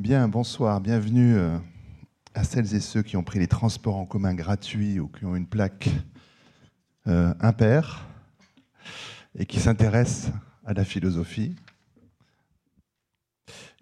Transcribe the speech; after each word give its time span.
Bien, 0.00 0.28
bonsoir, 0.28 0.80
bienvenue 0.80 1.36
euh, 1.36 1.58
à 2.32 2.42
celles 2.42 2.74
et 2.74 2.80
ceux 2.80 3.02
qui 3.02 3.18
ont 3.18 3.22
pris 3.22 3.38
les 3.38 3.48
transports 3.48 3.96
en 3.96 4.06
commun 4.06 4.32
gratuits 4.32 4.98
ou 4.98 5.08
qui 5.08 5.26
ont 5.26 5.36
une 5.36 5.46
plaque 5.46 5.90
euh, 7.06 7.34
impair 7.38 8.08
et 9.38 9.44
qui 9.44 9.60
s'intéressent 9.60 10.32
à 10.64 10.72
la 10.72 10.86
philosophie, 10.86 11.54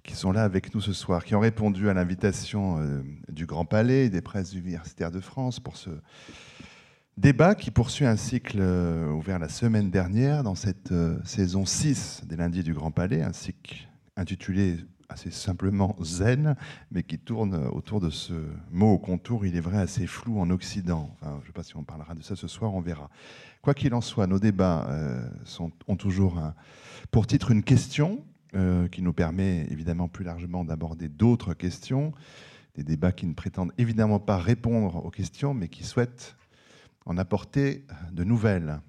qui 0.02 0.16
sont 0.16 0.32
là 0.32 0.42
avec 0.42 0.74
nous 0.74 0.80
ce 0.80 0.92
soir, 0.92 1.24
qui 1.24 1.36
ont 1.36 1.40
répondu 1.40 1.88
à 1.88 1.94
l'invitation 1.94 2.80
euh, 2.80 3.00
du 3.28 3.46
Grand 3.46 3.64
Palais 3.64 4.10
des 4.10 4.20
presses 4.20 4.54
universitaires 4.54 5.12
de 5.12 5.20
France 5.20 5.60
pour 5.60 5.76
ce 5.76 5.90
débat 7.16 7.54
qui 7.54 7.70
poursuit 7.70 8.06
un 8.06 8.16
cycle 8.16 8.58
euh, 8.58 9.08
ouvert 9.12 9.38
la 9.38 9.48
semaine 9.48 9.92
dernière 9.92 10.42
dans 10.42 10.56
cette 10.56 10.92
saison 11.24 11.64
6 11.64 12.22
des 12.26 12.34
lundis 12.34 12.64
du 12.64 12.74
Grand 12.74 12.90
Palais, 12.90 13.22
un 13.22 13.32
cycle 13.32 13.86
intitulé 14.16 14.78
assez 15.08 15.30
simplement 15.30 15.96
zen, 16.00 16.54
mais 16.90 17.02
qui 17.02 17.18
tourne 17.18 17.54
autour 17.72 18.00
de 18.00 18.10
ce 18.10 18.34
mot 18.70 18.92
au 18.92 18.98
contour, 18.98 19.46
il 19.46 19.56
est 19.56 19.60
vrai, 19.60 19.78
assez 19.78 20.06
flou 20.06 20.38
en 20.38 20.50
Occident. 20.50 21.16
Je 21.22 21.28
ne 21.28 21.46
sais 21.46 21.52
pas 21.52 21.62
si 21.62 21.76
on 21.76 21.84
parlera 21.84 22.14
de 22.14 22.22
ça 22.22 22.36
ce 22.36 22.46
soir, 22.46 22.74
on 22.74 22.80
verra. 22.80 23.08
Quoi 23.62 23.74
qu'il 23.74 23.94
en 23.94 24.00
soit, 24.00 24.26
nos 24.26 24.38
débats 24.38 24.86
euh, 24.90 25.28
ont 25.88 25.96
toujours 25.96 26.40
pour 27.10 27.26
titre 27.26 27.50
une 27.50 27.62
question 27.62 28.24
euh, 28.54 28.86
qui 28.88 29.02
nous 29.02 29.12
permet 29.12 29.66
évidemment 29.70 30.08
plus 30.08 30.24
largement 30.24 30.64
d'aborder 30.64 31.08
d'autres 31.08 31.54
questions, 31.54 32.12
des 32.74 32.84
débats 32.84 33.12
qui 33.12 33.26
ne 33.26 33.34
prétendent 33.34 33.72
évidemment 33.78 34.20
pas 34.20 34.36
répondre 34.36 35.04
aux 35.04 35.10
questions, 35.10 35.54
mais 35.54 35.68
qui 35.68 35.84
souhaitent 35.84 36.36
en 37.06 37.16
apporter 37.16 37.84
de 38.12 38.24
nouvelles. 38.24 38.80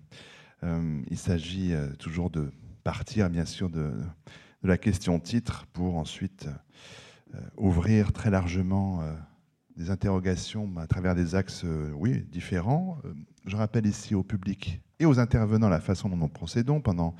Euh, 0.63 1.01
il 1.09 1.17
s'agit 1.17 1.73
toujours 1.97 2.29
de 2.29 2.51
partir, 2.83 3.29
bien 3.29 3.45
sûr, 3.45 3.69
de, 3.69 3.93
de 4.63 4.67
la 4.67 4.77
question 4.77 5.19
titre 5.19 5.65
pour 5.73 5.97
ensuite 5.97 6.47
euh, 7.35 7.39
ouvrir 7.57 8.11
très 8.11 8.29
largement 8.29 9.01
euh, 9.01 9.13
des 9.77 9.89
interrogations 9.89 10.69
à 10.77 10.87
travers 10.87 11.15
des 11.15 11.35
axes 11.35 11.63
euh, 11.63 11.91
oui, 11.95 12.25
différents. 12.31 12.97
Je 13.45 13.55
rappelle 13.55 13.85
ici 13.85 14.15
au 14.15 14.23
public 14.23 14.81
et 14.99 15.05
aux 15.05 15.19
intervenants 15.19 15.69
la 15.69 15.79
façon 15.79 16.09
dont 16.09 16.17
nous 16.17 16.27
procédons. 16.27 16.81
Pendant 16.81 17.15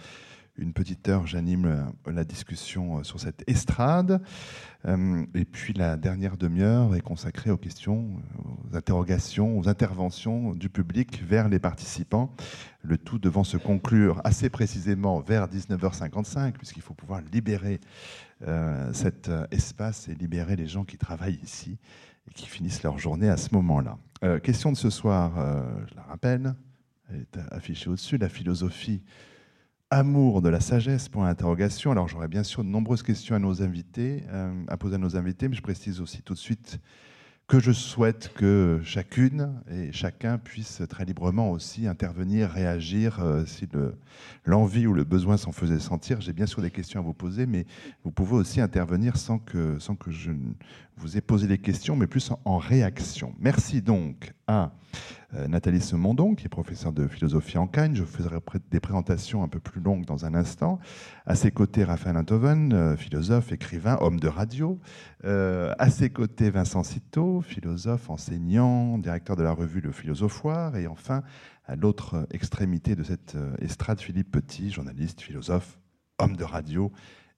une 0.60 0.74
petite 0.74 1.08
heure, 1.08 1.26
j'anime 1.26 1.94
la 2.06 2.24
discussion 2.24 3.00
euh, 3.00 3.04
sur 3.04 3.20
cette 3.20 3.44
estrade. 3.48 4.22
Euh, 4.86 5.26
et 5.34 5.46
puis 5.46 5.74
la 5.74 5.98
dernière 5.98 6.38
demi-heure 6.38 6.96
est 6.96 7.02
consacrée 7.02 7.52
aux 7.52 7.58
questions, 7.58 8.10
euh, 8.38 8.72
aux 8.72 8.76
interrogations, 8.76 9.58
aux 9.58 9.68
interventions 9.68 10.54
du 10.54 10.70
public 10.70 11.24
vers 11.24 11.50
les 11.50 11.60
participants. 11.60 12.34
Le 12.82 12.98
tout 12.98 13.20
devant 13.20 13.44
se 13.44 13.58
conclure 13.58 14.22
assez 14.24 14.50
précisément 14.50 15.20
vers 15.20 15.48
19h55, 15.48 16.54
puisqu'il 16.54 16.82
faut 16.82 16.94
pouvoir 16.94 17.22
libérer 17.34 17.80
cet 18.94 19.30
espace 19.52 20.08
et 20.08 20.16
libérer 20.16 20.56
les 20.56 20.66
gens 20.66 20.86
qui 20.86 20.98
travaillent 20.98 21.42
ici 21.44 21.78
et 22.30 22.34
qui 22.34 22.48
finissent 22.48 22.84
leur 22.84 22.98
journée 22.98 23.28
à 23.28 23.36
ce 23.36 23.54
moment-là. 23.54 23.98
Question 24.40 24.72
de 24.72 24.78
ce 24.78 24.90
soir, 24.90 25.34
je 25.90 25.94
la 25.94 26.04
rappelle, 26.04 26.56
elle 27.10 27.20
est 27.20 27.38
affichée 27.52 27.90
au-dessus, 27.90 28.18
la 28.18 28.30
philosophie 28.30 29.04
amour 29.92 30.42
de 30.42 30.50
la 30.50 30.60
sagesse, 30.60 31.10
point 31.10 31.26
d'interrogation. 31.28 31.92
Alors 31.92 32.08
j'aurais 32.08 32.28
bien 32.28 32.44
sûr 32.44 32.64
de 32.64 32.70
nombreuses 32.70 33.04
questions 33.04 33.36
à 33.36 33.40
nos 33.40 33.62
invités, 33.64 34.24
euh, 34.30 34.64
à 34.68 34.78
poser 34.78 34.96
à 34.96 34.98
nos 35.00 35.16
invités, 35.18 35.48
mais 35.48 35.56
je 35.56 35.62
précise 35.64 36.00
aussi 36.02 36.22
tout 36.22 36.34
de 36.34 36.40
suite 36.40 36.80
que 37.48 37.60
je 37.60 37.72
souhaite 37.72 38.32
que 38.36 38.80
chacune 38.84 39.60
et 39.72 39.92
chacun 39.92 40.38
puisse 40.38 40.84
très 40.88 41.04
librement 41.06 41.50
aussi 41.50 41.88
intervenir, 41.88 42.50
réagir 42.52 43.20
euh, 43.22 43.44
si 43.48 43.68
le- 43.74 43.96
l'envie 44.46 44.86
ou 44.86 44.94
le 44.94 45.04
besoin 45.04 45.36
s'en 45.38 45.52
faisait 45.52 45.80
sentir. 45.80 46.22
J'ai 46.22 46.34
bien 46.34 46.46
sûr 46.46 46.62
des 46.62 46.70
questions 46.70 47.00
à 47.00 47.04
vous 47.04 47.14
poser, 47.16 47.48
mais 47.48 47.66
vous 48.04 48.12
pouvez 48.12 48.36
aussi 48.36 48.62
intervenir 48.62 49.18
sans 49.18 49.40
que, 49.40 49.80
sans 49.80 49.96
que 49.96 50.12
je 50.12 50.32
vous 51.00 51.18
ai 51.18 51.22
posé 51.22 51.48
les 51.48 51.58
questions, 51.58 51.96
mais 51.96 52.08
plus 52.08 52.32
en, 52.46 52.58
réaction. 52.58 53.34
Merci 53.40 53.82
donc 53.82 54.34
à 54.48 54.74
euh, 55.34 55.48
Nathalie 55.48 55.82
Semondon, 55.82 56.36
qui 56.36 56.46
est 56.46 56.50
professeure 56.50 56.92
de 56.92 57.08
philosophie 57.08 57.58
en 57.58 57.68
Cagne. 57.68 57.96
Je 57.96 58.04
ferai 58.04 58.38
des 58.70 58.80
présentations 58.80 59.44
un 59.44 59.48
peu 59.48 59.60
plus 59.60 59.80
longues 59.82 60.06
dans 60.06 60.26
un 60.26 60.34
instant. 60.34 60.80
À 61.26 61.36
ses 61.36 61.52
côtés, 61.52 61.84
Raphaël 61.84 62.18
Enthoven, 62.18 62.74
euh, 62.74 62.98
philosophe, 62.98 63.52
écrivain, 63.52 63.98
homme 64.02 64.20
de 64.20 64.28
radio. 64.28 64.80
Euh, 65.24 65.74
à 65.80 65.90
ses 65.90 66.10
côtés, 66.10 66.50
Vincent 66.50 66.84
Citeau, 66.84 67.42
philosophe, 67.42 68.10
enseignant, 68.10 68.98
directeur 68.98 69.36
de 69.36 69.44
la 69.44 69.52
revue 69.52 69.82
Le 69.82 69.92
Philosophoire. 69.92 70.76
Et 70.76 70.88
enfin, 70.88 71.24
à 71.66 71.76
l'autre 71.76 72.28
extrémité 72.32 72.96
de 72.96 73.04
cette 73.04 73.36
euh, 73.36 73.56
estrade, 73.60 74.02
Philippe 74.02 74.32
Petit, 74.32 74.72
journaliste, 74.72 75.22
philosophe, 75.22 75.80
homme 76.18 76.36
de 76.36 76.44
radio 76.44 76.92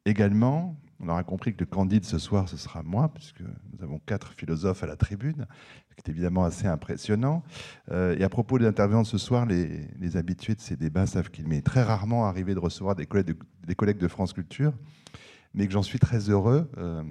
également. 0.05 0.81
On 1.03 1.09
aura 1.09 1.23
compris 1.23 1.53
que 1.53 1.59
le 1.59 1.66
candide 1.66 2.06
ce 2.06 2.19
soir, 2.19 2.47
ce 2.47 2.57
sera 2.57 2.84
moi, 2.84 3.12
puisque 3.13 3.41
nous 3.41 3.84
avons 3.84 4.00
quatre 4.06 4.34
philosophes 4.34 4.84
à 4.84 4.88
la 4.88 4.95
tribune, 4.95 5.47
ce 5.89 5.95
qui 5.95 6.01
est 6.06 6.09
évidemment 6.09 6.44
assez 6.45 6.67
impressionnant. 6.67 7.44
Euh, 7.91 8.16
et 8.19 8.23
à 8.23 8.29
propos 8.29 8.59
des 8.59 8.67
intervenants 8.67 9.01
de 9.01 9.07
ce 9.07 9.17
soir, 9.17 9.47
les, 9.47 10.16
habitués 10.16 10.53
de 10.53 10.59
ces 10.59 10.75
débats 10.75 11.07
savent 11.07 11.31
qu'il 11.31 11.47
m'est 11.47 11.63
très 11.63 11.81
rarement 11.81 12.28
arrivé 12.28 12.53
de 12.53 12.59
recevoir 12.59 12.95
de, 12.95 13.06
des 13.66 13.75
collègues 13.75 13.97
de 13.97 14.07
France 14.07 14.34
Culture, 14.34 14.73
mais 15.53 15.67
que 15.67 15.73
j'en 15.73 15.84
suis 15.84 16.00
très 16.00 16.29
heureux. 16.29 16.69
Euh, 16.78 17.03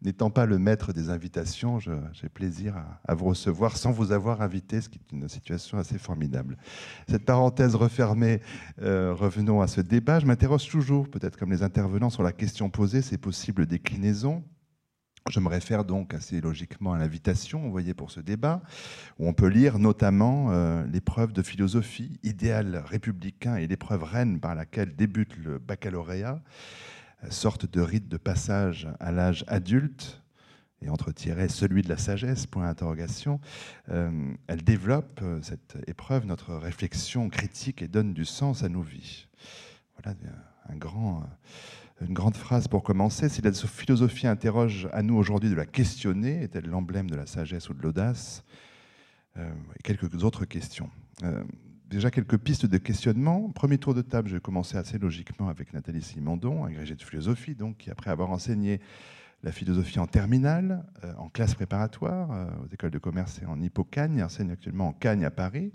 N'étant 0.00 0.30
pas 0.30 0.46
le 0.46 0.58
maître 0.58 0.92
des 0.92 1.10
invitations, 1.10 1.80
j'ai 1.80 2.28
plaisir 2.28 2.76
à, 3.04 3.14
vous 3.14 3.24
recevoir 3.24 3.76
sans 3.76 3.90
vous 3.90 4.12
avoir 4.12 4.42
invité, 4.42 4.80
ce 4.80 4.88
qui 4.88 4.98
est 4.98 5.12
une 5.12 5.28
situation 5.28 5.76
assez 5.76 5.98
formidable. 5.98 6.56
Cette 7.08 7.24
parenthèse 7.24 7.74
refermée, 7.74 8.40
euh, 8.80 9.12
revenons 9.12 9.60
à 9.60 9.66
ce 9.66 9.80
débat. 9.80 10.20
Je 10.20 10.26
m'interroge 10.26 10.68
toujours, 10.68 11.08
peut-être 11.08 11.36
comme 11.36 11.50
les 11.50 11.64
intervenants, 11.64 12.10
sur 12.10 12.22
la 12.22 12.30
question 12.30 12.70
posée, 12.70 13.02
ces 13.02 13.18
possibles 13.18 13.66
déclinaisons. 13.66 14.44
Je 15.28 15.40
me 15.40 15.48
réfère 15.48 15.84
donc 15.84 16.14
assez 16.14 16.40
logiquement 16.40 16.92
à 16.92 16.98
l'invitation 16.98 17.66
envoyée 17.66 17.92
pour 17.92 18.12
ce 18.12 18.20
débat, 18.20 18.62
où 19.18 19.26
on 19.26 19.32
peut 19.32 19.48
lire 19.48 19.80
notamment 19.80 20.52
euh, 20.52 20.86
l'épreuve 20.86 21.32
de 21.32 21.42
philosophie, 21.42 22.20
idéal 22.22 22.84
républicain 22.86 23.56
et 23.56 23.66
l'épreuve 23.66 24.04
reine 24.04 24.38
par 24.38 24.54
laquelle 24.54 24.94
débute 24.94 25.36
le 25.36 25.58
baccalauréat, 25.58 26.40
sorte 27.30 27.70
de 27.70 27.80
rite 27.80 28.08
de 28.08 28.16
passage 28.16 28.88
à 29.00 29.12
l'âge 29.12 29.44
adulte, 29.48 30.22
et 30.82 30.88
entre 30.88 31.12
tirets 31.12 31.48
celui 31.48 31.82
de 31.82 31.88
la 31.88 31.96
sagesse, 31.96 32.46
point 32.46 32.66
d'interrogation. 32.66 33.40
Euh, 33.90 34.32
elle 34.46 34.62
développe, 34.62 35.20
euh, 35.22 35.40
cette 35.42 35.76
épreuve, 35.86 36.26
notre 36.26 36.54
réflexion 36.54 37.28
critique 37.28 37.82
et 37.82 37.88
donne 37.88 38.14
du 38.14 38.24
sens 38.24 38.62
à 38.62 38.68
nos 38.68 38.82
vies. 38.82 39.26
Voilà 39.96 40.16
euh, 40.70 42.04
une 42.06 42.14
grande 42.14 42.36
phrase 42.36 42.68
pour 42.68 42.82
commencer. 42.84 43.28
Si 43.28 43.42
la 43.42 43.52
philosophie 43.52 44.28
interroge 44.28 44.88
à 44.92 45.02
nous 45.02 45.16
aujourd'hui 45.16 45.50
de 45.50 45.56
la 45.56 45.66
questionner, 45.66 46.42
est-elle 46.42 46.66
l'emblème 46.66 47.10
de 47.10 47.16
la 47.16 47.26
sagesse 47.26 47.68
ou 47.70 47.74
de 47.74 47.82
l'audace? 47.82 48.44
Quelques 49.84 50.24
autres 50.24 50.46
questions. 50.46 50.90
Déjà 51.88 52.10
quelques 52.10 52.38
pistes 52.38 52.66
de 52.66 52.78
questionnement. 52.78 53.50
Premier 53.50 53.78
tour 53.78 53.94
de 53.94 54.02
table, 54.02 54.28
je 54.28 54.34
vais 54.34 54.40
commencer 54.40 54.76
assez 54.76 54.98
logiquement 54.98 55.48
avec 55.48 55.72
Nathalie 55.72 56.02
Simondon, 56.02 56.64
agrégée 56.64 56.94
de 56.94 57.02
philosophie, 57.02 57.54
donc 57.54 57.78
qui 57.78 57.90
après 57.90 58.10
avoir 58.10 58.30
enseigné 58.30 58.80
la 59.44 59.52
philosophie 59.52 60.00
en 60.00 60.06
terminale, 60.06 60.84
euh, 61.04 61.12
en 61.16 61.28
classe 61.28 61.54
préparatoire, 61.54 62.32
euh, 62.32 62.46
aux 62.64 62.74
écoles 62.74 62.90
de 62.90 62.98
commerce 62.98 63.40
et 63.40 63.46
en 63.46 63.60
Hippocagne, 63.62 64.20
enseigne 64.22 64.50
actuellement 64.50 64.88
en 64.88 64.92
Cagne 64.92 65.24
à 65.24 65.30
Paris. 65.30 65.72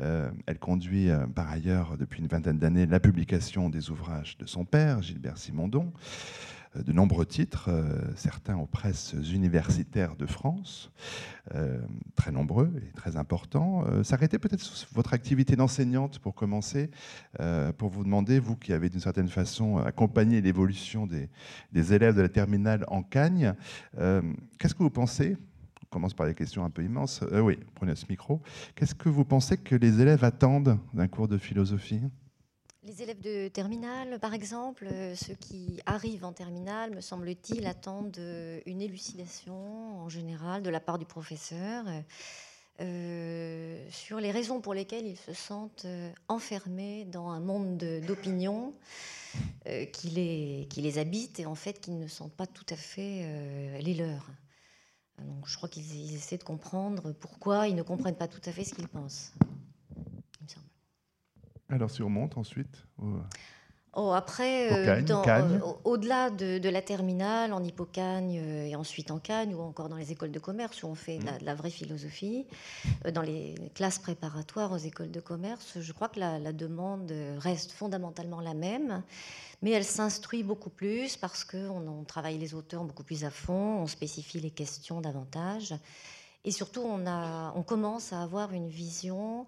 Euh, 0.00 0.30
elle 0.46 0.58
conduit 0.58 1.08
par 1.34 1.48
ailleurs 1.48 1.96
depuis 1.96 2.20
une 2.20 2.26
vingtaine 2.26 2.58
d'années 2.58 2.86
la 2.86 3.00
publication 3.00 3.70
des 3.70 3.90
ouvrages 3.90 4.36
de 4.38 4.46
son 4.46 4.64
père, 4.64 5.00
Gilbert 5.00 5.38
Simondon, 5.38 5.92
de 6.82 6.92
nombreux 6.92 7.26
titres, 7.26 7.68
euh, 7.68 8.00
certains 8.16 8.56
aux 8.56 8.66
presses 8.66 9.14
universitaires 9.32 10.16
de 10.16 10.26
France, 10.26 10.90
euh, 11.54 11.80
très 12.16 12.32
nombreux 12.32 12.72
et 12.76 12.92
très 12.92 13.16
importants. 13.16 13.84
Euh, 13.86 14.02
S'arrêter 14.02 14.38
peut-être 14.38 14.60
sur 14.60 14.88
votre 14.92 15.14
activité 15.14 15.56
d'enseignante 15.56 16.18
pour 16.18 16.34
commencer, 16.34 16.90
pour 17.78 17.88
vous 17.90 18.04
demander, 18.04 18.38
vous 18.38 18.56
qui 18.56 18.72
avez 18.72 18.88
d'une 18.88 19.00
certaine 19.00 19.28
façon 19.28 19.78
accompagné 19.78 20.40
l'évolution 20.40 21.06
des, 21.06 21.92
élèves 21.92 22.16
de 22.16 22.22
la 22.22 22.28
terminale 22.28 22.84
en 22.88 23.02
Cagne, 23.02 23.54
qu'est-ce 24.58 24.74
que 24.74 24.82
vous 24.82 24.90
pensez 24.90 25.36
on 25.82 25.86
commence 25.94 26.14
par 26.14 26.26
des 26.26 26.34
questions 26.34 26.64
un 26.64 26.70
peu 26.70 26.82
immenses. 26.82 27.20
Oui, 27.30 27.56
prenez 27.76 27.94
ce 27.94 28.06
micro. 28.08 28.42
Qu'est-ce 28.74 28.96
que 28.96 29.08
vous 29.08 29.24
pensez 29.24 29.56
que 29.56 29.76
les 29.76 30.00
élèves 30.00 30.24
attendent 30.24 30.76
d'un 30.92 31.06
cours 31.06 31.28
de 31.28 31.38
philosophie? 31.38 32.00
Les 32.86 33.00
élèves 33.00 33.20
de 33.22 33.48
terminale, 33.48 34.18
par 34.20 34.34
exemple, 34.34 34.86
euh, 34.92 35.14
ceux 35.14 35.34
qui 35.34 35.80
arrivent 35.86 36.26
en 36.26 36.34
terminale, 36.34 36.94
me 36.94 37.00
semble-t-il, 37.00 37.66
attendent 37.66 38.18
euh, 38.18 38.60
une 38.66 38.82
élucidation 38.82 40.02
en 40.02 40.10
général 40.10 40.62
de 40.62 40.68
la 40.68 40.80
part 40.80 40.98
du 40.98 41.06
professeur 41.06 41.86
euh, 42.80 43.90
sur 43.90 44.20
les 44.20 44.30
raisons 44.30 44.60
pour 44.60 44.74
lesquelles 44.74 45.06
ils 45.06 45.16
se 45.16 45.32
sentent 45.32 45.86
enfermés 46.28 47.06
dans 47.06 47.30
un 47.30 47.40
monde 47.40 47.78
de- 47.78 48.00
d'opinion 48.06 48.74
euh, 49.66 49.86
qui, 49.86 50.10
les, 50.10 50.66
qui 50.68 50.82
les 50.82 50.98
habite 50.98 51.40
et 51.40 51.46
en 51.46 51.54
fait 51.54 51.80
qui 51.80 51.90
ne 51.90 52.06
sentent 52.06 52.34
pas 52.34 52.46
tout 52.46 52.66
à 52.68 52.76
fait 52.76 53.80
les 53.80 53.94
leurs. 53.94 54.28
Donc, 55.20 55.46
je 55.46 55.56
crois 55.56 55.70
qu'ils 55.70 55.90
ils 55.94 56.16
essaient 56.16 56.36
de 56.36 56.44
comprendre 56.44 57.12
pourquoi 57.12 57.66
ils 57.66 57.76
ne 57.76 57.82
comprennent 57.82 58.16
pas 58.16 58.28
tout 58.28 58.42
à 58.44 58.52
fait 58.52 58.64
ce 58.64 58.74
qu'ils 58.74 58.88
pensent. 58.88 59.32
Alors, 61.74 61.90
si 61.90 62.02
on 62.02 62.08
monte 62.08 62.38
ensuite 62.38 62.86
au- 63.02 63.18
Oh, 63.96 64.10
après, 64.12 64.72
euh, 64.72 65.60
au-delà 65.84 66.28
de, 66.30 66.68
la 66.68 66.82
terminale, 66.82 67.52
en 67.52 67.62
Hippocagne 67.62 68.40
euh, 68.42 68.66
et 68.66 68.74
ensuite 68.74 69.12
en 69.12 69.20
Cagne, 69.20 69.54
ou 69.54 69.60
encore 69.60 69.88
dans 69.88 69.96
les 69.96 70.10
écoles 70.10 70.32
de 70.32 70.40
commerce 70.40 70.82
où 70.82 70.88
on 70.88 70.96
fait 70.96 71.18
de 71.18 71.44
la, 71.44 71.54
vraie 71.54 71.70
philosophie, 71.70 72.44
euh, 73.06 73.12
dans 73.12 73.22
les 73.22 73.54
classes 73.74 74.00
préparatoires 74.00 74.72
aux 74.72 74.78
écoles 74.78 75.12
de 75.12 75.20
commerce, 75.20 75.78
je 75.80 75.92
crois 75.92 76.08
que 76.08 76.18
la, 76.18 76.52
demande 76.52 77.12
reste 77.38 77.70
fondamentalement 77.70 78.40
la 78.40 78.54
même, 78.54 79.02
mais 79.62 79.70
elle 79.70 79.84
s'instruit 79.84 80.42
beaucoup 80.42 80.70
plus 80.70 81.16
parce 81.16 81.44
qu'on 81.44 81.86
on 81.86 82.02
travaille 82.02 82.38
les 82.38 82.54
auteurs 82.54 82.82
beaucoup 82.82 83.04
plus 83.04 83.24
à 83.24 83.30
fond, 83.30 83.78
on 83.80 83.86
spécifie 83.86 84.40
les 84.40 84.50
questions 84.50 85.00
davantage, 85.00 85.72
et 86.44 86.50
surtout 86.50 86.82
on, 86.82 87.62
commence 87.62 88.12
à 88.12 88.22
avoir 88.22 88.52
une 88.52 88.68
vision 88.68 89.46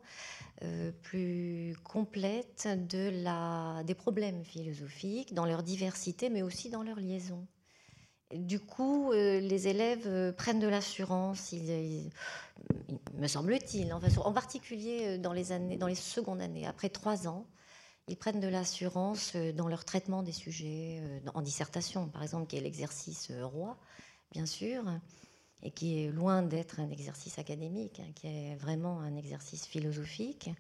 euh, 0.63 0.91
plus 1.03 1.77
complète 1.85 2.69
des 2.89 3.95
problèmes 3.95 4.45
philosophiques, 4.45 5.35
dans 5.35 5.45
leur 5.45 5.63
diversité, 5.63 6.31
mais 6.31 6.43
aussi 6.43 6.71
dans 6.71 6.83
leur 6.83 6.99
liaison. 6.99 7.47
Du 8.35 8.59
coup, 8.59 9.13
euh, 9.13 9.39
les 9.39 9.69
élèves 9.69 10.07
euh, 10.07 10.33
prennent 10.33 10.59
de 10.59 10.67
l'assurance, 10.67 11.53
me 13.15 13.29
semble-t-il, 13.29 13.93
en 13.93 14.33
particulier 14.33 15.19
dans 15.19 15.33
les, 15.33 15.77
dans 15.77 15.87
les 15.87 15.95
secondes 15.95 16.41
années, 16.41 16.67
après 16.67 16.89
trois 16.89 17.29
ans, 17.29 17.47
ils 18.09 18.17
prennent 18.17 18.41
de 18.41 18.49
l'assurance 18.49 19.37
dans 19.37 19.69
leur 19.69 19.85
traitement 19.85 20.23
des 20.23 20.33
sujets, 20.33 21.03
en 21.35 21.43
dissertation 21.43 22.09
par 22.09 22.23
exemple, 22.23 22.47
qui 22.47 22.57
est 22.57 22.61
l'exercice 22.61 23.31
roi, 23.43 23.77
bien 24.33 24.47
sûr 24.47 24.85
et 25.63 25.71
qui 25.71 26.05
est 26.05 26.11
loin 26.11 26.43
d'être 26.43 26.81
un 26.81 26.91
exercice 26.91 27.39
académique, 27.39 28.01
hein, 28.01 28.13
qui 28.15 28.27
est 28.27 28.57
vraiment 28.57 29.01
un 29.01 29.17
exercice 29.17 29.67
philosophique. 29.67 30.51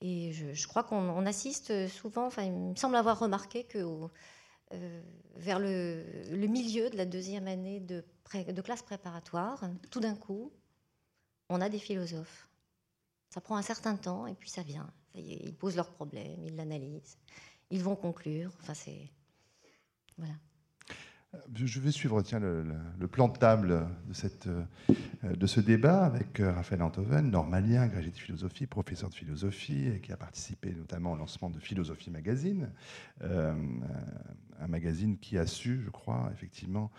Et 0.00 0.32
je, 0.32 0.66
crois 0.66 0.84
qu'on 0.84 1.24
assiste 1.24 1.88
souvent, 1.88 2.26
enfin, 2.26 2.42
il 2.42 2.52
me 2.52 2.76
semble 2.76 2.96
avoir 2.96 3.18
remarqué 3.18 3.64
que 3.64 3.78
euh, 4.72 5.02
vers 5.36 5.58
le, 5.58 6.46
milieu 6.46 6.90
de 6.90 6.96
la 6.96 7.06
deuxième 7.06 7.46
année 7.46 7.80
de, 7.80 8.04
classe 8.62 8.82
préparatoire, 8.82 9.64
tout 9.90 10.00
d'un 10.00 10.14
coup, 10.14 10.52
on 11.48 11.60
a 11.60 11.68
des 11.68 11.78
philosophes. 11.78 12.48
Ça 13.30 13.40
prend 13.40 13.56
un 13.56 13.62
certain 13.62 13.96
temps 13.96 14.26
et 14.26 14.34
puis 14.34 14.50
ça 14.50 14.62
vient. 14.62 14.92
Ils 15.14 15.54
posent 15.54 15.76
leurs 15.76 15.92
problèmes, 15.92 16.44
ils 16.44 16.56
l'analysent, 16.56 17.18
ils 17.70 17.82
vont 17.82 17.96
conclure. 17.96 18.52
Enfin, 18.60 18.74
c'est. 18.74 19.10
Voilà. 20.18 20.34
Je 21.54 21.80
vais 21.80 21.90
suivre 21.90 22.22
le, 22.98 23.06
plan 23.06 23.28
de 23.28 23.36
table 23.36 23.86
de, 24.08 24.66
euh, 25.24 25.46
ce 25.46 25.60
débat 25.60 26.04
avec 26.04 26.40
euh, 26.40 26.52
Raphaël 26.52 26.82
Antoven, 26.82 27.30
normalien, 27.30 27.82
agrégé 27.82 28.10
de 28.10 28.16
philosophie, 28.16 28.66
professeur 28.66 29.08
de 29.08 29.14
philosophie, 29.14 29.86
et 29.86 30.00
qui 30.00 30.12
a 30.12 30.16
participé 30.16 30.72
notamment 30.72 31.12
au 31.12 31.16
lancement 31.16 31.50
de 31.50 31.58
Philosophie 31.58 32.10
Magazine, 32.10 32.70
euh, 33.22 33.54
un 34.60 34.66
magazine 34.66 35.18
qui 35.18 35.38
a 35.38 35.46
su, 35.46 35.80
je 35.84 35.90
crois, 35.90 36.30
effectivement, 36.32 36.90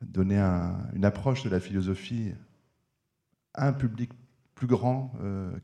donner 0.00 0.38
une 0.38 1.04
approche 1.04 1.44
de 1.44 1.50
la 1.50 1.60
philosophie 1.60 2.32
à 3.54 3.68
un 3.68 3.72
public 3.72 4.10
plus 4.54 4.66
grand 4.66 5.12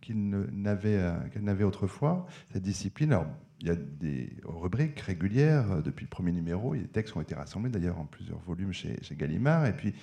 qu'il 0.02 0.28
n'avait 0.28 1.64
autrefois, 1.64 2.26
cette 2.52 2.62
discipline. 2.62 3.18
Il 3.60 3.68
y 3.68 3.70
a 3.70 3.76
des 3.76 4.30
rubriques 4.44 5.00
régulières 5.00 5.70
euh, 5.72 5.82
depuis 5.82 6.04
le 6.04 6.10
premier 6.10 6.32
numéro. 6.32 6.74
Des 6.74 6.88
textes 6.88 7.16
ont 7.16 7.20
été 7.20 7.34
rassemblés 7.34 7.70
d'ailleurs 7.70 7.98
en 7.98 8.04
plusieurs 8.04 8.40
volumes 8.40 8.72
chez, 8.72 8.98
Gallimard. 9.12 9.66
Et 9.66 9.72
puis, 9.72 9.94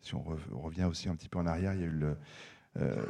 si 0.00 0.14
on, 0.14 0.24
revient 0.52 0.84
aussi 0.84 1.08
un 1.08 1.14
petit 1.14 1.28
peu 1.28 1.38
en 1.38 1.46
arrière, 1.46 1.74
il 1.74 1.80
y 1.80 1.84
a 1.84 1.86
eu 1.86 1.90
le, 1.90 2.16
euh, 2.78 3.04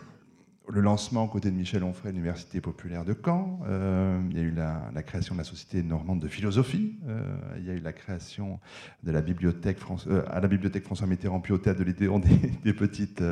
le 0.70 0.80
lancement 0.80 1.24
aux 1.24 1.28
côtés 1.28 1.50
de 1.50 1.56
Michel 1.56 1.82
Onfray 1.82 2.12
de 2.12 2.16
l'Université 2.16 2.60
populaire 2.60 3.04
de 3.04 3.14
Caen. 3.14 3.60
Euh, 3.66 4.20
il 4.30 4.36
y 4.36 4.40
a 4.40 4.42
eu 4.42 4.50
la, 4.50 5.02
création 5.02 5.34
de 5.34 5.38
la 5.38 5.44
Société 5.44 5.82
normande 5.82 6.20
de 6.20 6.28
philosophie. 6.28 6.98
Euh, 7.08 7.22
il 7.58 7.64
y 7.64 7.70
a 7.70 7.74
eu 7.74 7.80
la 7.80 7.92
création 7.92 8.60
de 9.02 9.10
la 9.10 9.22
bibliothèque 9.22 9.78
euh, 10.06 10.22
à 10.28 10.40
la 10.40 10.48
bibliothèque 10.48 10.84
François 10.84 11.06
Mitterrand, 11.06 11.40
puis 11.40 11.52
au 11.52 11.58
théâtre 11.58 11.78
de 11.78 11.84
l'Idéon, 11.84 12.18
des, 12.64 12.72
petites 12.72 13.22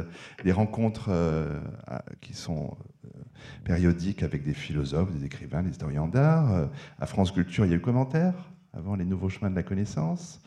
des 0.44 0.52
rencontres 0.52 1.10
qui 2.20 2.34
sont 2.34 2.76
périodiques 3.64 4.22
avec 4.22 4.42
des 4.42 4.54
philosophes, 4.54 5.12
des 5.12 5.24
écrivains, 5.24 5.62
des 5.62 5.70
historiens 5.70 6.06
d'art. 6.06 6.68
à 6.98 7.06
France 7.06 7.32
Culture, 7.32 7.64
il 7.64 7.70
y 7.70 7.74
a 7.74 7.76
eu 7.76 7.80
commentaires 7.80 8.34
avant 8.72 8.94
les 8.94 9.04
nouveaux 9.04 9.28
chemins 9.28 9.50
de 9.50 9.56
la 9.56 9.62
connaissance. 9.62 10.40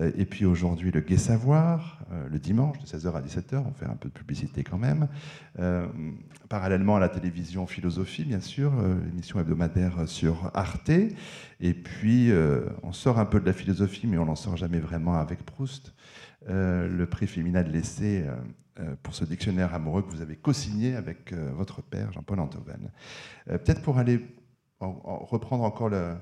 Euh, 0.00 0.12
et 0.16 0.24
puis 0.24 0.44
aujourd'hui, 0.44 0.90
le 0.90 1.00
Gai 1.00 1.16
Savoir, 1.16 2.00
euh, 2.12 2.28
le 2.28 2.38
dimanche 2.38 2.78
de 2.78 2.86
16h 2.86 3.12
à 3.14 3.20
17h, 3.20 3.62
on 3.66 3.72
fait 3.72 3.86
un 3.86 3.96
peu 3.96 4.08
de 4.08 4.14
publicité 4.14 4.62
quand 4.62 4.78
même. 4.78 5.08
Euh, 5.58 5.86
parallèlement 6.48 6.96
à 6.96 7.00
la 7.00 7.08
télévision 7.08 7.66
Philosophie, 7.66 8.24
bien 8.24 8.40
sûr, 8.40 8.72
émission 9.10 9.40
hebdomadaire 9.40 10.08
sur 10.08 10.50
Arte. 10.54 10.90
Et 11.60 11.74
puis, 11.74 12.30
on 12.82 12.92
sort 12.92 13.18
un 13.18 13.24
peu 13.24 13.40
de 13.40 13.46
la 13.46 13.52
philosophie, 13.52 14.06
mais 14.06 14.18
on 14.18 14.26
n'en 14.26 14.36
sort 14.36 14.56
jamais 14.56 14.78
vraiment 14.78 15.14
avec 15.14 15.44
Proust. 15.44 15.92
le 16.48 17.04
prix 17.06 17.26
Féminin 17.26 17.64
de 17.64 17.70
l'essai 17.70 18.24
pour 19.02 19.14
ce 19.14 19.24
dictionnaire 19.24 19.74
amoureux 19.74 20.02
que 20.02 20.10
vous 20.10 20.22
avez 20.22 20.36
co-signé 20.36 20.94
avec 20.94 21.32
votre 21.32 21.82
père, 21.82 22.12
Jean-Paul 22.12 22.38
Antoven. 22.38 22.92
Peut-être 23.46 23.82
pour 23.82 23.98
aller 23.98 24.20
reprendre 24.78 25.64
encore 25.64 25.88
le 25.88 26.14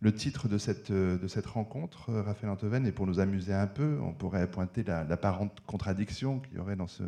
le 0.00 0.12
titre 0.12 0.48
de 0.48 0.58
cette, 0.58 0.90
de 0.90 1.28
cette 1.28 1.46
rencontre, 1.46 2.10
euh, 2.10 2.22
Raphaël 2.22 2.50
Antoven, 2.50 2.86
et 2.86 2.92
pour 2.92 3.06
nous 3.06 3.20
amuser 3.20 3.52
un 3.52 3.66
peu, 3.66 3.98
on 4.02 4.12
pourrait 4.12 4.50
pointer 4.50 4.82
l'apparente 4.82 5.60
contradiction 5.66 6.40
qu'il 6.40 6.56
y 6.56 6.58
aurait 6.58 6.76
dans 6.76 6.86
ce, 6.86 7.02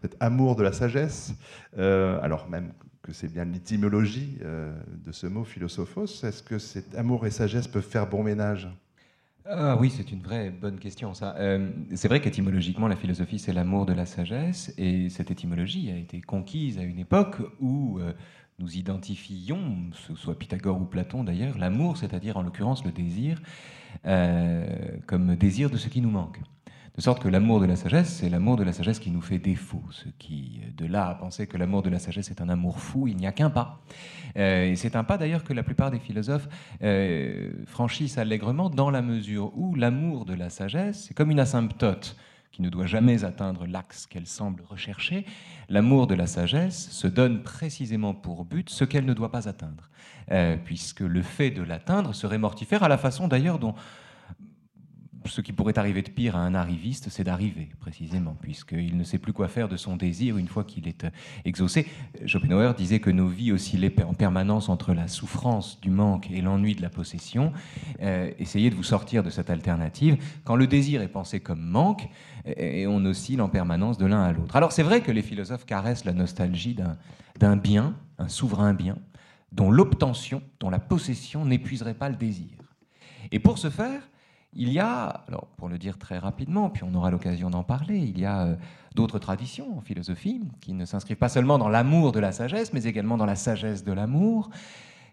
cet 0.00 0.16
amour 0.20 0.54
de 0.54 0.62
la 0.62 0.72
sagesse, 0.72 1.34
euh, 1.78 2.20
alors 2.22 2.48
même 2.48 2.72
que 3.02 3.12
c'est 3.12 3.32
bien 3.32 3.44
l'étymologie 3.44 4.38
euh, 4.42 4.76
de 5.04 5.12
ce 5.12 5.26
mot 5.26 5.44
philosophos. 5.44 6.04
Est-ce 6.22 6.42
que 6.42 6.58
cet 6.58 6.94
amour 6.94 7.26
et 7.26 7.30
sagesse 7.30 7.66
peuvent 7.66 7.82
faire 7.82 8.08
bon 8.08 8.22
ménage? 8.22 8.68
Ah 9.50 9.76
oui, 9.80 9.90
c'est 9.90 10.12
une 10.12 10.20
vraie 10.20 10.50
bonne 10.50 10.78
question. 10.78 11.14
C'est 11.14 12.08
vrai 12.08 12.20
qu'étymologiquement, 12.20 12.86
la 12.86 12.96
philosophie 12.96 13.38
c'est 13.38 13.54
l'amour 13.54 13.86
de 13.86 13.94
la 13.94 14.04
sagesse, 14.04 14.74
et 14.76 15.08
cette 15.08 15.30
étymologie 15.30 15.90
a 15.90 15.96
été 15.96 16.20
conquise 16.20 16.78
à 16.78 16.82
une 16.82 16.98
époque 16.98 17.36
où 17.58 17.98
nous 18.58 18.76
identifions, 18.76 19.90
ce 19.92 20.14
soit 20.14 20.38
Pythagore 20.38 20.80
ou 20.80 20.84
Platon 20.84 21.24
d'ailleurs, 21.24 21.58
l'amour, 21.58 21.96
c'est-à-dire 21.96 22.36
en 22.36 22.42
l'occurrence 22.42 22.84
le 22.84 22.90
désir, 22.90 23.40
euh, 24.06 24.66
comme 25.06 25.36
désir 25.36 25.70
de 25.70 25.76
ce 25.76 25.88
qui 25.88 26.00
nous 26.00 26.10
manque. 26.10 26.40
De 26.96 27.00
sorte 27.00 27.22
que 27.22 27.28
l'amour 27.28 27.60
de 27.60 27.66
la 27.66 27.76
sagesse, 27.76 28.08
c'est 28.08 28.28
l'amour 28.28 28.56
de 28.56 28.64
la 28.64 28.72
sagesse 28.72 28.98
qui 28.98 29.12
nous 29.12 29.20
fait 29.20 29.38
défaut. 29.38 29.84
Ce 29.92 30.08
qui, 30.18 30.60
de 30.76 30.84
là 30.84 31.06
à 31.06 31.14
penser 31.14 31.46
que 31.46 31.56
l'amour 31.56 31.82
de 31.82 31.90
la 31.90 32.00
sagesse 32.00 32.32
est 32.32 32.40
un 32.40 32.48
amour 32.48 32.80
fou, 32.80 33.06
il 33.06 33.16
n'y 33.16 33.28
a 33.28 33.30
qu'un 33.30 33.50
pas. 33.50 33.80
Euh, 34.36 34.64
et 34.64 34.74
c'est 34.74 34.96
un 34.96 35.04
pas 35.04 35.16
d'ailleurs 35.16 35.44
que 35.44 35.52
la 35.52 35.62
plupart 35.62 35.92
des 35.92 36.00
philosophes 36.00 36.48
euh, 36.82 37.52
franchissent 37.66 38.18
allègrement 38.18 38.68
dans 38.68 38.90
la 38.90 39.00
mesure 39.00 39.56
où 39.56 39.76
l'amour 39.76 40.24
de 40.24 40.34
la 40.34 40.50
sagesse, 40.50 41.04
c'est 41.06 41.14
comme 41.14 41.30
une 41.30 41.38
asymptote 41.38 42.16
qui 42.52 42.62
ne 42.62 42.68
doit 42.68 42.86
jamais 42.86 43.24
atteindre 43.24 43.66
l'axe 43.66 44.06
qu'elle 44.06 44.26
semble 44.26 44.62
rechercher, 44.68 45.24
l'amour 45.68 46.06
de 46.06 46.14
la 46.14 46.26
sagesse 46.26 46.90
se 46.90 47.06
donne 47.06 47.42
précisément 47.42 48.14
pour 48.14 48.44
but 48.44 48.70
ce 48.70 48.84
qu'elle 48.84 49.04
ne 49.04 49.14
doit 49.14 49.30
pas 49.30 49.48
atteindre, 49.48 49.88
euh, 50.30 50.56
puisque 50.56 51.00
le 51.00 51.22
fait 51.22 51.50
de 51.50 51.62
l'atteindre 51.62 52.14
serait 52.14 52.38
mortifère 52.38 52.82
à 52.82 52.88
la 52.88 52.98
façon 52.98 53.28
d'ailleurs 53.28 53.58
dont 53.58 53.74
ce 55.26 55.40
qui 55.40 55.52
pourrait 55.52 55.78
arriver 55.78 56.02
de 56.02 56.10
pire 56.10 56.36
à 56.36 56.40
un 56.40 56.54
arriviste, 56.54 57.08
c'est 57.10 57.24
d'arriver, 57.24 57.68
précisément, 57.80 58.36
puisqu'il 58.40 58.96
ne 58.96 59.04
sait 59.04 59.18
plus 59.18 59.32
quoi 59.32 59.48
faire 59.48 59.68
de 59.68 59.76
son 59.76 59.96
désir 59.96 60.38
une 60.38 60.48
fois 60.48 60.64
qu'il 60.64 60.88
est 60.88 61.04
euh, 61.04 61.10
exaucé. 61.44 61.86
Schopenhauer 62.26 62.74
disait 62.74 63.00
que 63.00 63.10
nos 63.10 63.28
vies 63.28 63.52
oscillaient 63.52 64.02
en 64.02 64.14
permanence 64.14 64.68
entre 64.68 64.94
la 64.94 65.08
souffrance 65.08 65.80
du 65.80 65.90
manque 65.90 66.30
et 66.30 66.40
l'ennui 66.40 66.74
de 66.74 66.82
la 66.82 66.90
possession. 66.90 67.52
Euh, 68.00 68.30
essayez 68.38 68.70
de 68.70 68.74
vous 68.74 68.82
sortir 68.82 69.22
de 69.22 69.30
cette 69.30 69.50
alternative. 69.50 70.16
Quand 70.44 70.56
le 70.56 70.66
désir 70.66 71.02
est 71.02 71.08
pensé 71.08 71.40
comme 71.40 71.60
manque, 71.60 72.08
et 72.56 72.86
on 72.86 73.04
oscille 73.04 73.40
en 73.42 73.48
permanence 73.48 73.98
de 73.98 74.06
l'un 74.06 74.22
à 74.22 74.32
l'autre. 74.32 74.56
Alors 74.56 74.72
c'est 74.72 74.82
vrai 74.82 75.02
que 75.02 75.12
les 75.12 75.22
philosophes 75.22 75.66
caressent 75.66 76.04
la 76.04 76.14
nostalgie 76.14 76.74
d'un 77.38 77.56
bien, 77.56 77.94
un 78.18 78.28
souverain 78.28 78.72
bien, 78.72 78.96
dont 79.52 79.70
l'obtention, 79.70 80.42
dont 80.60 80.70
la 80.70 80.78
possession 80.78 81.44
n'épuiserait 81.44 81.94
pas 81.94 82.08
le 82.08 82.16
désir. 82.16 82.48
Et 83.32 83.38
pour 83.38 83.58
ce 83.58 83.70
faire, 83.70 84.08
il 84.58 84.72
y 84.72 84.80
a, 84.80 85.04
alors 85.28 85.46
pour 85.56 85.68
le 85.68 85.78
dire 85.78 85.98
très 85.98 86.18
rapidement, 86.18 86.68
puis 86.68 86.82
on 86.82 86.92
aura 86.94 87.12
l'occasion 87.12 87.48
d'en 87.48 87.62
parler, 87.62 87.98
il 87.98 88.18
y 88.18 88.24
a 88.24 88.42
euh, 88.42 88.56
d'autres 88.96 89.20
traditions 89.20 89.78
en 89.78 89.80
philosophie 89.80 90.40
qui 90.60 90.72
ne 90.72 90.84
s'inscrivent 90.84 91.16
pas 91.16 91.28
seulement 91.28 91.58
dans 91.58 91.68
l'amour 91.68 92.10
de 92.10 92.18
la 92.18 92.32
sagesse, 92.32 92.72
mais 92.72 92.82
également 92.82 93.16
dans 93.16 93.24
la 93.24 93.36
sagesse 93.36 93.84
de 93.84 93.92
l'amour, 93.92 94.50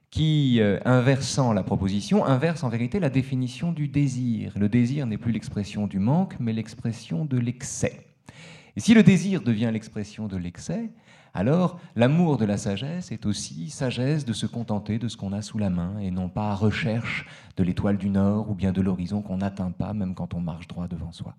qui, 0.10 0.60
euh, 0.62 0.80
inversant 0.84 1.54
la 1.54 1.62
proposition, 1.62 2.26
inverse 2.26 2.64
en 2.64 2.70
vérité 2.70 3.00
la 3.00 3.12
définition 3.12 3.72
du 3.72 3.88
désir. 3.88 4.52
Le 4.56 4.68
désir 4.68 5.06
n'est 5.06 5.20
plus 5.20 5.32
l'expression 5.32 5.86
du 5.86 6.00
manque, 6.00 6.36
mais 6.40 6.52
l'expression 6.52 7.24
de 7.24 7.38
l'excès. 7.38 8.08
Et 8.76 8.80
si 8.80 8.96
le 8.96 9.04
désir 9.04 9.42
devient 9.42 9.70
l'expression 9.72 10.28
de 10.28 10.38
l'excès, 10.38 10.90
alors 11.36 11.80
l'amour 11.96 12.38
de 12.38 12.46
la 12.46 12.58
sagesse 12.58 13.12
est 13.12 13.26
aussi 13.26 13.70
sagesse 13.70 14.26
de 14.26 14.34
se 14.34 14.46
contenter 14.46 14.98
de 14.98 15.10
ce 15.10 15.18
qu'on 15.18 15.34
a 15.34 15.42
sous 15.42 15.58
la 15.58 15.70
main 15.70 16.00
et 16.00 16.10
non 16.10 16.30
pas 16.30 16.56
recherche 16.56 17.26
de 17.58 17.64
l'étoile 17.64 17.98
du 17.98 18.10
Nord 18.10 18.50
ou 18.50 18.56
bien 18.56 18.72
de 18.72 18.82
l'horizon 18.82 19.22
qu'on 19.22 19.38
n'atteint 19.38 19.72
pas 19.72 19.94
même 19.94 20.14
quand 20.14 20.34
on 20.34 20.42
marche 20.42 20.68
droit 20.68 20.88
devant 20.88 21.12
soi. 21.12 21.36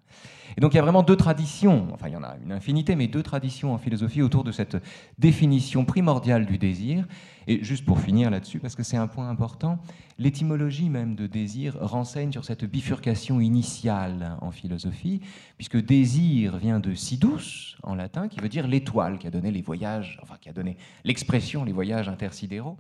Et 0.57 0.61
donc 0.61 0.73
il 0.73 0.77
y 0.77 0.81
a 0.81 0.83
vraiment 0.83 1.03
deux 1.03 1.17
traditions, 1.17 1.89
enfin 1.93 2.09
il 2.09 2.13
y 2.13 2.17
en 2.17 2.23
a 2.23 2.37
une 2.43 2.53
infinité, 2.53 2.97
mais 2.97 3.07
deux 3.07 3.23
traditions 3.23 3.75
en 3.75 3.79
philosophie 3.79 4.23
autour 4.23 4.45
de 4.45 4.53
cette 4.53 4.77
définition 5.19 5.85
primordiale 5.85 6.47
du 6.47 6.59
désir. 6.59 7.07
Et 7.49 7.63
juste 7.63 7.85
pour 7.85 8.01
finir 8.01 8.29
là-dessus, 8.31 8.59
parce 8.59 8.75
que 8.75 8.83
c'est 8.83 8.97
un 8.97 9.07
point 9.07 9.29
important, 9.29 9.79
l'étymologie 10.19 10.89
même 10.89 11.15
de 11.15 11.29
désir 11.29 11.77
renseigne 11.81 12.33
sur 12.33 12.45
cette 12.45 12.65
bifurcation 12.65 13.41
initiale 13.41 14.37
en 14.41 14.51
philosophie, 14.51 15.21
puisque 15.57 15.77
désir 15.77 16.57
vient 16.57 16.81
de 16.81 16.95
sidus 16.95 17.77
en 17.85 17.95
latin, 17.95 18.27
qui 18.27 18.41
veut 18.41 18.49
dire 18.49 18.67
l'étoile, 18.67 19.19
qui 19.19 19.29
a 19.29 19.31
donné 19.31 19.53
les 19.53 19.63
voyages, 19.63 20.19
enfin 20.23 20.37
qui 20.41 20.49
a 20.49 20.53
donné 20.53 20.77
l'expression 21.05 21.63
les 21.65 21.73
voyages 21.73 22.09
intersidéraux, 22.09 22.79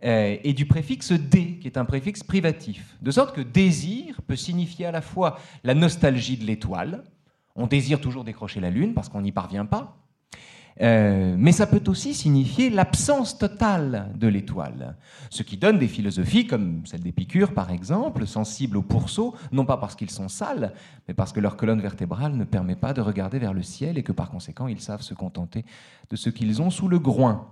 et 0.00 0.52
du 0.52 0.66
préfixe 0.66 1.12
dé, 1.12 1.58
qui 1.60 1.66
est 1.66 1.76
un 1.76 1.84
préfixe 1.84 2.22
privatif. 2.22 2.96
De 3.02 3.10
sorte 3.10 3.34
que 3.34 3.40
désir 3.40 4.22
peut 4.22 4.36
signifier 4.36 4.86
à 4.86 4.92
la 4.92 5.00
fois 5.00 5.38
la 5.64 5.74
nostalgie 5.74 6.36
de 6.36 6.44
l'étoile, 6.44 7.02
on 7.56 7.66
désire 7.66 8.00
toujours 8.00 8.24
décrocher 8.24 8.60
la 8.60 8.70
lune 8.70 8.94
parce 8.94 9.08
qu'on 9.08 9.22
n'y 9.22 9.32
parvient 9.32 9.66
pas, 9.66 9.98
euh, 10.80 11.34
mais 11.36 11.50
ça 11.50 11.66
peut 11.66 11.82
aussi 11.88 12.14
signifier 12.14 12.70
l'absence 12.70 13.36
totale 13.36 14.12
de 14.14 14.28
l'étoile. 14.28 14.96
Ce 15.28 15.42
qui 15.42 15.56
donne 15.56 15.78
des 15.78 15.88
philosophies 15.88 16.46
comme 16.46 16.86
celle 16.86 17.00
d'Épicure, 17.00 17.52
par 17.52 17.70
exemple, 17.70 18.26
sensibles 18.26 18.76
aux 18.76 18.82
pourceaux, 18.82 19.34
non 19.50 19.64
pas 19.64 19.76
parce 19.76 19.96
qu'ils 19.96 20.10
sont 20.10 20.28
sales, 20.28 20.72
mais 21.08 21.14
parce 21.14 21.32
que 21.32 21.40
leur 21.40 21.56
colonne 21.56 21.80
vertébrale 21.80 22.36
ne 22.36 22.44
permet 22.44 22.76
pas 22.76 22.92
de 22.92 23.00
regarder 23.00 23.38
vers 23.38 23.54
le 23.54 23.62
ciel 23.62 23.98
et 23.98 24.02
que 24.02 24.12
par 24.12 24.30
conséquent 24.30 24.68
ils 24.68 24.80
savent 24.80 25.02
se 25.02 25.14
contenter 25.14 25.64
de 26.10 26.16
ce 26.16 26.30
qu'ils 26.30 26.62
ont 26.62 26.70
sous 26.70 26.88
le 26.88 27.00
groin. 27.00 27.48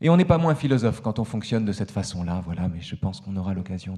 Et 0.00 0.10
on 0.10 0.16
n'est 0.16 0.24
pas 0.24 0.38
moins 0.38 0.54
philosophe 0.54 1.00
quand 1.00 1.18
on 1.18 1.24
fonctionne 1.24 1.64
de 1.64 1.72
cette 1.72 1.90
façon-là, 1.90 2.42
voilà, 2.44 2.68
mais 2.68 2.80
je 2.80 2.94
pense 2.96 3.20
qu'on 3.20 3.36
aura 3.36 3.54
l'occasion 3.54 3.96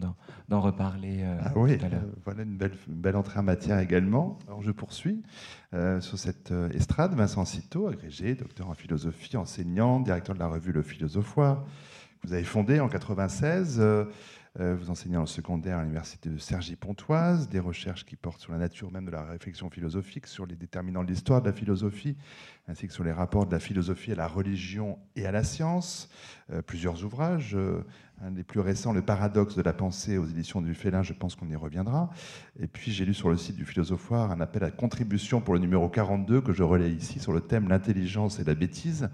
d'en 0.49 0.61
reparler 0.61 1.21
euh, 1.23 1.39
ah 1.43 1.53
oui, 1.57 1.79
tout 1.79 1.87
à 1.87 1.89
l'heure. 1.89 2.03
Euh, 2.05 2.21
voilà 2.25 2.43
une 2.43 2.57
belle, 2.57 2.77
belle, 2.87 3.17
entrée 3.17 3.39
en 3.39 3.43
matière 3.43 3.79
également. 3.79 4.39
Alors 4.47 4.63
je 4.63 4.71
poursuis 4.71 5.23
euh, 5.75 6.01
sur 6.01 6.19
cette 6.19 6.53
estrade. 6.73 7.15
Vincent 7.15 7.45
Citeau, 7.45 7.89
agrégé, 7.89 8.35
docteur 8.35 8.69
en 8.69 8.75
philosophie, 8.75 9.37
enseignant, 9.37 10.01
directeur 10.01 10.35
de 10.35 10.41
la 10.41 10.49
revue 10.49 10.73
Le 10.73 10.83
Philosophoire. 10.83 11.65
Vous 12.27 12.33
avez 12.33 12.45
fondé 12.45 12.81
en 12.81 12.89
96 12.89 13.77
euh, 13.79 14.05
vous 14.59 14.89
enseignez 14.91 15.19
en 15.19 15.27
secondaire 15.27 15.79
à 15.79 15.83
l'université 15.83 16.31
de 16.31 16.39
Cergy-Pontoise, 16.39 17.49
des 17.49 17.59
recherches 17.59 18.07
qui 18.07 18.17
portent 18.17 18.41
sur 18.41 18.53
la 18.53 18.59
nature 18.59 18.91
même 18.91 19.05
de 19.05 19.11
la 19.11 19.25
réflexion 19.25 19.69
philosophique, 19.69 20.27
sur 20.27 20.47
les 20.47 20.57
déterminants 20.57 21.05
de 21.05 21.09
l'histoire 21.09 21.43
de 21.43 21.47
la 21.47 21.53
philosophie, 21.53 22.17
ainsi 22.67 22.87
que 22.87 22.93
sur 22.93 23.05
les 23.05 23.13
rapports 23.13 23.47
de 23.47 23.53
la 23.53 23.61
philosophie 23.61 24.13
à 24.13 24.15
la 24.15 24.27
religion 24.27 24.99
et 25.15 25.27
à 25.27 25.33
la 25.33 25.45
science. 25.45 26.09
Euh, 26.51 26.63
plusieurs 26.63 27.05
ouvrages, 27.05 27.55
euh, 27.55 27.85
un 28.23 28.31
des 28.31 28.45
plus 28.45 28.61
récents, 28.61 28.93
Le 28.93 29.03
paradoxe 29.03 29.57
de 29.57 29.63
la 29.63 29.73
pensée 29.73 30.17
aux 30.17 30.25
éditions 30.25 30.63
du 30.63 30.75
Félin, 30.75 31.03
je 31.03 31.13
pense 31.13 31.35
qu'on 31.35 31.49
y 31.49 31.57
reviendra. 31.57 32.11
Et 32.59 32.67
puis 32.67 32.91
j'ai 32.91 33.05
lu 33.05 33.13
sur 33.13 33.29
le 33.29 33.37
site 33.37 33.57
du 33.57 33.65
Philosophoire 33.65 34.31
un 34.31 34.41
appel 34.41 34.65
à 34.65 34.71
contribution 34.71 35.41
pour 35.41 35.55
le 35.55 35.61
numéro 35.61 35.89
42 35.89 36.41
que 36.41 36.53
je 36.53 36.63
relais 36.63 36.91
ici 36.91 37.21
sur 37.21 37.33
le 37.33 37.41
thème 37.41 37.69
L'intelligence 37.69 38.39
et 38.39 38.45
la 38.45 38.55
bêtise. 38.55 39.11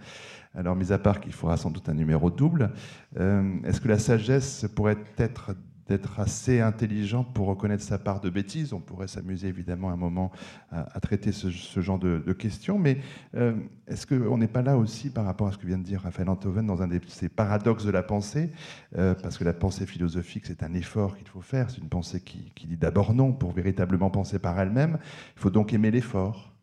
Alors, 0.54 0.76
mis 0.76 0.92
à 0.92 0.99
part 0.99 1.21
qu'il 1.21 1.32
faudra 1.32 1.56
sans 1.56 1.71
doute 1.71 1.88
un 1.88 1.94
numéro 1.94 2.30
double, 2.30 2.73
euh, 3.18 3.56
est-ce 3.64 3.80
que 3.80 3.88
la 3.88 3.99
sagesse 3.99 4.66
pourrait 4.75 4.99
être 5.16 5.56
d'être 5.92 6.20
assez 6.20 6.61
intelligent 6.61 7.22
pour 7.22 7.49
reconnaître 7.49 7.82
sa 7.82 7.99
part 7.99 8.20
de 8.20 8.30
bêtise. 8.30 8.72
On 8.72 8.80
pourrait 8.80 9.08
s'amuser 9.08 9.49
évidemment 9.49 9.90
un 9.90 9.96
moment 9.96 10.32
à, 10.70 11.00
traiter 11.00 11.32
ce, 11.32 11.50
genre 11.80 11.99
de, 11.99 12.32
questions, 12.32 12.78
mais 12.78 12.99
euh, 13.34 13.54
est-ce 13.87 14.06
qu'on 14.06 14.38
n'est 14.38 14.49
pas 14.49 14.62
là 14.62 14.78
aussi 14.78 15.11
par 15.11 15.26
rapport 15.26 15.49
à 15.49 15.52
ce 15.52 15.58
que 15.58 15.66
vient 15.66 15.76
de 15.76 15.82
dire 15.82 16.00
Raphaël 16.00 16.30
Antoven 16.30 16.66
dans 16.66 16.80
un 16.80 16.88
de 16.88 16.99
ces 17.08 17.28
paradoxes 17.28 17.84
de 17.84 17.90
la 17.90 18.02
pensée? 18.02 18.52
Euh, 18.96 19.14
Parce 19.14 19.37
que 19.37 19.44
la 19.44 19.52
pensée 19.52 19.84
philosophique, 19.84 20.46
c'est 20.46 20.62
un 20.62 20.72
effort 20.72 21.14
qu'il 21.18 21.28
faut 21.28 21.42
faire, 21.42 21.68
c'est 21.68 21.82
une 21.82 21.90
pensée 21.90 22.22
qui, 22.22 22.50
dit 22.66 22.78
d'abord 22.78 23.12
non 23.12 23.34
pour 23.34 23.52
véritablement 23.52 24.08
penser 24.08 24.38
par 24.38 24.58
elle-même. 24.58 24.99
Il 25.37 25.40
faut 25.40 25.50
donc 25.50 25.75
aimer 25.75 25.90
l'effort. 25.90 26.54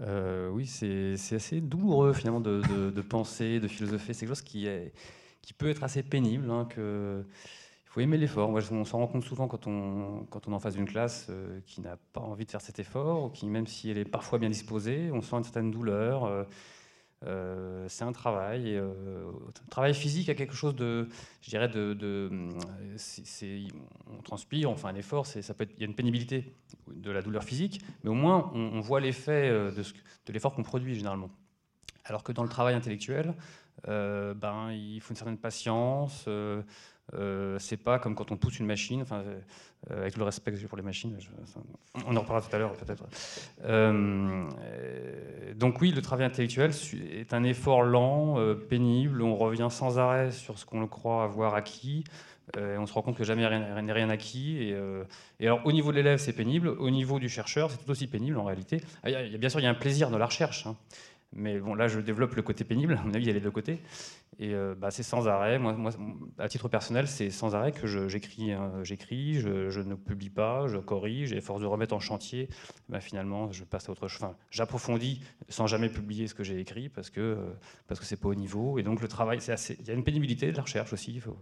Euh, 0.00 0.48
oui, 0.48 0.64
c'est 0.64 1.34
assez 1.34 1.60
douloureux 1.60 2.14
finalement 2.14 2.40
de, 2.40 3.02
penser, 3.02 3.60
de 3.60 3.68
philosopher. 3.68 4.14
C'est 4.14 4.20
quelque 4.20 4.28
chose 4.30 4.42
qui, 4.42 4.66
est, 4.66 4.94
qui 5.42 5.52
peut 5.52 5.68
être 5.68 5.82
assez 5.82 6.02
pénible. 6.02 6.50
Hein, 6.50 6.68
il 7.90 7.94
faut 7.94 8.00
aimer 8.02 8.18
l'effort. 8.18 8.50
On 8.50 8.84
s'en 8.84 8.98
rend 8.98 9.08
compte 9.08 9.24
souvent 9.24 9.48
quand 9.48 9.66
on, 9.66 10.24
est 10.32 10.54
en 10.54 10.60
face 10.60 10.76
d'une 10.76 10.86
classe 10.86 11.26
euh, 11.28 11.58
qui 11.66 11.80
n'a 11.80 11.96
pas 12.12 12.20
envie 12.20 12.44
de 12.44 12.50
faire 12.52 12.60
cet 12.60 12.78
effort, 12.78 13.24
ou 13.24 13.30
qui, 13.30 13.48
même 13.48 13.66
si 13.66 13.90
elle 13.90 13.98
est 13.98 14.04
parfois 14.04 14.38
bien 14.38 14.48
disposée, 14.48 15.10
on 15.12 15.20
sent 15.20 15.34
une 15.34 15.42
certaine 15.42 15.72
douleur. 15.72 16.24
Euh, 16.24 16.44
euh, 17.26 17.86
c'est 17.88 18.04
un 18.04 18.12
travail. 18.12 18.76
Un 18.76 19.70
travail 19.70 19.92
physique 19.92 20.28
a 20.28 20.36
quelque 20.36 20.54
chose 20.54 20.76
de, 20.76 21.08
je 21.42 21.50
dirais, 21.50 21.68
de, 21.68 21.98
on 24.06 24.22
transpire, 24.22 24.70
on 24.70 24.76
fait 24.76 24.86
un 24.86 24.94
effort, 24.94 25.26
il 25.34 25.80
y 25.80 25.82
a 25.82 25.86
une 25.86 25.96
pénibilité 25.96 26.54
de 26.94 27.10
la 27.10 27.22
douleur 27.22 27.42
physique, 27.42 27.82
mais 28.04 28.10
au 28.10 28.14
moins 28.14 28.52
on, 28.54 28.78
voit 28.78 29.00
l'effet 29.00 29.50
de 29.50 30.32
l'effort 30.32 30.54
qu'on 30.54 30.62
produit 30.62 30.94
généralement. 30.94 31.30
Alors 32.04 32.22
que 32.22 32.32
dans 32.32 32.44
le 32.44 32.48
travail 32.48 32.74
intellectuel, 32.74 33.34
ben, 33.86 34.70
il 34.72 35.00
faut 35.00 35.10
une 35.10 35.16
certaine 35.16 35.38
patience. 35.38 36.28
Euh, 37.14 37.56
c'est 37.58 37.76
pas 37.76 37.98
comme 37.98 38.14
quand 38.14 38.30
on 38.30 38.36
pousse 38.36 38.58
une 38.58 38.66
machine, 38.66 39.02
enfin, 39.02 39.22
euh, 39.90 40.00
avec 40.00 40.16
le 40.16 40.24
respect 40.24 40.52
que 40.52 40.56
j'ai 40.56 40.68
pour 40.68 40.76
les 40.76 40.82
machines, 40.82 41.16
on 42.06 42.16
en 42.16 42.20
reparlera 42.20 42.46
tout 42.46 42.54
à 42.54 42.58
l'heure 42.58 42.72
peut-être. 42.74 43.04
Euh, 43.64 44.48
donc 45.56 45.80
oui, 45.80 45.90
le 45.90 46.02
travail 46.02 46.26
intellectuel 46.26 46.70
est 47.12 47.34
un 47.34 47.42
effort 47.44 47.82
lent, 47.82 48.36
pénible, 48.68 49.22
on 49.22 49.34
revient 49.34 49.68
sans 49.70 49.98
arrêt 49.98 50.30
sur 50.30 50.58
ce 50.58 50.64
qu'on 50.64 50.86
croit 50.86 51.24
avoir 51.24 51.54
acquis, 51.54 52.04
et 52.56 52.76
on 52.78 52.86
se 52.86 52.92
rend 52.92 53.02
compte 53.02 53.16
que 53.16 53.24
jamais 53.24 53.46
rien 53.46 53.80
n'est 53.80 53.92
rien 53.92 54.10
acquis. 54.10 54.58
Et, 54.58 54.76
et, 55.40 55.46
alors 55.46 55.60
au 55.64 55.72
niveau 55.72 55.90
de 55.90 55.96
l'élève, 55.96 56.18
c'est 56.18 56.32
pénible, 56.32 56.68
au 56.68 56.90
niveau 56.90 57.18
du 57.18 57.28
chercheur, 57.28 57.70
c'est 57.70 57.78
tout 57.78 57.90
aussi 57.90 58.06
pénible 58.06 58.38
en 58.38 58.44
réalité. 58.44 58.80
Ah, 59.02 59.10
il 59.10 59.32
y 59.32 59.34
a, 59.34 59.38
bien 59.38 59.48
sûr, 59.48 59.60
il 59.60 59.64
y 59.64 59.66
a 59.66 59.70
un 59.70 59.74
plaisir 59.74 60.10
dans 60.10 60.18
la 60.18 60.26
recherche. 60.26 60.66
Hein. 60.66 60.76
Mais 61.32 61.60
bon, 61.60 61.74
là, 61.74 61.86
je 61.86 62.00
développe 62.00 62.34
le 62.34 62.42
côté 62.42 62.64
pénible. 62.64 62.94
À 62.94 63.04
mon 63.04 63.14
avis, 63.14 63.24
il 63.24 63.28
y 63.28 63.30
a 63.30 63.34
les 63.34 63.40
deux 63.40 63.52
côtés. 63.52 63.80
Et 64.40 64.52
euh, 64.54 64.74
bah, 64.74 64.90
c'est 64.90 65.04
sans 65.04 65.28
arrêt. 65.28 65.58
Moi, 65.58 65.74
moi, 65.74 65.92
à 66.38 66.48
titre 66.48 66.68
personnel, 66.68 67.06
c'est 67.06 67.30
sans 67.30 67.54
arrêt 67.54 67.70
que 67.70 67.86
j'écris. 68.08 68.52
Hein. 68.52 68.72
j'écris, 68.82 69.34
je, 69.40 69.80
ne 69.80 69.94
publie 69.94 70.30
pas, 70.30 70.66
je 70.66 70.78
corrige. 70.78 71.32
Et 71.32 71.40
force 71.40 71.60
de 71.60 71.66
remettre 71.66 71.94
en 71.94 72.00
chantier, 72.00 72.48
bah, 72.88 73.00
finalement, 73.00 73.52
je 73.52 73.62
passe 73.62 73.88
à 73.88 73.92
autre 73.92 74.08
chose. 74.08 74.22
Enfin, 74.22 74.36
j'approfondis 74.50 75.20
sans 75.48 75.68
jamais 75.68 75.88
publier 75.88 76.26
ce 76.26 76.34
que 76.34 76.42
j'ai 76.42 76.58
écrit 76.58 76.88
parce 76.88 77.10
que 77.10 77.20
euh, 77.20 77.50
parce 77.86 78.00
que 78.00 78.06
c'est 78.06 78.16
pas 78.20 78.28
au 78.28 78.34
niveau. 78.34 78.78
Et 78.78 78.82
donc 78.82 79.00
le 79.00 79.08
travail, 79.08 79.40
c'est 79.40 79.52
assez. 79.52 79.76
Il 79.80 79.86
y 79.86 79.90
a 79.90 79.94
une 79.94 80.04
pénibilité 80.04 80.50
de 80.50 80.56
la 80.56 80.62
recherche 80.62 80.92
aussi. 80.92 81.12
Il 81.14 81.20
faut, 81.20 81.36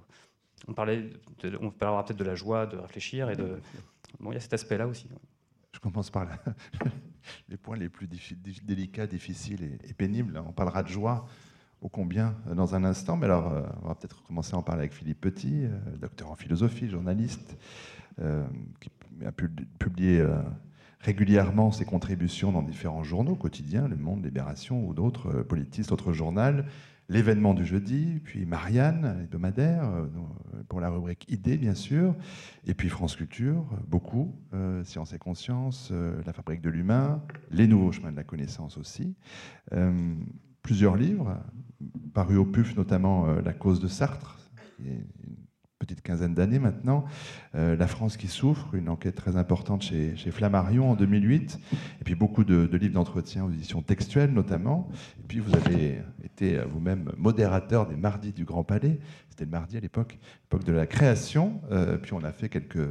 on 0.67 0.75
parlait, 0.75 1.09
on 1.61 1.71
parlera 1.71 2.05
peut-être 2.05 2.19
de 2.19 2.25
la 2.25 2.35
joie 2.35 2.67
de 2.67 2.77
réfléchir 2.77 3.31
et 3.31 3.37
de. 3.37 3.61
Bon, 4.21 4.33
il 4.33 4.35
y 4.35 4.39
a 4.39 4.41
cet 4.41 4.55
aspect-là 4.55 4.87
aussi. 4.87 5.07
Je 5.73 5.81
commence 5.81 6.11
par 6.11 6.27
les 7.49 7.57
points 7.57 7.77
les 7.77 7.89
plus 7.89 8.07
délicats, 8.07 9.07
difficiles 9.07 9.79
et, 9.89 9.95
pénibles. 9.95 10.43
On 10.47 10.53
parlera 10.53 10.83
de 10.83 10.89
joie 10.89 11.27
ô 11.81 11.89
combien 11.89 12.35
euh, 12.49 12.55
dans 12.55 12.75
un 12.75 12.85
instant. 12.85 13.17
Mais 13.17 13.27
alors, 13.27 13.53
euh, 13.53 13.63
on 13.83 13.89
va 13.89 13.95
peut-être 13.95 14.23
commencer 14.23 14.55
à 14.55 14.59
en 14.59 14.63
parler 14.63 14.81
avec 14.81 14.93
Philippe 14.93 15.21
Petit, 15.21 15.65
euh, 15.65 15.79
docteur 16.01 16.31
en 16.31 16.37
philosophie, 16.37 16.89
journaliste, 16.89 17.57
qui 18.81 18.91
a 19.25 19.31
pu 19.31 19.49
publier 19.79 20.27
régulièrement 20.99 21.71
ses 21.71 21.85
contributions 21.85 22.51
dans 22.51 22.63
différents 22.63 23.05
journaux 23.05 23.37
quotidiens, 23.37 23.87
Le 23.87 23.95
Monde, 23.95 24.25
Libération 24.25 24.85
ou 24.85 24.93
d'autres, 24.93 25.43
Politistes, 25.43 25.93
autres 25.93 26.13
journaux 26.13 26.65
l'événement 27.09 27.55
du 27.55 27.65
jeudi, 27.65 28.21
puis 28.23 28.45
Marianne, 28.45 29.21
hebdomadaire, 29.23 29.85
euh, 29.85 30.07
pour 30.69 30.81
la 30.81 30.91
rubrique 30.91 31.25
Idées, 31.29 31.57
bien 31.57 31.75
sûr, 31.75 32.15
et 32.67 32.75
puis 32.75 32.89
France 32.89 33.17
Culture, 33.17 33.65
beaucoup, 33.87 34.35
euh, 34.53 34.85
Science 34.85 35.13
et 35.15 35.19
Conscience, 35.19 35.89
euh, 35.91 36.21
La 36.27 36.33
fabrique 36.33 36.61
de 36.61 36.69
l'humain, 36.71 37.23
Les 37.51 37.67
nouveaux 37.67 37.93
chemins 37.93 38.11
de 38.11 38.17
la 38.17 38.25
connaissance 38.25 38.77
aussi. 38.77 39.17
plusieurs 40.63 40.97
livres, 40.97 41.39
parus 42.13 42.37
au 42.37 42.45
PUF, 42.45 42.77
notamment 42.77 43.27
La 43.27 43.55
cause 43.55 43.81
de 43.81 43.89
Sartre, 43.89 44.39
petite 45.89 46.03
quinzaine 46.03 46.35
d'années 46.35 46.59
maintenant. 46.59 47.05
Euh, 47.55 47.77
la 47.77 47.87
France 47.87 48.17
qui 48.17 48.29
souffre, 48.29 48.75
une 48.75 48.89
enquête 48.89 49.15
très 49.15 49.37
importante 49.37 49.83
chez, 49.83 50.15
Flammarion 50.31 50.91
en 50.91 50.95
2008, 50.95 51.59
et 52.01 52.05
puis 52.05 52.15
beaucoup 52.15 52.45
de, 52.45 52.69
livres 52.77 52.95
d'entretien 52.95 53.45
aux 53.45 53.51
éditions 53.51 53.83
textuelles 53.83 54.33
notamment. 54.33 54.89
Et 55.19 55.27
puis 55.27 55.41
vous 55.41 55.55
avez 55.55 56.03
été 56.23 56.59
vous-même 56.71 57.11
modérateur 57.17 57.87
des 57.87 57.97
mardis 57.97 58.33
du 58.33 58.45
Grand 58.45 58.65
Palais, 58.65 59.01
c'était 59.31 59.45
le 59.45 59.51
mardi 59.51 59.77
à 59.77 59.81
l'époque, 59.81 60.19
l'époque 60.43 60.65
de 60.65 60.73
la 60.73 60.87
création, 60.87 61.61
euh, 61.71 61.97
puis 61.97 62.13
on 62.13 62.23
a 62.23 62.33
fait 62.33 62.49
quelques 62.49 62.91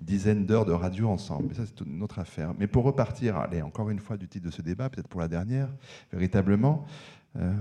dizaines 0.00 0.46
d'heures 0.46 0.64
de 0.64 0.72
radio 0.72 1.08
ensemble. 1.08 1.48
Mais 1.48 1.54
ça, 1.54 1.62
c'est 1.66 1.84
une 1.84 2.02
autre 2.02 2.20
affaire. 2.20 2.54
Mais 2.56 2.68
pour 2.68 2.84
repartir, 2.84 3.36
allez, 3.36 3.62
encore 3.62 3.90
une 3.90 3.98
fois 3.98 4.16
du 4.16 4.28
titre 4.28 4.46
de 4.46 4.52
ce 4.52 4.62
débat, 4.62 4.88
peut-être 4.88 5.08
pour 5.08 5.20
la 5.20 5.26
dernière, 5.26 5.68
véritablement, 6.12 6.86
euh, 7.36 7.52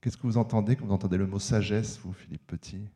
qu'est-ce 0.00 0.16
que 0.16 0.26
vous 0.26 0.38
entendez 0.38 0.76
quand 0.76 0.86
vous 0.86 0.94
entendez 0.94 1.18
le 1.18 1.26
mot 1.26 1.38
sagesse, 1.38 2.00
vous, 2.02 2.14
Philippe 2.14 2.46
Petit? 2.46 2.88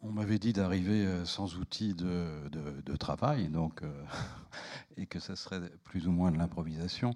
On 0.00 0.12
m'avait 0.12 0.38
dit 0.38 0.52
d'arriver 0.52 1.04
euh, 1.04 1.24
sans 1.24 1.56
outils 1.56 1.94
de, 1.94 2.96
travail, 2.98 3.50
euh, 3.54 3.86
et 4.96 5.06
que 5.06 5.18
ça 5.18 5.36
serait 5.36 5.60
plus 5.84 6.06
ou 6.06 6.12
moins 6.12 6.30
de 6.30 6.38
l'improvisation. 6.38 7.14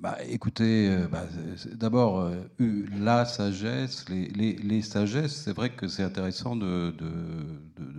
Bah, 0.00 0.16
écoutez, 0.26 0.88
euh, 0.88 1.08
bah, 1.08 1.26
d'abord, 1.74 2.30
la 2.58 3.24
sagesse, 3.24 4.08
les, 4.08 4.28
les, 4.28 4.82
sagesses, 4.82 5.42
c'est 5.44 5.52
vrai 5.52 5.70
que 5.70 5.88
c'est 5.88 6.02
intéressant 6.02 6.56
de, 6.56 6.94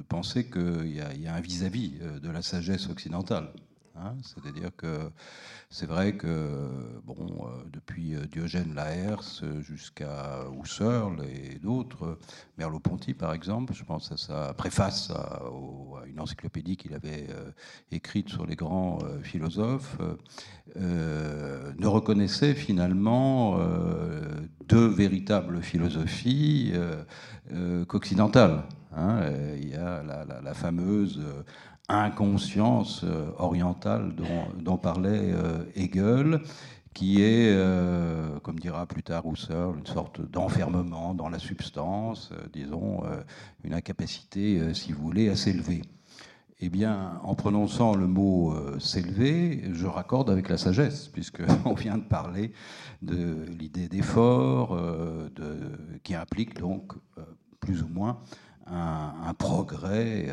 penser 0.09 0.49
qu'il 0.49 0.91
y, 0.91 1.27
a 1.27 1.33
un 1.33 1.41
vis-à-vis 1.41 1.97
-vis 1.99 2.19
de 2.19 2.29
la 2.29 2.41
sagesse 2.41 2.89
occidentale. 2.89 3.49
Hein. 3.95 4.15
C'est-à-dire 4.23 4.71
que 4.75 5.11
c'est 5.69 5.85
vrai 5.85 6.13
que 6.13 6.99
bon, 7.03 7.15
euh, 7.15 7.63
depuis 7.71 8.15
euh, 8.15 8.25
Diogène 8.25 8.73
Laërce 8.73 9.43
jusqu'à 9.61 10.45
Husserl 10.59 11.23
et 11.25 11.59
d'autres, 11.59 12.17
Merleau-Ponty 12.57 13.13
par 13.13 13.33
exemple, 13.33 13.73
je 13.73 13.83
pense 13.83 14.11
à 14.11 14.17
sa 14.17 14.53
préface 14.53 15.11
à, 15.11 15.43
une 16.07 16.19
encyclopédie 16.19 16.75
qu'il 16.75 16.95
avait 16.95 17.27
euh, 17.29 17.51
écrite 17.91 18.29
sur 18.29 18.47
les 18.47 18.55
grands 18.55 18.99
philosophes, 19.21 19.97
ne 20.75 21.87
reconnaissait 21.87 22.55
finalement 22.55 23.59
deux 24.67 24.87
véritables 24.87 25.61
philosophies 25.61 26.73
qu'occidentales. 27.87 28.63
Hein. 28.95 29.21
Il 29.57 29.69
y 29.69 29.75
a 29.75 30.03
la, 30.03 30.41
la 30.41 30.53
fameuse 30.53 31.21
inconscience 31.89 33.03
euh, 33.03 33.31
orientale 33.37 34.13
dont, 34.15 34.77
parlait 34.77 35.31
euh, 35.33 35.63
Hegel, 35.75 36.41
qui 36.93 37.21
est, 37.21 37.51
euh, 37.51 38.39
comme 38.39 38.59
dira 38.59 38.85
plus 38.85 39.03
tard 39.03 39.25
Husserl, 39.25 39.77
une 39.77 39.85
sorte 39.85 40.21
d'enfermement 40.21 41.13
dans 41.13 41.29
la 41.29 41.39
substance, 41.39 42.31
disons, 42.53 43.01
une 43.63 43.73
incapacité, 43.73 44.73
si 44.75 44.91
vous 44.91 45.01
voulez, 45.01 45.29
à 45.29 45.35
s'élever. 45.35 45.81
Eh 46.59 46.69
bien, 46.69 47.19
en 47.23 47.33
prononçant 47.33 47.95
le 47.95 48.05
mot 48.05 48.55
s'élever, 48.79 49.63
je 49.73 49.87
raccorde 49.87 50.29
avec 50.29 50.49
la 50.49 50.57
sagesse, 50.57 51.07
puisqu'on 51.07 51.73
vient 51.77 51.97
de 51.97 52.03
parler 52.03 52.53
de 53.01 53.43
l'idée 53.59 53.87
d'effort, 53.87 54.79
qui 56.03 56.13
implique 56.13 56.59
donc 56.59 56.93
plus 57.59 57.81
ou 57.81 57.87
moins 57.87 58.19
un 58.67 59.33
progrès 59.33 60.27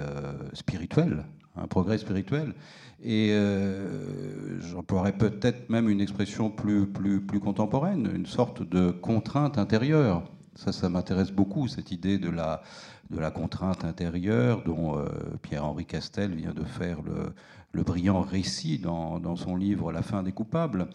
spirituel 0.53 1.25
un 1.57 1.67
progrès 1.67 1.99
spirituel. 1.99 2.55
Et 3.03 3.31
euh, 3.33 4.61
j'emploierais 4.61 5.17
peut-être 5.17 5.71
même 5.71 5.89
une 5.89 6.01
expression 6.01 6.51
plus, 6.51 6.87
plus, 6.87 7.41
contemporaine, 7.41 8.11
une 8.15 8.27
sorte 8.27 8.63
de 8.63 8.91
contrainte 8.91 9.57
intérieure. 9.57 10.23
Ça, 10.55 10.73
ça 10.73 10.91
m'intéresse 10.91 11.31
beaucoup, 11.31 11.67
cette 11.67 11.93
idée 11.93 12.19
de 12.19 12.29
la, 12.29 12.63
de 13.09 13.19
la 13.19 13.31
contrainte 13.31 13.85
intérieure 13.85 14.63
dont 14.65 14.99
euh, 14.99 15.07
Pierre-Henri 15.41 15.87
Castel 15.87 16.35
vient 16.35 16.53
de 16.53 16.65
faire 16.65 17.01
le, 17.01 17.33
le 17.73 17.83
brillant 17.83 18.21
récit 18.21 18.79
dans, 18.79 19.19
dans, 19.19 19.37
son 19.37 19.57
livre 19.57 19.93
La 19.93 20.03
fin 20.03 20.23
des 20.23 20.33
coupables. 20.33 20.89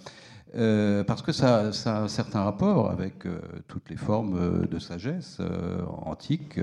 Euh, 0.56 1.04
parce 1.04 1.24
que 1.24 1.32
ça, 1.32 1.72
a 1.86 2.04
un 2.04 2.08
certain 2.08 2.44
rapport 2.44 2.92
avec 2.92 3.24
toutes 3.68 3.90
les 3.90 3.98
formes 3.98 4.68
de 4.68 4.80
sagesse 4.80 5.42
antique. 6.06 6.60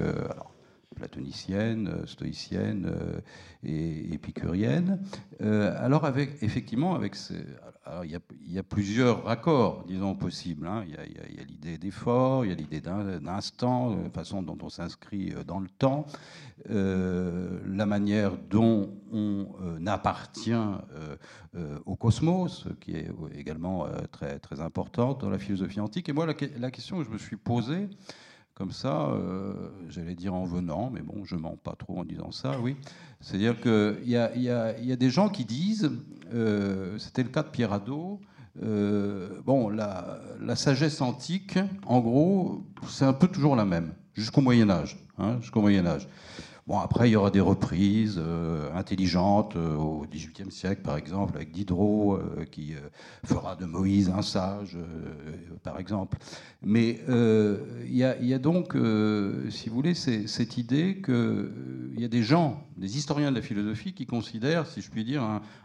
Platonicienne, 1.02 1.88
euh, 1.88 2.06
stoïcienne 2.06 2.86
euh, 2.86 3.20
et 3.64 4.14
épicurienne. 4.14 5.00
Euh, 5.40 5.74
alors, 5.84 6.04
avec, 6.04 6.40
effectivement, 6.42 6.94
avec 6.94 7.16
il, 8.04 8.10
y 8.52 8.58
a, 8.58 8.62
plusieurs 8.62 9.24
raccords, 9.24 9.84
disons, 9.88 10.14
possibles. 10.14 10.68
Hein. 10.68 10.84
Il 10.86 10.92
y 10.92 11.40
a, 11.40 11.44
l'idée 11.44 11.76
d'effort, 11.76 12.44
il 12.44 12.50
y 12.50 12.52
a 12.52 12.54
l'idée 12.54 12.80
d'instant, 12.80 13.96
la 13.96 14.10
façon 14.10 14.42
dont 14.42 14.58
on 14.62 14.68
s'inscrit 14.68 15.34
dans 15.44 15.58
le 15.58 15.68
temps, 15.68 16.06
la 16.68 17.86
manière 17.86 18.32
dont 18.50 18.94
on 19.12 19.46
appartient 19.86 20.64
au 21.84 21.96
cosmos, 21.96 22.66
qui 22.80 22.92
est 22.96 23.10
également 23.34 23.86
très, 24.10 24.38
très 24.38 24.60
importante 24.60 25.20
dans 25.20 25.30
la 25.30 25.38
philosophie 25.38 25.80
antique. 25.80 26.08
Et 26.08 26.12
moi, 26.12 26.26
la, 26.26 26.34
la 26.58 26.70
question 26.70 26.98
que 26.98 27.04
je 27.04 27.10
me 27.10 27.18
suis 27.18 27.36
posée, 27.36 27.88
comme 28.54 28.70
ça, 28.70 29.06
euh, 29.06 29.52
j'allais 29.88 30.14
dire 30.14 30.34
en 30.34 30.44
venant, 30.44 30.90
mais 30.92 31.00
bon, 31.00 31.24
je 31.24 31.36
mens 31.36 31.56
pas 31.56 31.74
trop 31.76 31.98
en 31.98 32.04
disant 32.04 32.32
ça, 32.32 32.60
oui. 32.60 32.76
C'est-à-dire 33.20 33.60
qu'il 33.60 34.02
y, 34.04 34.12
y, 34.12 34.42
y 34.42 34.50
a, 34.92 34.96
des 34.96 35.10
gens 35.10 35.28
qui 35.28 35.44
disent, 35.44 35.90
euh, 36.34 36.98
c'était 36.98 37.22
le 37.22 37.30
cas 37.30 37.42
de 37.42 37.48
Pierre 37.48 37.72
Hadot, 37.72 38.20
euh, 38.62 39.40
bon, 39.44 39.70
la, 39.70 40.20
la, 40.40 40.56
sagesse 40.56 41.00
antique, 41.00 41.58
en 41.86 42.00
gros, 42.00 42.62
c'est 42.86 43.06
un 43.06 43.14
peu 43.14 43.28
toujours 43.28 43.56
la 43.56 43.64
même, 43.64 43.94
jusqu'au 44.12 44.42
Moyen 44.42 44.68
Âge. 44.68 44.98
Hein, 45.18 45.38
jusqu'au 45.40 45.60
Moyen 45.60 45.86
Âge. 45.86 46.06
Bon, 46.68 46.78
après, 46.78 47.08
il 47.08 47.12
y 47.12 47.16
aura 47.16 47.32
des 47.32 47.40
reprises 47.40 48.20
euh, 48.22 48.72
intelligentes 48.72 49.56
euh, 49.56 49.74
au 49.74 50.06
XVIIIe 50.08 50.52
siècle, 50.52 50.82
par 50.82 50.96
exemple, 50.96 51.34
avec 51.34 51.50
Diderot, 51.50 52.14
euh, 52.14 52.44
qui 52.44 52.74
fera 53.24 53.56
de 53.56 53.64
Moïse 53.64 54.08
un 54.10 54.22
sage, 54.22 54.78
par 55.64 55.80
exemple. 55.80 56.18
Mais 56.62 57.00
il 57.08 57.96
y, 57.96 58.04
a 58.04 58.38
donc, 58.38 58.76
si 59.50 59.68
vous 59.68 59.74
voulez, 59.74 59.94
cette 59.94 60.56
idée 60.56 61.02
qu'il 61.04 61.98
y 61.98 62.04
a 62.04 62.08
des 62.08 62.22
gens, 62.22 62.64
des 62.76 62.96
historiens 62.96 63.30
de 63.30 63.36
la 63.36 63.42
philosophie, 63.42 63.92
qui 63.92 64.06
considèrent, 64.06 64.66
si 64.66 64.80
je 64.80 64.90
puis 64.90 65.04
dire, 65.04 65.22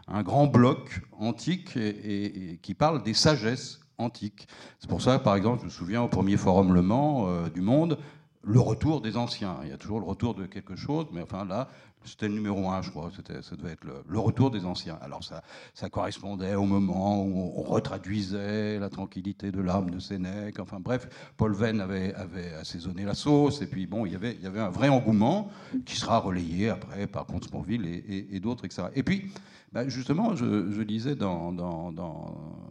un, 0.08 0.22
grand 0.22 0.48
bloc 0.48 1.02
antique 1.12 1.76
et, 1.76 2.58
qui 2.62 2.74
parle 2.74 3.02
des 3.04 3.14
sagesses 3.14 3.80
antiques. 3.98 4.48
C'est 4.80 4.88
pour 4.88 5.02
ça, 5.02 5.18
par 5.20 5.36
exemple, 5.36 5.60
je 5.60 5.66
me 5.66 5.70
souviens 5.70 6.02
au 6.02 6.08
premier 6.08 6.36
forum 6.36 6.74
Le 6.74 6.82
Mans 6.82 7.48
du 7.48 7.60
Monde, 7.60 7.98
le 8.42 8.60
retour 8.60 9.00
des 9.00 9.16
anciens. 9.16 9.56
Il 9.64 9.70
y 9.70 9.72
a 9.72 9.78
toujours 9.78 10.00
le 10.00 10.06
retour 10.06 10.34
de 10.34 10.46
quelque 10.46 10.76
chose, 10.76 11.06
mais 11.12 11.22
enfin 11.22 11.44
là, 11.44 11.68
c'était 12.04 12.28
le 12.28 12.34
numéro 12.34 12.70
un, 12.70 12.80
je 12.82 12.90
crois. 12.90 13.10
Ça 13.42 13.56
devait 13.56 13.72
être 13.72 13.84
le, 13.84 14.18
retour 14.18 14.50
des 14.50 14.64
anciens. 14.64 14.98
Alors 15.02 15.20
ça, 15.22 15.90
correspondait 15.90 16.54
au 16.54 16.64
moment 16.64 17.22
où 17.22 17.52
on 17.56 17.62
retraduisait 17.62 18.78
la 18.78 18.88
tranquillité 18.88 19.50
de 19.50 19.60
l'âme 19.60 19.90
de 19.90 19.98
Sénèque. 19.98 20.58
Enfin 20.60 20.78
bref, 20.80 21.08
Paul 21.36 21.52
Venn 21.54 21.80
avait, 21.80 22.14
assaisonné 22.60 23.04
la 23.04 23.14
sauce. 23.14 23.62
Et 23.62 23.66
puis 23.66 23.86
bon, 23.86 24.06
il 24.06 24.12
y 24.12 24.16
avait, 24.16 24.38
un 24.58 24.70
vrai 24.70 24.88
engouement 24.88 25.50
qui 25.84 25.96
sera 25.96 26.18
relayé 26.18 26.70
après 26.70 27.06
par 27.06 27.26
Comte 27.26 27.44
Sponville 27.44 27.84
et, 27.86 28.28
et 28.30 28.40
d'autres, 28.40 28.64
etc. 28.64 28.88
Et 28.94 29.02
puis, 29.02 29.30
bah, 29.72 29.86
justement, 29.86 30.34
je, 30.34 30.80
lisais 30.80 31.14
dans, 31.14 31.52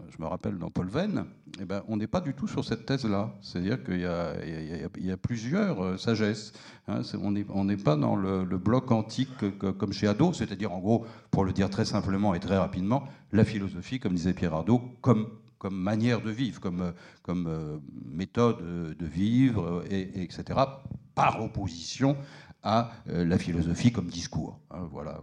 je 0.09 0.21
me 0.21 0.27
rappelle 0.27 0.57
dans 0.57 0.71
Paul 0.71 0.87
Venn, 0.87 1.25
eh 1.59 1.65
ben, 1.65 1.83
on 1.87 1.97
n'est 1.97 2.07
pas 2.07 2.21
du 2.21 2.33
tout 2.33 2.47
sur 2.47 2.65
cette 2.65 2.85
thèse-là. 2.85 3.33
C'est-à-dire 3.41 3.83
qu'il 3.83 3.99
y, 3.99 5.11
a 5.11 5.17
plusieurs 5.17 5.83
euh, 5.83 5.97
sagesses. 5.97 6.53
On 6.87 7.31
n'est 7.31 7.77
pas 7.77 7.95
dans 7.95 8.15
le, 8.15 8.45
bloc 8.57 8.91
antique 8.91 9.29
comme 9.59 9.93
chez 9.93 10.07
Hadot, 10.07 10.33
c'est-à-dire 10.33 10.73
en 10.73 10.79
gros, 10.79 11.05
pour 11.29 11.45
le 11.45 11.53
dire 11.53 11.69
très 11.69 11.85
simplement 11.85 12.33
et 12.33 12.39
très 12.39 12.57
rapidement, 12.57 13.03
la 13.31 13.45
philosophie, 13.45 13.99
comme 13.99 14.13
disait 14.13 14.33
Pierre 14.33 14.55
Hadot, 14.55 14.81
comme 15.01 15.27
manière 15.71 16.21
de 16.21 16.31
vivre, 16.31 16.59
comme, 16.59 16.93
euh, 17.29 17.77
méthode 18.05 18.97
de 18.97 19.05
vivre, 19.05 19.83
et, 19.89 20.23
etc., 20.23 20.59
par 21.15 21.43
opposition 21.43 22.15
à 22.67 22.91
euh, 23.09 23.23
la 23.23 23.37
philosophie 23.37 23.93
comme 23.93 24.07
discours. 24.07 24.59
Hein, 24.71 24.89
voilà, 24.91 25.21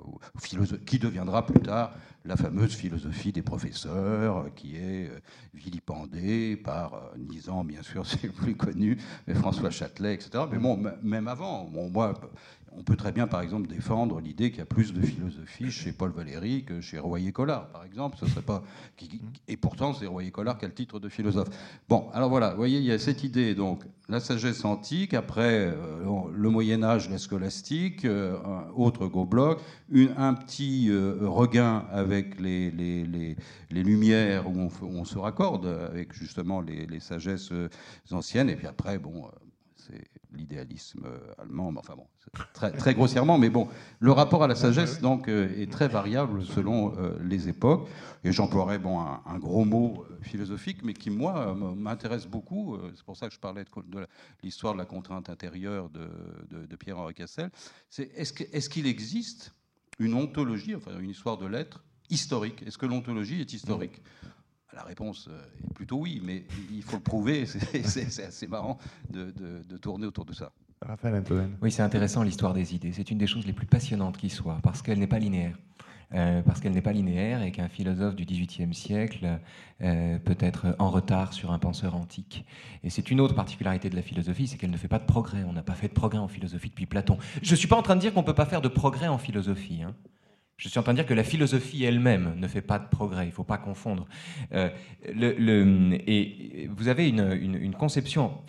qui 0.86 0.98
deviendra 0.98 1.44
plus 1.44 1.60
tard 1.60 1.92
la 2.24 2.36
fameuse 2.36 2.74
philosophie 2.74 3.32
des 3.32 3.42
professeurs, 3.42 4.46
qui 4.54 4.76
est 4.76 5.10
euh, 5.10 5.20
vilipendée 5.52 6.56
par, 6.56 6.94
euh, 6.94 6.98
disant 7.18 7.62
bien 7.62 7.82
sûr 7.82 8.06
c'est 8.06 8.22
le 8.22 8.30
plus 8.30 8.56
connu, 8.56 8.96
mais 9.26 9.34
François 9.34 9.68
Châtelet, 9.68 10.14
etc. 10.14 10.44
Mais 10.50 10.56
bon, 10.56 10.82
même 11.02 11.28
avant, 11.28 11.64
bon, 11.64 11.90
moi, 11.90 12.14
on 12.76 12.82
peut 12.82 12.96
très 12.96 13.12
bien, 13.12 13.26
par 13.26 13.40
exemple, 13.40 13.68
défendre 13.68 14.20
l'idée 14.20 14.50
qu'il 14.50 14.58
y 14.58 14.62
a 14.62 14.66
plus 14.66 14.92
de 14.92 15.00
philosophie 15.00 15.70
chez 15.70 15.92
Paul 15.92 16.10
Valéry 16.10 16.64
que 16.64 16.80
chez 16.80 16.98
Royer-Collard, 16.98 17.68
par 17.68 17.84
exemple. 17.84 18.16
Ce 18.18 18.26
serait 18.26 18.42
pas... 18.42 18.62
Et 19.48 19.56
pourtant, 19.56 19.94
c'est 19.94 20.06
Royer-Collard 20.06 20.58
qui 20.58 20.64
a 20.64 20.68
le 20.68 20.74
titre 20.74 20.98
de 20.98 21.08
philosophe. 21.08 21.48
Bon, 21.88 22.08
alors 22.12 22.28
voilà, 22.30 22.50
vous 22.50 22.56
voyez, 22.56 22.78
il 22.78 22.84
y 22.84 22.92
a 22.92 22.98
cette 22.98 23.24
idée, 23.24 23.54
donc, 23.54 23.84
la 24.08 24.20
sagesse 24.20 24.64
antique, 24.64 25.14
après 25.14 25.72
euh, 25.72 26.04
le 26.34 26.50
Moyen-Âge, 26.50 27.08
la 27.08 27.18
scolastique, 27.18 28.04
euh, 28.04 28.36
autre 28.74 29.06
gros 29.06 29.24
bloc, 29.24 29.60
un 30.16 30.34
petit 30.34 30.88
euh, 30.90 31.16
regain 31.22 31.86
avec 31.90 32.38
les 32.40 32.70
Lumières, 33.70 34.48
où 34.48 34.58
on, 34.58 34.86
on, 34.86 35.04
se 35.04 35.18
raccorde 35.18 35.66
avec 35.66 36.12
justement 36.12 36.60
les, 36.60 37.00
sagesses 37.00 37.52
anciennes, 38.10 38.50
et 38.50 38.56
puis 38.56 38.66
après, 38.66 38.98
bon, 38.98 39.24
c'est 39.86 40.04
l'idéalisme 40.32 41.06
allemand, 41.38 41.70
mais 41.72 41.78
enfin 41.78 41.94
bon, 41.96 42.06
très, 42.52 42.72
très, 42.72 42.94
grossièrement, 42.94 43.38
mais 43.38 43.50
bon, 43.50 43.68
le 44.00 44.12
rapport 44.12 44.42
à 44.42 44.48
la 44.48 44.54
sagesse 44.54 45.00
donc 45.00 45.28
euh, 45.28 45.48
est 45.56 45.70
très 45.70 45.88
variable 45.88 46.44
selon 46.44 46.96
euh, 46.98 47.16
les 47.22 47.48
époques. 47.48 47.88
Et 48.24 48.32
j'emploierais 48.32 48.78
bon 48.78 49.00
un, 49.00 49.38
gros 49.38 49.64
mot 49.64 50.04
euh, 50.10 50.18
philosophique, 50.22 50.82
mais 50.82 50.94
qui 50.94 51.10
moi 51.10 51.54
m'intéresse 51.76 52.26
beaucoup. 52.26 52.78
C'est 52.94 53.04
pour 53.04 53.16
ça 53.16 53.28
que 53.28 53.34
je 53.34 53.40
parlais 53.40 53.64
de, 53.64 54.06
l'histoire 54.42 54.72
de 54.72 54.78
la 54.78 54.86
contrainte 54.86 55.28
intérieure 55.28 55.90
de, 55.90 56.08
de, 56.50 56.76
Pierre-Henri 56.76 57.14
Cassel. 57.14 57.50
C'est 57.90 58.10
est-ce 58.14 58.68
qu'il 58.68 58.86
existe 58.86 59.54
une 59.98 60.14
ontologie, 60.14 60.74
enfin 60.74 60.98
une 60.98 61.10
histoire 61.10 61.36
de 61.36 61.46
l'être 61.46 61.84
historique? 62.10 62.62
Est-ce 62.66 62.78
que 62.78 62.86
l'ontologie 62.86 63.40
est 63.40 63.52
historique? 63.52 64.02
La 64.72 64.82
réponse 64.82 65.28
est 65.62 65.74
plutôt 65.74 65.98
oui, 65.98 66.20
mais 66.24 66.44
il 66.70 66.82
faut 66.82 66.96
le 66.96 67.02
prouver. 67.02 67.46
C'est 67.46 68.24
assez 68.24 68.46
marrant 68.46 68.78
de, 69.10 69.30
de, 69.30 69.76
tourner 69.76 70.06
autour 70.06 70.24
de 70.24 70.32
ça. 70.32 70.52
Raphaël 70.80 71.22
Oui, 71.62 71.70
c'est 71.70 71.82
intéressant 71.82 72.22
l'histoire 72.22 72.54
des 72.54 72.74
idées. 72.74 72.92
C'est 72.92 73.10
une 73.10 73.18
des 73.18 73.26
choses 73.26 73.46
les 73.46 73.52
plus 73.52 73.66
passionnantes 73.66 74.16
qui 74.16 74.30
soit, 74.30 74.58
parce 74.62 74.82
qu'elle 74.82 74.98
n'est 74.98 75.06
pas 75.06 75.18
linéaire. 75.18 75.56
euh, 76.14 76.42
parce 76.42 76.60
qu'elle 76.60 76.72
n'est 76.72 76.82
pas 76.82 76.92
linéaire 76.92 77.42
et 77.42 77.50
qu'un 77.50 77.68
philosophe 77.68 78.14
du 78.14 78.24
XVIIIe 78.24 78.72
siècle 78.74 79.40
euh, 79.82 80.18
peut 80.18 80.36
être 80.38 80.76
en 80.78 80.90
retard 80.90 81.32
sur 81.32 81.52
un 81.52 81.58
penseur 81.58 81.96
antique. 81.96 82.44
Et 82.82 82.90
c'est 82.90 83.10
une 83.10 83.20
autre 83.20 83.34
particularité 83.34 83.90
de 83.90 83.96
la 83.96 84.02
philosophie, 84.02 84.46
c'est 84.46 84.56
qu'elle 84.56 84.70
ne 84.70 84.76
fait 84.76 84.88
pas 84.88 84.98
de 84.98 85.06
progrès. 85.06 85.44
On 85.44 85.52
n'a 85.52 85.62
pas 85.62 85.74
fait 85.74 85.88
de 85.88 85.94
progrès 85.94 86.18
en 86.18 86.28
philosophie 86.28 86.68
depuis 86.68 86.86
Platon. 86.86 87.18
Je 87.42 87.50
ne 87.50 87.56
suis 87.56 87.68
pas 87.68 87.76
en 87.76 87.82
train 87.82 87.96
de 87.96 88.00
dire 88.00 88.14
qu'on 88.14 88.20
ne 88.20 88.26
peut 88.26 88.34
pas 88.34 88.46
faire 88.46 88.62
de 88.62 88.68
progrès 88.68 89.08
en 89.08 89.18
philosophie. 89.18 89.82
Hein. 89.82 89.94
Je 90.56 90.68
suis 90.68 90.78
en 90.78 90.82
train 90.82 90.92
de 90.92 90.98
dire 90.98 91.06
que 91.06 91.14
la 91.14 91.24
philosophie 91.24 91.84
elle-même 91.84 92.34
ne 92.36 92.46
fait 92.46 92.62
pas 92.62 92.78
de 92.78 92.88
progrès, 92.88 93.24
il 93.24 93.30
ne 93.30 93.34
faut 93.34 93.44
pas 93.44 93.58
confondre. 93.58 94.06
Euh, 94.52 94.70
et 95.04 96.68
vous 96.70 96.88
avez 96.88 97.08
une, 97.08 97.74
conception, 97.74 98.42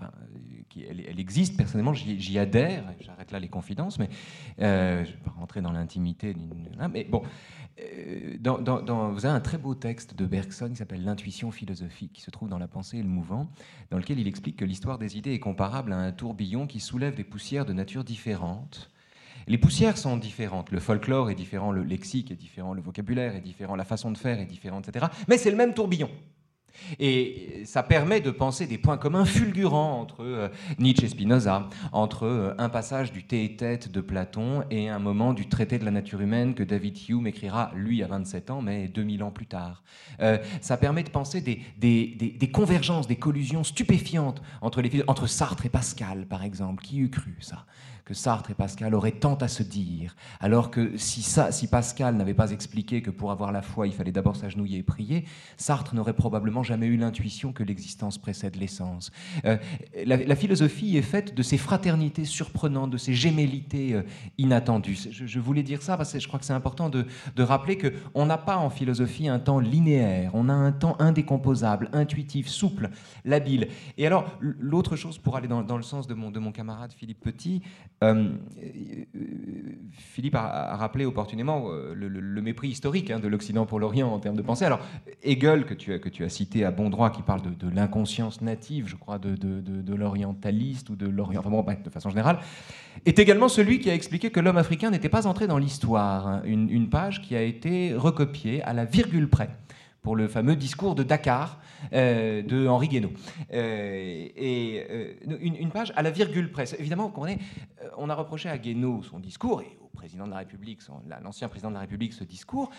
qui, 0.70 0.84
elle, 0.84 1.20
existe, 1.20 1.58
personnellement, 1.58 1.94
j'y 1.94 2.38
adhère, 2.38 2.84
j'arrête 3.00 3.32
là 3.32 3.40
les 3.40 3.48
confidences, 3.48 3.98
mais 3.98 4.10
euh, 4.60 5.04
je 5.04 5.10
ne 5.10 5.16
vais 5.16 5.24
pas 5.24 5.32
rentrer 5.32 5.62
dans 5.62 5.72
l'intimité. 5.72 6.36
Mais 6.94 7.06
bon, 7.06 7.24
euh, 7.80 8.38
vous 8.40 9.26
avez 9.26 9.36
un 9.36 9.42
très 9.42 9.58
beau 9.58 9.74
texte 9.74 10.16
de 10.16 10.28
Bergson 10.28 10.70
qui 10.70 10.76
s'appelle 10.76 11.04
L'intuition 11.04 11.50
philosophique, 11.50 12.14
qui 12.14 12.22
se 12.22 12.30
trouve 12.30 12.50
dans 12.50 12.60
La 12.60 12.68
pensée 12.68 13.00
et 13.00 13.04
le 13.04 13.10
mouvant, 13.10 13.50
dans 13.90 13.98
lequel 13.98 14.20
il 14.20 14.28
explique 14.28 14.58
que 14.58 14.66
l'histoire 14.66 15.00
des 15.00 15.18
idées 15.18 15.34
est 15.34 15.40
comparable 15.40 15.92
à 15.92 15.98
un 15.98 16.12
tourbillon 16.12 16.68
qui 16.68 16.80
soulève 16.80 17.16
des 17.16 17.24
poussières 17.24 17.66
de 17.66 17.74
nature 17.74 18.04
différente 18.04 18.92
les 19.48 19.58
poussières 19.58 19.98
sont 19.98 20.18
différentes, 20.18 20.72
le 20.72 20.80
folklore 20.80 21.30
est 21.30 21.36
différent, 21.36 21.72
le 21.72 21.84
lexique 21.84 22.32
est 22.32 22.36
différent, 22.36 22.74
le 22.74 22.82
vocabulaire 22.82 23.36
est 23.36 23.42
différent, 23.42 23.76
la 23.76 23.86
façon 23.86 24.12
de 24.12 24.18
faire 24.18 24.40
est 24.40 24.46
différente, 24.46 24.88
etc. 24.88 25.08
Mais 25.28 25.38
c'est 25.38 25.52
le 25.52 25.58
même 25.58 25.74
tourbillon. 25.74 26.10
Et 27.00 27.64
ça 27.66 27.84
permet 27.84 28.22
de 28.22 28.32
penser 28.32 28.68
des 28.68 28.78
points 28.78 28.98
communs 28.98 29.26
fulgurants 29.26 30.00
entre 30.00 30.24
euh, 30.24 30.50
Nietzsche 30.80 31.06
et 31.06 31.10
Spinoza, 31.10 31.70
entre 31.92 32.26
euh, 32.26 32.54
un 32.58 32.70
passage 32.70 33.12
du 33.12 33.24
Thé 33.24 33.46
et 33.46 33.56
Tête 33.56 33.92
de 33.92 34.02
Platon 34.02 34.64
et 34.70 34.90
un 34.90 35.00
moment 35.00 35.34
du 35.34 35.48
traité 35.48 35.80
de 35.80 35.86
la 35.86 35.92
nature 35.92 36.22
humaine 36.22 36.54
que 36.54 36.64
David 36.64 36.98
Hume 37.10 37.28
écrira, 37.28 37.72
lui, 37.76 38.04
à 38.04 38.08
27 38.08 38.52
ans, 38.52 38.62
mais 38.62 38.88
2000 38.88 39.24
ans 39.24 39.32
plus 39.32 39.48
tard. 39.48 39.84
Euh, 40.22 40.38
ça 40.62 40.78
permet 40.78 41.04
de 41.04 41.10
penser 41.10 41.42
des, 41.42 42.52
convergences, 42.52 43.08
des 43.08 43.16
collusions 43.16 43.64
stupéfiantes 43.64 44.42
entre 44.62 45.28
Sartre 45.28 45.66
et 45.66 45.70
Pascal, 45.70 46.26
par 46.28 46.44
exemple. 46.44 46.84
Qui 46.84 47.00
eût 47.00 47.10
cru 47.10 47.36
ça? 47.40 47.66
Que 48.06 48.14
Sartre 48.14 48.52
et 48.52 48.54
Pascal 48.54 48.94
auraient 48.94 49.12
tant 49.12 49.34
à 49.36 49.48
se 49.48 49.64
dire, 49.64 50.16
alors 50.40 50.70
que 50.70 50.96
si, 50.96 51.68
Pascal 51.68 52.16
n'avait 52.16 52.36
pas 52.36 52.52
expliqué 52.52 53.02
que 53.02 53.10
pour 53.10 53.32
avoir 53.32 53.52
la 53.52 53.64
foi, 53.64 53.88
il 53.88 53.94
fallait 53.94 54.12
d'abord 54.12 54.36
s'agenouiller 54.36 54.78
et 54.78 54.84
prier, 54.84 55.26
Sartre 55.58 55.96
n'aurait 55.96 56.14
probablement 56.14 56.62
jamais 56.62 56.86
eu 56.86 56.98
l'intuition 56.98 57.52
que 57.52 57.64
l'existence 57.64 58.20
précède 58.20 58.58
l'essence. 58.58 59.12
Euh, 59.46 59.58
la, 60.06 60.36
philosophie 60.36 60.98
est 60.98 61.02
faite 61.02 61.34
de 61.34 61.42
ces 61.42 61.58
fraternités 61.58 62.26
surprenantes, 62.26 62.92
de 62.92 62.98
ces 62.98 63.16
gémellités 63.16 63.96
euh, 63.96 64.04
inattendues. 64.38 65.10
Je, 65.10 65.40
voulais 65.40 65.64
dire 65.64 65.82
ça 65.82 65.98
parce 65.98 66.14
que 66.14 66.20
je 66.20 66.28
crois 66.28 66.40
que 66.40 66.46
c'est 66.46 66.54
important 66.54 66.90
de, 66.90 67.08
de 67.36 67.44
rappeler 67.44 67.78
qu'on 67.80 68.28
n'a 68.28 68.38
pas 68.38 68.58
en 68.58 68.70
philosophie 68.70 69.28
un 69.28 69.40
temps 69.40 69.60
linéaire, 69.60 70.30
on 70.36 70.48
a 70.50 70.54
un 70.54 70.72
temps 70.72 70.96
indécomposable, 71.00 71.90
intuitif, 71.92 72.50
souple, 72.50 72.92
labile. 73.24 73.70
Et 73.98 74.06
alors, 74.06 74.30
l'autre 74.40 74.96
chose, 74.96 75.18
pour 75.18 75.36
aller 75.38 75.48
dans, 75.48 75.78
le 75.78 75.84
sens 75.84 76.06
de 76.06 76.14
mon 76.14 76.52
camarade 76.52 76.94
Philippe 76.94 77.22
Petit, 77.22 77.64
euh, 78.04 78.30
Philippe 79.92 80.36
a, 80.36 80.76
rappelé 80.76 81.06
opportunément 81.06 81.68
euh, 81.70 81.94
le, 81.96 82.42
mépris 82.42 82.70
historique 82.70 83.10
hein, 83.10 83.20
de 83.20 83.28
l'Occident 83.28 83.66
pour 83.66 83.80
l'Orient 83.80 84.10
en 84.10 84.20
termes 84.20 84.36
de 84.36 84.42
pensée. 84.42 84.66
Alors, 84.66 84.80
Hegel, 85.24 85.66
que 85.66 85.74
tu 85.74 86.24
as, 86.24 86.30
cité 86.30 86.66
à 86.66 86.72
bon 86.72 86.90
droit, 86.90 87.10
qui 87.10 87.22
parle 87.22 87.42
de, 87.42 87.70
l'inconscience 87.70 88.42
native, 88.42 88.88
je 88.88 88.96
crois, 88.96 89.18
de, 89.18 89.96
l'orientaliste 89.96 90.90
ou 90.90 90.96
de 90.96 91.08
l'orient, 91.08 91.40
enfin 91.40 91.50
bon, 91.50 91.64
de 91.64 91.90
façon 91.90 92.10
générale, 92.10 92.40
est 93.06 93.18
également 93.20 93.48
celui 93.48 93.80
qui 93.80 93.90
a 93.90 93.94
expliqué 93.94 94.30
que 94.30 94.40
l'homme 94.40 94.58
africain 94.58 94.92
n'était 94.92 95.10
pas 95.10 95.28
entré 95.28 95.48
dans 95.48 95.58
l'histoire. 95.58 96.28
Hein. 96.28 96.42
Une 96.46 96.90
page 96.90 97.22
qui 97.22 97.36
a 97.36 97.42
été 97.42 97.94
recopiée 97.96 98.62
à 98.64 98.74
la 98.74 98.86
virgule 98.86 99.30
près 99.30 99.50
pour 100.06 100.16
le 100.16 100.28
fameux 100.28 100.56
discours 100.56 100.94
de 100.94 101.02
Dakar 101.02 101.60
euh, 101.92 102.44
de 102.44 102.68
Henri 102.68 102.90
Guénaud. 102.90 103.12
Euh, 103.52 104.28
et 104.36 104.86
euh, 104.88 105.14
une, 105.42 105.72
page 105.72 105.92
à 105.96 106.04
la 106.04 106.12
virgule 106.12 106.52
près. 106.52 106.66
Évidemment, 106.78 107.12
on, 107.18 107.26
est, 107.26 107.40
on 107.98 108.08
a 108.12 108.14
reproché 108.14 108.48
à 108.48 108.60
Guénaud 108.60 109.02
son 109.02 109.18
discours 109.18 109.62
et 109.62 109.80
au 109.82 109.88
président 109.88 110.28
de 110.28 110.30
la 110.30 110.38
République, 110.38 110.80
l'ancien 111.24 111.50
président 111.50 111.70
de 111.70 111.74
la 111.74 111.80
République, 111.80 112.14
ce 112.14 112.24
discours. 112.24 112.70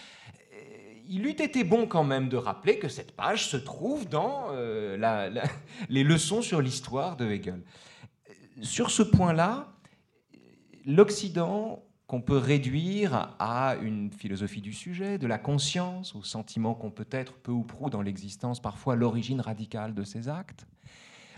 Il 1.08 1.26
eût 1.26 1.30
été 1.30 1.64
bon 1.64 1.88
quand 1.88 2.04
même 2.04 2.28
de 2.28 2.36
rappeler 2.36 2.78
que 2.78 2.88
cette 2.88 3.10
page 3.10 3.48
se 3.48 3.56
trouve 3.56 4.08
dans 4.08 4.46
les 5.88 6.04
leçons 6.04 6.42
sur 6.42 6.62
l'histoire 6.62 7.16
de 7.16 7.28
Hegel. 7.28 7.60
Sur 8.62 8.90
ce 8.90 9.02
point-là, 9.02 9.72
l'Occident 10.86 11.82
qu'on 12.06 12.20
peut 12.20 12.36
réduire 12.36 13.34
à 13.38 13.76
une 13.82 14.12
philosophie 14.12 14.60
du 14.60 14.72
sujet, 14.72 15.18
de 15.18 15.26
la 15.26 15.38
conscience, 15.38 16.14
au 16.14 16.22
sentiment 16.22 16.74
qu'on 16.74 16.90
peut 16.90 17.08
être 17.10 17.34
peu 17.34 17.52
ou 17.52 17.64
prou 17.64 17.90
dans 17.90 18.02
l'existence, 18.02 18.60
parfois 18.60 18.94
l'origine 18.94 19.40
radicale 19.40 19.94
de 19.94 20.04
ces 20.04 20.28
actes. 20.28 20.66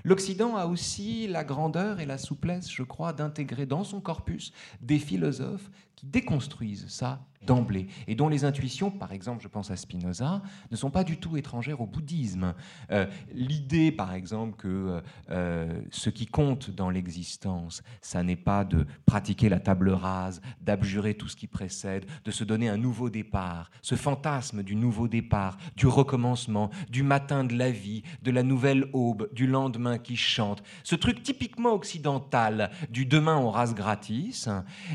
L'Occident 0.04 0.56
a 0.56 0.66
aussi 0.66 1.26
la 1.26 1.42
grandeur 1.42 2.00
et 2.00 2.06
la 2.06 2.18
souplesse, 2.18 2.70
je 2.70 2.82
crois, 2.82 3.12
d'intégrer 3.12 3.66
dans 3.66 3.82
son 3.82 4.00
corpus 4.00 4.52
des 4.80 4.98
philosophes 4.98 5.70
qui 5.96 6.06
déconstruisent 6.06 6.86
ça 6.88 7.26
d'emblée 7.42 7.88
et 8.06 8.14
dont 8.14 8.28
les 8.28 8.44
intuitions, 8.44 8.90
par 8.90 9.12
exemple, 9.12 9.42
je 9.42 9.48
pense 9.48 9.70
à 9.70 9.76
Spinoza, 9.76 10.42
ne 10.70 10.76
sont 10.76 10.90
pas 10.90 11.04
du 11.04 11.18
tout 11.18 11.36
étrangères 11.36 11.80
au 11.80 11.86
bouddhisme. 11.86 12.54
Euh, 12.90 13.06
l'idée, 13.32 13.92
par 13.92 14.14
exemple, 14.14 14.56
que 14.56 15.00
euh, 15.30 15.80
ce 15.90 16.10
qui 16.10 16.26
compte 16.26 16.70
dans 16.70 16.90
l'existence, 16.90 17.82
ça 18.00 18.22
n'est 18.22 18.36
pas 18.36 18.64
de 18.64 18.86
pratiquer 19.06 19.48
la 19.48 19.60
table 19.60 19.90
rase, 19.90 20.40
d'abjurer 20.60 21.14
tout 21.14 21.28
ce 21.28 21.36
qui 21.36 21.46
précède, 21.46 22.06
de 22.24 22.30
se 22.30 22.44
donner 22.44 22.68
un 22.68 22.76
nouveau 22.76 23.10
départ, 23.10 23.70
ce 23.82 23.94
fantasme 23.94 24.62
du 24.62 24.76
nouveau 24.76 25.08
départ, 25.08 25.58
du 25.76 25.86
recommencement, 25.86 26.70
du 26.90 27.02
matin 27.02 27.44
de 27.44 27.54
la 27.54 27.70
vie, 27.70 28.02
de 28.22 28.30
la 28.30 28.42
nouvelle 28.42 28.88
aube, 28.92 29.28
du 29.32 29.46
lendemain 29.46 29.98
qui 29.98 30.16
chante, 30.16 30.62
ce 30.82 30.94
truc 30.94 31.22
typiquement 31.22 31.72
occidental 31.72 32.70
du 32.90 33.06
demain 33.06 33.36
on 33.36 33.50
rase 33.50 33.74
gratis, 33.74 34.48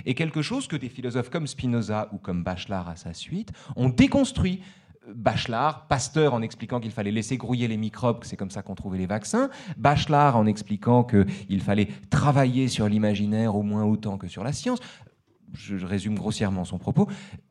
est 0.06 0.14
quelque 0.14 0.42
chose 0.42 0.68
que 0.68 0.76
des 0.76 0.90
philosophes 0.90 1.30
comme 1.30 1.48
Spinoza 1.48 2.10
ou 2.12 2.18
comme 2.18 2.33
Bachelard 2.42 2.90
à 2.90 2.96
sa 2.96 3.14
suite, 3.14 3.52
ont 3.76 3.90
déconstruit 3.90 4.62
Bachelard, 5.14 5.88
Pasteur 5.88 6.34
en 6.34 6.42
expliquant 6.42 6.80
qu'il 6.80 6.92
fallait 6.92 7.12
laisser 7.12 7.38
grouiller 7.38 7.68
les 7.68 7.78
microbes, 7.78 8.20
que 8.20 8.28
c'est 8.28 8.38
comme 8.38 8.52
ça 8.52 8.62
qu'on 8.62 8.76
trouvait 8.76 8.98
les 8.98 9.06
vaccins, 9.06 9.50
Bachelard 9.78 10.38
en 10.38 10.46
expliquant 10.46 11.04
qu'il 11.04 11.62
fallait 11.62 11.90
travailler 12.10 12.68
sur 12.68 12.88
l'imaginaire 12.88 13.56
au 13.56 13.64
moins 13.64 13.84
autant 13.84 14.18
que 14.18 14.28
sur 14.28 14.44
la 14.44 14.54
science. 14.54 14.80
Je, 15.54 15.86
résume 15.86 16.16
grossièrement 16.16 16.66
son 16.66 16.80
propos. 16.80 17.08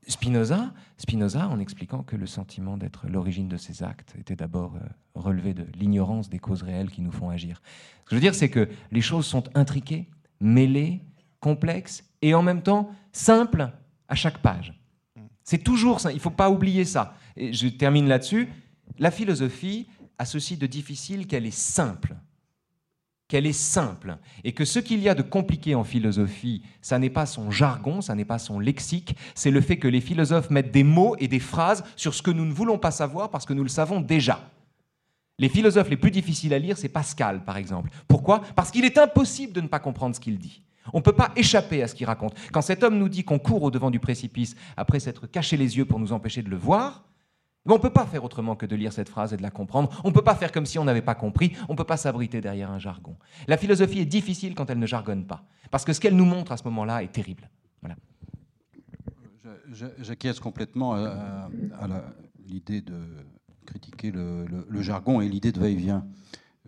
Spinoza, 0.08 0.72
Spinoza 0.96 1.46
en 1.48 1.60
expliquant 1.60 2.02
que 2.02 2.16
le 2.16 2.26
sentiment 2.26 2.76
d'être 2.76 3.06
l'origine 3.06 3.46
de 3.46 3.56
ses 3.56 3.84
actes 3.84 4.16
était 4.18 4.34
d'abord 4.34 4.74
euh, 4.74 4.80
relevé 5.14 5.54
de 5.54 5.64
l'ignorance 5.78 6.28
des 6.28 6.40
causes 6.40 6.64
réelles 6.64 6.90
qui 6.90 7.00
nous 7.00 7.12
font 7.12 7.30
agir. 7.30 7.62
Ce 8.00 8.04
que 8.06 8.10
je 8.10 8.14
veux 8.16 8.20
dire, 8.20 8.34
c'est 8.34 8.48
que 8.48 8.68
les 8.90 9.00
choses 9.02 9.26
sont 9.26 9.44
intriquées, 9.54 10.08
mêlées, 10.40 11.00
complexes 11.38 12.02
et 12.22 12.34
en 12.34 12.42
même 12.42 12.62
temps 12.62 12.90
simples 13.12 13.70
à 14.12 14.14
chaque 14.14 14.38
page. 14.38 14.74
C'est 15.42 15.64
toujours 15.64 15.98
ça, 15.98 16.12
il 16.12 16.16
ne 16.16 16.20
faut 16.20 16.28
pas 16.28 16.50
oublier 16.50 16.84
ça. 16.84 17.16
Et 17.34 17.54
je 17.54 17.66
termine 17.66 18.06
là-dessus. 18.08 18.46
La 18.98 19.10
philosophie 19.10 19.88
a 20.18 20.26
ceci 20.26 20.58
de 20.58 20.66
difficile 20.66 21.26
qu'elle 21.26 21.46
est 21.46 21.50
simple. 21.50 22.14
Qu'elle 23.26 23.46
est 23.46 23.54
simple. 23.54 24.18
Et 24.44 24.52
que 24.52 24.66
ce 24.66 24.80
qu'il 24.80 25.00
y 25.00 25.08
a 25.08 25.14
de 25.14 25.22
compliqué 25.22 25.74
en 25.74 25.82
philosophie, 25.82 26.62
ça 26.82 26.98
n'est 26.98 27.08
pas 27.08 27.24
son 27.24 27.50
jargon, 27.50 28.02
ça 28.02 28.14
n'est 28.14 28.26
pas 28.26 28.38
son 28.38 28.60
lexique, 28.60 29.16
c'est 29.34 29.50
le 29.50 29.62
fait 29.62 29.78
que 29.78 29.88
les 29.88 30.02
philosophes 30.02 30.50
mettent 30.50 30.72
des 30.72 30.84
mots 30.84 31.16
et 31.18 31.26
des 31.26 31.40
phrases 31.40 31.82
sur 31.96 32.12
ce 32.12 32.20
que 32.20 32.30
nous 32.30 32.44
ne 32.44 32.52
voulons 32.52 32.76
pas 32.76 32.90
savoir 32.90 33.30
parce 33.30 33.46
que 33.46 33.54
nous 33.54 33.62
le 33.62 33.70
savons 33.70 34.02
déjà. 34.02 34.46
Les 35.38 35.48
philosophes 35.48 35.88
les 35.88 35.96
plus 35.96 36.10
difficiles 36.10 36.52
à 36.52 36.58
lire, 36.58 36.76
c'est 36.76 36.90
Pascal, 36.90 37.46
par 37.46 37.56
exemple. 37.56 37.88
Pourquoi? 38.06 38.42
Parce 38.54 38.70
qu'il 38.70 38.84
est 38.84 38.98
impossible 38.98 39.54
de 39.54 39.62
ne 39.62 39.68
pas 39.68 39.80
comprendre 39.80 40.14
ce 40.14 40.20
qu'il 40.20 40.38
dit. 40.38 40.62
On 40.92 40.98
ne 40.98 41.02
peut 41.02 41.12
pas 41.12 41.32
échapper 41.36 41.82
à 41.82 41.88
ce 41.88 41.94
qu'il 41.94 42.06
raconte. 42.06 42.34
Quand 42.52 42.62
cet 42.62 42.82
homme 42.82 42.98
nous 42.98 43.08
dit 43.08 43.24
qu'on 43.24 43.38
court 43.38 43.62
au 43.62 43.70
devant 43.70 43.90
du 43.90 44.00
précipice 44.00 44.56
après 44.76 45.00
s'être 45.00 45.26
caché 45.26 45.56
les 45.56 45.76
yeux 45.76 45.84
pour 45.84 45.98
nous 45.98 46.12
empêcher 46.12 46.42
de 46.42 46.50
le 46.50 46.56
voir, 46.56 47.04
on 47.66 47.74
ne 47.74 47.78
peut 47.78 47.90
pas 47.90 48.06
faire 48.06 48.24
autrement 48.24 48.56
que 48.56 48.66
de 48.66 48.74
lire 48.74 48.92
cette 48.92 49.08
phrase 49.08 49.32
et 49.32 49.36
de 49.36 49.42
la 49.42 49.50
comprendre. 49.50 50.00
On 50.04 50.08
ne 50.08 50.14
peut 50.14 50.22
pas 50.22 50.34
faire 50.34 50.50
comme 50.50 50.66
si 50.66 50.78
on 50.78 50.84
n'avait 50.84 51.02
pas 51.02 51.14
compris. 51.14 51.52
On 51.68 51.72
ne 51.72 51.76
peut 51.76 51.84
pas 51.84 51.96
s'abriter 51.96 52.40
derrière 52.40 52.70
un 52.70 52.78
jargon. 52.78 53.16
La 53.46 53.56
philosophie 53.56 54.00
est 54.00 54.06
difficile 54.06 54.54
quand 54.54 54.68
elle 54.68 54.80
ne 54.80 54.86
jargonne 54.86 55.26
pas. 55.26 55.44
Parce 55.70 55.84
que 55.84 55.92
ce 55.92 56.00
qu'elle 56.00 56.16
nous 56.16 56.24
montre 56.24 56.52
à 56.52 56.56
ce 56.56 56.64
moment-là 56.64 57.02
est 57.02 57.12
terrible. 57.12 57.48
Voilà. 57.80 57.96
J'acquiesce 60.00 60.40
complètement 60.40 60.94
à, 60.94 61.48
l'idée 62.46 62.80
de 62.80 62.98
critiquer 63.64 64.10
le, 64.10 64.82
jargon 64.82 65.20
et 65.20 65.28
l'idée 65.28 65.52
de 65.52 65.60
va-et-vient. 65.60 66.04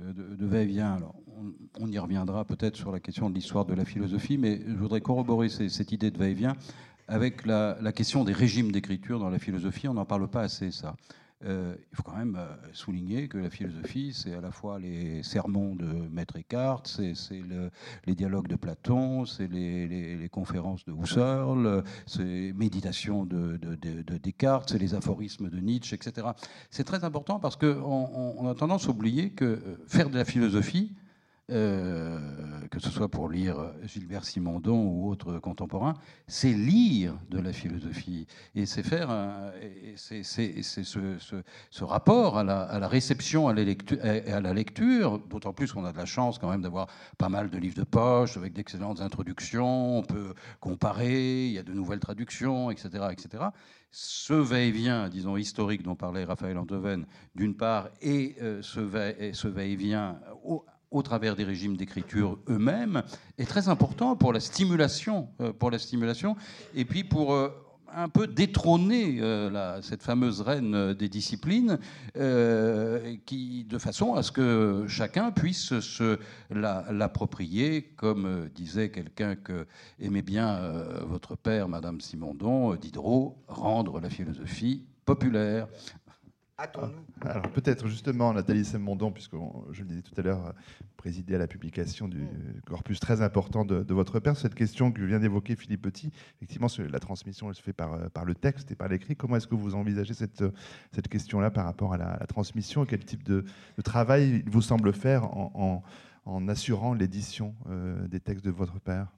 Euh, 0.01 0.13
de, 0.13 0.47
va-et-vient. 0.47 0.95
Alors, 0.95 1.15
on, 1.81 1.91
y 1.91 1.99
reviendra 1.99 2.45
peut-être 2.45 2.77
sur 2.77 2.91
la 2.91 3.01
question 3.01 3.31
de 3.31 3.35
l'histoire 3.35 3.65
de 3.65 3.75
la 3.75 3.85
philosophie, 3.85 4.39
mais 4.39 4.61
je 4.67 4.75
voudrais 4.75 5.01
corroborer 5.01 5.49
cette 5.49 5.93
idée 5.93 6.11
de 6.11 6.19
va-et-vient 6.19 6.57
avec 7.07 7.45
la, 7.47 7.77
question 7.93 8.25
des 8.25 8.33
régimes 8.33 8.73
d'écriture 8.73 9.19
dans 9.19 9.31
la 9.31 9.39
philosophie. 9.39 9.89
On 9.89 9.95
n'en 9.95 10.05
parle 10.05 10.29
pas 10.29 10.43
assez, 10.43 10.71
ça. 10.71 10.97
Euh, 11.45 11.75
il 11.93 11.97
faut 11.97 12.03
quand 12.03 12.17
même 12.17 12.37
euh, 12.37 12.55
souligner 12.73 13.29
que 13.29 13.37
la 13.39 13.51
philosophie, 13.51 14.13
c'est 14.15 14.35
à 14.35 14.41
la 14.41 14.51
fois 14.51 14.79
les 14.79 15.23
sermons 15.23 15.75
de 15.75 15.85
Maître 15.85 16.37
Eckhart, 16.37 16.83
c'est 16.87 17.13
les 18.07 18.15
dialogues 18.15 18.49
de 18.49 18.57
Platon, 18.57 19.27
c'est 19.27 19.49
les, 19.49 20.29
conférences 20.31 20.85
de 20.85 20.93
Husserl, 20.93 21.85
c'est 22.07 22.53
méditation 22.55 23.27
de, 23.27 23.57
de, 23.57 24.19
Descartes, 24.19 24.71
c'est 24.71 24.79
les 24.79 24.95
aphorismes 24.95 25.51
de 25.51 25.59
Nietzsche, 25.59 25.95
etc. 25.95 26.29
C'est 26.71 26.85
très 26.85 27.05
important 27.05 27.39
parce 27.39 27.57
qu'on 27.57 28.35
on 28.39 28.49
a 28.49 28.55
tendance 28.55 28.87
à 28.87 28.91
oublier 28.91 29.31
que 29.31 29.45
euh, 29.45 29.77
faire 29.87 30.09
de 30.09 30.17
la 30.17 30.25
philosophie, 30.25 30.95
euh, 31.51 32.19
que 32.71 32.81
ce 32.81 32.89
soit 32.91 33.11
pour 33.11 33.29
lire 33.29 33.73
Gilbert 33.83 34.25
Simondon 34.25 34.87
ou 34.87 35.11
autres 35.11 35.39
contemporains, 35.39 35.95
c'est 36.27 36.53
lire 36.53 37.15
de 37.31 37.39
la 37.39 37.53
philosophie. 37.53 38.27
Et 38.55 38.65
c'est 38.65 38.83
faire, 38.83 39.11
c'est 39.97 40.23
ce, 40.23 41.85
rapport 41.85 42.39
à 42.39 42.45
la, 42.45 42.89
réception, 42.89 43.49
à 43.49 43.53
la 43.53 43.65
lecture, 43.65 43.99
à 44.03 44.41
la 44.41 44.55
lecture 44.55 45.19
d'autant 45.19 45.53
plus 45.53 45.73
qu'on 45.73 45.85
a 45.85 45.93
de 45.93 45.99
la 45.99 46.07
chance 46.07 46.39
quand 46.39 46.51
même 46.51 46.63
d'avoir 46.63 46.87
pas 47.19 47.29
mal 47.29 47.51
de 47.51 47.59
livres 47.59 47.77
de 47.77 47.85
poche 47.85 48.37
avec 48.37 48.55
d'excellentes 48.55 49.01
introductions, 49.01 49.99
on 49.99 50.03
peut 50.03 50.35
comparer, 50.61 51.47
il 51.47 51.53
y 51.53 51.59
a 51.59 51.63
de 51.63 51.73
nouvelles 51.73 52.01
traductions, 52.01 52.71
etc. 52.71 53.09
etc. 53.13 53.45
Ce 53.91 54.33
va-et-vient, 54.33 55.09
disons, 55.09 55.37
historique 55.37 55.83
dont 55.83 55.95
parlait 55.95 56.25
Raphaël 56.25 56.59
Antoven, 56.59 57.07
d'une 57.35 57.55
part, 57.55 57.91
et 58.03 58.35
euh, 58.43 58.61
ce 58.63 59.49
va-et-vient 59.49 60.19
au 60.91 61.03
travers 61.03 61.37
des 61.37 61.45
régimes 61.45 61.77
d'écriture 61.77 62.39
eux-mêmes 62.49 63.03
est 63.39 63.47
très 63.47 63.69
important 63.69 64.17
pour 64.17 64.33
la 64.33 64.41
stimulation, 64.41 65.29
euh, 65.41 65.53
pour 65.53 65.71
la 65.71 65.79
stimulation, 65.79 66.37
et 66.75 66.85
puis 66.85 67.05
pour 67.05 67.35
euh, 67.35 67.49
un 67.93 68.09
peu 68.09 68.27
détrôner 68.27 69.21
euh, 69.21 69.81
cette 69.83 70.03
fameuse 70.03 70.41
reine 70.41 70.95
des 70.95 71.09
disciplines, 71.09 71.79
qui, 73.25 73.65
de 73.65 73.79
façon 73.79 74.15
à 74.15 74.23
ce 74.23 74.33
que 74.33 74.87
chacun 74.89 75.31
puisse 75.31 75.79
se 75.81 76.19
l'approprier, 76.51 77.83
comme 77.97 78.49
disait 78.55 78.91
quelqu'un 78.91 79.37
que 79.37 79.67
aimait 80.01 80.23
bien 80.23 80.61
votre 81.07 81.37
père, 81.37 81.69
Madame 81.69 82.01
Simondon, 82.01 82.75
Diderot, 82.75 83.37
rendre 83.47 84.01
la 84.01 84.11
philosophie 84.11 84.85
populaire. 85.05 85.69
Ah, 86.57 86.71
alors 87.23 87.51
peut-être 87.51 87.89
justement 87.89 88.33
Nathalie 88.33 88.65
Semondon, 88.65 89.11
puisque 89.11 89.35
je 89.73 89.83
le 89.83 89.89
disais 89.89 90.03
tout 90.03 90.15
à 90.17 90.23
l'heure, 90.23 90.55
présidé 90.97 91.35
à 91.35 91.39
la 91.39 91.49
publication 91.49 92.07
du 92.07 92.19
mm. 92.19 92.61
corpus 92.67 93.01
très 93.01 93.23
important 93.23 93.65
de, 93.65 93.93
votre 93.93 94.21
père, 94.21 94.37
cette 94.37 94.55
question 94.55 94.93
que 94.93 95.03
vient 95.03 95.19
d'évoquer 95.19 95.57
Philippe 95.57 95.83
Petit, 95.83 96.13
effectivement 96.37 96.69
la 96.91 97.01
transmission 97.01 97.49
elle 97.49 97.57
se 97.57 97.63
fait 97.63 97.73
par, 97.73 97.95
euh, 97.95 98.09
par 98.09 98.25
le 98.25 98.37
texte 98.37 98.71
et 98.71 98.77
par 98.77 98.87
l'écrit. 98.87 99.17
Comment 99.17 99.37
est-ce 99.37 99.49
que 99.49 99.57
vous 99.57 99.75
envisagez 99.75 100.15
cette, 100.15 100.45
cette 100.93 101.09
question-là 101.09 101.51
par 101.51 101.65
rapport 101.65 101.93
à 101.93 101.99
la, 101.99 102.19
transmission 102.29 102.87
Quel 102.87 103.05
type 103.05 103.25
de, 103.25 103.45
travail 103.83 104.43
il 104.45 104.51
vous 104.51 104.63
semble 104.63 104.93
faire 104.93 105.25
en, 105.25 105.83
en, 106.25 106.49
assurant 106.49 106.95
l'édition 106.95 107.55
euh, 107.69 108.07
des 108.07 108.21
textes 108.21 108.45
de 108.45 108.53
votre 108.53 108.79
père? 108.79 109.09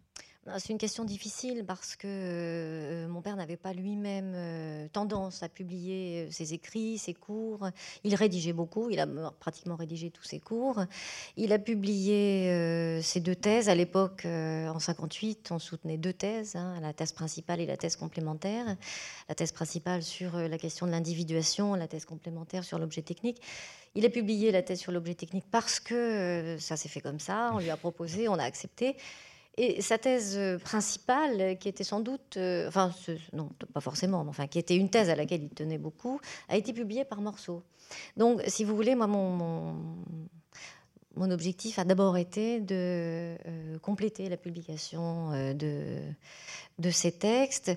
C'est 0.59 0.73
une 0.73 0.79
question 0.79 1.05
difficile 1.05 1.65
parce 1.67 1.97
que 1.97 2.07
euh, 2.07 3.09
mon 3.09 3.21
père 3.21 3.37
n'avait 3.37 3.57
pas 3.57 3.73
lui-même 3.73 4.33
euh, 4.35 4.87
tendance 4.93 5.43
à 5.43 5.49
publier 5.49 6.27
euh, 6.27 6.31
ses 6.31 6.55
écrits, 6.55 6.99
ses 6.99 7.15
cours. 7.15 7.69
Il 8.05 8.15
rédigeait 8.15 8.53
beaucoup, 8.53 8.91
il 8.91 9.01
a 9.01 9.07
pratiquement 9.41 9.77
rédigé 9.77 10.11
tous 10.11 10.23
ses 10.23 10.39
cours. 10.39 10.85
Il 11.37 11.53
a 11.53 11.59
publié 11.59 13.01
ses 13.03 13.21
deux 13.21 13.35
thèses. 13.35 13.69
À 13.69 13.75
l'époque, 13.75 14.25
en 14.25 14.79
58, 14.79 15.51
on 15.51 15.59
soutenait 15.59 15.99
deux 15.99 16.13
thèses, 16.13 16.57
hein, 16.57 16.79
la 16.81 16.93
thèse 16.93 17.13
principale 17.13 17.61
et 17.61 17.67
la 17.67 17.77
thèse 17.77 17.97
complémentaire. 17.97 18.77
La 19.29 19.35
thèse 19.35 19.53
principale 19.53 20.03
sur 20.03 20.37
la 20.37 20.59
question 20.59 20.87
de 20.87 20.93
l'individuation, 20.93 21.75
la 21.75 21.89
thèse 21.89 22.05
complémentaire 22.05 22.65
sur 22.65 22.79
l'objet 22.79 23.03
technique. 23.03 23.41
Il 23.95 24.05
a 24.05 24.11
publié 24.11 24.53
la 24.53 24.63
thèse 24.63 24.81
sur 24.81 24.93
l'objet 24.93 25.15
technique 25.15 25.47
parce 25.51 25.81
que 25.81 26.57
ça 26.61 26.77
s'est 26.77 26.89
fait 26.89 27.01
comme 27.01 27.21
ça, 27.21 27.51
on 27.55 27.59
lui 27.59 27.71
a 27.71 27.77
proposé, 27.77 28.29
on 28.29 28.35
a 28.35 28.45
accepté. 28.45 28.97
Et 29.59 29.81
sa 29.81 29.97
thèse 29.97 30.37
euh, 30.37 30.59
principale, 30.59 31.57
qui 31.59 31.69
était 31.69 31.85
sans 31.85 32.01
doute, 32.01 32.37
euh, 32.37 32.69
enfin, 32.69 32.93
non, 33.33 33.49
pas 33.73 33.81
forcément, 33.81 34.23
mais 34.23 34.31
enfin, 34.31 34.47
qui 34.47 34.59
était 34.59 34.77
une 34.77 34.91
thèse 34.91 35.09
à 35.09 35.17
laquelle 35.17 35.43
il 35.45 35.49
tenait 35.49 35.79
beaucoup, 35.79 36.21
a 36.49 36.57
été 36.57 36.75
publiée 36.75 37.07
par 37.07 37.23
morceaux. 37.23 37.63
Donc, 38.19 38.43
si 38.49 38.65
vous 38.65 38.77
voulez, 38.77 38.95
moi, 38.95 39.07
mon, 39.07 39.75
mon, 41.17 41.31
objectif 41.31 41.79
a 41.79 41.85
d'abord 41.85 42.19
été 42.19 42.61
de 42.61 43.37
euh, 43.47 43.79
compléter 43.81 44.29
la 44.29 44.37
publication 44.37 45.31
de, 45.55 46.03
de 46.79 46.91
ces 46.91 47.13
textes 47.13 47.73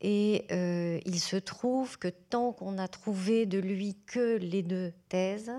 et 0.00 0.44
euh, 0.52 1.00
il 1.04 1.18
se 1.18 1.36
trouve 1.36 1.98
que 1.98 2.08
tant 2.08 2.52
qu'on 2.52 2.72
n'a 2.72 2.88
trouvé 2.88 3.46
de 3.46 3.58
lui 3.58 3.96
que 4.06 4.36
les 4.36 4.62
deux 4.62 4.92
thèses, 5.08 5.50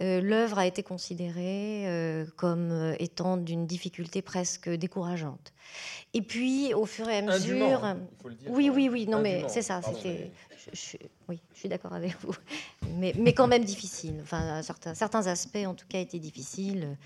euh, 0.00 0.20
l'œuvre 0.20 0.58
a 0.58 0.66
été 0.66 0.82
considérée 0.82 1.84
euh, 1.86 2.26
comme 2.36 2.94
étant 2.98 3.36
d'une 3.36 3.66
difficulté 3.66 4.20
presque 4.20 4.68
décourageante. 4.68 5.52
Et 6.14 6.22
puis, 6.22 6.72
au 6.74 6.86
fur 6.86 7.08
et 7.08 7.18
à 7.18 7.22
mesure, 7.22 7.84
hein, 7.84 7.98
il 8.00 8.22
faut 8.22 8.28
le 8.28 8.34
dire, 8.34 8.50
oui, 8.50 8.70
oui, 8.70 8.88
oui, 8.88 9.06
non, 9.06 9.20
mais 9.20 9.44
c'est 9.48 9.62
ça. 9.62 9.82
C'était, 9.82 10.30
oui, 11.28 11.40
je 11.52 11.58
suis 11.58 11.68
d'accord 11.68 11.92
avec 11.92 12.16
vous, 12.22 12.34
mais, 12.96 13.12
mais, 13.18 13.32
quand 13.34 13.46
même 13.46 13.64
difficile. 13.64 14.14
Enfin, 14.22 14.62
certains, 14.62 14.94
certains 14.94 15.26
aspects, 15.26 15.64
en 15.66 15.74
tout 15.74 15.86
cas, 15.86 15.98
étaient 15.98 16.18
difficiles. 16.18 16.96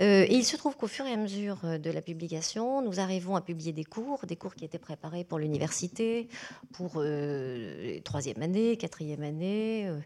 Euh, 0.00 0.24
et 0.26 0.34
il 0.34 0.44
se 0.44 0.56
trouve 0.56 0.76
qu'au 0.76 0.86
fur 0.86 1.06
et 1.06 1.12
à 1.12 1.16
mesure 1.16 1.58
de 1.78 1.90
la 1.90 2.00
publication, 2.00 2.82
nous 2.82 3.00
arrivons 3.00 3.36
à 3.36 3.42
publier 3.42 3.72
des 3.72 3.84
cours, 3.84 4.24
des 4.26 4.36
cours 4.36 4.54
qui 4.54 4.64
étaient 4.64 4.78
préparés 4.78 5.24
pour 5.24 5.38
l'université, 5.38 6.28
pour 6.72 6.92
euh, 6.96 8.00
troisième 8.04 8.40
année, 8.42 8.76
quatrième 8.76 9.22
année, 9.22 9.86
euh, 9.86 9.98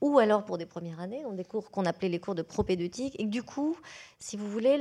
ou 0.00 0.18
alors 0.18 0.44
pour 0.44 0.58
des 0.58 0.66
premières 0.66 1.00
années, 1.00 1.22
donc 1.22 1.36
des 1.36 1.44
cours 1.44 1.70
qu'on 1.70 1.86
appelait 1.86 2.10
les 2.10 2.20
cours 2.20 2.34
de 2.34 2.42
propédeutique. 2.42 3.16
Et 3.18 3.24
du 3.24 3.42
coup, 3.42 3.76
si 4.18 4.36
vous 4.36 4.50
voulez, 4.50 4.76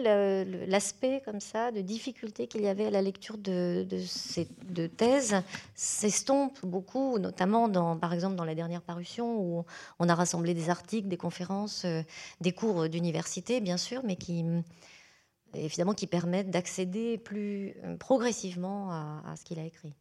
l'aspect 0.68 1.22
comme 1.24 1.40
ça 1.40 1.72
de 1.72 1.82
difficulté 1.82 2.48
qu'il 2.48 2.65
y 2.66 2.70
avait 2.70 2.86
à 2.86 2.92
la 2.92 3.02
lecture 3.02 3.38
de, 3.38 3.86
de 3.90 4.00
ces 4.00 4.48
deux 4.70 4.90
thèses 4.90 5.36
s'estompe 5.74 6.58
beaucoup, 6.64 7.20
notamment 7.20 7.68
dans, 7.68 7.98
par 7.98 8.14
exemple 8.14 8.36
dans 8.36 8.46
la 8.46 8.56
dernière 8.56 8.82
parution 8.82 9.40
où 9.40 9.66
on 10.00 10.10
a 10.10 10.16
rassemblé 10.16 10.54
des 10.54 10.70
articles, 10.70 11.08
des 11.08 11.18
conférences, 11.18 11.86
euh, 11.86 12.02
des 12.42 12.52
cours 12.52 12.90
d'université, 12.90 13.62
bien 13.62 13.78
sûr, 13.78 14.02
mais 14.04 14.16
qui 14.16 14.44
évidemment 15.54 15.94
qui 15.94 16.08
permettent 16.08 16.50
d'accéder 16.50 17.18
plus 17.18 17.74
euh, 17.84 17.96
progressivement 17.98 18.92
à, 18.92 19.36
ce 19.38 19.46
qu'il 19.46 19.60
a 19.60 19.64
écrit. 19.64 19.94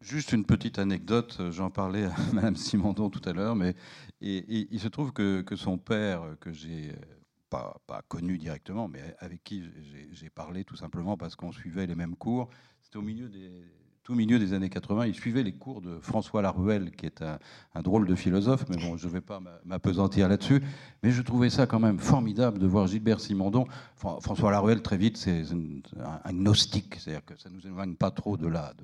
Juste 0.00 0.32
une 0.32 0.44
petite 0.44 0.78
anecdote, 0.78 1.40
j'en 1.50 1.70
parlais 1.70 2.04
à 2.04 2.14
Madame 2.32 2.56
Simondon 2.56 3.10
tout 3.10 3.26
à 3.28 3.32
l'heure, 3.32 3.56
mais 3.56 3.74
il 4.20 4.78
se 4.80 4.88
trouve 4.88 5.12
que, 5.12 5.42
que 5.42 5.56
son 5.56 5.78
père, 5.78 6.36
que 6.40 6.52
j'ai 6.52 6.92
pas, 7.86 8.02
connu 8.08 8.38
directement, 8.38 8.88
mais 8.88 9.14
avec 9.18 9.42
qui 9.44 9.64
j'ai 10.12 10.30
parlé 10.30 10.64
tout 10.64 10.76
simplement 10.76 11.16
parce 11.16 11.36
qu'on 11.36 11.52
suivait 11.52 11.86
les 11.86 11.94
mêmes 11.94 12.16
cours. 12.16 12.48
C'était 12.82 12.98
au 12.98 13.02
milieu 13.02 13.28
des, 13.28 13.50
tout 14.06 14.14
milieu 14.14 14.38
des 14.38 14.52
années 14.52 14.68
80. 14.68 15.06
Il 15.06 15.14
suivait 15.16 15.42
les 15.42 15.52
cours 15.52 15.80
de 15.80 15.98
François 15.98 16.40
Laruelle, 16.40 16.92
qui 16.92 17.06
est 17.06 17.22
un, 17.22 17.82
drôle 17.82 18.06
de 18.06 18.14
philosophe, 18.14 18.64
mais 18.68 18.76
bon, 18.76 18.96
je 18.96 19.08
ne 19.08 19.12
vais 19.12 19.20
pas 19.20 19.40
m'apesantir 19.64 20.28
là-dessus. 20.28 20.62
Mais 21.02 21.10
je 21.10 21.20
trouvais 21.22 21.50
ça 21.50 21.66
quand 21.66 21.80
même 21.80 21.98
formidable 21.98 22.60
de 22.60 22.68
voir 22.68 22.86
Gilbert 22.86 23.18
Simondon. 23.18 23.66
François 23.96 24.52
Laruelle, 24.52 24.80
très 24.80 24.96
vite, 24.96 25.16
c'est 25.16 25.42
un, 26.24 26.32
gnostique, 26.32 26.94
c'est-à-dire 27.00 27.24
que 27.24 27.36
ça 27.36 27.50
ne 27.50 27.56
nous 27.56 27.66
éloigne 27.66 27.96
pas 27.96 28.12
trop 28.12 28.36
de 28.36 28.46
la, 28.46 28.74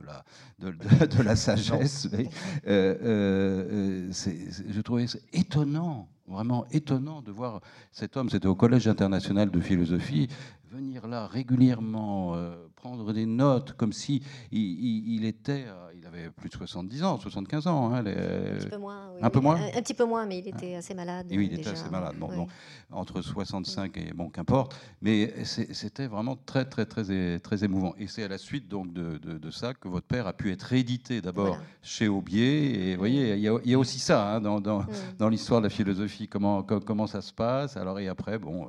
de 0.59 1.23
la, 1.23 1.37
sagesse. 1.37 2.09
Mais, 2.11 2.29
euh, 2.67 2.97
euh, 3.05 4.11
je 4.11 4.81
trouvais 4.81 5.07
ça 5.07 5.19
étonnant 5.33 6.09
vraiment 6.27 6.67
étonnant 6.71 7.21
de 7.21 7.31
voir 7.31 7.61
cet 7.91 8.17
homme, 8.17 8.31
c'était 8.31 8.47
au 8.47 8.55
Collège 8.55 8.89
international 8.89 9.51
de 9.51 9.61
philosophie, 9.61 10.29
venir 10.71 11.07
là 11.07 11.27
régulièrement, 11.27 12.35
euh, 12.35 12.55
prendre 12.83 13.13
des 13.13 13.27
notes 13.27 13.75
comme 13.75 13.93
si 13.93 14.25
il, 14.51 15.25
était, 15.25 15.67
euh, 15.69 15.92
avait 16.13 16.31
plus 16.31 16.49
de 16.49 16.55
70 16.55 17.05
ans, 17.05 17.19
75 17.19 17.67
ans. 17.67 17.93
Hein, 17.93 17.99
un 17.99 18.59
petit 18.59 18.69
peu 18.69 18.77
moins. 18.77 19.13
un 19.21 19.31
peu 19.31 19.41
moins. 19.41 19.57
Un, 19.57 19.83
petit 19.83 19.95
peu 19.95 20.05
moins, 20.05 20.27
mais 20.27 20.39
il 20.39 20.49
était 20.49 20.75
assez 20.75 20.95
malade. 20.95 21.27
oui, 21.31 21.49
il 21.51 21.59
était 21.59 21.71
assez 21.71 21.89
malade. 21.91 22.17
Bon, 22.19 22.47
entre 22.91 23.23
65 23.23 23.97
et 23.97 24.13
bon, 24.13 24.29
qu'importe. 24.29 24.77
Mais 25.01 25.33
c'était 25.45 26.07
vraiment 26.07 26.37
très, 26.37 26.65
très, 26.65 26.87
très, 26.87 27.39
très 27.39 27.65
émouvant. 27.65 27.95
Et 27.99 28.07
c'est 28.07 28.23
à 28.23 28.29
la 28.29 28.39
suite 28.39 28.69
donc 28.69 28.93
de, 28.93 29.19
de, 29.19 29.51
ça 29.51 29.75
que 29.75 29.89
votre 29.89 30.07
père 30.07 30.27
a 30.27 30.33
pu 30.33 30.51
être 30.51 30.63
réédité 30.63 31.21
d'abord 31.21 31.59
chez 31.83 32.09
Aubier. 32.09 32.91
Et 32.91 32.95
vous 32.95 32.99
voyez, 32.99 33.35
il 33.35 33.41
y, 33.41 33.75
a, 33.75 33.79
aussi 33.79 33.99
ça 33.99 34.35
hein, 34.35 34.41
dans, 34.41 34.61
dans, 34.61 34.85
dans 35.19 35.29
l'histoire 35.29 35.61
de 35.61 35.67
la 35.67 35.71
philosophie, 35.71 36.29
comment, 36.29 36.63
comment 36.63 37.07
ça 37.07 37.21
se 37.21 37.33
passe. 37.33 37.77
Alors 37.77 37.99
et 37.99 38.09
après, 38.09 38.39
bon, 38.39 38.69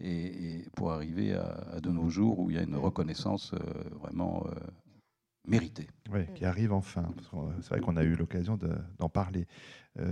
et, 0.00 0.64
pour 0.74 0.92
arriver 0.92 1.34
à, 1.34 1.80
de 1.80 1.90
nos 1.90 2.08
jours 2.08 2.38
où 2.38 2.50
il 2.50 2.56
y 2.56 2.58
a 2.58 2.62
une 2.62 2.76
reconnaissance 2.76 3.52
euh, 3.54 3.58
vraiment 4.00 4.44
euh, 4.46 4.54
méritée. 5.46 5.88
Oui, 6.12 6.20
qui 6.34 6.44
arrive 6.44 6.72
enfin. 6.72 7.08
C'est 7.60 7.68
vrai 7.70 7.80
qu'on 7.80 7.96
a 7.96 8.02
eu 8.04 8.14
l'occasion 8.14 8.56
de- 8.56 8.76
d'en 8.98 9.08
parler 9.08 9.46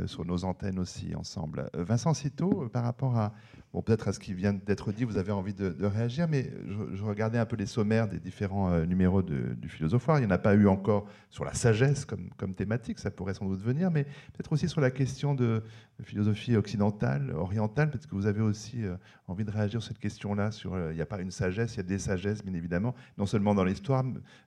sur 0.07 0.25
nos 0.25 0.45
antennes 0.45 0.79
aussi 0.79 1.14
ensemble. 1.14 1.71
Euh, 1.75 1.85
Vincent 1.85 2.12
Citeau, 2.12 2.64
euh, 2.64 2.69
par 2.69 2.85
rapport 2.85 3.16
à, 3.16 3.33
bon, 3.73 3.81
peut-être 3.81 4.09
à 4.09 4.12
ce 4.12 4.21
qui 4.21 4.35
vient 4.35 4.53
d'être 4.53 4.93
dit, 4.93 5.05
vous 5.05 5.16
avez 5.16 5.33
envie 5.33 5.55
de, 5.55 5.75
réagir, 5.85 6.29
mais 6.29 6.51
je, 6.66 7.03
regardais 7.03 7.38
un 7.38 7.47
peu 7.47 7.57
les 7.57 7.66
sommaires 7.66 8.07
des 8.09 8.19
différents 8.19 8.71
euh, 8.71 8.85
numéros 8.85 9.23
du 9.23 9.69
philosophoire. 9.69 10.19
Il 10.19 10.21
n'y 10.21 10.27
en 10.27 10.31
a 10.31 10.38
pas 10.38 10.55
eu 10.55 10.69
encore 10.69 11.07
sur 11.31 11.45
la 11.45 11.55
sagesse 11.55 12.05
comme, 12.05 12.55
thématique, 12.55 12.99
ça 12.99 13.11
pourrait 13.11 13.35
sans 13.35 13.47
doute 13.47 13.62
venir, 13.62 13.90
mais 13.90 14.05
peut-être 14.05 14.53
aussi 14.53 14.69
sur 14.69 14.81
la 14.81 14.90
question 14.90 15.35
de 15.35 15.62
philosophie 16.05 16.57
occidentale, 16.57 17.33
orientale, 17.33 17.90
peut-être 17.90 18.07
que 18.07 18.14
vous 18.14 18.27
avez 18.27 18.40
aussi 18.40 18.85
euh, 18.85 18.97
envie 19.29 19.45
de 19.45 19.51
réagir 19.51 19.81
sur 19.83 19.88
cette 19.88 19.99
question-là. 19.99 20.51
Sur, 20.51 20.75
euh, 20.75 20.93
il 20.93 20.97
n'y 20.97 21.03
a 21.03 21.07
pas 21.07 21.21
une 21.21 21.31
sagesse, 21.31 21.75
il 21.75 21.79
y 21.79 21.81
a 21.81 21.85
des 21.85 21.99
sagesses, 21.99 22.45
bien 22.45 22.55
évidemment, 22.55 22.95
non 23.19 23.27
seulement 23.27 23.55
dans 23.55 23.64
l'histoire, 23.64 24.05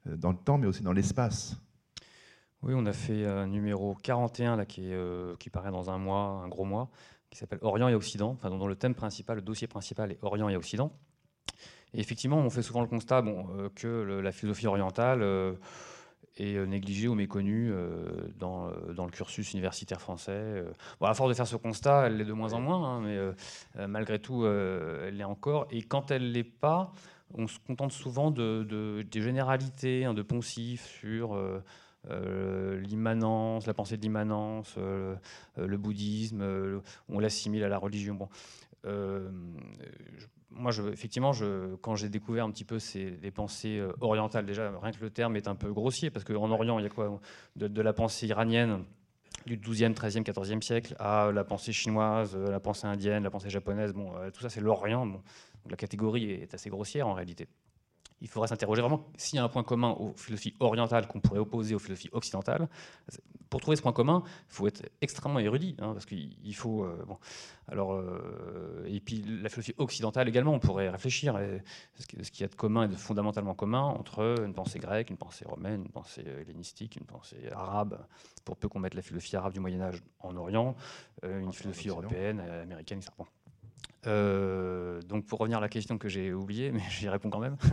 euh, 0.07 0.17
dans 0.17 0.31
le 0.31 0.37
temps, 0.37 0.57
mais 0.57 0.67
aussi 0.67 0.83
dans 0.83 0.93
l'espace. 0.93 1.57
Oui, 2.63 2.73
on 2.75 2.85
a 2.85 2.93
fait 2.93 3.25
un 3.25 3.47
numéro 3.47 3.95
41 3.95 4.55
là, 4.55 4.65
qui, 4.65 4.87
est, 4.89 4.93
euh, 4.93 5.35
qui 5.37 5.49
paraît 5.49 5.71
dans 5.71 5.89
un 5.89 5.97
mois, 5.97 6.41
un 6.43 6.47
gros 6.47 6.63
mois, 6.63 6.89
qui 7.29 7.37
s'appelle 7.37 7.59
Orient 7.61 7.89
et 7.89 7.95
Occident, 7.95 8.31
enfin, 8.31 8.49
dont 8.49 8.67
le 8.67 8.75
thème 8.75 8.95
principal, 8.95 9.37
le 9.37 9.41
dossier 9.41 9.67
principal 9.67 10.11
est 10.11 10.19
Orient 10.21 10.47
et 10.49 10.55
Occident. 10.55 10.93
Et 11.93 11.99
effectivement, 11.99 12.37
on 12.37 12.49
fait 12.49 12.61
souvent 12.63 12.81
le 12.81 12.87
constat 12.87 13.21
bon, 13.21 13.47
euh, 13.57 13.69
que 13.75 13.87
le- 13.87 14.21
la 14.21 14.31
philosophie 14.31 14.67
orientale 14.67 15.21
euh, 15.21 15.53
est 16.37 16.55
euh, 16.55 16.65
négligée 16.65 17.07
ou 17.07 17.15
méconnue 17.15 17.71
euh, 17.71 18.05
dans, 18.37 18.67
euh, 18.69 18.93
dans 18.93 19.05
le 19.05 19.11
cursus 19.11 19.53
universitaire 19.53 20.01
français. 20.01 20.31
euh. 20.33 20.71
Bon, 20.99 21.07
à 21.07 21.13
force 21.13 21.29
de 21.29 21.35
faire 21.35 21.47
ce 21.47 21.55
constat, 21.57 22.07
elle 22.07 22.17
l'est 22.17 22.25
de 22.25 22.33
moins 22.33 22.53
en 22.53 22.61
moins, 22.61 22.97
hein, 22.97 23.01
mais 23.01 23.17
euh, 23.17 23.33
euh, 23.77 23.87
malgré 23.87 24.19
tout, 24.19 24.43
euh, 24.45 25.07
elle 25.07 25.17
l'est 25.17 25.23
encore. 25.25 25.67
Et 25.71 25.83
quand 25.83 26.11
elle 26.11 26.23
ne 26.23 26.31
l'est 26.33 26.43
pas, 26.43 26.93
on 27.35 27.47
se 27.47 27.59
contente 27.59 27.91
souvent 27.91 28.31
de, 28.31 28.63
de- 28.63 29.03
des 29.09 29.21
généralités, 29.21 30.05
hein, 30.05 30.13
de 30.13 30.21
poncifs 30.23 30.85
sur 30.99 31.35
euh, 32.09 32.79
l'immanence, 32.79 33.65
la 33.67 33.73
pensée 33.73 33.97
de 33.97 34.01
l'immanence, 34.01 34.75
euh, 34.77 35.15
euh, 35.57 35.67
le 35.67 35.77
bouddhisme, 35.77 36.41
euh, 36.41 36.79
on 37.09 37.19
l'assimile 37.19 37.63
à 37.63 37.69
la 37.69 37.77
religion. 37.77 38.15
Bon, 38.15 38.29
je- 38.83 40.27
moi, 40.55 40.71
je, 40.71 40.83
effectivement, 40.83 41.33
je, 41.33 41.75
quand 41.77 41.95
j'ai 41.95 42.09
découvert 42.09 42.45
un 42.45 42.51
petit 42.51 42.65
peu 42.65 42.77
ces, 42.77 43.11
les 43.21 43.31
pensées 43.31 43.83
orientales, 44.01 44.45
déjà, 44.45 44.71
rien 44.79 44.91
que 44.91 45.01
le 45.01 45.09
terme 45.09 45.35
est 45.35 45.47
un 45.47 45.55
peu 45.55 45.71
grossier, 45.73 46.11
parce 46.11 46.23
qu'en 46.25 46.51
Orient, 46.51 46.77
il 46.77 46.83
y 46.83 46.85
a 46.85 46.89
quoi 46.89 47.19
de, 47.55 47.67
de 47.67 47.81
la 47.81 47.93
pensée 47.93 48.27
iranienne 48.27 48.83
du 49.47 49.57
12e, 49.57 49.93
13e, 49.93 50.23
14e 50.23 50.61
siècle 50.61 50.95
à 50.99 51.31
la 51.33 51.43
pensée 51.43 51.73
chinoise, 51.73 52.35
la 52.37 52.59
pensée 52.59 52.85
indienne, 52.85 53.23
la 53.23 53.31
pensée 53.31 53.49
japonaise. 53.49 53.93
Bon, 53.93 54.11
tout 54.31 54.41
ça, 54.41 54.49
c'est 54.49 54.61
l'Orient. 54.61 55.07
Bon. 55.07 55.21
La 55.69 55.75
catégorie 55.75 56.29
est 56.31 56.53
assez 56.53 56.69
grossière 56.69 57.07
en 57.07 57.13
réalité. 57.13 57.47
Il 58.23 58.29
faudrait 58.29 58.47
s'interroger 58.47 58.81
vraiment 58.81 59.05
s'il 59.17 59.35
y 59.35 59.39
a 59.39 59.43
un 59.43 59.49
point 59.49 59.63
commun 59.63 59.91
aux 59.99 60.13
philosophies 60.15 60.55
orientales 60.61 61.07
qu'on 61.07 61.19
pourrait 61.19 61.39
opposer 61.39 61.75
aux 61.75 61.79
philosophies 61.79 62.09
occidentales. 62.13 62.69
Pour 63.49 63.59
trouver 63.59 63.75
ce 63.75 63.81
point 63.81 63.91
commun, 63.91 64.23
il 64.25 64.53
faut 64.53 64.65
être 64.65 64.89
extrêmement 65.01 65.39
érudit, 65.39 65.75
hein, 65.79 65.91
parce 65.91 66.05
qu'il 66.05 66.35
il 66.41 66.55
faut. 66.55 66.85
euh, 66.85 67.03
bon, 67.05 67.17
alors, 67.67 67.93
euh, 67.93 68.85
et 68.87 69.01
puis 69.01 69.23
la 69.23 69.49
philosophie 69.49 69.75
occidentale 69.77 70.29
également, 70.29 70.53
on 70.53 70.59
pourrait 70.59 70.89
réfléchir 70.89 71.35
à 71.35 71.41
ce 71.99 72.31
qu'il 72.31 72.41
y 72.41 72.43
a 72.45 72.47
de 72.47 72.55
commun 72.55 72.85
et 72.85 72.87
de 72.87 72.95
fondamentalement 72.95 73.53
commun 73.53 73.83
entre 73.83 74.41
une 74.43 74.53
pensée 74.53 74.79
grecque, 74.79 75.09
une 75.09 75.17
pensée 75.17 75.45
romaine, 75.45 75.83
une 75.83 75.91
pensée 75.91 76.23
hellénistique, 76.41 76.95
une 76.95 77.05
pensée 77.05 77.49
arabe, 77.51 77.99
pour 78.45 78.55
peu 78.55 78.69
qu'on 78.69 78.79
mette 78.79 78.95
la 78.95 79.01
philosophie 79.01 79.35
arabe 79.35 79.53
du 79.53 79.59
Moyen 79.59 79.81
Âge 79.81 80.01
en 80.21 80.35
Orient, 80.37 80.75
euh, 81.25 81.41
une 81.41 81.51
philosophie 81.51 81.89
européenne, 81.89 82.39
américaine, 82.39 82.99
etc. 82.99 83.11
Bon. 83.17 83.25
Euh, 84.05 85.01
donc 85.03 85.25
pour 85.25 85.39
revenir 85.39 85.59
à 85.59 85.61
la 85.61 85.69
question 85.69 85.97
que 85.97 86.09
j'ai 86.09 86.33
oubliée, 86.33 86.71
mais 86.71 86.81
j'y 86.89 87.09
réponds 87.09 87.29
quand 87.29 87.39
même. 87.39 87.57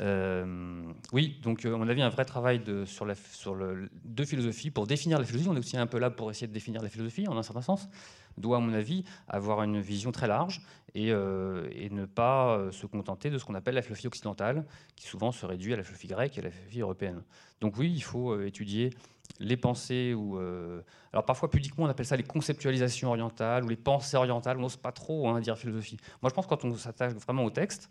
Euh, 0.00 0.90
oui, 1.12 1.38
donc 1.42 1.66
euh, 1.66 1.74
à 1.74 1.76
mon 1.76 1.86
avis, 1.86 2.00
un 2.00 2.08
vrai 2.08 2.24
travail 2.24 2.60
de, 2.60 2.86
sur, 2.86 3.04
la, 3.04 3.14
sur 3.14 3.54
le, 3.54 3.90
de 4.06 4.24
philosophie 4.24 4.70
pour 4.70 4.86
définir 4.86 5.18
la 5.18 5.26
philosophie. 5.26 5.50
On 5.50 5.54
est 5.54 5.58
aussi 5.58 5.76
un 5.76 5.86
peu 5.86 5.98
là 5.98 6.08
pour 6.08 6.30
essayer 6.30 6.46
de 6.46 6.52
définir 6.54 6.80
la 6.80 6.88
philosophie, 6.88 7.28
en 7.28 7.36
un 7.36 7.42
certain 7.42 7.60
sens. 7.60 7.90
Doit, 8.38 8.56
à 8.56 8.60
mon 8.60 8.72
avis, 8.72 9.04
avoir 9.28 9.62
une 9.62 9.82
vision 9.82 10.10
très 10.10 10.28
large 10.28 10.62
et, 10.94 11.12
euh, 11.12 11.68
et 11.72 11.90
ne 11.90 12.06
pas 12.06 12.58
se 12.70 12.86
contenter 12.86 13.28
de 13.28 13.36
ce 13.36 13.44
qu'on 13.44 13.54
appelle 13.54 13.74
la 13.74 13.82
philosophie 13.82 14.06
occidentale, 14.06 14.64
qui 14.96 15.06
souvent 15.06 15.30
se 15.30 15.44
réduit 15.44 15.74
à 15.74 15.76
la 15.76 15.82
philosophie 15.82 16.08
grecque 16.08 16.38
et 16.38 16.40
à 16.40 16.44
la 16.44 16.50
philosophie 16.50 16.80
européenne. 16.80 17.22
Donc 17.60 17.76
oui, 17.76 17.92
il 17.94 18.02
faut 18.02 18.40
étudier 18.40 18.94
les 19.38 19.56
pensées 19.56 20.14
ou 20.14 20.38
euh, 20.38 20.82
alors 21.12 21.24
parfois 21.24 21.50
pudiquement 21.50 21.84
on 21.84 21.88
appelle 21.88 22.06
ça 22.06 22.16
les 22.16 22.22
conceptualisations 22.22 23.08
orientales 23.08 23.64
ou 23.64 23.68
les 23.68 23.76
pensées 23.76 24.16
orientales. 24.16 24.56
On 24.58 24.62
n'ose 24.62 24.76
pas 24.76 24.92
trop 24.92 25.28
hein, 25.28 25.40
dire 25.40 25.58
philosophie. 25.58 25.96
Moi, 26.22 26.30
je 26.30 26.34
pense 26.34 26.46
que 26.46 26.50
quand 26.50 26.64
on 26.64 26.74
s'attache 26.76 27.12
vraiment 27.14 27.44
au 27.44 27.50
texte, 27.50 27.90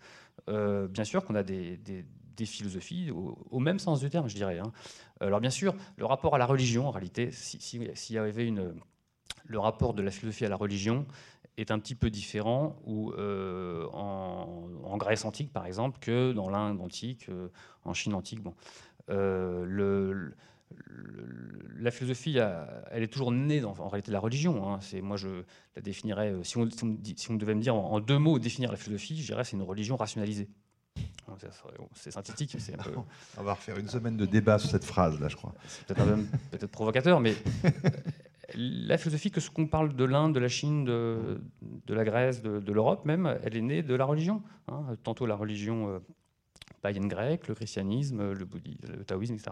euh, 0.49 0.87
bien 0.87 1.03
sûr 1.03 1.23
qu'on 1.25 1.35
a 1.35 1.43
des, 1.43 1.79
philosophies 2.43 3.11
au, 3.11 3.59
même 3.59 3.77
sens 3.77 3.99
du 3.99 4.09
terme, 4.09 4.27
je 4.27 4.33
dirais. 4.33 4.57
hein. 4.57 4.71
Alors 5.19 5.39
bien 5.39 5.51
sûr, 5.51 5.75
le 5.97 6.05
rapport 6.05 6.33
à 6.33 6.39
la 6.39 6.47
religion, 6.47 6.87
en 6.87 6.89
réalité, 6.89 7.31
si- 7.31 7.61
si- 7.61 7.87
s'il 7.93 8.15
y 8.15 8.17
avait 8.17 8.47
une, 8.47 8.73
le 9.45 9.59
rapport 9.59 9.93
de 9.93 10.01
la 10.01 10.09
philosophie 10.09 10.45
à 10.45 10.49
la 10.49 10.55
religion 10.55 11.05
est 11.57 11.69
un 11.69 11.77
petit 11.77 11.93
peu 11.93 12.09
différent 12.09 12.77
ou 12.83 13.11
euh, 13.11 13.85
en, 13.93 14.97
Grèce 14.97 15.23
antique, 15.23 15.53
par 15.53 15.67
exemple, 15.67 15.99
que 15.99 16.31
dans 16.31 16.49
l'Inde 16.49 16.81
antique, 16.81 17.29
en 17.85 17.93
Chine 17.93 18.15
antique. 18.15 18.41
Bon. 18.41 18.55
Le- 19.07 20.33
le- 20.85 21.67
la 21.79 21.89
philosophie, 21.91 22.37
elle 22.91 23.01
est 23.03 23.07
toujours 23.07 23.31
née 23.31 23.59
dans, 23.59 23.71
en 23.79 23.87
réalité 23.87 24.09
de 24.11 24.13
la 24.13 24.19
religion. 24.19 24.69
hein. 24.71 24.79
C'est, 24.81 25.01
moi, 25.01 25.17
je 25.17 25.43
la 25.75 25.81
définirais, 25.81 26.31
euh, 26.31 26.43
si 26.43 26.57
on, 26.57 26.69
si 26.69 26.83
on 26.83 26.87
me 26.87 26.97
dit- 26.97 27.15
si 27.17 27.31
on 27.31 27.35
devait 27.35 27.55
me 27.55 27.61
dire 27.61 27.75
en, 27.75 27.91
en 27.93 27.99
deux 27.99 28.19
mots 28.19 28.37
définir 28.39 28.69
la 28.71 28.77
philosophie, 28.77 29.19
je 29.19 29.25
dirais 29.25 29.43
c'est 29.43 29.55
une 29.57 29.63
religion 29.63 29.95
rationalisée. 29.95 30.47
C'est 31.95 32.11
synthétique, 32.11 32.55
c'est 32.59 32.75
peu, 32.77 32.91
On 33.37 33.43
va 33.43 33.53
refaire 33.53 33.77
une 33.77 33.87
semaine 33.87 34.17
de 34.17 34.25
débat 34.25 34.59
sur 34.59 34.69
cette 34.69 34.83
phrase, 34.83 35.19
là, 35.19 35.27
je 35.29 35.35
crois. 35.37 35.53
c'est 36.49 36.57
peut-être 36.57 36.71
provocateur, 36.71 37.19
mais 37.21 37.33
la 38.55 38.97
philosophie, 38.97 39.31
que 39.31 39.39
ce 39.39 39.49
qu'on 39.49 39.67
parle 39.67 39.95
de 39.95 40.03
l'Inde, 40.03 40.33
de 40.35 40.39
la 40.39 40.49
Chine, 40.49 40.83
de, 40.83 41.41
de 41.87 41.93
la 41.93 42.03
Grèce, 42.03 42.41
de, 42.41 42.59
de 42.59 42.73
l'Europe 42.73 43.05
même, 43.05 43.37
elle 43.43 43.55
est 43.55 43.61
née 43.61 43.81
de 43.83 43.95
la 43.95 44.05
religion. 44.05 44.43
hein. 44.67 44.83
Tantôt 45.03 45.25
la 45.25 45.35
religion 45.35 45.89
euh, 45.89 45.99
païenne 46.81 47.07
grecque, 47.07 47.47
le 47.47 47.55
christianisme, 47.55 48.33
le 48.33 48.45
bouddhisme, 48.45 48.79
le 48.97 49.05
taoïsme, 49.05 49.35
etc. 49.35 49.51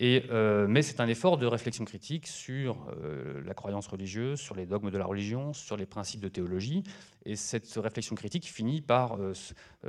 Euh, 0.00 0.66
mais 0.68 0.82
c'est 0.82 1.00
un 1.00 1.08
effort 1.08 1.38
de 1.38 1.46
réflexion 1.46 1.84
critique 1.84 2.26
sur 2.26 2.86
euh, 3.02 3.42
la 3.44 3.54
croyance 3.54 3.88
religieuse, 3.88 4.38
sur 4.38 4.54
les 4.54 4.66
dogmes 4.66 4.90
de 4.90 4.98
la 4.98 5.04
religion, 5.04 5.52
sur 5.52 5.76
les 5.76 5.86
principes 5.86 6.20
de 6.20 6.28
théologie. 6.28 6.84
Et 7.24 7.36
cette 7.36 7.72
réflexion 7.74 8.14
critique 8.14 8.46
finit 8.46 8.80
par 8.80 9.16
euh, 9.16 9.32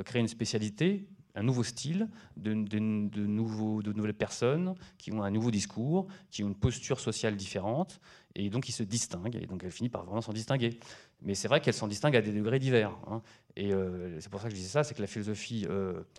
créer 0.04 0.22
une 0.22 0.28
spécialité, 0.28 1.08
un 1.36 1.44
nouveau 1.44 1.64
style, 1.64 2.10
de, 2.38 2.54
nouvelles 2.54 4.16
personnes 4.16 4.74
qui 4.98 5.12
ont 5.12 5.22
un 5.22 5.30
nouveau 5.30 5.52
discours, 5.52 6.08
qui 6.32 6.44
ont 6.44 6.48
une 6.48 6.56
posture 6.56 7.00
sociale 7.00 7.36
différente, 7.36 8.02
et 8.36 8.50
donc 8.50 8.64
qui 8.64 8.72
se 8.72 8.84
distinguent. 8.84 9.36
Et 9.36 9.46
donc 9.46 9.64
elle 9.64 9.72
finit 9.72 9.90
par 9.90 10.06
vraiment 10.06 10.22
s'en 10.22 10.34
distinguer. 10.34 10.80
Mais 11.22 11.36
c'est 11.36 11.48
vrai 11.48 11.62
qu'elle 11.62 11.76
s'en 11.76 11.88
distingue 11.88 12.16
à 12.16 12.22
des 12.22 12.32
degrés 12.32 12.60
divers. 12.60 12.98
hein. 13.08 13.22
Et 13.56 13.72
c'est 14.20 14.30
pour 14.30 14.40
ça 14.40 14.48
que 14.48 14.52
je 14.52 14.56
disais 14.56 14.70
ça, 14.70 14.84
c'est 14.84 14.94
que 14.96 15.02
la 15.02 15.08
philosophie 15.08 15.68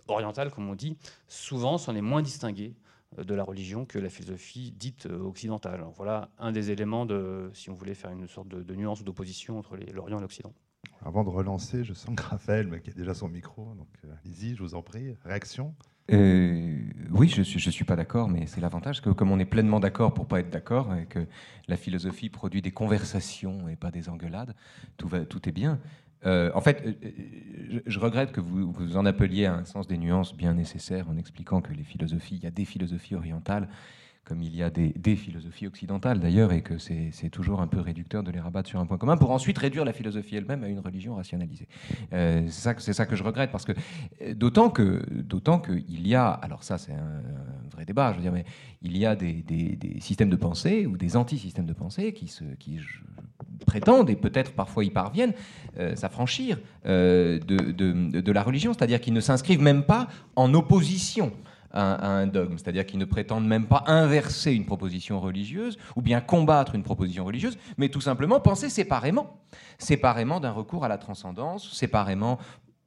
orientale, 0.07 0.51
comme 0.51 0.69
on 0.69 0.75
dit, 0.75 0.95
souvent 1.27 1.77
s'en 1.77 1.95
est 1.95 2.01
moins 2.01 2.21
distinguée 2.21 2.75
de 3.17 3.35
la 3.35 3.43
religion 3.43 3.85
que 3.85 3.99
la 3.99 4.09
philosophie 4.09 4.71
dite 4.71 5.05
euh, 5.05 5.19
occidentale. 5.19 5.75
Alors 5.75 5.91
voilà 5.91 6.29
un 6.39 6.51
des 6.51 6.71
éléments 6.71 7.05
de, 7.05 7.49
si 7.53 7.69
on 7.69 7.73
voulait 7.73 7.93
faire 7.93 8.11
une 8.11 8.27
sorte 8.27 8.47
de, 8.47 8.63
de 8.63 8.75
nuance 8.75 9.01
ou 9.01 9.03
d'opposition 9.03 9.57
entre 9.59 9.77
l'Orient 9.93 10.17
et 10.17 10.21
l'Occident. 10.21 10.53
Avant 11.03 11.23
de 11.23 11.29
relancer, 11.29 11.83
je 11.83 11.93
sens 11.93 12.15
que 12.15 12.23
Raphaël, 12.23 12.67
mais 12.67 12.81
qui 12.81 12.91
a 12.91 12.93
déjà 12.93 13.13
son 13.13 13.27
micro, 13.27 13.73
donc 13.75 13.89
euh, 14.05 14.13
allez-y, 14.23 14.55
je 14.55 14.63
vous 14.63 14.75
en 14.75 14.81
prie. 14.81 15.15
Réaction? 15.23 15.73
Euh, 16.11 16.77
oui, 17.11 17.27
je 17.29 17.41
suis, 17.41 17.59
je 17.59 17.69
suis 17.69 17.85
pas 17.85 17.95
d'accord, 17.95 18.27
mais 18.27 18.45
c'est 18.45 18.59
l'avantage 18.59 19.01
que 19.01 19.09
comme 19.09 19.31
on 19.31 19.39
est 19.39 19.45
pleinement 19.45 19.79
d'accord 19.79 20.13
pour 20.13 20.27
pas 20.27 20.39
être 20.39 20.49
d'accord 20.49 20.93
et 20.95 21.05
que 21.05 21.25
la 21.67 21.77
philosophie 21.77 22.29
produit 22.29 22.61
des 22.61 22.71
conversations 22.71 23.67
et 23.69 23.75
pas 23.75 23.91
des 23.91 24.09
engueulades, 24.09 24.55
tout 24.97 25.07
va, 25.07 25.25
tout 25.25 25.47
est 25.47 25.53
bien. 25.53 25.79
Euh, 26.25 26.51
en 26.53 26.61
fait, 26.61 26.83
euh, 26.85 26.93
je, 27.69 27.79
je 27.85 27.99
regrette 27.99 28.31
que 28.31 28.41
vous, 28.41 28.71
vous 28.71 28.97
en 28.97 29.05
appeliez 29.05 29.45
à 29.45 29.55
un 29.55 29.65
sens 29.65 29.87
des 29.87 29.97
nuances 29.97 30.35
bien 30.35 30.53
nécessaires 30.53 31.09
en 31.09 31.17
expliquant 31.17 31.61
que 31.61 31.73
les 31.73 31.83
philosophies, 31.83 32.35
il 32.35 32.43
y 32.43 32.47
a 32.47 32.51
des 32.51 32.65
philosophies 32.65 33.15
orientales 33.15 33.67
comme 34.23 34.43
il 34.43 34.55
y 34.55 34.61
a 34.61 34.69
des, 34.69 35.15
philosophies 35.15 35.67
occidentales 35.67 36.19
d'ailleurs, 36.19 36.53
et 36.53 36.61
que 36.61 36.77
c'est 36.77 37.29
toujours 37.31 37.59
un 37.59 37.67
peu 37.67 37.79
réducteur 37.79 38.23
de 38.23 38.31
les 38.31 38.39
rabattre 38.39 38.69
sur 38.69 38.79
un 38.79 38.85
point 38.85 38.97
commun 38.97 39.17
pour 39.17 39.31
ensuite 39.31 39.57
réduire 39.57 39.83
la 39.83 39.93
philosophie 39.93 40.35
elle-même 40.35 40.63
à 40.63 40.67
une 40.67 40.79
religion 40.79 41.15
rationalisée. 41.15 41.67
Euh, 42.13 42.45
c'est 42.47 42.93
ça, 42.93 43.05
que- 43.05 43.15
je 43.15 43.23
regrette 43.23 43.51
parce 43.51 43.65
que 43.65 43.73
euh, 44.21 44.33
d'autant 44.33 44.69
qu'il 44.69 46.07
y 46.07 46.15
a, 46.15 46.29
alors 46.29 46.63
ça 46.63 46.77
c'est 46.77 46.93
un, 46.93 47.21
vrai 47.71 47.85
débat, 47.85 48.11
je 48.11 48.17
veux 48.17 48.21
dire, 48.21 48.31
mais 48.31 48.45
il 48.81 48.97
y 48.97 49.05
a 49.05 49.15
des, 49.15 49.43
systèmes 49.99 50.29
de 50.29 50.35
pensée 50.35 50.85
ou 50.85 50.97
des 50.97 51.17
anti-systèmes 51.17 51.65
de 51.65 51.73
pensée 51.73 52.13
qui, 52.13 52.31
prétendent 53.65 54.09
et 54.09 54.15
peut-être 54.15 54.53
parfois 54.53 54.83
y 54.83 54.89
parviennent 54.89 55.33
euh, 55.77 55.95
s'affranchir 55.95 56.57
euh, 56.85 57.39
de 57.39 58.31
la 58.31 58.43
religion, 58.43 58.73
c'est-à-dire 58.73 59.01
qu'ils 59.01 59.13
ne 59.13 59.19
s'inscrivent 59.19 59.61
même 59.61 59.83
pas 59.83 60.07
en 60.35 60.53
opposition 60.53 61.31
à, 61.73 62.07
un 62.07 62.27
dogme, 62.27 62.57
c'est-à-dire 62.57 62.85
qu'ils 62.85 62.99
ne 62.99 63.05
prétendent 63.05 63.47
même 63.47 63.65
pas 63.65 63.83
inverser 63.87 64.53
une 64.53 64.65
proposition 64.65 65.19
religieuse 65.19 65.77
ou 65.95 66.01
bien 66.01 66.21
combattre 66.21 66.75
une 66.75 66.83
proposition 66.83 67.25
religieuse, 67.25 67.57
mais 67.77 67.89
tout 67.89 68.01
simplement 68.01 68.39
penser 68.39 68.69
séparément, 68.69 69.41
séparément 69.77 70.39
d'un 70.39 70.51
recours 70.51 70.85
à 70.85 70.87
la 70.87 70.97
transcendance, 70.97 71.71
séparément 71.73 72.39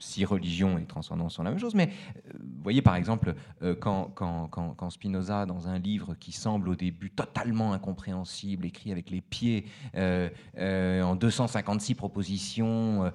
si 0.05 0.25
religion 0.25 0.77
et 0.79 0.85
transcendance 0.85 1.35
sont 1.35 1.43
la 1.43 1.51
même 1.51 1.59
chose, 1.59 1.75
mais 1.75 1.89
euh, 1.89 2.33
vous 2.35 2.63
voyez 2.63 2.83
par 2.83 2.97
exemple 2.97 3.35
euh, 3.63 3.75
quand, 3.75 4.11
quand, 4.15 4.49
quand, 4.49 4.91
Spinoza, 4.91 5.47
dans 5.47 5.69
un 5.69 5.79
livre 5.79 6.15
qui 6.15 6.33
semble 6.33 6.69
au 6.69 6.75
début 6.75 7.11
totalement 7.11 7.73
incompréhensible, 7.73 8.67
écrit 8.67 8.93
avec 8.93 9.11
les 9.11 9.21
pieds, 9.21 9.67
euh, 9.97 10.29
en 11.03 11.17
256 11.17 11.95
propositions, 11.95 13.13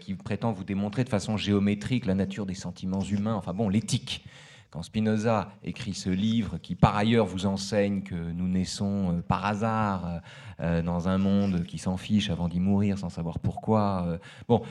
qui 0.00 0.14
prétend 0.14 0.52
vous 0.52 0.64
démontrer 0.64 1.04
de 1.04 1.08
façon 1.08 1.36
géométrique 1.36 2.06
la 2.06 2.14
nature 2.14 2.46
des 2.46 2.54
sentiments 2.54 3.02
humains, 3.02 3.34
enfin 3.34 3.52
bon, 3.52 3.68
l'éthique. 3.68 4.24
Quand 4.70 4.82
Spinoza 4.82 5.50
écrit 5.64 5.94
ce 5.94 6.10
livre, 6.10 6.58
qui 6.58 6.74
par 6.74 6.96
ailleurs 6.96 7.26
vous 7.26 7.46
enseigne 7.46 8.02
que 8.02 8.14
nous 8.14 8.48
naissons 8.48 9.22
par 9.26 9.46
hasard 9.46 10.20
dans 10.58 11.08
un 11.08 11.16
monde 11.16 11.64
qui 11.64 11.78
s'en 11.78 11.96
fiche 11.96 12.28
avant 12.28 12.48
d'y 12.48 12.60
mourir 12.60 12.98
sans 12.98 13.08
savoir 13.08 13.38
pourquoi, 13.38 14.18
bon, 14.46 14.62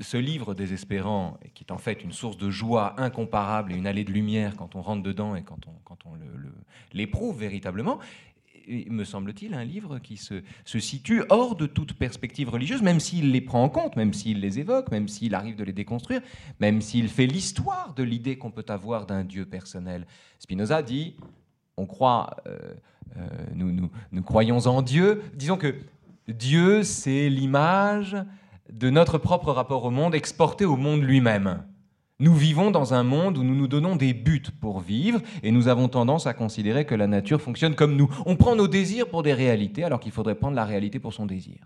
ce 0.00 0.16
livre 0.16 0.54
désespérant, 0.54 1.38
qui 1.54 1.64
est 1.64 1.72
en 1.72 1.78
fait 1.78 2.02
une 2.02 2.12
source 2.12 2.36
de 2.36 2.50
joie 2.50 2.94
incomparable 3.00 3.72
et 3.72 3.76
une 3.76 3.86
allée 3.86 4.04
de 4.04 4.12
lumière 4.12 4.56
quand 4.56 4.74
on 4.76 4.82
rentre 4.82 5.02
dedans 5.02 5.34
et 5.34 5.42
quand 5.42 5.66
on, 5.66 5.72
quand 5.84 5.98
on 6.06 6.12
l'éprouve 6.92 7.38
véritablement, 7.38 7.98
me 8.68 9.04
semble-t-il, 9.04 9.54
un 9.54 9.64
livre 9.64 9.98
qui 9.98 10.16
se, 10.16 10.42
situe 10.64 11.22
hors 11.28 11.56
de 11.56 11.66
toute 11.66 11.94
perspective 11.94 12.48
religieuse, 12.48 12.82
même 12.82 13.00
s'il 13.00 13.32
les 13.32 13.40
prend 13.40 13.62
en 13.62 13.68
compte, 13.68 13.96
même 13.96 14.12
s'il 14.12 14.40
les 14.40 14.58
évoque, 14.58 14.90
même 14.90 15.08
s'il 15.08 15.34
arrive 15.34 15.56
de 15.56 15.64
les 15.64 15.72
déconstruire, 15.72 16.20
même 16.60 16.80
s'il 16.80 17.08
fait 17.08 17.26
l'histoire 17.26 17.94
de 17.94 18.02
l'idée 18.02 18.38
qu'on 18.38 18.50
peut 18.50 18.66
avoir 18.68 19.06
d'un 19.06 19.24
Dieu 19.24 19.46
personnel. 19.46 20.06
Spinoza 20.38 20.82
dit, 20.82 21.16
on 21.76 21.86
croit, 21.86 22.36
euh, 22.46 22.58
euh, 23.16 23.28
nous, 23.54 24.22
croyons 24.22 24.58
en 24.66 24.82
Dieu, 24.82 25.22
disons 25.34 25.56
que 25.56 25.74
Dieu, 26.28 26.82
c'est 26.82 27.28
l'image 27.28 28.16
de 28.72 28.90
notre 28.90 29.18
propre 29.18 29.52
rapport 29.52 29.84
au 29.84 29.90
monde 29.90 30.14
exporté 30.14 30.64
au 30.64 30.76
monde 30.76 31.02
lui-même. 31.02 31.64
Nous 32.20 32.34
vivons 32.34 32.70
dans 32.70 32.92
un 32.92 33.02
monde 33.02 33.38
où 33.38 33.42
nous 33.42 33.54
nous 33.54 33.66
donnons 33.66 33.96
des 33.96 34.12
buts 34.12 34.42
pour 34.60 34.80
vivre 34.80 35.20
et 35.42 35.50
nous 35.50 35.68
avons 35.68 35.88
tendance 35.88 36.26
à 36.26 36.34
considérer 36.34 36.84
que 36.84 36.94
la 36.94 37.06
nature 37.06 37.40
fonctionne 37.40 37.74
comme 37.74 37.96
nous. 37.96 38.10
On 38.26 38.36
prend 38.36 38.54
nos 38.54 38.68
désirs 38.68 39.08
pour 39.08 39.22
des 39.22 39.32
réalités 39.32 39.84
alors 39.84 40.00
qu'il 40.00 40.12
faudrait 40.12 40.34
prendre 40.34 40.54
la 40.54 40.66
réalité 40.66 40.98
pour 40.98 41.14
son 41.14 41.24
désir. 41.24 41.56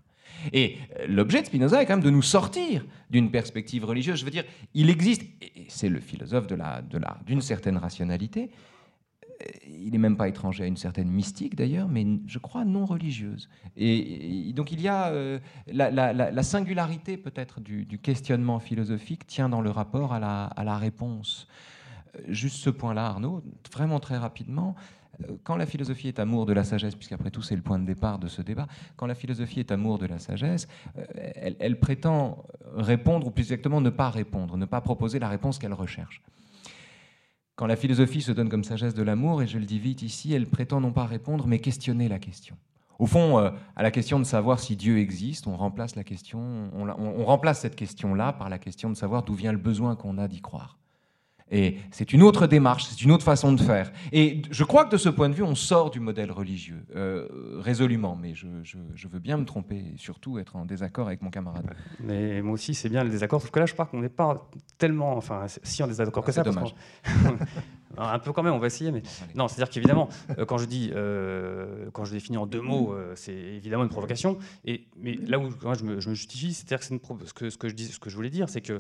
Et 0.52 0.76
euh, 1.00 1.06
l'objet 1.08 1.40
de 1.40 1.46
Spinoza 1.46 1.82
est 1.82 1.86
quand 1.86 1.94
même 1.94 2.04
de 2.04 2.10
nous 2.10 2.22
sortir 2.22 2.84
d'une 3.10 3.32
perspective 3.32 3.84
religieuse. 3.84 4.20
Je 4.20 4.24
veux 4.24 4.30
dire, 4.30 4.44
il 4.74 4.90
existe, 4.90 5.22
et 5.42 5.64
c'est 5.68 5.88
le 5.88 5.98
philosophe 6.00 6.46
de 6.46 6.54
la, 6.54 6.82
d'une 7.26 7.40
certaine 7.40 7.76
rationalité, 7.76 8.50
il 9.66 9.90
n'est 9.92 9.98
même 9.98 10.16
pas 10.16 10.28
étranger 10.28 10.64
à 10.64 10.66
une 10.66 10.76
certaine 10.76 11.08
mystique 11.08 11.56
d'ailleurs, 11.56 11.88
mais 11.88 12.06
je 12.26 12.38
crois 12.38 12.64
non 12.64 12.86
religieuse. 12.86 13.48
Et, 13.76 14.52
donc 14.54 14.72
il 14.72 14.80
y 14.80 14.88
a 14.88 15.08
euh, 15.08 15.38
la, 15.66 16.42
singularité 16.42 17.16
peut-être 17.16 17.60
du, 17.60 17.98
questionnement 17.98 18.58
philosophique 18.58 19.26
tient 19.26 19.48
dans 19.48 19.60
le 19.60 19.70
rapport 19.70 20.12
à 20.12 20.20
la, 20.20 20.78
réponse. 20.78 21.46
Euh, 22.16 22.20
juste 22.28 22.56
ce 22.56 22.70
point-là, 22.70 23.06
Arnaud, 23.06 23.42
vraiment 23.72 24.00
très 24.00 24.16
rapidement. 24.16 24.74
Euh, 25.22 25.36
quand 25.44 25.56
la 25.56 25.66
philosophie 25.66 26.08
est 26.08 26.18
amour 26.18 26.46
de 26.46 26.52
la 26.52 26.64
sagesse, 26.64 26.94
puisqu'après 26.94 27.30
tout 27.30 27.42
c'est 27.42 27.56
le 27.56 27.62
point 27.62 27.78
de 27.78 27.86
départ 27.86 28.18
de 28.18 28.28
ce 28.28 28.42
débat, 28.42 28.66
quand 28.96 29.06
la 29.06 29.14
philosophie 29.14 29.60
est 29.60 29.70
amour 29.70 29.98
de 29.98 30.06
la 30.06 30.18
sagesse, 30.18 30.68
elle, 31.16 31.56
elle 31.58 31.78
prétend 31.78 32.44
répondre, 32.74 33.26
ou 33.26 33.30
plus 33.30 33.42
exactement 33.42 33.80
ne 33.80 33.90
pas 33.90 34.10
répondre, 34.10 34.56
ne 34.56 34.66
pas 34.66 34.80
proposer 34.80 35.18
la 35.18 35.28
réponse 35.28 35.58
qu'elle 35.58 35.74
recherche. 35.74 36.22
Quand 37.56 37.66
la 37.66 37.76
philosophie 37.76 38.20
se 38.20 38.32
donne 38.32 38.48
comme 38.48 38.64
sagesse 38.64 38.94
de 38.94 39.02
l'amour, 39.02 39.42
et 39.42 39.46
je 39.46 39.58
le 39.58 39.64
dis 39.64 39.78
vite 39.78 40.02
ici, 40.02 40.32
elle 40.32 40.46
prétend 40.46 40.80
non 40.80 40.92
pas 40.92 41.06
répondre, 41.06 41.46
mais 41.46 41.60
questionner 41.60 42.08
la 42.08 42.18
question. 42.18 42.56
Au 42.98 43.06
fond, 43.06 43.38
euh, 43.38 43.50
à 43.76 43.82
la 43.82 43.90
question 43.90 44.18
de 44.18 44.24
savoir 44.24 44.58
si 44.58 44.76
Dieu 44.76 44.98
existe, 44.98 45.46
on 45.46 45.56
remplace, 45.56 45.96
la 45.96 46.04
question, 46.04 46.70
on 46.74 47.24
remplace 47.24 47.60
cette 47.60 47.76
question-là 47.76 48.32
par 48.32 48.48
la 48.48 48.58
question 48.58 48.90
de 48.90 48.94
savoir 48.94 49.22
d'où 49.22 49.34
vient 49.34 49.52
le 49.52 49.58
besoin 49.58 49.94
qu'on 49.96 50.18
a 50.18 50.28
d'y 50.28 50.40
croire. 50.40 50.78
Et 51.50 51.78
c'est 51.90 52.12
une 52.12 52.22
autre 52.22 52.46
démarche, 52.46 52.84
c'est 52.84 53.02
une 53.02 53.12
autre 53.12 53.24
façon 53.24 53.52
de 53.52 53.60
faire. 53.60 53.92
Et 54.12 54.42
je 54.50 54.64
crois 54.64 54.86
que 54.86 54.90
de 54.90 54.96
ce 54.96 55.08
point 55.08 55.28
de 55.28 55.34
vue, 55.34 55.42
on 55.42 55.54
sort 55.54 55.90
du 55.90 56.00
modèle 56.00 56.32
religieux, 56.32 56.84
euh, 56.96 57.28
résolument, 57.60 58.18
mais 58.20 58.34
je, 58.34 58.46
veux 59.08 59.18
bien 59.18 59.36
me 59.36 59.44
tromper 59.44 59.76
et 59.76 59.98
surtout 59.98 60.38
être 60.38 60.56
en 60.56 60.64
désaccord 60.64 61.06
avec 61.06 61.20
mon 61.20 61.30
camarade. 61.30 61.66
Mais 62.00 62.40
moi 62.40 62.54
aussi, 62.54 62.74
c'est 62.74 62.88
bien 62.88 63.04
le 63.04 63.10
désaccord, 63.10 63.42
sauf 63.42 63.50
que 63.50 63.60
là, 63.60 63.66
je 63.66 63.74
crois 63.74 63.86
qu'on 63.86 64.00
n'est 64.00 64.08
pas 64.08 64.48
tellement, 64.78 65.16
enfin, 65.16 65.44
si 65.62 65.82
en 65.82 65.86
désaccord 65.86 66.24
que 66.24 66.32
ça. 66.32 66.42
Dommage. 66.42 66.74
Un 67.98 68.18
peu 68.18 68.32
quand 68.32 68.42
même, 68.42 68.54
on 68.54 68.58
va 68.58 68.66
essayer. 68.66 68.90
Mais... 68.90 69.02
Non, 69.34 69.48
c'est-à-dire 69.48 69.70
qu'évidemment, 69.70 70.08
euh, 70.38 70.44
quand 70.44 70.58
je 70.58 70.66
dis, 70.66 70.90
euh, 70.94 71.90
quand 71.92 72.04
je 72.04 72.12
définis 72.12 72.36
en 72.36 72.46
deux 72.46 72.60
mots, 72.60 72.92
euh, 72.92 73.12
c'est 73.16 73.32
évidemment 73.32 73.84
une 73.84 73.90
provocation. 73.90 74.38
Et, 74.64 74.86
mais 74.96 75.14
là 75.14 75.38
où 75.38 75.50
moi, 75.62 75.74
je, 75.74 75.84
me, 75.84 76.00
justifie, 76.00 76.54
c'est-à-dire 76.54 76.78
que, 76.78 77.26
ce, 77.26 77.32
que, 77.32 77.50
ce, 77.50 77.58
que 77.58 77.68
je 77.68 77.74
dis, 77.74 77.86
ce 77.86 77.98
que 77.98 78.10
je 78.10 78.16
voulais 78.16 78.30
dire, 78.30 78.48
c'est 78.48 78.60
que 78.60 78.78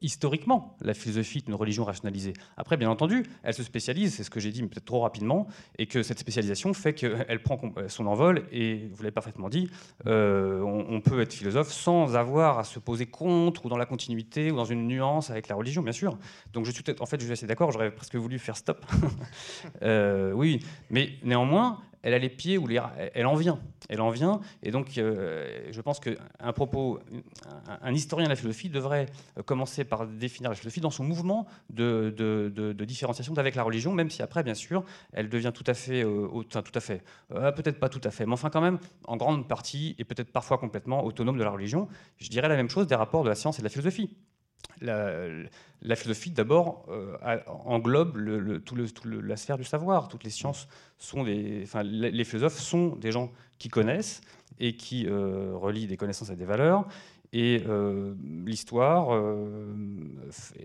historiquement, 0.00 0.76
la 0.80 0.94
philosophie 0.94 1.38
est 1.38 1.48
une 1.48 1.54
religion 1.54 1.84
rationalisée. 1.84 2.34
Après, 2.56 2.76
bien 2.76 2.90
entendu, 2.90 3.24
elle 3.42 3.54
se 3.54 3.62
spécialise, 3.62 4.14
c'est 4.14 4.24
ce 4.24 4.30
que 4.30 4.40
j'ai 4.40 4.50
dit 4.50 4.62
peut-être 4.62 4.84
trop 4.84 5.00
rapidement, 5.00 5.46
et 5.78 5.86
que 5.86 6.02
cette 6.02 6.18
spécialisation 6.18 6.72
fait 6.72 6.94
qu'elle 6.94 7.42
prend 7.42 7.60
son 7.88 8.06
envol. 8.06 8.44
Et 8.52 8.88
vous 8.92 9.02
l'avez 9.02 9.12
parfaitement 9.12 9.48
dit, 9.48 9.70
on, 10.06 10.86
on, 10.88 11.00
peut 11.00 11.20
être 11.20 11.32
philosophe 11.32 11.72
sans 11.72 12.16
avoir 12.16 12.58
à 12.58 12.64
se 12.64 12.78
poser 12.78 13.06
contre 13.06 13.66
ou 13.66 13.68
dans 13.68 13.76
la 13.76 13.86
continuité 13.86 14.50
ou 14.50 14.56
dans 14.56 14.64
une 14.64 14.86
nuance 14.86 15.30
avec 15.30 15.48
la 15.48 15.56
religion, 15.56 15.82
bien 15.82 15.92
sûr. 15.92 16.18
Donc 16.52 16.64
je 16.64 16.70
suis 16.70 16.82
en 17.00 17.06
fait, 17.06 17.20
je 17.20 17.24
suis 17.24 17.32
assez 17.32 17.46
d'accord 17.46 17.61
j'aurais 17.70 17.90
presque 17.90 18.16
voulu 18.16 18.38
faire 18.38 18.56
stop. 18.56 18.84
Euh, 19.82 20.32
oui, 20.32 20.60
mais 20.90 21.10
néanmoins, 21.22 21.80
elle 22.02 22.14
a 22.14 22.18
les 22.18 22.28
pieds 22.28 22.58
où 22.58 22.66
les, 22.66 22.80
elle 23.14 23.26
en 23.26 23.34
vient, 23.34 23.60
elle 23.88 24.00
en 24.00 24.10
vient, 24.10 24.40
et 24.62 24.70
donc 24.70 24.98
euh, 24.98 25.68
je 25.70 25.80
pense 25.80 26.00
qu'un 26.00 26.52
propos, 26.52 26.98
un, 27.80 27.92
historien 27.94 28.26
de 28.26 28.30
la 28.30 28.36
philosophie 28.36 28.68
devrait 28.68 29.06
commencer 29.44 29.84
par 29.84 30.06
définir 30.06 30.50
la 30.50 30.56
philosophie 30.56 30.80
dans 30.80 30.90
son 30.90 31.04
mouvement 31.04 31.46
de, 31.70 32.12
de, 32.16 32.84
différenciation 32.84 33.34
avec 33.38 33.54
la 33.54 33.62
religion, 33.62 33.92
même 33.92 34.10
si 34.10 34.22
après, 34.22 34.42
bien 34.42 34.54
sûr, 34.54 34.84
elle 35.12 35.28
devient 35.28 35.52
tout 35.54 35.64
à 35.66 35.74
fait, 35.74 36.04
euh, 36.04 36.42
tout 36.42 36.72
à 36.74 36.80
fait, 36.80 37.02
peut-être 37.28 37.78
pas 37.78 37.88
tout 37.88 38.00
à 38.04 38.10
fait, 38.10 38.26
mais 38.26 38.32
enfin 38.32 38.50
quand 38.50 38.60
même 38.60 38.78
en 39.04 39.16
grande 39.16 39.46
partie 39.46 39.94
et 39.98 40.04
peut-être 40.04 40.32
parfois 40.32 40.58
complètement 40.58 41.04
autonome 41.04 41.38
de 41.38 41.44
la 41.44 41.50
religion. 41.50 41.88
Je 42.18 42.28
dirais 42.28 42.48
la 42.48 42.56
même 42.56 42.68
chose 42.70 42.86
des 42.86 42.96
rapports 42.96 43.22
de 43.22 43.28
la 43.28 43.36
science 43.36 43.58
et 43.58 43.62
de 43.62 43.66
la 43.66 43.70
philosophie 43.70 44.16
la, 44.82 45.96
philosophie, 45.96 46.30
d'abord, 46.30 46.84
euh, 46.88 47.16
englobe 47.64 48.16
le, 48.16 48.62
la 49.20 49.36
sphère 49.36 49.58
du 49.58 49.64
savoir. 49.64 50.08
Toutes 50.08 50.24
les 50.24 50.30
sciences 50.30 50.68
sont 50.98 51.24
des. 51.24 51.60
Enfin, 51.64 51.82
les 51.82 52.24
philosophes 52.24 52.58
sont 52.58 52.96
des 52.96 53.12
gens 53.12 53.30
qui 53.58 53.68
connaissent 53.68 54.20
et 54.58 54.76
qui 54.76 55.06
euh, 55.06 55.52
relient 55.54 55.86
des 55.86 55.96
connaissances 55.96 56.30
à 56.30 56.36
des 56.36 56.44
valeurs. 56.44 56.86
Et 57.34 57.62
euh, 57.66 58.14
l'histoire 58.44 59.18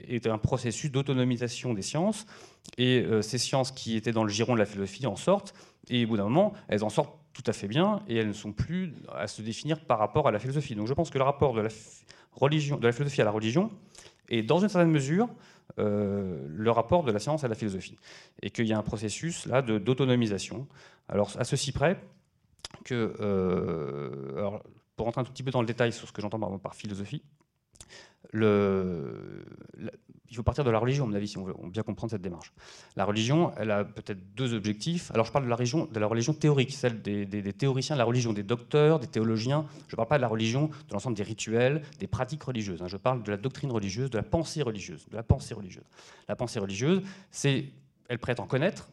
est 0.07 0.27
un 0.27 0.37
processus 0.37 0.91
d'autonomisation 0.91 1.73
des 1.73 1.81
sciences. 1.81 2.25
Et 2.77 3.05
ces 3.21 3.37
sciences 3.37 3.71
qui 3.71 3.95
étaient 3.95 4.11
dans 4.11 4.25
le 4.25 4.29
giron 4.29 4.53
de 4.53 4.59
la 4.59 4.65
philosophie 4.65 5.07
en 5.07 5.15
sortent. 5.15 5.53
Et 5.89 6.03
au 6.03 6.09
bout 6.09 6.17
d'un 6.17 6.25
moment, 6.25 6.53
elles 6.67 6.83
en 6.83 6.89
sortent 6.89 7.17
tout 7.31 7.43
à 7.45 7.53
fait 7.53 7.69
bien. 7.69 8.01
Et 8.09 8.17
elles 8.17 8.27
ne 8.27 8.33
sont 8.33 8.51
plus 8.51 8.93
à 9.15 9.27
se 9.27 9.41
définir 9.41 9.79
par 9.79 9.97
rapport 9.97 10.27
à 10.27 10.31
la 10.31 10.39
philosophie. 10.39 10.75
Donc 10.75 10.87
je 10.87 10.93
pense 10.93 11.09
que 11.09 11.17
le 11.17 11.23
rapport 11.23 11.53
de 11.53 11.61
la, 11.61 11.69
de 12.39 12.85
la 12.85 12.91
philosophie 12.91 13.21
à 13.21 13.25
la 13.25 13.31
religion 13.31 13.71
et 14.29 14.43
dans 14.43 14.59
une 14.59 14.69
certaine 14.69 14.91
mesure, 14.91 15.29
euh, 15.79 16.39
le 16.49 16.71
rapport 16.71 17.03
de 17.03 17.11
la 17.11 17.19
science 17.19 17.43
à 17.43 17.47
la 17.47 17.55
philosophie. 17.55 17.97
Et 18.41 18.49
qu'il 18.49 18.65
y 18.67 18.73
a 18.73 18.77
un 18.77 18.83
processus 18.83 19.45
là 19.45 19.61
d'autonomisation. 19.61 20.67
Alors, 21.07 21.31
à 21.37 21.43
ceci 21.43 21.71
près 21.71 21.99
que, 22.83 23.13
euh, 23.19 24.49
pour 24.95 25.05
rentrer 25.05 25.21
un 25.21 25.23
tout 25.23 25.31
petit 25.31 25.43
peu 25.43 25.51
dans 25.51 25.61
le 25.61 25.67
détail 25.67 25.93
sur 25.93 26.07
ce 26.07 26.13
que 26.13 26.21
j'entends 26.21 26.39
par 26.57 26.75
philosophie, 26.75 27.21
il 30.29 30.35
faut 30.35 30.43
partir 30.43 30.63
de 30.63 30.69
la 30.69 30.79
religion, 30.79 31.05
à 31.05 31.07
mon 31.07 31.13
avis, 31.13 31.27
si 31.27 31.37
on 31.37 31.43
veut, 31.43 31.53
bien 31.71 31.83
comprendre 31.83 32.11
cette 32.11 32.21
démarche. 32.21 32.51
La 32.95 33.05
religion, 33.05 33.53
elle 33.57 33.71
a 33.71 33.85
peut-être 33.85 34.19
deux 34.35 34.53
objectifs. 34.53 35.11
Alors, 35.11 35.25
je 35.25 35.31
parle 35.31 35.45
de 35.45 35.49
la 35.49 35.55
religion, 35.55 35.85
de 35.85 35.99
la 35.99 36.07
religion 36.07 36.33
théorique, 36.33 36.71
celle 36.73 37.01
des, 37.01 37.53
théoriciens 37.53 37.95
de 37.95 37.99
la 37.99 38.05
religion, 38.05 38.33
des 38.33 38.43
docteurs, 38.43 38.99
des 38.99 39.07
théologiens. 39.07 39.65
Je 39.87 39.93
ne 39.93 39.95
parle 39.95 40.09
pas 40.09 40.17
de 40.17 40.21
la 40.21 40.27
religion, 40.27 40.67
de 40.67 40.93
l'ensemble 40.93 41.15
des 41.15 41.23
rituels, 41.23 41.81
des 41.99 42.07
pratiques 42.07 42.43
religieuses. 42.43 42.81
Hein. 42.81 42.87
Je 42.87 42.97
parle 42.97 43.23
de 43.23 43.31
la 43.31 43.37
doctrine 43.37 43.71
religieuse, 43.71 44.09
de 44.09 44.17
la 44.17 44.23
pensée 44.23 44.61
religieuse, 44.61 45.07
de 45.09 45.15
la 45.15 45.23
pensée 45.23 45.53
religieuse. 45.53 45.85
La 46.27 46.35
pensée 46.35 46.59
religieuse, 46.59 47.01
c'est, 47.31 47.65
elle 48.09 48.19
prétend 48.19 48.45
connaître, 48.45 48.89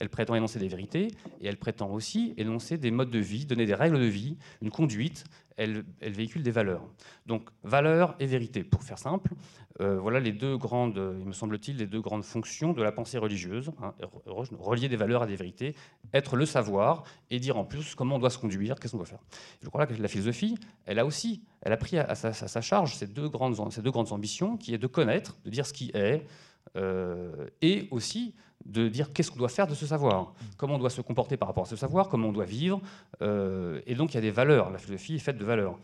elle 0.00 0.08
prétend 0.08 0.34
énoncer 0.34 0.58
des 0.58 0.68
vérités 0.68 1.08
et 1.40 1.46
elle 1.46 1.58
prétend 1.58 1.90
aussi 1.90 2.34
énoncer 2.36 2.78
des 2.78 2.90
modes 2.90 3.10
de 3.10 3.18
vie, 3.18 3.46
donner 3.46 3.66
des 3.66 3.74
règles 3.74 4.00
de 4.00 4.06
vie, 4.06 4.36
une 4.60 4.70
conduite. 4.70 5.24
Elle, 5.56 5.84
véhicule 6.00 6.42
des 6.42 6.50
valeurs. 6.50 6.82
Donc 7.26 7.50
valeurs 7.62 8.14
et 8.18 8.26
vérité, 8.26 8.64
pour 8.64 8.82
faire 8.82 8.98
simple. 8.98 9.32
Euh, 9.80 9.98
voilà 9.98 10.20
les 10.20 10.32
deux 10.32 10.56
grandes, 10.56 11.00
il 11.18 11.26
me 11.26 11.32
semble-t-il, 11.32 11.78
les 11.78 11.86
deux 11.86 12.00
grandes 12.00 12.24
fonctions 12.24 12.72
de 12.72 12.82
la 12.82 12.92
pensée 12.92 13.18
religieuse. 13.18 13.70
Hein, 13.82 13.94
relier 14.58 14.88
des 14.88 14.96
valeurs 14.96 15.22
à 15.22 15.26
des 15.26 15.36
vérités, 15.36 15.74
être 16.12 16.36
le 16.36 16.46
savoir 16.46 17.04
et 17.30 17.38
dire 17.38 17.56
en 17.56 17.64
plus 17.64 17.94
comment 17.94 18.16
on 18.16 18.18
doit 18.18 18.30
se 18.30 18.38
conduire, 18.38 18.78
qu'est-ce 18.78 18.92
qu'on 18.92 18.98
doit 18.98 19.06
faire. 19.06 19.22
Je 19.62 19.68
crois 19.68 19.86
que 19.86 19.94
la 19.94 20.08
philosophie, 20.08 20.56
elle 20.86 20.98
a 20.98 21.06
aussi, 21.06 21.42
elle 21.62 21.72
a 21.72 21.76
pris 21.76 21.98
à 21.98 22.14
sa, 22.14 22.60
charge 22.60 22.94
ces 22.94 23.06
deux, 23.06 23.28
grandes, 23.28 23.72
ces 23.72 23.82
deux 23.82 23.90
grandes 23.90 24.12
ambitions, 24.12 24.56
qui 24.56 24.74
est 24.74 24.78
de 24.78 24.86
connaître, 24.86 25.38
de 25.44 25.50
dire 25.50 25.66
ce 25.66 25.72
qui 25.72 25.90
est, 25.94 26.26
euh, 26.76 27.48
et 27.60 27.88
aussi 27.90 28.34
de 28.64 28.88
dire 28.88 29.12
qu'est-ce 29.12 29.30
qu'on 29.30 29.38
doit 29.38 29.48
faire 29.48 29.66
de 29.66 29.74
ce 29.74 29.86
savoir, 29.86 30.34
comment 30.56 30.76
on 30.76 30.78
doit 30.78 30.90
se 30.90 31.00
comporter 31.00 31.36
par 31.36 31.48
rapport 31.48 31.64
à 31.64 31.68
ce 31.68 31.76
savoir, 31.76 32.08
comment 32.08 32.28
on 32.28 32.32
doit 32.32 32.44
vivre. 32.44 32.80
Euh, 33.20 33.80
et 33.86 33.94
donc 33.94 34.12
il 34.12 34.14
y 34.14 34.18
a 34.18 34.22
des 34.22 34.30
valeurs, 34.30 34.70
la 34.70 34.78
philosophie 34.78 35.16
est 35.16 35.20
faite 35.20 35.38
de 35.38 35.44
valeurs. 35.44 35.78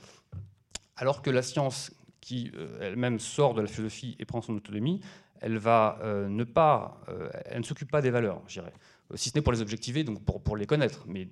Alors 0.96 1.22
que 1.22 1.30
la 1.30 1.42
science, 1.42 1.92
qui 2.20 2.50
elle-même 2.80 3.18
sort 3.20 3.54
de 3.54 3.62
la 3.62 3.68
philosophie 3.68 4.16
et 4.18 4.24
prend 4.24 4.42
son 4.42 4.54
autonomie, 4.54 5.00
elle 5.40 5.56
va 5.56 5.98
ne 6.02 6.44
pas, 6.44 7.00
elle 7.46 7.60
ne 7.60 7.64
s'occupe 7.64 7.90
pas 7.90 8.02
des 8.02 8.10
valeurs, 8.10 8.42
je 8.48 8.54
dirais, 8.54 8.72
si 9.14 9.30
ce 9.30 9.38
n'est 9.38 9.42
pour 9.42 9.52
les 9.52 9.62
objectiver, 9.62 10.02
donc 10.02 10.24
pour, 10.24 10.42
pour 10.42 10.56
les 10.56 10.66
connaître, 10.66 11.04
mais 11.06 11.28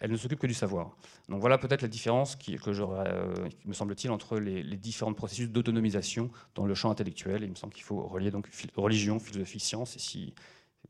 elle 0.00 0.10
ne 0.10 0.16
s'occupe 0.16 0.38
que 0.38 0.46
du 0.46 0.54
savoir. 0.54 0.96
Donc 1.28 1.40
voilà 1.40 1.58
peut-être 1.58 1.82
la 1.82 1.88
différence 1.88 2.36
qui, 2.36 2.56
que 2.56 2.70
euh, 2.70 3.48
me 3.64 3.72
semble-t-il, 3.72 4.10
entre 4.10 4.38
les, 4.38 4.62
différents 4.76 5.12
processus 5.14 5.48
d'autonomisation 5.48 6.30
dans 6.54 6.66
le 6.66 6.74
champ 6.74 6.90
intellectuel. 6.90 7.42
il 7.42 7.50
me 7.50 7.54
semble 7.54 7.72
qu'il 7.72 7.84
faut 7.84 8.02
relier 8.02 8.30
donc 8.30 8.48
religion, 8.76 9.18
philosophie, 9.18 9.60
science. 9.60 9.96
Et 9.96 9.98
si 9.98 10.34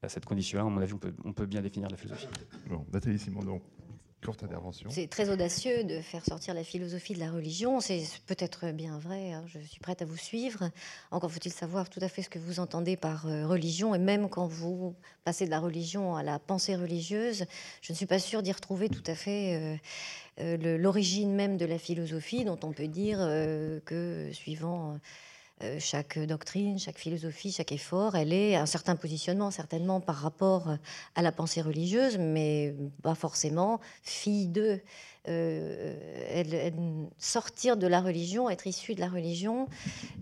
à 0.06 0.08
cette 0.08 0.24
condition-là, 0.24 0.64
à 0.64 0.68
mon 0.68 0.80
avis, 0.80 0.94
on 0.94 0.98
peut, 0.98 1.14
on 1.24 1.32
peut, 1.32 1.46
bien 1.46 1.60
définir 1.60 1.90
la 1.90 1.96
philosophie. 1.96 2.28
Bon, 2.68 2.86
Nathalie 2.92 3.18
Simon, 3.18 3.42
donc 3.42 3.62
intervention. 4.42 4.90
C'est 4.90 5.08
très 5.08 5.30
audacieux 5.30 5.84
de 5.84 6.00
faire 6.00 6.24
sortir 6.24 6.54
la 6.54 6.64
philosophie 6.64 7.14
de 7.14 7.20
la 7.20 7.30
religion. 7.30 7.80
C'est 7.80 8.02
peut-être 8.26 8.72
bien 8.72 8.98
vrai. 8.98 9.32
Hein. 9.32 9.44
Je 9.46 9.58
suis 9.60 9.80
prête 9.80 10.02
à 10.02 10.04
vous 10.04 10.16
suivre. 10.16 10.70
Encore 11.10 11.30
faut-il 11.30 11.52
savoir 11.52 11.88
tout 11.88 12.00
à 12.02 12.08
fait 12.08 12.22
ce 12.22 12.28
que 12.28 12.38
vous 12.38 12.60
entendez 12.60 12.96
par 12.96 13.26
euh, 13.26 13.46
religion. 13.46 13.94
Et 13.94 13.98
même 13.98 14.28
quand 14.28 14.46
vous 14.46 14.94
passez 15.24 15.46
de 15.46 15.50
la 15.50 15.60
religion 15.60 16.16
à 16.16 16.22
la 16.22 16.38
pensée 16.38 16.76
religieuse, 16.76 17.44
je 17.82 17.92
ne 17.92 17.96
suis 17.96 18.06
pas 18.06 18.18
sûre 18.18 18.42
d'y 18.42 18.52
retrouver 18.52 18.88
tout 18.88 19.04
à 19.06 19.14
fait 19.14 19.56
euh, 19.56 19.76
euh, 20.40 20.78
l'origine 20.78 21.34
même 21.34 21.56
de 21.56 21.66
la 21.66 21.78
philosophie, 21.78 22.44
dont 22.44 22.58
on 22.62 22.72
peut 22.72 22.88
dire 22.88 23.18
que 23.84 24.30
suivant 24.32 24.94
euh, 24.94 24.96
chaque 25.78 26.18
doctrine, 26.18 26.78
chaque 26.78 26.98
philosophie, 26.98 27.50
chaque 27.50 27.72
effort, 27.72 28.14
elle 28.14 28.32
est 28.32 28.56
un 28.56 28.66
certain 28.66 28.94
positionnement 28.94 29.50
certainement 29.50 30.00
par 30.00 30.16
rapport 30.16 30.76
à 31.14 31.22
la 31.22 31.32
pensée 31.32 31.62
religieuse, 31.62 32.18
mais 32.18 32.74
pas 33.02 33.14
forcément 33.14 33.80
fille 34.02 34.48
Euh, 35.28 36.70
sortir 37.18 37.76
de 37.76 37.86
la 37.86 38.00
religion, 38.00 38.48
être 38.50 38.66
issu 38.66 38.94
de 38.94 39.00
la 39.00 39.08
religion, 39.08 39.68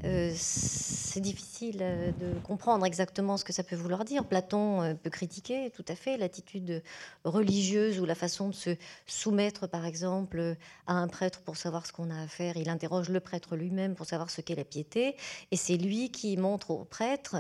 euh, 0.05 0.32
c'est 0.34 1.20
difficile 1.20 1.78
euh, 1.82 2.11
de 2.12 2.38
comprendre 2.40 2.86
exactement 2.86 3.36
ce 3.36 3.44
que 3.44 3.52
ça 3.52 3.62
peut 3.62 3.76
vouloir 3.76 4.05
dire. 4.05 4.24
Platon 4.24 4.96
peut 5.02 5.11
critiquer 5.11 5.70
tout 5.70 5.84
à 5.88 5.94
fait 5.94 6.16
l'attitude 6.16 6.82
religieuse 7.24 8.00
ou 8.00 8.05
la 8.05 8.14
façon 8.14 8.48
de 8.48 8.55
se 8.55 8.70
soumettre, 9.07 9.68
par 9.68 9.84
exemple, 9.84 10.57
à 10.86 10.94
un 10.94 11.09
prêtre 11.09 11.40
pour 11.40 11.57
savoir 11.57 11.86
ce 11.86 11.92
qu'on 11.92 12.11
a 12.11 12.22
à 12.22 12.26
faire. 12.26 12.57
Il 12.57 12.68
interroge 12.68 13.09
le 13.09 13.20
prêtre 13.20 13.57
lui-même 13.57 13.94
pour 13.94 14.07
savoir 14.07 14.30
ce 14.30 14.40
qu'est 14.40 14.55
la 14.55 14.64
piété, 14.64 15.16
et 15.50 15.57
c'est 15.57 15.76
lui 15.76 16.11
qui 16.11 16.36
montre 16.36 16.70
au 16.70 16.84
prêtre 16.84 17.36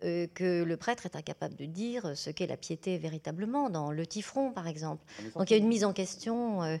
que 0.00 0.62
le 0.62 0.76
prêtre 0.76 1.06
est 1.06 1.16
incapable 1.16 1.54
de 1.56 1.64
dire 1.64 2.16
ce 2.16 2.30
qu'est 2.30 2.46
la 2.46 2.56
piété 2.56 2.98
véritablement, 2.98 3.70
dans 3.70 3.92
le 3.92 4.06
Tifron 4.06 4.52
par 4.52 4.68
exemple. 4.68 5.04
Donc 5.34 5.50
il 5.50 5.54
y 5.54 5.56
a 5.56 5.58
une 5.58 5.68
mise 5.68 5.84
en 5.84 5.92
question 5.92 6.78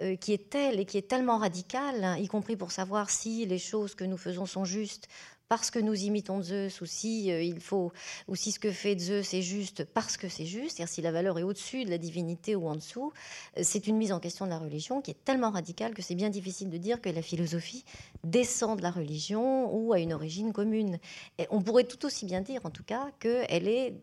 euh, 0.00 0.14
qui 0.14 0.32
est 0.32 0.48
telle 0.50 0.78
et 0.78 0.84
qui 0.84 0.96
est 0.96 1.08
tellement 1.08 1.38
radicale, 1.38 2.04
hein, 2.04 2.16
y 2.16 2.28
compris 2.28 2.54
pour 2.54 2.70
savoir 2.70 3.10
si 3.10 3.44
les 3.46 3.58
choses 3.58 3.96
que 3.96 4.04
nous 4.04 4.16
faisons 4.16 4.46
sont 4.46 4.64
justes 4.64 5.08
parce 5.48 5.70
que 5.70 5.78
nous 5.78 5.94
imitons 5.94 6.42
Zeus 6.42 6.80
ou 6.80 6.86
si 6.86 7.32
euh, 7.32 7.42
il 7.42 7.60
faut 7.60 7.92
ou 8.26 8.36
si 8.36 8.52
ce 8.52 8.58
que 8.58 8.70
fait 8.70 8.98
Zeus 8.98 9.34
est 9.34 9.42
juste 9.42 9.84
parce 9.84 10.16
que 10.16 10.28
c'est 10.28 10.46
juste, 10.46 10.76
c'est-à-dire 10.76 10.92
si 10.92 11.02
la 11.02 11.12
valeur 11.12 11.38
est 11.38 11.42
au-dessus 11.42 11.84
de 11.84 11.90
la 11.90 11.98
divinité 11.98 12.54
ou 12.54 12.68
en 12.68 12.76
dessous, 12.76 13.12
euh, 13.56 13.60
c'est 13.62 13.86
une 13.86 13.96
mise 13.96 14.12
en 14.12 14.20
question 14.20 14.44
de 14.44 14.50
la 14.50 14.58
religion 14.58 15.00
qui 15.00 15.10
est 15.10 15.24
tellement 15.24 15.50
radicale 15.50 15.94
que 15.94 16.02
c'est 16.02 16.14
bien 16.14 16.30
difficile 16.30 16.70
de 16.70 16.78
dire 16.78 17.00
que 17.00 17.08
la 17.08 17.22
philosophie 17.22 17.84
descend 18.24 18.78
de 18.78 18.82
la 18.82 18.90
religion 18.90 19.74
ou 19.74 19.92
a 19.92 20.00
une 20.00 20.12
origine 20.12 20.52
commune. 20.52 20.98
Et 21.38 21.46
on 21.50 21.62
pourrait 21.62 21.84
tout 21.84 22.04
aussi 22.04 22.26
bien 22.26 22.40
dire 22.40 22.60
en 22.64 22.70
tout 22.70 22.84
cas 22.84 23.10
qu'elle 23.18 23.68
est 23.68 23.94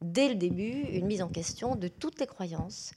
dès 0.00 0.28
le 0.28 0.34
début 0.34 0.82
une 0.92 1.06
mise 1.06 1.22
en 1.22 1.28
question 1.28 1.74
de 1.74 1.88
toutes 1.88 2.20
les 2.20 2.26
croyances 2.26 2.92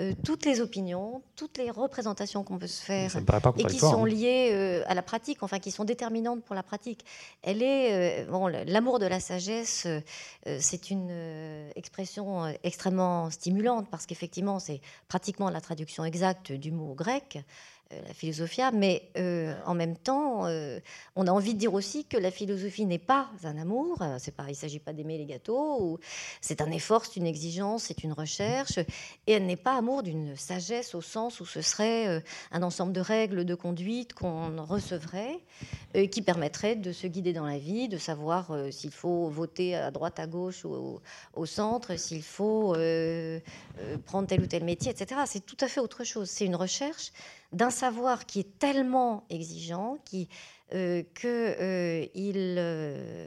euh, 0.00 0.14
toutes 0.24 0.46
les 0.46 0.60
opinions, 0.60 1.22
toutes 1.36 1.58
les 1.58 1.70
représentations 1.70 2.42
qu'on 2.42 2.58
peut 2.58 2.66
se 2.66 2.82
faire 2.82 3.14
et 3.58 3.64
qui 3.64 3.78
sont 3.78 4.04
hein. 4.04 4.08
liées 4.08 4.50
euh, 4.52 4.82
à 4.86 4.94
la 4.94 5.02
pratique, 5.02 5.42
enfin 5.42 5.58
qui 5.58 5.70
sont 5.70 5.84
déterminantes 5.84 6.42
pour 6.42 6.54
la 6.54 6.62
pratique. 6.62 7.04
Elle 7.42 7.62
est, 7.62 8.24
euh, 8.24 8.30
bon, 8.30 8.46
l'amour 8.46 8.98
de 8.98 9.06
la 9.06 9.20
sagesse, 9.20 9.86
c'est 10.58 10.90
une 10.90 11.70
expression 11.76 12.46
extrêmement 12.64 13.30
stimulante 13.30 13.88
parce 13.90 14.06
qu'effectivement, 14.06 14.58
c'est 14.58 14.80
pratiquement 15.08 15.50
la 15.50 15.60
traduction 15.60 16.04
exacte 16.04 16.52
du 16.52 16.70
mot 16.70 16.94
grec. 16.94 17.38
Euh, 17.92 18.00
la 18.06 18.14
philosophia, 18.14 18.70
mais 18.70 19.10
euh, 19.16 19.52
en 19.66 19.74
même 19.74 19.96
temps, 19.96 20.46
euh, 20.46 20.78
on 21.16 21.26
a 21.26 21.32
envie 21.32 21.54
de 21.54 21.58
dire 21.58 21.74
aussi 21.74 22.04
que 22.04 22.16
la 22.16 22.30
philosophie 22.30 22.86
n'est 22.86 22.98
pas 22.98 23.28
un 23.42 23.58
amour. 23.58 23.98
C'est 24.18 24.34
pas, 24.34 24.44
il 24.44 24.50
ne 24.50 24.54
s'agit 24.54 24.78
pas 24.78 24.92
d'aimer 24.92 25.18
les 25.18 25.26
gâteaux. 25.26 25.98
C'est 26.40 26.60
un 26.60 26.70
effort, 26.70 27.04
c'est 27.04 27.16
une 27.16 27.26
exigence, 27.26 27.84
c'est 27.84 28.04
une 28.04 28.12
recherche, 28.12 28.78
et 28.78 29.32
elle 29.32 29.46
n'est 29.46 29.56
pas 29.56 29.76
amour 29.76 30.04
d'une 30.04 30.36
sagesse 30.36 30.94
au 30.94 31.00
sens 31.00 31.40
où 31.40 31.46
ce 31.46 31.62
serait 31.62 32.22
un 32.52 32.62
ensemble 32.62 32.92
de 32.92 33.00
règles 33.00 33.44
de 33.44 33.54
conduite 33.54 34.12
qu'on 34.14 34.64
recevrait, 34.64 35.40
qui 36.10 36.22
permettrait 36.22 36.76
de 36.76 36.92
se 36.92 37.06
guider 37.06 37.32
dans 37.32 37.46
la 37.46 37.58
vie, 37.58 37.88
de 37.88 37.98
savoir 37.98 38.56
s'il 38.70 38.92
faut 38.92 39.28
voter 39.28 39.74
à 39.74 39.90
droite, 39.90 40.18
à 40.20 40.26
gauche 40.26 40.64
ou 40.64 41.00
au, 41.34 41.46
centre, 41.46 41.96
s'il 41.96 42.22
faut 42.22 42.74
prendre 44.06 44.28
tel 44.28 44.40
ou 44.40 44.46
tel 44.46 44.64
métier, 44.64 44.92
etc. 44.92 45.22
C'est 45.26 45.44
tout 45.44 45.58
à 45.60 45.68
fait 45.68 45.80
autre 45.80 46.04
chose. 46.04 46.30
C'est 46.30 46.46
une 46.46 46.56
recherche 46.56 47.12
d'un 47.52 47.70
savoir 47.70 48.26
qui 48.26 48.40
est 48.40 48.58
tellement 48.58 49.24
exigeant, 49.28 49.98
qui, 50.04 50.28
euh, 50.72 51.02
que, 51.14 51.26
euh, 51.26 52.06
il, 52.14 52.56
euh, 52.58 53.26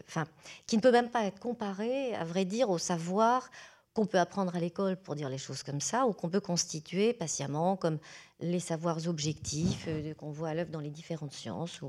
qui 0.66 0.78
ne 0.78 0.82
peut 0.82 0.92
même 0.92 1.10
pas 1.10 1.26
être 1.26 1.40
comparé, 1.40 2.16
à 2.16 2.24
vrai 2.24 2.46
dire, 2.46 2.70
au 2.70 2.78
savoir 2.78 3.50
qu'on 3.94 4.06
peut 4.06 4.20
apprendre 4.20 4.56
à 4.56 4.60
l'école 4.60 4.96
pour 4.96 5.16
dire 5.16 5.30
les 5.30 5.38
choses 5.38 5.62
comme 5.62 5.82
ça, 5.82 6.08
ou 6.08 6.14
qu'on 6.14 6.30
peut 6.30 6.40
constituer 6.40 7.14
patiemment 7.14 7.76
comme 7.76 8.00
les 8.44 8.60
savoirs 8.60 9.08
objectifs 9.08 9.86
euh, 9.88 10.14
qu'on 10.14 10.32
voit 10.32 10.50
à 10.50 10.54
l'œuvre 10.54 10.70
dans 10.70 10.80
les 10.80 10.90
différentes 10.90 11.34
sciences. 11.34 11.80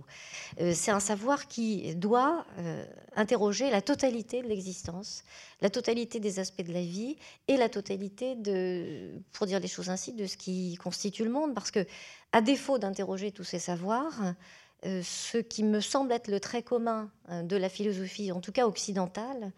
Euh, 0.61 0.73
c'est 0.75 0.91
un 0.91 1.01
savoir 1.01 1.49
qui 1.49 1.95
doit 1.95 2.47
euh, 2.59 2.85
interroger 3.17 3.71
la 3.71 3.83
totalité 3.83 4.43
de 4.43 4.49
l'existence, 4.49 5.25
la 5.61 5.71
totalité 5.71 6.21
des 6.21 6.39
aspects 6.39 6.63
de 6.63 6.73
la 6.73 6.83
vie 6.83 7.17
et 7.49 7.57
la 7.57 7.69
totalité 7.69 8.37
de, 8.37 9.21
pour 9.33 9.47
dire 9.47 9.61
les 9.61 9.69
choses 9.69 9.91
ainsi, 9.91 10.13
de 10.13 10.27
ce 10.27 10.37
qui 10.37 10.77
constitue 10.77 11.25
le 11.25 11.31
monde. 11.31 11.55
Parce 11.55 11.71
que, 11.71 11.85
à 12.33 12.41
défaut 12.41 12.79
d'interroger 12.79 13.33
tous 13.33 13.45
ces 13.45 13.59
savoirs, 13.59 14.35
ce 14.83 15.39
qui 15.39 15.63
me 15.63 15.81
semble 15.81 16.13
être 16.13 16.29
le 16.29 16.41
trait 16.41 16.63
commun 16.63 17.11
de 17.31 17.57
la 17.57 17.69
philosophie, 17.69 18.33
en 18.33 18.41
tout 18.41 18.53
cas 18.53 18.67
occidentale, 18.67 19.53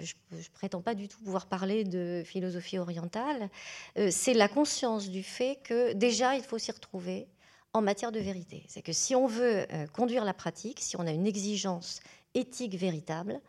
je 0.00 0.14
ne 0.32 0.42
prétends 0.54 0.80
pas 0.80 0.94
du 0.94 1.08
tout 1.08 1.18
pouvoir 1.18 1.46
parler 1.46 1.84
de 1.84 2.22
philosophie 2.24 2.78
orientale, 2.78 3.50
euh, 3.98 4.08
c'est 4.10 4.34
la 4.34 4.48
conscience 4.48 5.08
du 5.08 5.22
fait 5.22 5.58
que 5.62 5.92
déjà 5.92 6.36
il 6.36 6.42
faut 6.42 6.58
s'y 6.58 6.72
retrouver 6.72 7.26
en 7.72 7.82
matière 7.82 8.12
de 8.12 8.18
vérité. 8.18 8.64
C'est 8.68 8.82
que 8.82 8.92
si 8.92 9.14
on 9.14 9.26
veut 9.26 9.66
euh, 9.72 9.86
conduire 9.88 10.24
la 10.24 10.34
pratique, 10.34 10.80
si 10.80 10.96
on 10.96 11.06
a 11.06 11.12
une 11.12 11.26
exigence 11.26 12.00
éthique 12.34 12.74
véritable, 12.74 13.40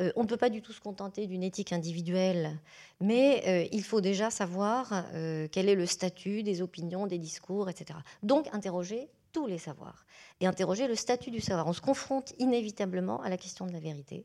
euh, 0.00 0.12
on 0.16 0.22
ne 0.22 0.28
peut 0.28 0.36
pas 0.36 0.50
du 0.50 0.62
tout 0.62 0.72
se 0.72 0.80
contenter 0.80 1.26
d'une 1.26 1.42
éthique 1.42 1.72
individuelle, 1.72 2.58
mais 3.00 3.68
il 3.72 3.82
faut 3.82 4.00
déjà 4.00 4.30
savoir 4.30 5.04
quel 5.52 5.68
est 5.68 5.74
le 5.74 5.86
statut 5.86 6.42
des 6.42 6.62
opinions, 6.62 7.06
des 7.06 7.18
discours, 7.18 7.68
etc. 7.68 7.98
Donc 8.22 8.48
interroger 8.52 9.08
tous 9.32 9.46
les 9.46 9.58
savoirs 9.58 10.06
et 10.40 10.46
interroger 10.46 10.88
le 10.88 10.94
statut 10.94 11.30
du 11.30 11.40
savoir. 11.40 11.66
On 11.66 11.74
se 11.74 11.82
confronte 11.82 12.32
inévitablement 12.38 13.20
à 13.22 13.28
la 13.28 13.36
question 13.36 13.66
de 13.66 13.72
la 13.72 13.80
vérité 13.80 14.24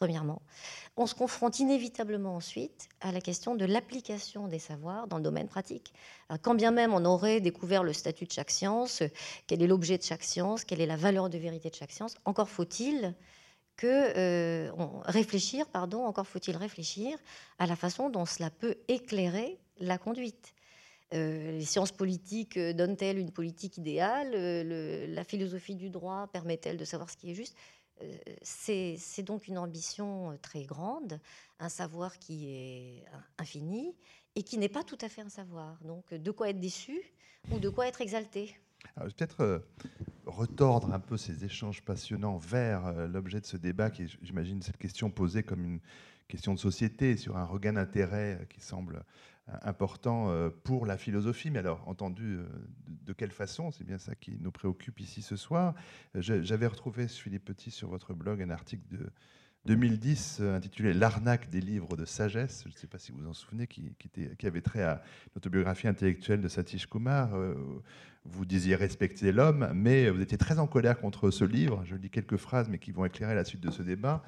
premièrement. 0.00 0.40
On 0.96 1.06
se 1.06 1.14
confronte 1.14 1.60
inévitablement 1.60 2.34
ensuite 2.34 2.88
à 3.02 3.12
la 3.12 3.20
question 3.20 3.54
de 3.54 3.66
l'application 3.66 4.48
des 4.48 4.58
savoirs 4.58 5.06
dans 5.06 5.18
le 5.18 5.22
domaine 5.22 5.46
pratique. 5.46 5.92
quand 6.40 6.54
bien 6.54 6.70
même 6.70 6.94
on 6.94 7.04
aurait 7.04 7.42
découvert 7.42 7.84
le 7.84 7.92
statut 7.92 8.24
de 8.24 8.32
chaque 8.32 8.50
science, 8.50 9.02
quel 9.46 9.62
est 9.62 9.66
l'objet 9.66 9.98
de 9.98 10.02
chaque 10.02 10.22
science, 10.22 10.64
quelle 10.64 10.80
est 10.80 10.86
la 10.86 10.96
valeur 10.96 11.28
de 11.28 11.36
vérité 11.36 11.68
de 11.68 11.74
chaque 11.74 11.92
science, 11.92 12.14
encore 12.24 12.48
faut-il 12.48 13.14
que 13.76 13.86
euh, 14.16 14.70
réfléchir, 15.04 15.68
pardon, 15.68 16.06
encore 16.06 16.26
faut-il 16.26 16.56
réfléchir 16.56 17.18
à 17.58 17.66
la 17.66 17.76
façon 17.76 18.08
dont 18.08 18.24
cela 18.24 18.48
peut 18.48 18.76
éclairer 18.88 19.58
la 19.80 19.98
conduite. 19.98 20.54
Euh, 21.12 21.58
les 21.58 21.64
sciences 21.64 21.92
politiques 21.92 22.56
euh, 22.56 22.72
donnent-elles 22.72 23.18
une 23.18 23.32
politique 23.32 23.76
idéale? 23.76 24.30
La 25.12 25.24
philosophie 25.24 25.74
du 25.74 25.90
droit 25.90 26.28
permet-elle 26.32 26.78
de 26.78 26.84
savoir 26.84 27.10
ce 27.10 27.16
qui 27.16 27.32
est 27.32 27.34
juste? 27.34 27.56
euh, 27.56 27.79
c'est 28.42 29.22
donc 29.22 29.48
une 29.48 29.58
ambition 29.58 30.32
euh, 30.32 30.36
très 30.40 30.64
grande, 30.64 31.20
un 31.58 31.68
savoir 31.68 32.18
qui 32.18 32.48
est 32.48 33.04
infini 33.38 33.94
et 34.34 34.42
qui 34.42 34.58
n'est 34.58 34.68
pas 34.68 34.84
tout 34.84 34.98
à 35.00 35.08
fait 35.08 35.22
un 35.22 35.28
savoir. 35.28 35.78
Donc, 35.84 36.14
de 36.14 36.30
quoi 36.30 36.50
être 36.50 36.60
déçu 36.60 37.00
ou 37.50 37.58
de 37.58 37.68
quoi 37.68 37.86
être 37.86 38.00
exalté? 38.00 38.56
Peut-être 38.96 39.40
euh, 39.40 39.58
retordre 40.26 40.92
un 40.92 41.00
peu 41.00 41.16
ces 41.16 41.44
échanges 41.44 41.82
passionnants 41.82 42.38
vers 42.38 43.08
l'objet 43.08 43.40
de 43.40 43.46
ce 43.46 43.56
débat, 43.56 43.90
qui 43.90 44.04
est, 44.04 44.16
j'imagine, 44.22 44.62
cette 44.62 44.78
question 44.78 45.10
posée 45.10 45.42
comme 45.42 45.64
une 45.64 45.80
question 46.28 46.54
de 46.54 46.58
société, 46.58 47.16
sur 47.16 47.36
un 47.36 47.44
regain 47.44 47.74
d'intérêt 47.74 48.46
qui 48.48 48.60
semble 48.60 49.04
important 49.62 50.30
euh, 50.30 50.50
pour 50.50 50.86
la 50.86 50.96
philosophie, 50.96 51.50
mais 51.50 51.58
alors 51.58 51.86
entendu 51.88 52.38
euh, 52.38 52.46
de 52.88 53.12
quelle 53.12 53.30
façon? 53.30 53.70
C'est 53.70 53.84
bien 53.84 53.98
ça 53.98 54.14
qui 54.14 54.38
nous 54.40 54.50
préoccupe 54.50 55.00
ici 55.00 55.22
ce 55.22 55.36
soir. 55.36 55.74
J'avais 56.14 56.66
retrouvé, 56.66 57.08
Philippe 57.08 57.44
Petit, 57.44 57.70
sur 57.70 57.88
votre 57.88 58.14
blog 58.14 58.42
un 58.42 58.50
article 58.50 58.86
de 58.90 59.10
2010 59.66 60.38
euh, 60.40 60.56
intitulé 60.56 60.94
L'arnaque 60.94 61.50
des 61.50 61.60
livres 61.60 61.96
de 61.96 62.04
sagesse, 62.04 62.62
je 62.64 62.72
ne 62.72 62.76
sais 62.76 62.86
pas 62.86 62.98
si 62.98 63.12
vous 63.12 63.18
vous 63.18 63.28
en 63.28 63.34
souvenez, 63.34 63.66
qui, 63.66 63.92
qui 64.38 64.46
avait 64.46 64.62
trait 64.62 64.82
à 64.82 65.02
l'autobiographie 65.34 65.86
intellectuelle 65.86 66.40
de 66.40 66.48
Satish 66.48 66.86
Kumar. 66.86 67.34
Euh, 67.34 67.54
vous 68.24 68.44
disiez 68.44 68.74
respecter 68.74 69.32
l'homme, 69.32 69.70
mais 69.74 70.10
vous 70.10 70.20
étiez 70.20 70.38
très 70.38 70.58
en 70.58 70.66
colère 70.66 70.98
contre 70.98 71.30
ce 71.30 71.44
livre. 71.44 71.82
Je 71.84 71.94
lis 71.94 72.10
quelques 72.10 72.36
phrases, 72.36 72.68
mais 72.68 72.78
qui 72.78 72.92
vont 72.92 73.04
éclairer 73.04 73.34
la 73.34 73.44
suite 73.44 73.62
de 73.62 73.70
ce 73.70 73.82
débat. 73.82 74.22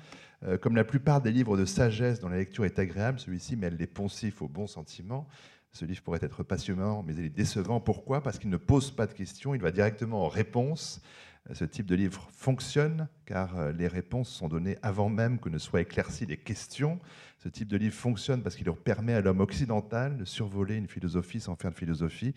Euh, 0.44 0.58
comme 0.58 0.76
la 0.76 0.84
plupart 0.84 1.20
des 1.20 1.30
livres 1.30 1.56
de 1.56 1.64
sagesse 1.64 2.20
dont 2.20 2.28
la 2.28 2.38
lecture 2.38 2.64
est 2.64 2.78
agréable, 2.78 3.20
celui-ci 3.20 3.56
mêle 3.56 3.76
les 3.76 3.86
poncifs 3.86 4.42
aux 4.42 4.48
bons 4.48 4.66
sentiments. 4.66 5.28
Ce 5.72 5.84
livre 5.84 6.02
pourrait 6.02 6.20
être 6.22 6.42
passionnant, 6.42 7.02
mais 7.02 7.14
il 7.14 7.24
est 7.24 7.30
décevant. 7.30 7.80
Pourquoi? 7.80 8.22
Parce 8.22 8.38
qu'il 8.38 8.50
ne 8.50 8.56
pose 8.56 8.90
pas 8.90 9.06
de 9.06 9.12
questions, 9.12 9.54
il 9.54 9.60
va 9.60 9.70
directement 9.70 10.24
en 10.24 10.28
réponse 10.28 11.00
ce 11.52 11.64
type 11.64 11.86
de 11.86 11.96
livre 11.96 12.28
fonctionne 12.32 13.08
car 13.26 13.58
euh, 13.58 13.72
les 13.72 13.88
réponses 13.88 14.28
sont 14.28 14.48
données 14.48 14.78
avant 14.82 15.08
même 15.08 15.40
que 15.40 15.48
ne 15.48 15.58
soient 15.58 15.80
éclaircies 15.80 16.26
les 16.26 16.36
questions. 16.36 17.00
Ce 17.38 17.48
type 17.48 17.68
de 17.68 17.76
livre 17.76 17.94
fonctionne 17.94 18.42
parce 18.42 18.54
qu'il 18.54 18.70
permet 18.72 19.14
à 19.14 19.20
l'homme 19.20 19.40
occidental 19.40 20.16
de 20.16 20.24
survoler 20.24 20.76
une 20.76 20.86
philosophie 20.86 21.40
sans 21.40 21.56
faire 21.56 21.72
de 21.72 21.76
philosophie 21.76 22.34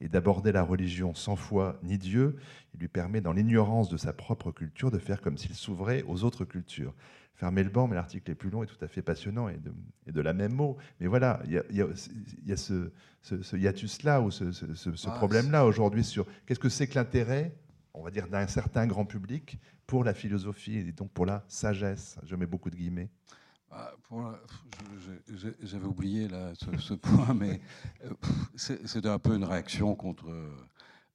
et 0.00 0.08
d'aborder 0.08 0.52
la 0.52 0.62
religion 0.62 1.14
sans 1.14 1.36
foi 1.36 1.78
ni 1.82 1.98
Dieu. 1.98 2.36
Il 2.74 2.80
lui 2.80 2.88
permet, 2.88 3.20
dans 3.20 3.32
l'ignorance 3.32 3.88
de 3.88 3.96
sa 3.96 4.12
propre 4.12 4.50
culture, 4.50 4.90
de 4.90 4.98
faire 4.98 5.20
comme 5.20 5.36
s'il 5.36 5.54
s'ouvrait 5.54 6.02
aux 6.06 6.24
autres 6.24 6.44
cultures. 6.44 6.94
Fermez 7.36 7.62
le 7.62 7.70
banc, 7.70 7.86
mais 7.86 7.94
l'article 7.94 8.30
est 8.30 8.34
plus 8.34 8.50
long 8.50 8.62
et 8.62 8.66
tout 8.66 8.82
à 8.82 8.88
fait 8.88 9.02
passionnant 9.02 9.48
et 9.48 9.58
de, 10.10 10.20
la 10.20 10.32
même 10.32 10.52
mot. 10.52 10.76
Mais 11.00 11.06
voilà, 11.06 11.40
il 11.46 11.62
y 11.76 12.52
a, 12.52 12.56
ce, 12.56 13.56
hiatus-là 13.56 14.20
ou 14.20 14.30
ce, 14.30 14.52
ce 14.52 15.08
ah, 15.08 15.10
problème-là 15.12 15.66
aujourd'hui 15.66 16.02
sur 16.02 16.26
qu'est-ce 16.46 16.60
que 16.60 16.68
c'est 16.68 16.86
que 16.86 16.94
l'intérêt 16.94 17.54
on 17.96 18.02
va 18.02 18.10
dire, 18.10 18.28
d'un 18.28 18.46
certain 18.46 18.86
grand 18.86 19.04
public 19.04 19.58
pour 19.86 20.04
la 20.04 20.14
philosophie 20.14 20.76
et 20.76 20.92
donc 20.92 21.10
pour 21.10 21.26
la 21.26 21.44
sagesse? 21.48 22.18
Je 22.24 22.36
mets 22.36 22.46
beaucoup 22.46 22.70
de 22.70 22.76
guillemets. 22.76 23.08
Ah, 23.70 23.92
j'avais 25.62 25.86
oublié 25.86 26.28
là, 26.28 26.52
ce, 26.54 26.94
point, 26.94 27.34
mais 27.38 27.60
euh, 28.04 28.10
c'était 28.54 29.08
un 29.08 29.18
peu 29.18 29.34
une 29.34 29.44
réaction 29.44 29.94
contre 29.94 30.28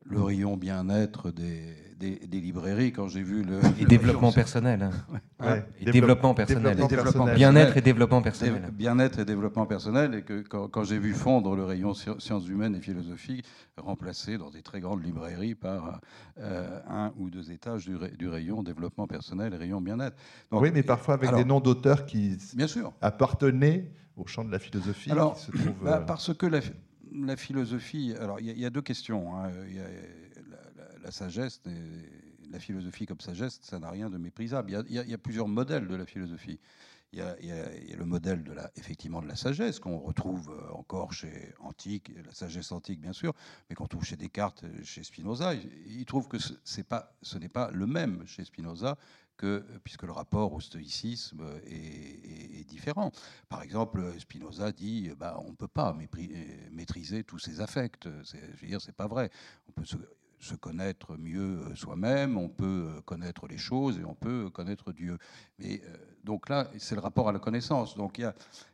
le 0.06 0.22
rayon 0.22 0.58
bien-être 0.58 1.32
des, 1.32 1.76
des, 2.02 2.42
librairies 2.42 2.92
quand 2.92 3.08
j'ai 3.08 3.22
vu 3.22 3.44
le. 3.44 3.60
Et 3.80 3.86
développement 3.86 4.32
personnel. 4.32 4.90
Hein. 5.40 5.64
Et 5.80 5.92
développement 5.92 6.34
personnel. 6.34 6.76
Bien-être 7.36 7.78
et 7.78 7.82
développement 7.82 8.22
personnel. 8.22 8.70
Bien-être 8.74 9.20
et 9.20 9.26
développement 9.26 9.66
personnel. 9.66 10.16
Et 10.16 10.22
que 10.24 10.42
quand, 10.42 10.84
j'ai 10.84 10.98
vu 10.98 11.14
fondre 11.14 11.56
le 11.56 11.64
rayon 11.64 11.94
sciences 11.94 12.48
humaines 12.48 12.76
et 12.76 12.82
philosophie, 12.82 13.44
remplacé 13.78 14.38
dans 14.38 14.50
des 14.50 14.62
très 14.62 14.80
grandes 14.80 15.04
librairies 15.04 15.56
par 15.56 16.02
euh, 16.40 16.80
un 16.90 17.14
ou 17.18 17.30
deux 17.30 17.52
étages 17.52 17.86
du, 17.86 17.98
du, 18.18 18.28
rayon 18.28 18.64
développement 18.64 19.08
personnel 19.08 19.54
et 19.54 19.58
rayon 19.58 19.82
bien-être. 19.82 20.18
Oui, 20.52 20.72
mais 20.74 20.84
parfois 20.84 21.16
avec 21.16 21.34
des 21.36 21.46
noms 21.46 21.60
d'auteurs 21.60 22.06
qui 22.06 22.38
bien 22.56 22.68
sûr. 22.68 22.94
appartenaient 23.02 23.92
au 24.18 24.26
champ 24.26 24.44
de 24.44 24.52
la 24.52 24.60
philosophie. 24.60 25.12
Alors, 25.12 25.40
bah, 25.82 26.00
euh, 26.02 26.06
parce 26.06 26.34
que 26.34 26.46
la, 26.46 26.60
la 27.12 27.36
philosophie, 27.36 28.14
alors 28.20 28.40
il 28.40 28.58
y, 28.58 28.66
a 28.66 28.70
deux 28.70 28.82
questions. 28.82 29.36
Hein. 29.36 29.52
Il 29.70 29.82
la, 31.04 31.12
sagesse, 31.12 31.62
la 32.52 32.60
philosophie 32.60 33.06
comme 33.06 33.20
sagesse, 33.20 33.60
ça 33.62 33.80
n'a 33.80 33.90
rien 33.90 34.10
de 34.10 34.18
méprisable. 34.18 34.72
Il 34.90 34.96
y, 34.96 35.14
a, 35.14 35.18
plusieurs 35.18 35.48
modèles 35.48 35.88
de 35.88 35.96
la 35.96 36.06
philosophie. 36.06 36.60
Il 37.14 37.20
y, 37.20 37.22
a, 37.22 37.96
le 37.98 38.06
modèle 38.06 38.44
de 38.44 38.54
la, 38.54 38.72
effectivement 38.76 39.22
de 39.22 39.28
la 39.28 39.36
sagesse 39.36 39.80
qu'on 39.80 39.98
retrouve 39.98 40.50
euh, 40.50 40.74
encore 40.74 41.12
chez 41.12 41.54
Antique, 41.60 42.14
la 42.26 42.34
sagesse 42.34 42.72
antique 42.72 43.02
bien 43.02 43.12
sûr, 43.12 43.34
mais 43.70 43.76
qu'on 43.76 43.88
trouve 43.88 44.06
chez 44.06 44.16
Descartes, 44.16 44.64
chez 44.84 45.04
Spinoza. 45.04 45.54
Il 45.54 46.06
trouve 46.06 46.30
que 46.30 46.38
ce 46.40 47.38
n'est 47.38 47.50
pas 47.50 47.72
le 47.72 47.86
même 47.86 48.26
chez 48.26 48.46
Spinoza 48.46 48.98
puisque 49.84 50.04
le 50.04 50.12
rapport 50.12 50.54
au 50.54 50.60
stoïcisme 50.60 51.44
est, 51.66 52.68
différent. 52.68 53.12
Par 53.50 53.64
exemple, 53.64 54.02
Spinoza 54.18 54.72
dit 54.72 55.12
bah, 55.18 55.38
on 55.46 55.50
ne 55.50 55.56
peut 55.56 55.68
pas 55.68 55.96
maîtriser 56.72 57.24
tous 57.24 57.40
ses 57.40 57.60
affects. 57.60 58.08
Je 58.08 58.62
veux 58.62 58.68
dire, 58.68 58.82
c'est 58.82 58.96
pas 58.96 59.08
vrai. 59.08 59.30
On 59.68 59.72
peut 59.74 59.86
se, 59.86 60.56
connaître 60.56 61.18
mieux 61.18 61.76
soi-même, 61.76 62.38
on 62.38 62.50
peut 62.50 63.02
connaître 63.06 63.48
les 63.48 63.58
choses 63.58 64.00
et 64.00 64.06
on 64.06 64.16
peut 64.16 64.50
connaître 64.50 64.94
Dieu. 64.94 65.18
Mais 65.60 65.82
euh, 65.84 65.98
donc 66.24 66.50
là, 66.50 66.68
c'est 66.78 66.96
le 66.96 67.02
rapport 67.02 67.30
à 67.30 67.32
la 67.32 67.40
connaissance. 67.40 67.96
Donc 67.96 68.18
il 68.18 68.22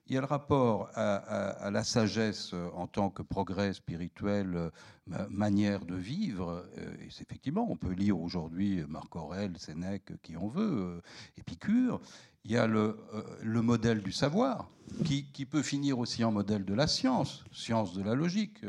y 0.09 0.17
a, 0.17 0.21
le 0.21 0.27
rapport 0.27 0.89
à, 0.95 1.69
la 1.71 1.83
sagesse 1.83 2.53
en 2.75 2.87
tant 2.87 3.09
que 3.09 3.21
progrès 3.21 3.73
spirituel, 3.73 4.71
euh, 5.13 5.25
manière 5.29 5.85
de 5.85 5.95
vivre. 5.95 6.65
Euh, 6.77 6.93
et 7.01 7.07
effectivement, 7.07 7.65
on 7.69 7.77
peut 7.77 7.93
lire 7.93 8.19
aujourd'hui 8.19 8.83
Marc 8.89 9.15
Aurèle, 9.15 9.57
Sénèque, 9.57 10.11
qui 10.21 10.35
on 10.35 10.47
veut, 10.47 10.97
euh, 10.97 11.01
Épicure. 11.37 12.01
Il 12.43 12.51
y 12.51 12.57
a 12.57 12.67
le, 12.67 12.97
le 13.41 13.61
modèle 13.61 14.01
du 14.01 14.11
savoir, 14.11 14.69
qui, 15.03 15.25
qui, 15.33 15.45
peut 15.45 15.61
finir 15.61 15.99
aussi 15.99 16.23
en 16.23 16.31
modèle 16.31 16.63
de 16.63 16.73
la 16.73 16.87
science, 16.87 17.43
science 17.51 17.93
de 17.93 18.01
la 18.01 18.15
logique, 18.15 18.61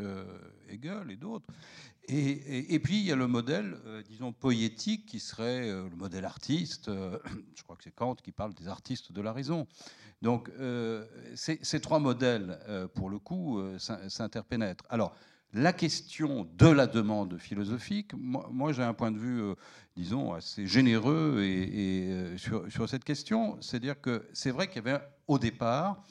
Hegel 0.68 1.12
et 1.12 1.16
d'autres. 1.16 1.46
Et, 2.10 2.78
puis 2.78 3.00
il 3.00 3.04
y 3.04 3.12
a 3.12 3.16
le 3.16 3.26
modèle, 3.26 3.76
euh, 3.86 4.02
disons, 4.02 4.32
poétique 4.32 5.04
qui 5.04 5.20
serait 5.20 5.68
euh, 5.68 5.88
le 5.90 5.96
modèle 5.96 6.24
artiste. 6.24 6.88
Euh, 6.88 7.18
je 7.54 7.62
crois 7.62 7.76
que 7.76 7.84
c'est 7.84 7.94
Kant 7.94 8.14
qui 8.14 8.32
parle 8.32 8.54
des 8.54 8.66
artistes 8.66 9.12
de 9.12 9.20
la 9.20 9.32
raison. 9.32 9.66
Donc 10.22 10.50
ces, 11.36 11.80
trois 11.80 12.00
modèles, 12.00 12.58
pour 12.96 13.08
le 13.08 13.20
coup, 13.20 13.62
s'interpénètrent. 13.78 14.84
Alors 14.88 15.14
la 15.52 15.72
question 15.72 16.48
de 16.58 16.66
la 16.66 16.88
demande 16.88 17.38
philosophique, 17.38 18.10
moi, 18.14 18.72
j'ai 18.72 18.82
un 18.82 18.94
point 18.94 19.12
de 19.12 19.18
vue, 19.18 19.54
disons, 19.94 20.32
assez 20.32 20.66
généreux 20.66 21.42
et, 21.44 22.36
sur, 22.36 22.88
cette 22.88 23.04
question. 23.04 23.58
C'est-à-dire 23.60 24.00
que 24.00 24.26
c'est 24.32 24.50
vrai 24.50 24.66
qu'il 24.66 24.84
y 24.84 24.88
avait, 24.88 24.98
au 25.28 25.38
départ, 25.38 26.02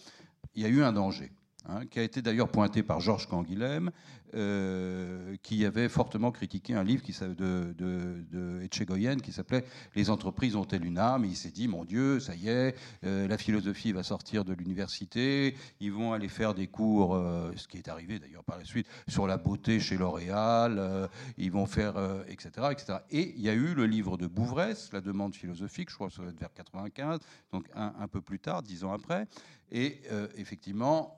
il 0.56 0.64
y 0.64 0.66
a 0.66 0.70
eu 0.70 0.84
un 0.84 0.94
danger. 0.94 1.34
Hein, 1.70 1.86
qui 1.86 2.00
a 2.00 2.04
été 2.04 2.22
d'ailleurs 2.22 2.48
pointé 2.48 2.82
par 2.82 3.02
Georges 3.02 3.28
Canguilhem, 3.28 3.92
euh, 4.34 5.38
qui 5.42 5.66
avait 5.66 5.88
fortement 5.88 6.32
critiqué 6.32 6.74
un 6.74 6.84
livre 6.84 7.02
de, 7.22 7.74
de, 7.74 8.62
Etchegoyen 8.62 9.16
qui 9.18 9.32
s'appelait 9.32 9.64
Les 9.96 10.10
entreprises 10.10 10.58
ont-elles 10.58 10.84
une 10.84 10.98
âme? 10.98 11.24
Il 11.24 11.36
s'est 11.36 11.52
dit, 11.52 11.70
mon 11.70 11.86
Dieu, 11.86 12.20
ça 12.20 12.36
y 12.36 12.50
est, 12.50 12.76
euh, 13.06 13.28
la 13.28 13.38
philosophie 13.38 13.94
va 13.94 14.04
sortir 14.04 14.44
de 14.44 14.54
l'université, 14.54 15.56
ils 15.80 15.94
vont 15.94 16.12
aller 16.12 16.28
faire 16.28 16.54
des 16.54 16.68
cours, 16.68 17.16
euh, 17.16 17.54
ce 17.56 17.70
qui 17.70 17.78
est 17.78 17.88
arrivé 17.88 18.20
d'ailleurs 18.20 18.44
par 18.44 18.58
la 18.58 18.66
suite, 18.66 18.88
sur 19.08 19.28
la 19.28 19.38
beauté 19.38 19.80
chez 19.80 19.98
L'Oréal, 19.98 21.10
ils 21.38 21.52
vont 21.52 21.66
faire, 21.66 21.96
etc., 22.28 22.68
etc. 22.72 23.00
Et 23.10 23.34
il 23.36 23.42
y 23.42 23.50
a 23.50 23.54
eu 23.54 23.74
le 23.74 23.86
livre 23.86 24.18
de 24.18 24.28
Bouvresse, 24.28 24.92
La 24.92 25.02
demande 25.02 25.36
philosophique, 25.36 25.90
je 25.90 25.96
crois 25.96 26.08
que 26.10 26.14
ça 26.14 26.22
va 26.22 26.30
être 26.30 26.40
vers 26.40 26.54
95, 26.54 27.20
donc 27.54 27.66
un 27.76 28.08
peu 28.08 28.22
plus 28.22 28.40
tard, 28.40 28.62
dix 28.62 28.84
ans 28.84 28.92
après. 28.92 29.26
Et 29.72 30.02
effectivement, 30.36 31.18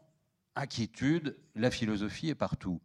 inquiétude, 0.55 1.37
la 1.55 1.71
philosophie 1.71 2.29
est 2.29 2.35
partout. 2.35 2.79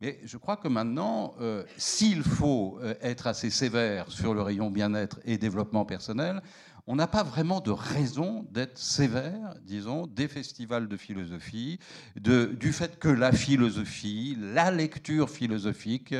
Mais 0.00 0.18
je 0.24 0.38
crois 0.38 0.56
que 0.56 0.68
maintenant, 0.68 1.34
euh, 1.40 1.62
s'il 1.76 2.22
faut 2.22 2.78
euh, 2.80 2.94
être 3.02 3.26
assez 3.26 3.50
sévère 3.50 4.10
sur 4.10 4.32
le 4.32 4.40
rayon 4.40 4.70
bien-être 4.70 5.20
et 5.24 5.36
développement 5.36 5.84
personnel, 5.84 6.40
on 6.86 6.96
n'a 6.96 7.06
pas 7.06 7.22
vraiment 7.22 7.60
de 7.60 7.70
raison 7.70 8.46
d'être 8.50 8.78
sévère, 8.78 9.54
disons, 9.64 10.06
des 10.06 10.28
festivals 10.28 10.88
de 10.88 10.96
philosophie, 10.96 11.78
du 12.16 12.72
fait 12.72 12.98
que 12.98 13.08
la 13.08 13.32
philosophie, 13.32 14.36
la 14.38 14.70
lecture 14.70 15.30
philosophique 15.30 16.14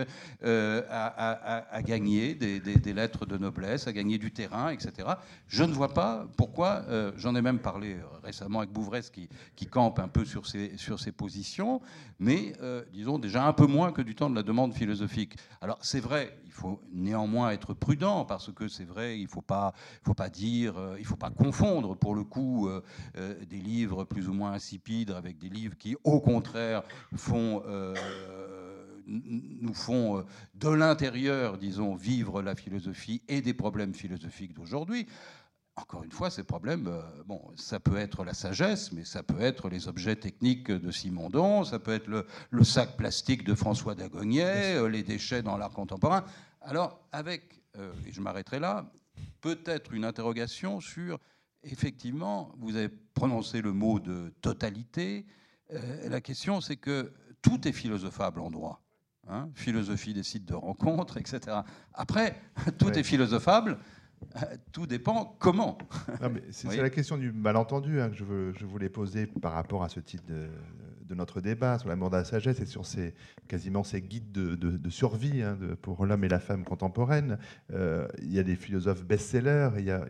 euh, 0.45 0.83
a, 0.91 1.83
gagné 1.83 2.35
des, 2.35 2.93
lettres 2.93 3.27
de 3.27 3.39
noblesse, 3.39 3.87
a 3.87 3.93
gagné 3.93 4.19
du 4.19 4.33
terrain, 4.33 4.71
etc. 4.71 5.09
Je 5.49 5.65
ne 5.65 5.73
vois 5.73 5.93
pas 5.93 6.27
pourquoi, 6.37 6.85
euh, 6.89 7.13
j'en 7.17 7.35
ai 7.35 7.43
même 7.43 7.59
parlé 7.59 7.97
récemment 8.23 8.61
avec 8.61 8.71
Bouvresse 8.71 9.11
qui, 9.11 9.29
campe 9.67 9.99
un 9.99 10.09
peu 10.09 10.25
sur 10.25 10.47
ses, 10.47 11.13
positions, 11.13 11.81
mais 12.19 12.53
euh, 12.63 12.83
disons 12.93 13.19
déjà 13.19 13.47
un 13.47 13.53
peu 13.53 13.67
moins 13.67 13.93
que 13.93 14.03
du 14.03 14.15
temps 14.15 14.31
de 14.31 14.35
la 14.35 14.43
demande 14.43 14.75
philosophique. 14.75 15.37
Alors 15.61 15.79
c'est 15.83 16.01
vrai, 16.01 16.37
faut 16.61 16.81
néanmoins 16.93 17.51
être 17.51 17.73
prudent 17.73 18.27
parce 18.27 18.53
que 18.53 18.69
c'est 18.69 18.85
vrai, 18.85 19.19
il 19.19 19.23
ne 19.23 19.29
faut 19.29 19.41
pas, 19.41 19.73
faut 20.03 20.15
pas 20.15 20.29
dire, 20.29 20.77
euh, 20.77 20.97
il 20.99 21.07
faut 21.07 21.17
pas 21.17 21.31
confondre 21.31 21.97
pour 21.97 22.15
le 22.15 22.23
coup 22.23 22.69
euh, 22.69 22.83
euh, 23.17 23.35
des 23.47 23.57
livres 23.57 24.05
plus 24.05 24.29
ou 24.29 24.35
moins 24.35 24.53
insipides 24.53 25.11
avec 25.11 25.39
des 25.39 25.49
livres 25.49 25.77
qui, 25.79 25.97
au 26.05 26.21
contraire, 26.21 26.83
font 27.17 27.63
nous 29.07 29.75
font 29.75 30.25
de 30.55 30.69
l'intérieur, 30.69 31.59
disons, 31.59 31.97
vivre 31.97 32.43
la 32.43 32.55
philosophie 32.55 33.23
et 33.27 33.41
des 33.41 33.55
problèmes 33.55 33.93
philosophiques 33.93 34.55
d'aujourd'hui. 34.55 35.07
Encore 35.75 36.05
une 36.05 36.13
fois, 36.13 36.31
ces 36.31 36.45
problèmes, 36.45 36.89
bon, 37.27 37.41
ça 37.57 37.81
peut 37.81 37.97
être 37.97 38.23
la 38.23 38.35
sagesse, 38.35 38.93
mais 38.93 39.05
ça 39.05 39.25
peut 39.25 39.41
être 39.41 39.69
les 39.69 39.89
objets 39.89 40.15
techniques 40.15 40.71
de 40.71 40.91
Simondon, 40.93 41.65
ça 41.65 41.81
peut 41.81 41.93
être 41.93 42.07
le, 42.07 42.27
le 42.51 42.63
sac 42.63 42.97
plastique 42.97 43.43
de 43.43 43.55
François 43.55 43.97
Dagognet, 43.97 44.89
les 44.89 45.03
déchets 45.03 45.43
dans 45.43 45.57
l'art 45.57 45.71
contemporain. 45.71 46.25
Alors, 46.61 47.09
avec, 47.13 47.63
et 48.07 48.13
je 48.13 48.21
m'arrêterai 48.21 48.59
là, 48.61 48.91
peut-être 49.41 49.93
une 49.93 50.05
interrogation 50.05 50.81
sur, 50.81 51.19
effectivement, 51.63 52.53
vous 52.59 52.77
avez 52.77 52.89
prononcé 52.89 53.61
le 53.63 53.73
mot 53.73 54.01
de 54.01 54.33
totalité. 54.41 55.27
Euh, 55.73 56.09
la 56.09 56.21
question, 56.21 56.61
c'est 56.61 56.77
que 56.77 57.13
tout 57.43 57.67
est 57.67 57.73
philosophable 57.73 58.41
en 58.41 58.51
droit. 58.51 58.83
Hein. 59.29 59.49
philosophie 59.55 60.13
des 60.13 60.25
sites 60.25 60.47
de 60.47 60.55
rencontres, 60.55 61.17
etc. 61.19 61.59
Après, 61.95 62.41
tout 62.79 62.91
est 62.99 63.05
philosophable 63.05 63.79
Tout 64.73 64.87
dépend 64.87 65.37
comment. 65.39 65.79
C'est 66.51 66.77
la 66.77 66.91
question 66.91 67.17
du 67.17 67.31
malentendu 67.31 68.01
hein, 68.01 68.11
que 68.11 68.17
je, 68.17 68.25
veux, 68.25 68.53
je, 68.53 68.67
voulais 68.67 68.89
poser 68.89 69.27
par 69.27 69.53
rapport 69.53 69.85
à 69.85 69.89
ce 69.89 70.01
titre 70.01 70.25
de, 70.27 70.49
de 71.11 71.15
notre 71.17 71.41
débat 71.41 71.79
sur 71.79 71.89
l'amour 71.89 72.09
de 72.09 72.17
la 72.17 72.25
sagesse 72.25 72.61
et 72.61 72.67
sur 72.67 72.87
ces, 72.87 73.15
quasiment 73.49 73.83
ces 73.83 74.01
guides 74.01 74.31
de, 74.31 74.55
de, 74.55 74.91
survie 74.91 75.43
hein, 75.43 75.59
pour 75.83 76.07
l'homme 76.07 76.25
et 76.25 76.29
la 76.29 76.39
femme 76.39 76.65
contemporaine. 76.65 77.39
Euh, 77.75 78.07
il 78.23 78.33
y 78.33 78.39
a 78.39 78.45
des 78.45 78.57
philosophes 78.57 79.05
best-sellers. 79.05 79.71
Il 79.79 79.85
y 79.85 79.91
a, 79.91 80.07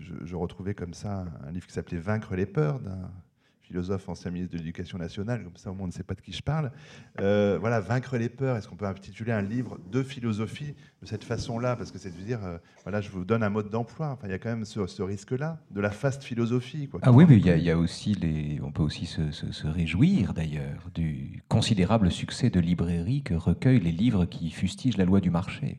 je, 0.00 0.14
je, 0.24 0.36
retrouvais 0.36 0.74
comme 0.74 0.92
ça 0.92 1.24
un 1.46 1.52
livre 1.52 1.66
qui 1.66 1.72
s'appelait 1.72 1.98
Vaincre 1.98 2.34
les 2.34 2.46
peurs 2.46 2.80
d'un 2.80 3.10
philosophe, 3.68 4.08
ancien 4.08 4.30
ministre 4.30 4.54
de 4.54 4.58
l'Éducation 4.58 4.98
nationale, 4.98 5.44
comme 5.44 5.56
ça 5.56 5.70
au 5.70 5.74
monde 5.74 5.88
ne 5.88 5.92
sait 5.92 6.02
pas 6.02 6.14
de 6.14 6.20
qui 6.20 6.32
je 6.32 6.42
parle. 6.42 6.72
Euh, 7.20 7.58
voilà, 7.60 7.80
vaincre 7.80 8.16
les 8.16 8.28
peurs. 8.28 8.56
Est-ce 8.56 8.66
qu'on 8.66 8.76
peut 8.76 8.86
intituler 8.86 9.32
un 9.32 9.42
livre 9.42 9.78
de 9.92 10.02
philosophie 10.02 10.74
de 11.02 11.06
cette 11.06 11.24
façon-là? 11.24 11.76
Parce 11.76 11.92
que 11.92 11.98
c'est 11.98 12.10
de 12.10 12.22
dire, 12.22 12.44
euh, 12.44 12.58
voilà, 12.84 13.00
je 13.00 13.10
vous 13.10 13.24
donne 13.24 13.42
un 13.42 13.50
mode 13.50 13.68
d'emploi. 13.68 14.10
Enfin, 14.10 14.26
il 14.26 14.30
y 14.30 14.34
a 14.34 14.38
quand 14.38 14.48
même 14.48 14.64
ce, 14.64 15.02
risque-là 15.02 15.60
de 15.70 15.80
la 15.80 15.90
fast 15.90 16.24
philosophie. 16.24 16.88
Ah 17.02 17.12
oui, 17.12 17.26
mais 17.28 17.36
il 17.36 17.46
y, 17.46 17.70
a 17.70 17.76
aussi. 17.76 18.58
On 18.62 18.72
peut 18.72 18.82
aussi 18.82 19.06
se, 19.06 19.30
se 19.30 19.66
réjouir 19.66 20.32
d'ailleurs 20.32 20.88
du 20.94 21.42
considérable 21.48 22.10
succès 22.10 22.50
de 22.50 22.60
librairie 22.60 23.22
que 23.22 23.34
recueillent 23.34 23.80
les 23.80 23.92
livres 23.92 24.24
qui 24.24 24.50
fustigent 24.50 24.96
la 24.96 25.04
loi 25.04 25.20
du 25.20 25.30
marché. 25.30 25.78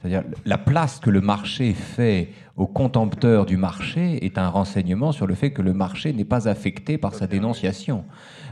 C'est-à-dire 0.00 0.24
la 0.46 0.56
place 0.56 0.98
que 0.98 1.10
le 1.10 1.20
marché 1.20 1.74
fait 1.74 2.30
au 2.56 2.66
contempteur 2.66 3.44
du 3.44 3.56
marché 3.56 4.24
est 4.24 4.38
un 4.38 4.48
renseignement 4.48 5.12
sur 5.12 5.26
le 5.26 5.34
fait 5.34 5.50
que 5.50 5.60
le 5.60 5.74
marché 5.74 6.12
n'est 6.12 6.24
pas 6.24 6.48
affecté 6.48 6.96
par 6.96 7.14
sa 7.14 7.26
dénonciation. 7.26 8.04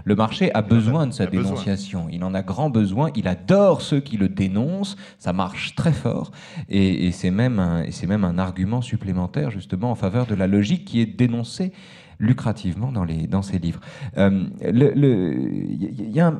Le 0.04 0.14
marché 0.14 0.52
a 0.54 0.62
besoin 0.62 1.06
de 1.06 1.12
sa 1.12 1.26
dénonciation. 1.26 2.06
Il 2.10 2.22
en 2.24 2.34
a 2.34 2.42
grand 2.42 2.70
besoin. 2.70 3.10
Il 3.14 3.28
adore 3.28 3.82
ceux 3.82 4.00
qui 4.00 4.16
le 4.16 4.28
dénoncent. 4.28 4.96
Ça 5.18 5.32
marche 5.32 5.74
très 5.74 5.92
fort. 5.92 6.30
Et, 6.68 7.12
c'est 7.12 7.30
même, 7.30 7.84
même, 8.06 8.24
un 8.24 8.38
argument 8.38 8.80
supplémentaire 8.80 9.50
justement 9.50 9.90
en 9.90 9.94
faveur 9.94 10.26
de 10.26 10.34
la 10.34 10.46
logique 10.46 10.84
qui 10.84 11.00
est 11.00 11.06
dénoncée 11.06 11.72
lucrativement 12.18 12.92
dans, 12.92 13.04
les, 13.04 13.26
dans 13.26 13.42
ses 13.42 13.58
livres. 13.58 13.80
Euh, 14.16 14.44
le, 14.60 15.34
y 15.80 16.20
a 16.20 16.34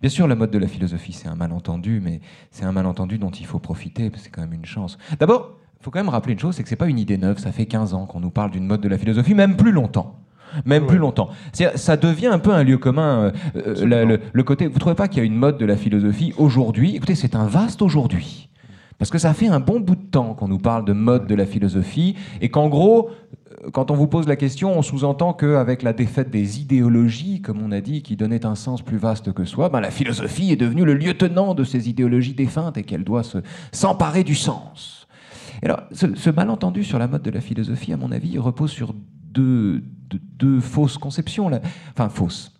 bien 0.00 0.10
sûr, 0.10 0.26
la 0.26 0.34
mode 0.34 0.50
de 0.50 0.58
la 0.58 0.68
philosophie, 0.68 1.12
c'est 1.12 1.28
un 1.28 1.34
malentendu, 1.34 2.00
mais 2.02 2.20
c'est 2.50 2.64
un 2.64 2.72
malentendu 2.72 3.18
dont 3.18 3.30
il 3.30 3.46
faut 3.46 3.58
profiter, 3.58 4.10
c'est 4.16 4.30
quand 4.30 4.40
même 4.40 4.54
une 4.54 4.64
chance. 4.64 4.98
D'abord, 5.18 5.58
il 5.80 5.84
faut 5.84 5.90
quand 5.90 6.00
même 6.00 6.08
rappeler 6.08 6.32
une 6.32 6.38
chose, 6.38 6.56
c'est 6.56 6.62
que 6.62 6.68
c'est 6.68 6.76
pas 6.76 6.88
une 6.88 6.98
idée 6.98 7.18
neuve, 7.18 7.38
ça 7.38 7.52
fait 7.52 7.66
15 7.66 7.94
ans 7.94 8.06
qu'on 8.06 8.20
nous 8.20 8.30
parle 8.30 8.50
d'une 8.50 8.66
mode 8.66 8.80
de 8.80 8.88
la 8.88 8.98
philosophie, 8.98 9.34
même 9.34 9.56
plus 9.56 9.72
longtemps 9.72 10.22
même 10.64 10.86
plus 10.86 10.98
longtemps. 10.98 11.28
Ça 11.74 11.96
devient 11.96 12.28
un 12.28 12.38
peu 12.38 12.52
un 12.52 12.62
lieu 12.62 12.78
commun. 12.78 13.32
Euh, 13.56 13.74
euh, 13.82 14.18
le, 14.32 14.42
côté, 14.42 14.68
vous 14.68 14.78
trouvez 14.78 14.94
pas 14.94 15.08
qu'il 15.08 15.18
y 15.18 15.20
a 15.20 15.24
une 15.24 15.36
mode 15.36 15.58
de 15.58 15.66
la 15.66 15.76
philosophie 15.76 16.32
aujourd'hui? 16.38 16.96
Écoutez, 16.96 17.14
c'est 17.14 17.34
un 17.34 17.46
vaste 17.46 17.82
aujourd'hui. 17.82 18.45
Parce 18.98 19.10
que 19.10 19.18
ça 19.18 19.34
fait 19.34 19.48
un 19.48 19.60
bon 19.60 19.80
bout 19.80 19.96
de 19.96 20.04
temps 20.10 20.34
qu'on 20.34 20.48
nous 20.48 20.58
parle 20.58 20.84
de 20.84 20.92
mode 20.92 21.26
de 21.26 21.34
la 21.34 21.46
philosophie 21.46 22.16
et 22.40 22.48
qu'en 22.48 22.68
gros, 22.68 23.10
quand 23.72 23.90
on 23.90 23.94
vous 23.94 24.06
pose 24.06 24.26
la 24.26 24.36
question, 24.36 24.78
on 24.78 24.82
sous-entend 24.82 25.32
qu'avec 25.32 25.82
la 25.82 25.92
défaite 25.92 26.30
des 26.30 26.60
idéologies, 26.60 27.42
comme 27.42 27.62
on 27.62 27.72
a 27.72 27.80
dit, 27.80 28.02
qui 28.02 28.16
donnaient 28.16 28.46
un 28.46 28.54
sens 28.54 28.82
plus 28.82 28.96
vaste 28.96 29.32
que 29.32 29.44
soi, 29.44 29.68
ben 29.68 29.80
la 29.80 29.90
philosophie 29.90 30.52
est 30.52 30.56
devenue 30.56 30.84
le 30.84 30.94
lieutenant 30.94 31.54
de 31.54 31.64
ces 31.64 31.88
idéologies 31.88 32.34
défuntes 32.34 32.78
et 32.78 32.84
qu'elle 32.84 33.04
doit 33.04 33.22
s'emparer 33.72 34.24
du 34.24 34.34
sens. 34.34 35.06
alors, 35.62 35.82
ce, 35.92 36.30
malentendu 36.30 36.84
sur 36.84 36.98
la 36.98 37.08
mode 37.08 37.22
de 37.22 37.30
la 37.30 37.40
philosophie, 37.40 37.92
à 37.92 37.96
mon 37.96 38.12
avis, 38.12 38.38
repose 38.38 38.70
sur 38.70 38.94
deux, 38.94 39.82
deux 40.38 40.60
fausses 40.60 40.98
conceptions. 40.98 41.50
Enfin, 41.92 42.08
fausses 42.08 42.55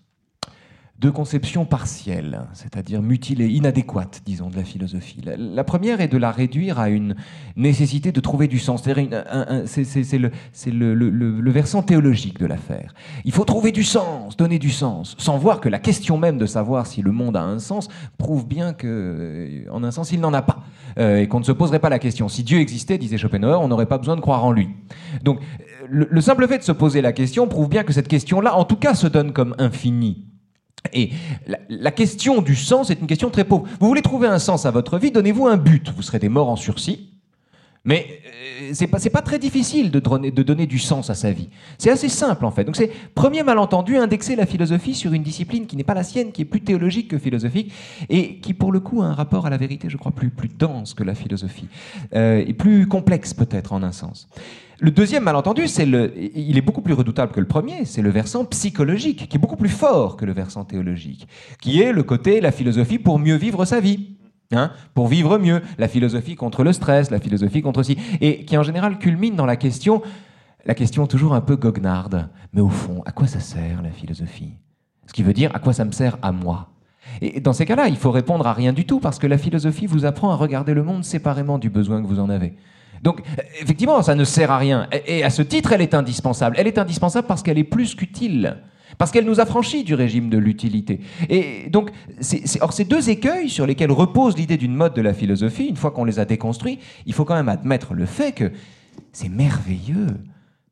deux 0.98 1.12
conceptions 1.12 1.66
partielles, 1.66 2.40
c'est-à-dire 2.54 3.02
mutilées, 3.02 3.48
inadéquates, 3.48 4.22
disons, 4.24 4.48
de 4.48 4.56
la 4.56 4.64
philosophie. 4.64 5.20
La, 5.22 5.64
première 5.64 6.00
est 6.00 6.08
de 6.08 6.16
la 6.16 6.30
réduire 6.30 6.78
à 6.78 6.88
une 6.88 7.16
nécessité 7.54 8.12
de 8.12 8.20
trouver 8.20 8.48
du 8.48 8.58
sens. 8.58 8.82
C'est 8.82 10.18
le, 10.18 10.30
le, 10.94 11.50
versant 11.50 11.82
théologique 11.82 12.38
de 12.38 12.46
l'affaire. 12.46 12.94
Il 13.26 13.32
faut 13.32 13.44
trouver 13.44 13.72
du 13.72 13.84
sens, 13.84 14.38
donner 14.38 14.58
du 14.58 14.70
sens, 14.70 15.16
sans 15.18 15.36
voir 15.36 15.60
que 15.60 15.68
la 15.68 15.78
question 15.78 16.16
même 16.16 16.38
de 16.38 16.46
savoir 16.46 16.86
si 16.86 17.02
le 17.02 17.12
monde 17.12 17.36
a 17.36 17.42
un 17.42 17.58
sens 17.58 17.88
prouve 18.16 18.46
bien 18.46 18.72
que, 18.72 19.66
en 19.70 19.84
un 19.84 19.90
sens, 19.90 20.12
il 20.12 20.20
n'en 20.20 20.32
a 20.32 20.42
pas, 20.42 20.64
euh, 20.98 21.18
et 21.18 21.28
qu'on 21.28 21.40
ne 21.40 21.44
se 21.44 21.52
poserait 21.52 21.80
pas 21.80 21.90
la 21.90 21.98
question. 21.98 22.28
Si 22.28 22.42
Dieu 22.42 22.58
existait, 22.58 22.96
disait 22.96 23.18
Schopenhauer, 23.18 23.60
on 23.60 23.68
n'aurait 23.68 23.86
pas 23.86 23.98
besoin 23.98 24.16
de 24.16 24.22
croire 24.22 24.44
en 24.46 24.52
lui. 24.52 24.70
Donc, 25.22 25.40
le 25.88 26.20
simple 26.20 26.48
fait 26.48 26.58
de 26.58 26.62
se 26.64 26.72
poser 26.72 27.00
la 27.00 27.12
question 27.12 27.46
prouve 27.46 27.68
bien 27.68 27.84
que 27.84 27.92
cette 27.92 28.08
question-là, 28.08 28.56
en 28.56 28.64
tout 28.64 28.76
cas, 28.76 28.94
se 28.94 29.06
donne 29.06 29.32
comme 29.32 29.54
infinie. 29.58 30.24
Et 30.92 31.10
la, 31.68 31.90
question 31.90 32.42
du 32.42 32.54
sens 32.54 32.90
est 32.90 33.00
une 33.00 33.06
question 33.06 33.30
très 33.30 33.44
pauvre. 33.44 33.64
Vous 33.80 33.88
voulez 33.88 34.02
trouver 34.02 34.28
un 34.28 34.38
sens 34.38 34.66
à 34.66 34.70
votre 34.70 34.98
vie, 34.98 35.10
donnez-vous 35.10 35.46
un 35.46 35.56
but. 35.56 35.92
Vous 35.94 36.02
serez 36.02 36.18
des 36.18 36.28
morts 36.28 36.48
en 36.48 36.56
sursis. 36.56 37.10
Mais 37.86 38.20
euh, 38.26 38.70
c'est 38.72 38.88
pas, 38.88 38.98
pas 38.98 39.22
très 39.22 39.38
difficile 39.38 39.92
de 39.92 40.00
donner, 40.00 40.32
de 40.32 40.42
donner 40.42 40.66
du 40.66 40.80
sens 40.80 41.08
à 41.08 41.14
sa 41.14 41.30
vie. 41.30 41.48
C'est 41.78 41.90
assez 41.90 42.08
simple 42.08 42.44
en 42.44 42.50
fait. 42.50 42.64
Donc 42.64 42.74
c'est 42.74 42.90
premier 43.14 43.44
malentendu, 43.44 43.96
indexer 43.96 44.34
la 44.34 44.44
philosophie 44.44 44.92
sur 44.92 45.12
une 45.12 45.22
discipline 45.22 45.66
qui 45.66 45.76
n'est 45.76 45.84
pas 45.84 45.94
la 45.94 46.02
sienne, 46.02 46.32
qui 46.32 46.42
est 46.42 46.46
plus 46.46 46.62
théologique 46.62 47.08
que 47.08 47.18
philosophique 47.18 47.72
et 48.08 48.38
qui 48.40 48.54
pour 48.54 48.72
le 48.72 48.80
coup 48.80 49.02
a 49.02 49.06
un 49.06 49.14
rapport 49.14 49.46
à 49.46 49.50
la 49.50 49.56
vérité, 49.56 49.88
je 49.88 49.96
crois, 49.96 50.10
plus, 50.10 50.30
plus 50.30 50.48
dense 50.48 50.94
que 50.94 51.04
la 51.04 51.14
philosophie 51.14 51.68
euh, 52.14 52.44
et 52.44 52.52
plus 52.54 52.88
complexe 52.88 53.32
peut-être 53.34 53.72
en 53.72 53.84
un 53.84 53.92
sens. 53.92 54.28
Le 54.78 54.90
deuxième 54.90 55.24
malentendu, 55.24 55.68
c'est 55.68 55.86
le, 55.86 56.12
il 56.34 56.58
est 56.58 56.62
beaucoup 56.62 56.82
plus 56.82 56.92
redoutable 56.92 57.32
que 57.32 57.40
le 57.40 57.46
premier, 57.46 57.86
c'est 57.86 58.02
le 58.02 58.10
versant 58.10 58.44
psychologique, 58.44 59.28
qui 59.28 59.36
est 59.36 59.40
beaucoup 59.40 59.56
plus 59.56 59.70
fort 59.70 60.16
que 60.16 60.26
le 60.26 60.32
versant 60.32 60.64
théologique, 60.64 61.26
qui 61.62 61.80
est 61.80 61.92
le 61.92 62.02
côté 62.02 62.40
la 62.42 62.52
philosophie 62.52 62.98
pour 62.98 63.18
mieux 63.18 63.36
vivre 63.36 63.64
sa 63.64 63.80
vie. 63.80 64.16
Hein, 64.52 64.70
pour 64.94 65.08
vivre 65.08 65.38
mieux, 65.38 65.60
la 65.76 65.88
philosophie 65.88 66.36
contre 66.36 66.62
le 66.62 66.72
stress, 66.72 67.10
la 67.10 67.18
philosophie 67.18 67.62
contre 67.62 67.82
ci, 67.82 67.98
et 68.20 68.44
qui 68.44 68.56
en 68.56 68.62
général 68.62 68.98
culmine 68.98 69.34
dans 69.34 69.46
la 69.46 69.56
question, 69.56 70.02
la 70.64 70.74
question 70.74 71.08
toujours 71.08 71.34
un 71.34 71.40
peu 71.40 71.56
goguenarde, 71.56 72.28
mais 72.52 72.60
au 72.60 72.68
fond, 72.68 73.02
à 73.06 73.12
quoi 73.12 73.26
ça 73.26 73.40
sert 73.40 73.82
la 73.82 73.90
philosophie? 73.90 74.52
Ce 75.06 75.12
qui 75.12 75.24
veut 75.24 75.32
dire 75.32 75.50
à 75.54 75.58
quoi 75.58 75.72
ça 75.72 75.84
me 75.84 75.90
sert 75.90 76.16
à 76.22 76.30
moi? 76.30 76.68
Et 77.22 77.40
dans 77.40 77.52
ces 77.52 77.66
cas-là, 77.66 77.88
il 77.88 77.96
faut 77.96 78.12
répondre 78.12 78.46
à 78.46 78.52
rien 78.52 78.72
du 78.72 78.84
tout, 78.84 79.00
parce 79.00 79.18
que 79.18 79.26
la 79.26 79.38
philosophie 79.38 79.86
vous 79.86 80.04
apprend 80.04 80.30
à 80.30 80.36
regarder 80.36 80.74
le 80.74 80.84
monde 80.84 81.04
séparément 81.04 81.58
du 81.58 81.70
besoin 81.70 82.00
que 82.00 82.06
vous 82.06 82.20
en 82.20 82.30
avez. 82.30 82.54
Donc, 83.02 83.20
effectivement, 83.60 84.02
ça 84.02 84.14
ne 84.14 84.24
sert 84.24 84.50
à 84.50 84.58
rien. 84.58 84.88
Et 85.06 85.24
à 85.24 85.30
ce 85.30 85.42
titre, 85.42 85.72
elle 85.72 85.82
est 85.82 85.94
indispensable. 85.94 86.56
Elle 86.58 86.66
est 86.66 86.78
indispensable 86.78 87.26
parce 87.26 87.42
qu'elle 87.42 87.58
est 87.58 87.64
plus 87.64 87.94
qu'utile. 87.94 88.58
Parce 88.98 89.10
qu'elle 89.10 89.24
nous 89.24 89.40
affranchit 89.40 89.84
du 89.84 89.94
régime 89.94 90.30
de 90.30 90.38
l'utilité. 90.38 91.00
Et 91.28 91.68
donc, 91.70 91.90
or, 92.60 92.72
ces 92.72 92.84
deux 92.84 93.10
écueils 93.10 93.48
sur 93.48 93.66
lesquels 93.66 93.90
repose 93.90 94.36
l'idée 94.36 94.56
d'une 94.56 94.74
mode 94.74 94.94
de 94.94 95.02
la 95.02 95.12
philosophie, 95.12 95.66
une 95.66 95.76
fois 95.76 95.90
qu'on 95.90 96.04
les 96.04 96.18
a 96.18 96.24
déconstruits, 96.24 96.78
il 97.04 97.12
faut 97.12 97.24
quand 97.24 97.34
même 97.34 97.48
admettre 97.48 97.94
le 97.94 98.06
fait 98.06 98.32
que 98.32 98.52
c'est 99.12 99.28
merveilleux 99.28 100.06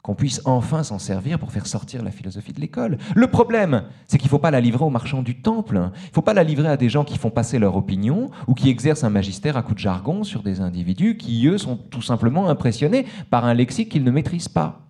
qu'on 0.05 0.15
puisse 0.15 0.43
enfin 0.45 0.83
s'en 0.83 0.99
servir 0.99 1.39
pour 1.39 1.51
faire 1.51 1.67
sortir 1.67 2.03
la 2.03 2.11
philosophie 2.11 2.53
de 2.53 2.61
l'école. 2.61 2.99
Le 3.15 3.27
problème, 3.27 3.85
c'est 4.07 4.19
qu'il 4.19 4.27
ne 4.27 4.31
faut 4.31 4.39
pas 4.39 4.51
la 4.51 4.61
livrer 4.61 4.85
aux 4.85 4.91
marchands 4.91 5.23
du 5.23 5.41
temple. 5.41 5.77
Il 5.77 6.09
ne 6.09 6.13
faut 6.13 6.21
pas 6.21 6.35
la 6.35 6.45
livrer 6.45 6.69
à 6.69 6.77
des 6.77 6.91
gens 6.91 7.05
qui 7.05 7.17
font 7.17 7.31
passer 7.31 7.59
leur 7.59 7.75
opinion 7.75 8.31
ou 8.47 8.53
qui 8.53 8.69
exercent 8.69 9.05
un 9.05 9.11
magistère 9.11 9.57
à 9.57 9.63
coup 9.63 9.73
de 9.73 9.79
jargon 9.79 10.23
sur 10.23 10.43
des 10.43 10.61
individus 10.61 11.17
qui, 11.17 11.47
eux, 11.47 11.57
sont 11.57 11.79
tout 11.79 12.03
simplement 12.03 12.51
impressionnés 12.51 13.07
par 13.31 13.47
un 13.47 13.55
lexique 13.55 13.89
qu'ils 13.89 14.05
ne 14.05 14.11
maîtrisent 14.11 14.47
pas. 14.47 14.84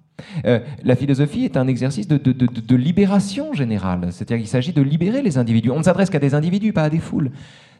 Euh, 0.45 0.61
la 0.83 0.97
philosophie 0.97 1.45
est 1.45 1.57
un 1.57 1.67
exercice 1.67 2.07
de, 2.09 2.77
libération 2.77 3.53
générale, 3.53 4.09
c'est-à-dire 4.11 4.39
qu'il 4.39 4.49
s'agit 4.49 4.73
de 4.73 4.83
libérer 4.83 5.23
les 5.23 5.39
individus. 5.39 5.71
On 5.71 5.79
ne 5.79 5.83
s'adresse 5.83 6.11
qu'à 6.11 6.19
des 6.19 6.35
individus, 6.35 6.73
pas 6.73 6.85
à 6.85 6.91
des 6.91 6.99
foules. 6.99 7.31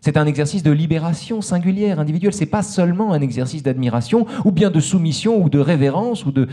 C'est 0.01 0.19
un 0.19 0.27
exercice 0.27 0.63
de 0.63 0.71
libération 0.71 1.41
singulière, 1.41 1.99
individuelle. 1.99 2.35
C'est 2.35 2.45
pas 2.45 2.63
seulement 2.63 3.13
un 3.13 3.23
exercice 3.23 3.63
d'admiration 3.63 4.27
ou 4.45 4.53
bien 4.53 4.71
de 4.71 4.79
soumission 4.79 5.43
ou 5.43 5.49
de 5.49 5.59
révérence 5.59 6.27
ou 6.27 6.33
de, 6.33 6.47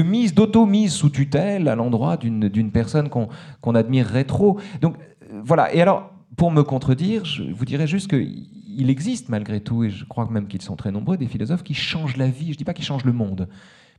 mise, 0.00 0.32
d'auto-mise 0.32 0.92
sous 0.92 1.10
tutelle 1.10 1.68
à 1.68 1.74
l'endroit 1.74 2.16
d'une 2.16 2.70
personne 2.70 3.10
qu'on 3.10 3.74
admirerait 3.74 4.24
trop. 4.24 4.58
Donc 4.80 4.96
euh, 4.96 5.40
voilà. 5.44 5.74
Et 5.74 5.82
alors, 5.82 6.10
pour 6.36 6.50
me 6.50 6.62
contredire, 6.62 7.26
je 7.26 7.42
vous 7.42 7.66
dirais 7.66 7.86
juste 7.86 8.08
qu'il 8.08 8.88
existe 8.88 9.28
malgré 9.28 9.60
tout, 9.60 9.84
et 9.84 9.90
je 9.90 10.06
crois 10.06 10.26
même 10.30 10.46
qu'ils 10.46 10.62
sont 10.62 10.76
très 10.76 10.90
nombreux, 10.90 11.18
des 11.18 11.26
philosophes 11.26 11.62
qui 11.62 11.74
changent 11.74 12.16
la 12.16 12.28
vie. 12.28 12.52
Je 12.52 12.56
dis 12.56 12.64
pas 12.64 12.72
qu'ils 12.72 12.86
changent 12.86 13.04
le 13.04 13.12
monde, 13.12 13.46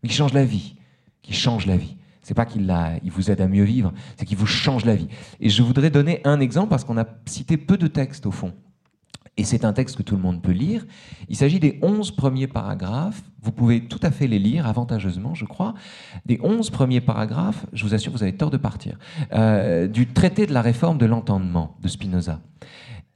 mais 0.02 0.10
qui 0.10 0.16
changent 0.16 0.34
la 0.34 0.46
vie. 0.46 0.76
Qui 1.22 1.34
changent 1.34 1.66
la 1.66 1.78
vie. 1.78 1.98
C'est 2.22 2.34
pas 2.34 2.46
qu'il 2.46 2.72
il 3.04 3.12
vous 3.12 3.32
aide 3.32 3.42
à 3.42 3.48
mieux 3.48 3.64
vivre, 3.64 3.92
c'est 4.16 4.26
qu'il 4.26 4.38
vous 4.38 4.46
change 4.46 4.86
la 4.86 4.96
vie. 4.96 5.08
Et 5.40 5.50
je 5.50 5.64
voudrais 5.64 5.90
donner 5.90 6.22
un 6.24 6.40
exemple 6.40 6.70
parce 6.70 6.84
qu'on 6.84 6.98
a 6.98 7.06
cité 7.26 7.58
peu 7.58 7.78
de 7.78 7.88
textes 7.88 8.26
au 8.26 8.32
fond 8.32 8.54
et 9.38 9.44
c'est 9.44 9.66
un 9.66 9.74
texte 9.74 9.96
que 9.96 10.04
tout 10.04 10.16
le 10.16 10.22
monde 10.22 10.42
peut 10.42 10.52
lire. 10.52 10.86
Il 11.30 11.36
s'agit 11.36 11.60
des 11.60 11.80
11 11.82 12.12
premiers 12.12 12.48
paragraphes. 12.48 13.24
Vous 13.42 13.52
pouvez 13.52 13.88
tout 13.88 14.00
à 14.04 14.12
fait 14.12 14.28
les 14.28 14.40
lire 14.40 14.68
avantageusement, 14.68 15.34
je 15.34 15.46
crois. 15.46 15.74
Des 16.26 16.40
11 16.44 16.70
premiers 16.70 17.02
paragraphes, 17.02 17.66
je 17.74 17.84
vous 17.84 17.94
assure, 17.94 18.12
vous 18.12 18.24
avez 18.24 18.36
tort 18.36 18.50
de 18.50 18.58
partir, 18.58 18.98
euh, 19.34 19.88
du 19.88 20.08
traité 20.08 20.46
de 20.46 20.54
la 20.54 20.62
réforme 20.62 20.98
de 20.98 21.06
l'entendement 21.06 21.76
de 21.82 21.88
Spinoza. 21.88 22.40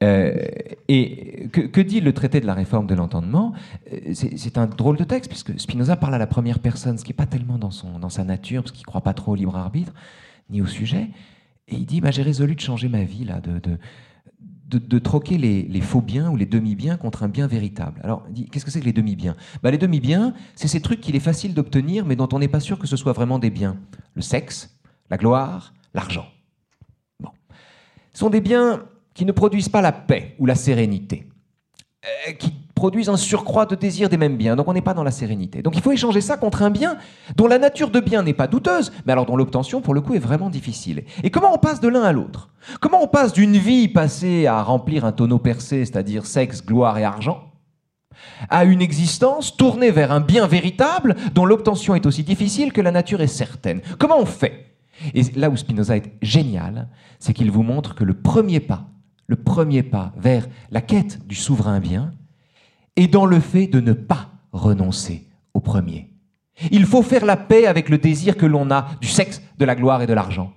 Euh, 0.03 0.45
et 0.87 1.47
que, 1.49 1.81
dit 1.81 2.01
le 2.01 2.13
traité 2.13 2.41
de 2.41 2.45
la 2.45 2.53
réforme 2.53 2.87
de 2.87 2.95
l'entendement? 2.95 3.53
Euh, 3.93 4.13
C'est 4.13 4.57
un 4.57 4.67
drôle 4.67 4.97
de 4.97 5.03
texte, 5.03 5.29
puisque 5.29 5.59
Spinoza 5.59 5.95
parle 5.95 6.15
à 6.15 6.17
la 6.17 6.27
première 6.27 6.59
personne, 6.59 6.97
ce 6.97 7.05
qui 7.05 7.11
n'est 7.11 7.15
pas 7.15 7.25
tellement 7.25 7.57
dans, 7.57 7.71
son, 7.71 7.99
dans 7.99 8.09
sa 8.09 8.23
nature, 8.23 8.63
parce 8.63 8.71
qu'il 8.71 8.81
ne 8.81 8.87
croit 8.87 9.01
pas 9.01 9.13
trop 9.13 9.33
au 9.33 9.35
libre 9.35 9.55
arbitre, 9.55 9.93
ni 10.49 10.61
au 10.61 10.65
sujet. 10.65 11.09
Et 11.67 11.75
il 11.75 11.85
dit 11.85 12.01
bah, 12.01 12.11
J'ai 12.11 12.23
résolu 12.23 12.55
de 12.55 12.59
changer 12.59 12.89
ma 12.89 13.03
vie, 13.03 13.23
là, 13.23 13.39
de, 13.39 13.59
de, 14.67 14.99
troquer 14.99 15.37
les, 15.37 15.81
faux 15.81 16.01
biens 16.01 16.29
ou 16.29 16.35
les 16.35 16.45
demi-biens 16.45 16.97
contre 16.97 17.23
un 17.23 17.29
bien 17.29 17.47
véritable. 17.47 18.01
Alors, 18.03 18.27
qu'est-ce 18.51 18.65
que 18.65 18.71
c'est 18.71 18.81
que 18.81 18.85
les 18.85 18.93
demi-biens? 18.93 19.35
Bah, 19.63 19.71
Les 19.71 19.77
demi-biens, 19.77 20.33
c'est 20.55 20.67
ces 20.67 20.81
trucs 20.81 21.01
qu'il 21.01 21.15
est 21.15 21.19
facile 21.21 21.53
d'obtenir, 21.53 22.05
mais 22.05 22.15
dont 22.15 22.29
on 22.33 22.39
n'est 22.39 22.47
pas 22.47 22.59
sûr 22.59 22.79
que 22.79 22.87
ce 22.87 22.97
soit 22.97 23.13
vraiment 23.13 23.39
des 23.39 23.49
biens. 23.49 23.77
Le 24.15 24.21
sexe, 24.21 24.77
la 25.09 25.17
gloire, 25.17 25.73
l'argent. 25.93 26.27
Bon. 27.19 27.29
Ce 28.11 28.19
sont 28.19 28.29
des 28.29 28.41
biens 28.41 28.83
qui 29.15 29.25
ne 29.25 29.31
produisent 29.31 29.69
pas 29.69 29.81
la 29.81 29.91
paix 29.91 30.35
ou 30.37 30.45
la 30.45 30.53
sérénité, 30.53 31.27
euh, 32.05 32.33
qui 32.33 32.53
produisent 32.75 33.09
un 33.09 33.17
surcroît 33.17 33.65
de 33.65 33.73
désir 33.73 34.09
des 34.09 34.17
mêmes 34.17 34.35
biens. 34.35 34.55
Donc 34.55 34.67
on 34.67 34.73
n'est 34.73 34.81
pas 34.81 34.93
dans 34.93 35.05
la 35.05 35.11
sérénité. 35.11 35.61
Donc 35.61 35.75
il 35.75 35.81
faut 35.81 35.93
échanger 35.93 36.19
ça 36.21 36.37
contre 36.37 36.61
un 36.61 36.69
bien 36.69 36.97
dont 37.37 37.47
la 37.47 37.57
nature 37.57 37.89
de 37.89 38.01
bien 38.01 38.21
n'est 38.21 38.33
pas 38.33 38.47
douteuse, 38.47 38.91
mais 39.05 39.13
alors 39.13 39.25
dont 39.25 39.37
l'obtention, 39.37 39.81
pour 39.81 39.93
le 39.93 40.01
coup, 40.01 40.13
est 40.13 40.19
vraiment 40.19 40.49
difficile. 40.49 41.05
Et 41.23 41.31
comment 41.31 41.53
on 41.53 41.57
passe 41.57 41.79
de 41.79 41.87
l'un 41.87 42.03
à 42.03 42.11
l'autre? 42.11 42.49
Comment 42.81 43.01
on 43.01 43.07
passe 43.07 43.31
d'une 43.31 43.57
vie 43.57 43.87
passée 43.87 44.45
à 44.45 44.61
remplir 44.61 45.05
un 45.05 45.13
tonneau 45.13 45.39
percé, 45.39 45.85
c'est-à-dire 45.85 46.25
sexe, 46.25 46.63
gloire 46.63 46.97
et 46.97 47.05
argent, 47.05 47.51
à 48.49 48.65
une 48.65 48.81
existence 48.81 49.55
tournée 49.55 49.91
vers 49.91 50.11
un 50.11 50.21
bien 50.21 50.45
véritable 50.45 51.15
dont 51.33 51.45
l'obtention 51.45 51.95
est 51.95 52.05
aussi 52.05 52.23
difficile 52.23 52.73
que 52.73 52.81
la 52.81 52.91
nature 52.91 53.21
est 53.21 53.27
certaine? 53.27 53.81
Comment 53.97 54.19
on 54.19 54.25
fait? 54.25 54.75
Et 55.13 55.23
là 55.35 55.49
où 55.49 55.55
Spinoza 55.55 55.95
est 55.95 56.11
génial, 56.21 56.89
c'est 57.19 57.33
qu'il 57.33 57.51
vous 57.51 57.63
montre 57.63 57.95
que 57.95 58.03
le 58.03 58.13
premier 58.13 58.59
pas, 58.59 58.87
le 59.27 59.35
premier 59.35 59.83
pas 59.83 60.13
vers 60.17 60.47
la 60.71 60.81
quête 60.81 61.25
du 61.27 61.35
souverain 61.35 61.79
bien, 61.79 62.13
et 62.95 63.07
dans 63.07 63.25
le 63.25 63.39
fait 63.39 63.67
de 63.67 63.79
ne 63.79 63.93
pas 63.93 64.29
renoncer 64.51 65.27
au 65.53 65.59
premier. 65.59 66.09
Il 66.71 66.85
faut 66.85 67.01
faire 67.01 67.25
la 67.25 67.35
paix 67.35 67.65
avec 67.65 67.89
le 67.89 67.97
désir 67.97 68.37
que 68.37 68.45
l'on 68.45 68.71
a 68.71 68.87
du 69.01 69.07
sexe, 69.07 69.41
de 69.57 69.65
la 69.65 69.75
gloire 69.75 70.01
et 70.01 70.07
de 70.07 70.13
l'argent. 70.13 70.53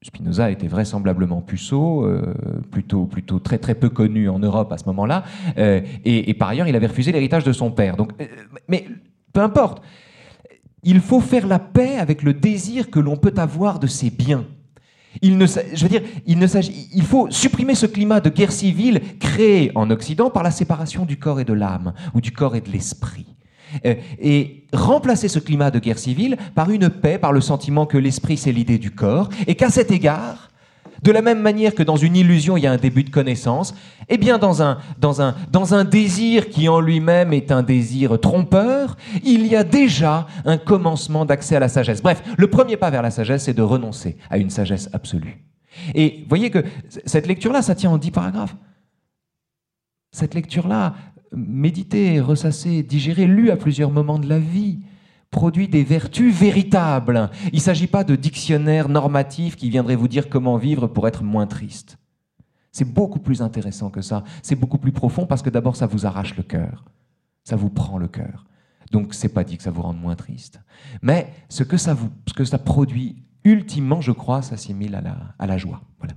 Spinoza 0.00 0.50
était 0.50 0.68
vraisemblablement 0.68 1.42
puceau, 1.42 2.04
euh, 2.06 2.34
plutôt, 2.70 3.06
plutôt 3.06 3.40
très 3.40 3.58
très 3.58 3.74
peu 3.74 3.90
connu 3.90 4.28
en 4.28 4.38
Europe 4.38 4.72
à 4.72 4.78
ce 4.78 4.84
moment-là, 4.86 5.24
euh, 5.58 5.80
et, 6.04 6.32
par 6.34 6.48
ailleurs 6.48 6.68
il 6.68 6.76
avait 6.76 6.86
refusé 6.86 7.10
l'héritage 7.10 7.44
de 7.44 7.52
son 7.52 7.72
père. 7.72 7.96
Donc, 7.96 8.12
euh, 8.20 8.26
mais 8.68 8.86
peu 9.32 9.40
importe, 9.40 9.82
il 10.84 11.00
faut 11.00 11.20
faire 11.20 11.48
la 11.48 11.58
paix 11.58 11.96
avec 11.98 12.22
le 12.22 12.32
désir 12.32 12.90
que 12.90 13.00
l'on 13.00 13.16
peut 13.16 13.34
avoir 13.36 13.80
de 13.80 13.88
ses 13.88 14.10
biens. 14.10 14.44
Il 15.22 15.38
ne, 15.38 15.46
je 15.46 15.82
veux 15.82 15.88
dire, 15.88 16.02
il, 16.26 16.38
ne 16.38 16.46
il 16.92 17.02
faut 17.02 17.30
supprimer 17.30 17.74
ce 17.74 17.86
climat 17.86 18.20
de 18.20 18.30
guerre 18.30 18.52
civile 18.52 19.00
créé 19.18 19.72
en 19.74 19.90
Occident 19.90 20.30
par 20.30 20.42
la 20.42 20.50
séparation 20.50 21.04
du 21.04 21.18
corps 21.18 21.40
et 21.40 21.44
de 21.44 21.52
l'âme, 21.52 21.92
ou 22.14 22.20
du 22.20 22.32
corps 22.32 22.56
et 22.56 22.60
de 22.60 22.70
l'esprit. 22.70 23.26
Euh, 23.84 23.94
et 24.18 24.64
remplacer 24.72 25.28
ce 25.28 25.38
climat 25.38 25.70
de 25.70 25.78
guerre 25.78 25.98
civile 25.98 26.36
par 26.54 26.70
une 26.70 26.88
paix, 26.88 27.18
par 27.18 27.32
le 27.32 27.40
sentiment 27.40 27.86
que 27.86 27.98
l'esprit 27.98 28.36
c'est 28.36 28.52
l'idée 28.52 28.78
du 28.78 28.90
corps, 28.90 29.28
et 29.46 29.54
qu'à 29.54 29.70
cet 29.70 29.90
égard, 29.90 30.50
de 31.02 31.12
la 31.12 31.22
même 31.22 31.40
manière 31.40 31.74
que 31.74 31.82
dans 31.82 31.96
une 31.96 32.16
illusion, 32.16 32.56
il 32.56 32.62
y 32.62 32.66
a 32.66 32.72
un 32.72 32.76
début 32.76 33.04
de 33.04 33.10
connaissance, 33.10 33.74
eh 34.08 34.18
bien 34.18 34.38
dans 34.38 34.62
un, 34.62 35.84
désir 35.84 36.48
qui 36.48 36.68
en 36.68 36.80
lui-même 36.80 37.32
est 37.32 37.52
un 37.52 37.62
désir 37.62 38.20
trompeur, 38.20 38.96
il 39.24 39.46
y 39.46 39.56
a 39.56 39.64
déjà 39.64 40.26
un 40.44 40.58
commencement 40.58 41.24
d'accès 41.24 41.56
à 41.56 41.60
la 41.60 41.68
sagesse. 41.68 42.02
Bref, 42.02 42.22
le 42.36 42.48
premier 42.48 42.76
pas 42.76 42.90
vers 42.90 43.02
la 43.02 43.10
sagesse, 43.10 43.44
c'est 43.44 43.54
de 43.54 43.62
renoncer 43.62 44.16
à 44.30 44.38
une 44.38 44.50
sagesse 44.50 44.88
absolue. 44.92 45.44
Et 45.94 46.24
voyez 46.28 46.50
que 46.50 46.64
cette 47.06 47.26
lecture-là, 47.26 47.62
ça 47.62 47.74
tient 47.74 47.90
en 47.90 47.98
dix 47.98 48.10
paragraphes. 48.10 48.56
Cette 50.10 50.34
lecture-là, 50.34 50.94
méditée, 51.32 52.20
ressassée, 52.20 52.82
digérée, 52.82 53.26
lue 53.26 53.50
à 53.50 53.56
plusieurs 53.56 53.90
moments 53.90 54.18
de 54.18 54.28
la 54.28 54.38
vie, 54.38 54.80
produit 55.30 55.68
des 55.68 55.84
vertus 55.84 56.34
véritables. 56.34 57.30
Il 57.52 57.56
ne 57.56 57.60
s'agit 57.60 57.86
pas 57.86 58.04
de 58.04 58.16
dictionnaire 58.16 58.88
normatif 58.88 59.56
qui 59.56 59.70
viendrait 59.70 59.96
vous 59.96 60.08
dire 60.08 60.28
comment 60.28 60.56
vivre 60.56 60.86
pour 60.86 61.06
être 61.06 61.22
moins 61.22 61.46
triste. 61.46 61.98
C'est 62.72 62.84
beaucoup 62.84 63.18
plus 63.18 63.42
intéressant 63.42 63.90
que 63.90 64.02
ça. 64.02 64.24
C'est 64.42 64.56
beaucoup 64.56 64.78
plus 64.78 64.92
profond 64.92 65.26
parce 65.26 65.42
que 65.42 65.50
d'abord, 65.50 65.76
ça 65.76 65.86
vous 65.86 66.06
arrache 66.06 66.36
le 66.36 66.42
cœur. 66.42 66.84
Ça 67.44 67.56
vous 67.56 67.70
prend 67.70 67.98
le 67.98 68.08
cœur. 68.08 68.46
Donc, 68.92 69.14
c'est 69.14 69.28
pas 69.28 69.44
dit 69.44 69.56
que 69.56 69.62
ça 69.62 69.70
vous 69.70 69.82
rende 69.82 70.00
moins 70.00 70.16
triste. 70.16 70.60
Mais 71.02 71.32
ce 71.48 71.62
que 71.62 71.76
ça, 71.76 71.94
vous, 71.94 72.10
ce 72.26 72.34
que 72.34 72.44
ça 72.44 72.58
produit, 72.58 73.24
ultimement, 73.44 74.00
je 74.00 74.12
crois, 74.12 74.42
s'assimile 74.42 74.94
à 74.94 75.00
la, 75.00 75.16
à 75.38 75.46
la 75.46 75.58
joie. 75.58 75.82
Voilà. 75.98 76.14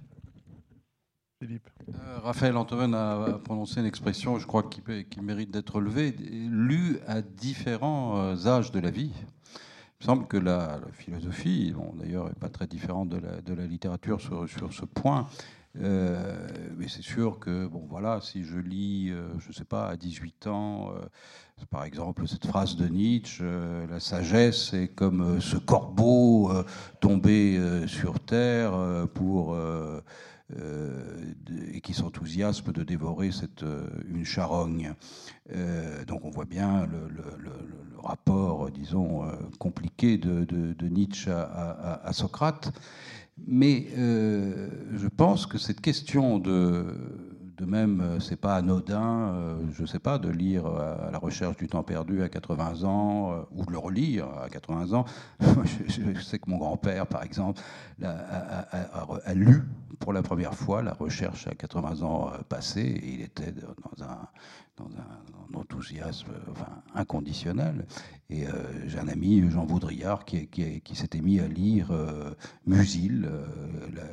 Philippe. 1.40 1.71
Euh, 1.96 2.20
Raphaël 2.24 2.58
Antoine 2.58 2.94
a 2.94 3.40
prononcé 3.44 3.80
une 3.80 3.86
expression, 3.86 4.38
je 4.40 4.48
crois, 4.48 4.64
qui, 4.64 4.82
mérite 5.22 5.52
d'être 5.52 5.76
relevée, 5.76 6.12
lu 6.12 7.00
à 7.08 7.22
différents 7.22 8.18
euh, 8.18 8.48
âges 8.48 8.72
de 8.72 8.80
la 8.80 8.92
vie. 8.92 9.12
Il 9.14 10.04
me 10.04 10.06
semble 10.06 10.28
que 10.28 10.38
la, 10.38 10.80
philosophie, 10.94 11.74
bon, 11.76 11.94
d'ailleurs, 11.96 12.26
n'est 12.26 12.40
pas 12.40 12.50
très 12.50 12.68
différente 12.68 13.10
de 13.10 13.54
la, 13.54 13.66
littérature 13.66 14.20
sur, 14.20 14.48
ce 14.74 14.86
point. 14.86 15.28
Euh, 15.80 16.48
mais 16.78 16.88
c'est 16.88 17.04
sûr 17.04 17.40
que, 17.40 17.68
bon, 17.68 17.86
voilà, 17.88 18.20
si 18.22 18.44
je 18.44 18.58
lis, 18.58 19.10
je 19.10 19.48
ne 19.48 19.54
sais 19.54 19.66
pas, 19.66 19.90
à 19.90 19.98
18 19.98 20.48
ans, 20.48 20.92
par 21.70 21.84
exemple, 21.84 22.28
cette 22.28 22.48
phrase 22.48 22.76
de 22.76 22.88
Nietzsche, 22.88 23.44
la 23.88 24.00
sagesse 24.00 24.74
est 24.74 24.88
comme 24.88 25.40
ce 25.40 25.58
corbeau 25.58 26.52
tombé 27.00 27.86
sur 27.86 28.20
terre 28.20 28.74
pour 29.14 29.56
et 31.74 31.82
qui 31.82 31.94
s'enthousiasme 31.94 32.72
de 32.72 32.84
dévorer 32.84 33.32
cette, 33.32 33.64
euh, 33.64 33.88
une 34.08 34.26
charogne. 34.26 34.94
Euh, 35.54 36.06
donc 36.06 36.26
on 36.26 36.30
voit 36.30 36.46
bien 36.46 36.86
le, 36.86 37.52
rapport, 38.04 38.72
disons, 38.72 39.22
compliqué 39.60 40.18
de, 40.18 40.88
Nietzsche 40.88 41.30
à, 41.30 42.10
Socrate. 42.14 42.74
Mais 43.46 43.90
je 43.96 45.08
pense 45.08 45.46
que 45.46 45.60
cette 45.60 45.82
question 45.82 46.40
de 46.40 47.31
de 47.62 47.66
même, 47.68 48.02
euh, 48.02 48.20
c'est 48.20 48.38
pas 48.38 48.56
anodin, 48.56 49.34
euh, 49.34 49.56
je 49.72 49.86
sais 49.86 50.00
pas, 50.00 50.18
de 50.18 50.30
lire 50.30 50.66
euh, 50.66 51.12
la 51.12 51.20
recherche 51.20 51.58
du 51.58 51.68
temps 51.68 51.84
perdu 51.84 52.24
à 52.24 52.30
80 52.30 52.84
ans 52.86 53.46
ou 53.52 53.64
de 53.66 53.72
le 53.72 53.78
relire 53.78 54.26
à 54.44 54.50
80 54.50 54.94
ans. 54.94 55.06
je, 55.88 56.20
sais 56.22 56.40
que 56.40 56.50
mon 56.50 56.58
grand-père, 56.58 57.06
par 57.06 57.24
exemple, 57.24 57.62
a, 58.04 59.34
lu 59.36 59.64
pour 60.00 60.12
la 60.12 60.24
première 60.24 60.56
fois 60.56 60.82
la 60.82 60.94
recherche 60.94 61.48
à 61.48 61.54
80 61.54 62.02
ans 62.02 62.32
passés 62.50 62.82
et 62.82 63.14
il 63.14 63.22
était 63.22 63.52
dans 63.52 64.04
un, 64.04 64.28
dans 64.90 64.98
un, 64.98 65.32
enthousiasme 65.54 66.32
enfin, 66.50 66.82
inconditionnel. 66.96 67.86
Et 68.30 68.48
euh, 68.48 68.52
j'ai 68.88 69.00
un 69.00 69.10
ami, 69.10 69.44
Jean 69.50 69.66
Vaudrillard, 69.66 70.24
qui, 70.24 70.48
qui, 70.48 70.96
s'était 70.96 71.20
mis 71.20 71.42
à 71.42 71.48
lire 71.48 71.90
euh, 71.92 72.32
Musil, 72.66 73.26
euh, 73.26 73.46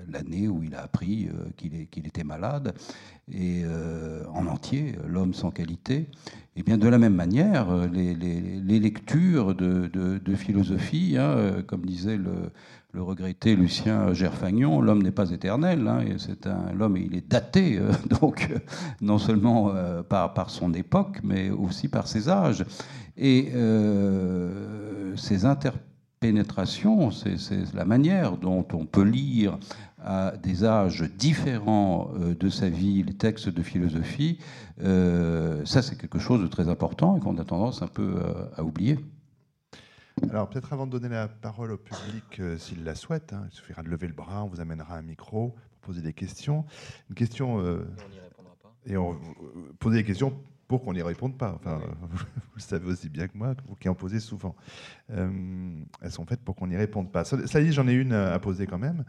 l'année 0.08 0.48
où 0.48 0.64
il 0.64 0.74
a 0.74 0.82
appris 0.82 1.28
qu'il 1.56 2.06
était 2.06 2.24
malade, 2.24 2.74
et 3.30 3.62
en 4.32 4.46
entier, 4.46 4.96
L'homme 5.06 5.34
sans 5.34 5.50
qualité. 5.50 6.08
Et 6.56 6.62
bien 6.62 6.78
de 6.78 6.88
la 6.88 6.98
même 6.98 7.14
manière, 7.14 7.86
les, 7.86 8.80
lectures 8.80 9.54
de, 9.54 10.34
philosophie, 10.34 11.16
hein, 11.18 11.62
comme 11.66 11.84
disait 11.86 12.16
le, 12.16 12.50
le 12.95 13.03
regretté 13.03 13.55
Lucien 13.55 14.14
Gerfagnon, 14.14 14.80
l'homme 14.80 15.03
n'est 15.03 15.11
pas 15.11 15.30
éternel, 15.30 15.86
hein, 15.86 16.05
c'est 16.16 16.47
un 16.47 16.72
l'homme 16.72 16.97
il 16.97 17.14
est 17.14 17.28
daté 17.28 17.76
euh, 17.76 17.93
donc 18.20 18.49
euh, 18.51 18.59
non 19.03 19.18
seulement 19.18 19.70
euh, 19.74 20.03
par, 20.03 20.32
par 20.32 20.49
son 20.49 20.72
époque 20.72 21.18
mais 21.22 21.51
aussi 21.51 21.89
par 21.89 22.09
ses 22.09 22.30
âges 22.30 22.64
et 23.20 23.53
ces 25.16 25.45
interpénétrations, 25.45 27.11
c'est 27.11 27.74
la 27.74 27.84
manière 27.84 28.36
dont 28.36 28.64
on 28.72 28.86
peut 28.86 29.03
lire 29.03 29.59
à 30.01 30.34
des 30.41 30.64
âges 30.64 31.03
différents 31.18 32.12
de 32.39 32.49
sa 32.49 32.68
vie 32.68 33.03
les 33.03 33.14
textes 33.14 33.49
de 33.49 33.61
philosophie, 33.61 34.39
ça 34.80 35.82
c'est 35.82 35.99
quelque 35.99 36.20
chose 36.20 36.41
de 36.41 36.47
très 36.47 36.68
important 36.68 37.16
et 37.16 37.20
qu'on 37.20 37.36
a 37.39 37.45
tendance 37.45 37.82
un 37.82 37.89
peu 37.89 38.18
à 38.57 38.62
oublier. 38.62 38.99
Alors 40.30 40.48
peut-être 40.48 40.72
avant 40.72 40.86
de 40.86 40.92
donner 40.92 41.08
la 41.08 41.28
parole 41.28 41.72
au 41.72 41.76
public, 41.76 42.40
euh, 42.40 42.58
s'il 42.58 42.84
la 42.84 42.94
souhaite, 42.94 43.32
hein, 43.32 43.46
il 43.50 43.54
suffira 43.54 43.82
de 43.82 43.88
lever 43.88 44.06
le 44.06 44.12
bras, 44.12 44.44
on 44.44 44.48
vous 44.48 44.60
amènera 44.60 44.96
un 44.96 45.02
micro 45.02 45.54
pour 45.80 45.92
poser 45.92 46.02
des 46.02 46.12
questions. 46.12 46.64
Une 47.08 47.14
question... 47.14 47.60
Euh, 47.60 47.86
on 48.04 48.10
n'y 48.10 48.20
répondra 48.20 48.54
pas. 48.62 48.74
Et 48.86 48.96
on, 48.96 49.12
euh, 49.12 49.72
poser 49.78 49.98
des 49.98 50.04
questions 50.04 50.32
pour 50.66 50.82
qu'on 50.82 50.92
n'y 50.92 51.02
réponde 51.02 51.38
pas. 51.38 51.54
Enfin, 51.54 51.80
vous, 52.10 52.18
le 52.56 52.60
savez 52.60 52.86
aussi 52.86 53.08
bien 53.08 53.26
que 53.28 53.38
moi, 53.38 53.54
vous 53.66 53.74
qui 53.76 53.88
en 53.88 53.94
posez 53.94 54.20
souvent. 54.20 54.54
elles 55.08 56.10
sont 56.10 56.26
faites 56.26 56.40
pour 56.40 56.56
qu'on 56.56 56.66
n'y 56.66 56.76
réponde 56.76 57.10
pas. 57.10 57.24
Ça 57.24 57.60
dit, 57.60 57.72
j'en 57.72 57.88
ai 57.88 57.94
une 57.94 58.12
à 58.12 58.38
poser 58.38 58.66
quand 58.66 58.78
même. 58.78 59.04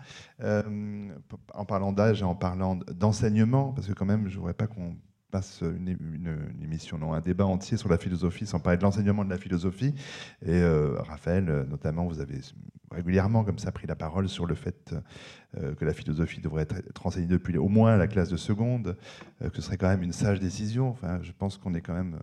en 1.53 1.65
parlant 1.65 1.91
d'âge 1.91 2.21
et 2.21 2.25
en 2.25 2.35
parlant 2.35 2.75
d'enseignement, 2.75 3.73
parce 3.73 3.87
que 3.87 3.93
quand 3.93 4.05
même, 4.05 4.29
je 4.29 4.35
ne 4.35 4.39
voudrais 4.39 4.53
pas 4.53 4.67
qu'on 4.67 4.95
passe 5.29 5.61
une, 5.61 6.63
émission, 6.63 6.97
non, 6.97 7.13
un 7.13 7.21
débat 7.21 7.45
entier 7.45 7.77
sur 7.77 7.89
la 7.89 7.97
philosophie, 7.97 8.45
sans 8.45 8.59
parler 8.59 8.77
de 8.77 8.83
l'enseignement 8.83 9.23
de 9.23 9.29
la 9.29 9.37
philosophie. 9.37 9.93
Et 10.43 10.51
euh, 10.51 10.95
Raphaël, 10.99 11.49
euh, 11.49 11.65
notamment, 11.65 12.05
vous 12.05 12.19
avez 12.19 12.39
régulièrement 12.91 13.43
comme 13.43 13.59
ça 13.59 13.71
pris 13.71 13.87
la 13.87 13.95
parole 13.95 14.27
sur 14.27 14.45
le 14.45 14.55
fait 14.55 14.95
euh, 15.57 15.75
que 15.75 15.85
la 15.85 15.93
philosophie 15.93 16.41
devrait 16.41 16.63
être, 16.63 17.05
enseignée 17.05 17.27
depuis 17.27 17.57
au 17.57 17.67
moins 17.67 17.95
la 17.97 18.07
classe 18.07 18.29
de 18.29 18.37
seconde, 18.37 18.97
que 19.39 19.55
ce 19.55 19.61
serait 19.61 19.77
quand 19.77 19.89
même 19.89 20.03
une 20.03 20.13
sage 20.13 20.39
décision. 20.39 20.89
Enfin, 20.89 21.19
je 21.21 21.31
pense 21.31 21.57
qu'on 21.57 21.73
est 21.75 21.81
quand 21.81 21.93
même 21.93 22.17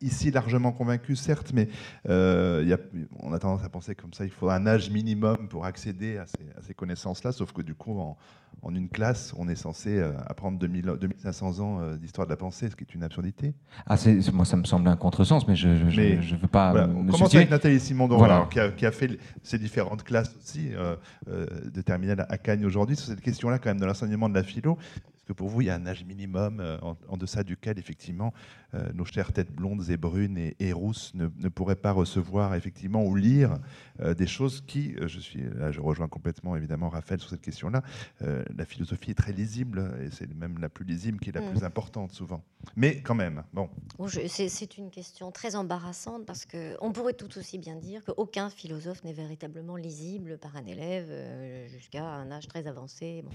ici 0.00 0.30
largement 0.30 0.72
convaincu, 0.72 1.16
certes, 1.16 1.52
mais 1.54 1.68
euh, 2.08 2.64
y 2.66 2.72
a, 2.72 2.78
on 3.20 3.32
a 3.32 3.38
tendance 3.38 3.64
à 3.64 3.68
penser 3.68 3.94
comme 3.94 4.12
ça, 4.12 4.24
il 4.24 4.30
faut 4.30 4.48
un 4.50 4.66
âge 4.66 4.90
minimum 4.90 5.48
pour 5.48 5.64
accéder 5.64 6.18
à 6.18 6.26
ces, 6.62 6.74
connaissances-là, 6.74 7.32
sauf 7.32 7.52
que 7.52 7.62
du 7.62 7.74
coup, 7.74 7.98
en, 7.98 8.16
en, 8.62 8.74
une 8.74 8.88
classe, 8.88 9.34
on 9.38 9.48
est 9.48 9.56
censé 9.56 9.98
euh, 9.98 10.12
apprendre 10.26 10.58
2000, 10.58 10.96
2500 11.00 11.60
ans 11.60 11.80
euh, 11.80 11.96
d'histoire 11.96 12.26
de 12.26 12.32
la 12.32 12.36
pensée, 12.36 12.68
ce 12.68 12.76
qui 12.76 12.84
est 12.84 12.94
une 12.94 13.02
absurdité. 13.02 13.54
Ah, 13.86 13.96
moi, 14.32 14.44
ça 14.44 14.56
me 14.56 14.64
semble 14.64 14.88
un 14.88 14.96
contresens, 14.96 15.46
mais 15.46 15.56
je 15.56 15.68
ne 15.68 16.36
veux 16.36 16.48
pas. 16.48 16.70
Voilà, 16.70 16.88
on 16.88 17.04
commence 17.06 17.34
avec 17.34 17.50
Nathalie 17.50 17.80
Simondon, 17.80 18.18
voilà. 18.18 18.36
alors, 18.36 18.48
qui, 18.48 18.60
a, 18.60 18.70
qui, 18.70 18.86
a, 18.86 18.92
fait 18.92 19.18
ces 19.42 19.58
différentes 19.58 20.02
classes 20.02 20.34
aussi 20.36 20.70
euh, 20.74 20.96
euh, 21.28 21.46
de 21.72 21.80
terminale 21.80 22.26
à 22.28 22.38
Cagnes 22.38 22.66
aujourd'hui, 22.66 22.96
sur 22.96 23.06
cette 23.06 23.20
question-là, 23.20 23.58
quand 23.58 23.70
même, 23.70 23.80
de 23.80 23.86
l'enseignement 23.86 24.28
de 24.28 24.34
la 24.34 24.42
philo 24.42 24.78
que 25.26 25.32
pour 25.32 25.48
vous, 25.48 25.60
il 25.60 25.66
y 25.66 25.70
a 25.70 25.74
un 25.74 25.86
âge 25.86 26.04
minimum 26.04 26.60
euh, 26.60 26.78
en, 26.82 26.96
en, 27.08 27.16
deçà 27.16 27.42
duquel, 27.42 27.78
effectivement, 27.78 28.32
euh, 28.74 28.92
nos 28.94 29.04
chères 29.04 29.32
têtes 29.32 29.52
blondes 29.52 29.88
et 29.90 29.96
brunes 29.96 30.38
et, 30.38 30.56
et 30.60 30.72
rousses 30.72 31.12
ne, 31.14 31.28
ne, 31.38 31.48
pourraient 31.48 31.76
pas 31.76 31.92
recevoir, 31.92 32.54
effectivement, 32.54 33.04
ou 33.04 33.16
lire 33.16 33.58
euh, 34.00 34.14
des 34.14 34.26
choses 34.26 34.62
qui, 34.66 34.94
je 35.06 35.18
suis 35.18 35.42
là, 35.42 35.72
je 35.72 35.80
rejoins 35.80 36.08
complètement, 36.08 36.56
évidemment, 36.56 36.88
Raphaël 36.88 37.20
sur 37.20 37.30
cette 37.30 37.40
question-là. 37.40 37.82
Euh, 38.22 38.44
la 38.56 38.64
philosophie 38.64 39.10
est 39.10 39.14
très 39.14 39.32
lisible, 39.32 39.92
et 40.00 40.10
c'est 40.10 40.32
même 40.34 40.58
la 40.58 40.68
plus 40.68 40.84
lisible 40.84 41.18
qui 41.18 41.30
est 41.30 41.32
la 41.32 41.40
mmh. 41.40 41.50
plus 41.50 41.64
importante, 41.64 42.12
souvent. 42.12 42.42
Mais 42.76 43.00
quand 43.00 43.14
même, 43.14 43.42
bon. 43.52 43.68
bon 43.98 44.08
c'est 44.08 44.78
une 44.78 44.90
question 44.90 45.32
très 45.32 45.56
embarrassante, 45.56 46.24
parce 46.24 46.46
qu'on 46.46 46.92
pourrait 46.92 47.14
tout 47.14 47.36
aussi 47.38 47.58
bien 47.58 47.74
dire 47.74 48.04
qu'aucun 48.04 48.48
philosophe 48.48 49.02
n'est 49.02 49.12
véritablement 49.12 49.76
lisible 49.76 50.38
par 50.38 50.56
un 50.56 50.66
élève 50.66 51.10
jusqu'à 51.68 52.04
un 52.04 52.30
âge 52.30 52.46
très 52.46 52.68
avancé. 52.68 53.22
Bon. 53.24 53.30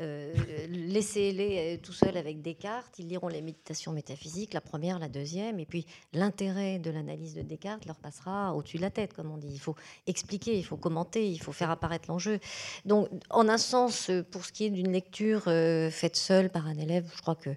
Euh, 0.00 0.34
laissez-les 0.68 1.76
euh, 1.76 1.80
tout 1.80 1.92
seuls 1.92 2.16
avec 2.16 2.42
Descartes, 2.42 2.98
ils 2.98 3.06
liront 3.06 3.28
les 3.28 3.42
méditations 3.42 3.92
métaphysiques, 3.92 4.52
la 4.52 4.60
première, 4.60 4.98
la 4.98 5.08
deuxième, 5.08 5.60
et 5.60 5.66
puis 5.66 5.86
l'intérêt 6.12 6.80
de 6.80 6.90
l'analyse 6.90 7.34
de 7.34 7.42
Descartes 7.42 7.86
leur 7.86 7.98
passera 7.98 8.54
au-dessus 8.54 8.78
de 8.78 8.82
la 8.82 8.90
tête, 8.90 9.12
comme 9.14 9.30
on 9.30 9.36
dit. 9.36 9.52
Il 9.52 9.60
faut 9.60 9.76
expliquer, 10.08 10.58
il 10.58 10.64
faut 10.64 10.76
commenter, 10.76 11.30
il 11.30 11.38
faut 11.38 11.52
faire 11.52 11.70
apparaître 11.70 12.08
l'enjeu. 12.08 12.40
Donc, 12.84 13.08
en 13.30 13.48
un 13.48 13.58
sens, 13.58 14.10
pour 14.32 14.44
ce 14.44 14.50
qui 14.50 14.64
est 14.64 14.70
d'une 14.70 14.90
lecture 14.90 15.44
euh, 15.46 15.90
faite 15.90 16.16
seule 16.16 16.50
par 16.50 16.66
un 16.66 16.76
élève, 16.76 17.08
je 17.14 17.22
crois 17.22 17.36
que 17.36 17.50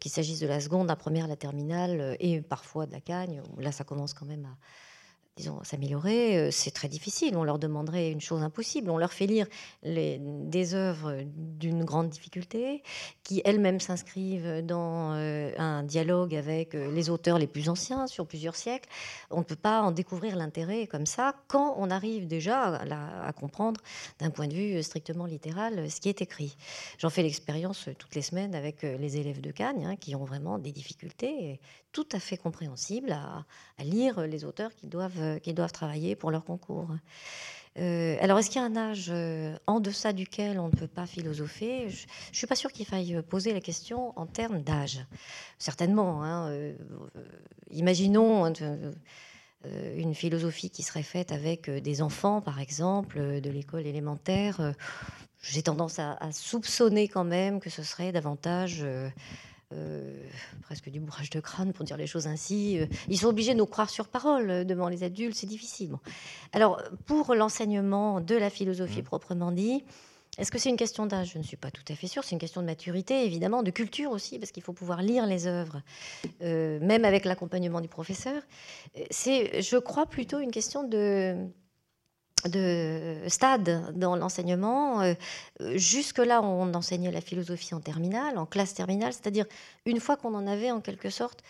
qu'il 0.00 0.10
s'agisse 0.10 0.40
de 0.40 0.46
la 0.46 0.60
seconde, 0.60 0.88
la 0.88 0.96
première, 0.96 1.28
la 1.28 1.36
terminale, 1.36 2.16
et 2.18 2.40
parfois 2.40 2.86
de 2.86 2.92
la 2.92 3.00
cagne, 3.00 3.42
là, 3.58 3.72
ça 3.72 3.84
commence 3.84 4.14
quand 4.14 4.26
même 4.26 4.46
à 4.46 4.56
disons, 5.36 5.58
s'améliorer, 5.64 6.38
euh, 6.38 6.50
c'est 6.52 6.70
très 6.70 6.88
difficile. 6.88 7.36
On 7.36 7.42
leur 7.42 7.58
demanderait 7.58 8.10
une 8.10 8.20
chose 8.20 8.42
impossible. 8.42 8.88
On 8.88 8.98
leur 8.98 9.12
fait 9.12 9.26
lire 9.26 9.46
des 9.82 10.74
œuvres 10.74 11.22
d'une 11.24 11.84
grande 11.84 12.08
difficulté, 12.08 12.82
qui 13.24 13.42
elles-mêmes 13.44 13.80
s'inscrivent 13.80 14.64
dans 14.64 15.14
euh, 15.14 15.52
un 15.58 15.82
dialogue 15.82 16.34
avec 16.36 16.74
euh, 16.74 16.92
les 16.92 17.10
auteurs 17.10 17.38
les 17.38 17.48
plus 17.48 17.68
anciens 17.68 18.06
sur 18.06 18.26
plusieurs 18.26 18.54
siècles. 18.54 18.88
On 19.30 19.38
ne 19.38 19.44
peut 19.44 19.56
pas 19.56 19.82
en 19.82 19.90
découvrir 19.90 20.36
l'intérêt 20.36 20.86
comme 20.86 21.06
ça 21.06 21.34
quand 21.48 21.74
on 21.78 21.90
arrive 21.90 22.28
déjà 22.28 22.76
à, 22.76 23.26
à 23.26 23.32
comprendre 23.32 23.80
d'un 24.20 24.30
point 24.30 24.46
de 24.46 24.54
vue 24.54 24.82
strictement 24.82 25.26
littéral 25.26 25.90
ce 25.90 26.00
qui 26.00 26.08
est 26.08 26.22
écrit. 26.22 26.56
J'en 26.98 27.10
fais 27.10 27.22
l'expérience 27.22 27.88
toutes 27.98 28.14
les 28.14 28.22
semaines 28.22 28.54
avec 28.54 28.82
les 28.82 29.16
élèves 29.16 29.40
de 29.40 29.50
Cagnes, 29.50 29.84
hein, 29.84 29.96
qui 29.96 30.14
ont 30.14 30.24
vraiment 30.24 30.58
des 30.58 30.72
difficultés 30.72 31.60
tout 31.94 32.08
à 32.12 32.18
fait 32.18 32.36
compréhensibles 32.36 33.12
à, 33.12 33.46
lire 33.82 34.20
les 34.26 34.44
auteurs 34.44 34.74
qu'ils 34.74 34.90
doivent 34.90 35.20
euh, 35.20 35.38
qui 35.38 35.54
doivent 35.54 35.72
travailler 35.72 36.16
pour 36.16 36.30
leur 36.30 36.44
concours. 36.44 36.88
Euh, 37.78 38.16
alors, 38.20 38.38
est-ce 38.38 38.50
qu'il 38.50 38.60
y 38.60 38.64
a 38.64 38.66
un 38.66 38.76
âge 38.76 39.08
euh, 39.10 39.56
en 39.66 39.80
deçà 39.80 40.12
duquel 40.12 40.58
on 40.58 40.68
ne 40.68 40.72
peut 40.72 40.88
pas 40.88 41.06
philosopher? 41.06 41.88
Je 41.88 42.04
ne 42.04 42.34
suis 42.34 42.46
pas 42.46 42.56
sûre 42.56 42.72
qu'il 42.72 42.86
faille 42.86 43.22
poser 43.22 43.52
la 43.52 43.60
question 43.60 44.12
en 44.18 44.26
termes 44.26 44.62
d'âge. 44.62 45.04
Certainement. 45.58 46.22
Hein, 46.22 46.74
imaginons 47.70 48.52
euh, 48.60 49.96
une 49.96 50.14
philosophie 50.14 50.70
qui 50.70 50.82
serait 50.82 51.02
faite 51.02 51.32
avec 51.32 51.70
des 51.70 52.02
enfants, 52.02 52.40
par 52.40 52.60
exemple, 52.60 53.40
de 53.40 53.50
l'école 53.50 53.86
élémentaire. 53.86 54.74
J'ai 55.42 55.62
tendance 55.62 55.98
à, 55.98 56.18
soupçonner 56.32 57.08
quand 57.08 57.24
même 57.24 57.60
que 57.60 57.70
ce 57.70 57.82
serait 57.82 58.12
davantage 58.12 58.84
presque 60.62 60.88
du 60.88 61.00
bourrage 61.00 61.30
de 61.30 61.40
crâne 61.40 61.72
pour 61.72 61.84
dire 61.84 61.96
les 61.96 62.06
choses 62.06 62.26
ainsi. 62.26 62.78
Euh, 62.78 62.86
ils 63.08 63.18
sont 63.18 63.28
obligés 63.28 63.52
de 63.52 63.58
nous 63.58 63.66
croire 63.66 63.90
sur 63.90 64.08
parole 64.08 64.50
euh, 64.50 64.64
devant 64.64 64.88
les 64.88 65.02
adultes, 65.02 65.36
c'est 65.36 65.46
difficile. 65.46 65.90
Bon. 65.90 66.00
Alors, 66.52 66.82
pour 67.06 67.34
l'enseignement 67.34 68.20
de 68.20 68.34
la 68.34 68.50
philosophie 68.50 69.00
mmh. 69.00 69.04
proprement 69.04 69.52
dit, 69.52 69.84
est-ce 70.38 70.50
que 70.50 70.58
c'est 70.58 70.68
une 70.68 70.76
question 70.76 71.06
d'âge? 71.06 71.32
Je 71.34 71.38
ne 71.38 71.44
suis 71.44 71.56
pas 71.56 71.70
tout 71.70 71.84
à 71.88 71.94
fait 71.94 72.08
sûre. 72.08 72.24
C'est 72.24 72.32
une 72.32 72.40
question 72.40 72.60
de 72.60 72.66
maturité, 72.66 73.24
évidemment, 73.24 73.62
de 73.62 73.70
culture 73.70 74.10
aussi, 74.10 74.38
parce 74.38 74.50
qu'il 74.50 74.64
faut 74.64 74.72
pouvoir 74.72 75.00
lire 75.00 75.26
les 75.26 75.46
œuvres, 75.46 75.80
euh, 76.42 76.80
même 76.80 77.04
avec 77.04 77.24
l'accompagnement 77.24 77.80
du 77.80 77.88
professeur. 77.88 78.42
C'est, 79.10 79.62
je 79.62 79.76
crois, 79.76 80.06
plutôt 80.06 80.40
une 80.40 80.50
question 80.50 80.82
de 80.82 81.36
de 82.48 83.16
stade 83.28 83.92
dans 83.96 84.16
l'enseignement. 84.16 85.02
Euh, 85.02 85.14
jusque-là, 85.74 86.42
on 86.42 86.72
enseignait 86.74 87.10
la 87.10 87.20
philosophie 87.20 87.74
en 87.74 87.80
terminale, 87.80 88.38
en 88.38 88.46
classe 88.46 88.74
terminale, 88.74 89.12
c'est-à-dire 89.12 89.46
une 89.86 90.00
fois 90.00 90.16
qu'on 90.16 90.34
en 90.34 90.46
avait 90.46 90.70
en 90.70 90.80
quelque 90.80 91.10
sorte, 91.10 91.42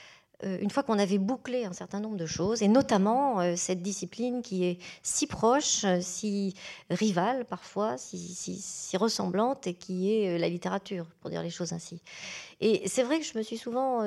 euh, 0.44 0.58
une 0.60 0.70
fois 0.70 0.82
qu'on 0.82 0.98
avait 0.98 1.18
bouclé 1.18 1.64
un 1.64 1.72
certain 1.72 2.00
nombre 2.00 2.16
de 2.16 2.26
choses, 2.26 2.62
et 2.62 2.68
notamment 2.68 3.40
euh, 3.40 3.54
cette 3.56 3.82
discipline 3.82 4.42
qui 4.42 4.64
est 4.64 4.78
si 5.02 5.26
proche, 5.26 5.84
si 6.00 6.54
rivale 6.90 7.44
parfois, 7.44 7.96
si, 7.98 8.18
si 8.18 8.96
ressemblante, 8.96 9.66
et 9.66 9.74
qui 9.74 10.12
est 10.12 10.38
la 10.38 10.48
littérature, 10.48 11.06
pour 11.20 11.30
dire 11.30 11.42
les 11.42 11.50
choses 11.50 11.72
ainsi. 11.72 12.00
Et 12.60 12.88
c'est 12.88 13.02
vrai 13.02 13.20
que 13.20 13.26
je 13.26 13.36
me 13.38 13.42
suis 13.42 13.58
souvent 13.58 14.02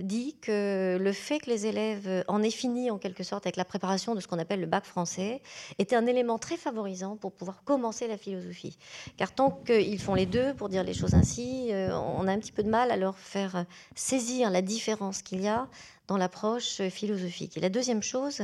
dit 0.00 0.36
que 0.40 0.98
le 1.00 1.12
fait 1.12 1.38
que 1.38 1.50
les 1.50 1.66
élèves 1.66 2.24
en 2.28 2.42
aient 2.42 2.50
fini 2.50 2.90
en 2.90 2.98
quelque 2.98 3.22
sorte 3.22 3.46
avec 3.46 3.56
la 3.56 3.64
préparation 3.64 4.14
de 4.14 4.20
ce 4.20 4.26
qu'on 4.26 4.38
appelle 4.38 4.60
le 4.60 4.66
bac 4.66 4.84
français 4.84 5.42
était 5.78 5.96
un 5.96 6.06
élément 6.06 6.38
très 6.38 6.56
favorisant 6.56 7.16
pour 7.16 7.32
pouvoir 7.32 7.64
commencer 7.64 8.06
la 8.06 8.16
philosophie. 8.16 8.78
Car 9.16 9.34
tant 9.34 9.50
qu'ils 9.50 10.00
font 10.00 10.14
les 10.14 10.26
deux, 10.26 10.54
pour 10.54 10.68
dire 10.68 10.84
les 10.84 10.94
choses 10.94 11.14
ainsi, 11.14 11.68
euh, 11.72 11.96
on 11.96 12.26
a 12.26 12.32
un 12.32 12.38
petit 12.38 12.52
peu 12.52 12.62
de 12.62 12.70
mal 12.70 12.90
à 12.90 12.96
leur 12.96 13.18
faire 13.18 13.64
saisir 13.94 14.50
la 14.50 14.62
différence 14.62 15.22
qu'il 15.22 15.42
y 15.42 15.48
a 15.48 15.68
dans 16.08 16.16
l'approche 16.16 16.80
philosophique. 16.88 17.56
Et 17.56 17.60
la 17.60 17.68
deuxième 17.68 18.02
chose, 18.02 18.42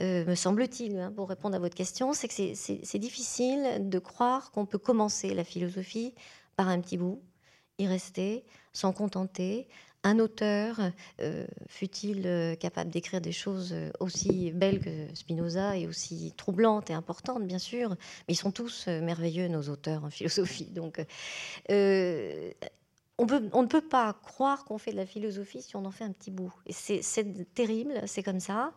euh, 0.00 0.24
me 0.26 0.34
semble-t-il, 0.34 0.98
hein, 0.98 1.12
pour 1.14 1.28
répondre 1.28 1.54
à 1.54 1.58
votre 1.58 1.76
question, 1.76 2.12
c'est 2.12 2.28
que 2.28 2.54
c'est 2.54 2.98
difficile 2.98 3.88
de 3.88 3.98
croire 3.98 4.50
qu'on 4.50 4.66
peut 4.66 4.78
commencer 4.78 5.32
la 5.32 5.44
philosophie 5.44 6.14
par 6.56 6.68
un 6.68 6.80
petit 6.80 6.98
bout, 6.98 7.22
y 7.78 7.86
rester, 7.86 8.44
s'en 8.72 8.92
contenter, 8.92 9.68
un 10.06 10.20
auteur, 10.20 10.78
euh, 11.20 11.44
fut-il 11.68 12.26
euh, 12.26 12.54
capable 12.54 12.90
d'écrire 12.90 13.20
des 13.20 13.32
choses 13.32 13.72
euh, 13.72 13.90
aussi 13.98 14.52
belles 14.52 14.78
que 14.78 15.14
Spinoza 15.14 15.76
et 15.76 15.88
aussi 15.88 16.32
troublantes 16.36 16.90
et 16.90 16.94
importantes, 16.94 17.44
bien 17.44 17.58
sûr, 17.58 17.90
mais 17.90 18.34
ils 18.34 18.36
sont 18.36 18.52
tous 18.52 18.84
euh, 18.86 19.00
merveilleux, 19.00 19.48
nos 19.48 19.62
auteurs 19.62 20.04
en 20.04 20.10
philosophie. 20.10 20.66
Donc, 20.66 21.04
on, 21.68 23.26
ne 23.26 23.66
peut 23.66 23.80
pas 23.80 24.12
croire 24.22 24.64
qu'on 24.64 24.78
fait 24.78 24.92
de 24.92 24.96
la 24.96 25.06
philosophie 25.06 25.62
si 25.62 25.74
on 25.74 25.84
en 25.84 25.90
fait 25.90 26.04
un 26.04 26.12
petit 26.12 26.30
bout. 26.30 26.54
C'est 26.70 27.02
terrible, 27.54 27.94
c'est 28.06 28.22
comme 28.22 28.40
ça. 28.40 28.74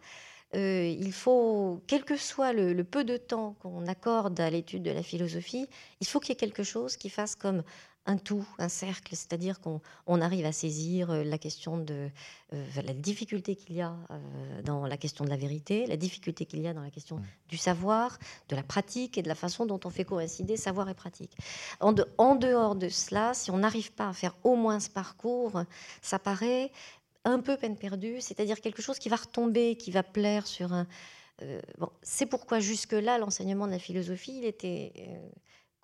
Il 0.55 1.11
faut, 1.13 1.84
quel 1.86 2.03
que 2.03 2.17
soit 2.17 2.53
le, 2.53 2.73
le 2.73 2.84
peu 2.84 3.03
de 3.03 3.17
temps 3.17 3.55
qu'on 3.59 3.86
accorde 3.86 4.39
à 4.39 4.49
l'étude 4.49 4.82
de 4.82 4.89
la 4.89 5.03
philosophie, 5.03 5.67
il 6.01 6.07
faut 6.07 6.19
qu'il 6.19 6.30
y 6.30 6.34
ait 6.34 6.38
quelque 6.38 6.63
chose 6.63 6.97
qui 6.97 7.09
fasse 7.09 7.36
comme 7.36 7.61
un 8.06 8.18
tout, 8.18 8.45
un 8.58 8.70
cercle, 8.70 9.16
c'est-à-dire 9.16 9.60
qu'on 9.60 9.82
on 10.08 10.22
arrive 10.22 10.45
à 10.45 10.52
saisir 10.52 11.12
euh, 11.12 11.24
la 11.24 11.38
question 11.38 11.78
de 11.78 12.10
euh, 12.54 12.66
la 12.84 12.93
difficulté 12.93 13.56
qu'il 13.56 13.76
y 13.76 13.82
a 13.82 13.95
euh, 14.10 14.62
dans 14.64 14.88
la 14.88 14.97
question 14.97 15.26
de 15.26 15.30
la 15.30 15.38
vérité, 15.38 15.86
la 15.86 15.97
difficulté 15.97 16.45
qu'il 16.45 16.62
y 16.62 16.68
a 16.68 16.74
dans 16.74 16.82
la 16.82 16.89
question 16.89 17.18
mmh. 17.18 17.26
du 17.50 17.58
savoir, 17.58 18.18
de 18.47 18.56
la 18.56 18.64
pratique 18.64 19.18
et 19.18 19.22
de 19.22 19.28
la 19.28 19.36
façon 19.36 19.66
dont 19.66 19.80
on 19.86 19.89
fait 19.89 20.06
coïncider 20.06 20.58
savoir 20.58 20.89
et 20.89 20.95
pratique. 20.95 21.38
En, 21.80 21.93
de, 21.93 22.06
en 22.18 22.36
dehors 22.36 22.76
de 22.76 22.89
cela, 22.89 23.34
si 23.34 23.52
on 23.52 23.60
n'arrive 23.60 23.91
pas 23.91 24.10
à 24.10 24.14
faire 24.14 24.36
au 24.43 24.56
moins 24.56 24.80
ce 24.80 24.89
parcours, 24.89 25.62
ça 26.02 26.18
paraît 26.18 26.72
un 27.26 27.39
peu 27.39 27.58
peine 27.58 27.78
perdue, 27.78 28.22
c'est-à-dire 28.22 28.62
quelque 28.62 28.82
chose 28.82 28.97
qui 28.97 29.10
va 29.10 29.18
retomber, 29.18 29.76
qui 29.76 29.91
va 29.91 30.04
plaire 30.04 30.47
sur 30.47 30.74
un... 30.74 30.88
Euh, 31.41 31.62
bon, 31.78 31.89
c'est 32.02 32.26
pourquoi 32.26 32.60
jusque-là, 32.60 33.18
l'enseignement 33.18 33.68
de 33.68 33.72
la 33.72 33.80
philosophie, 33.80 34.38
il 34.38 34.45
était... 34.45 34.93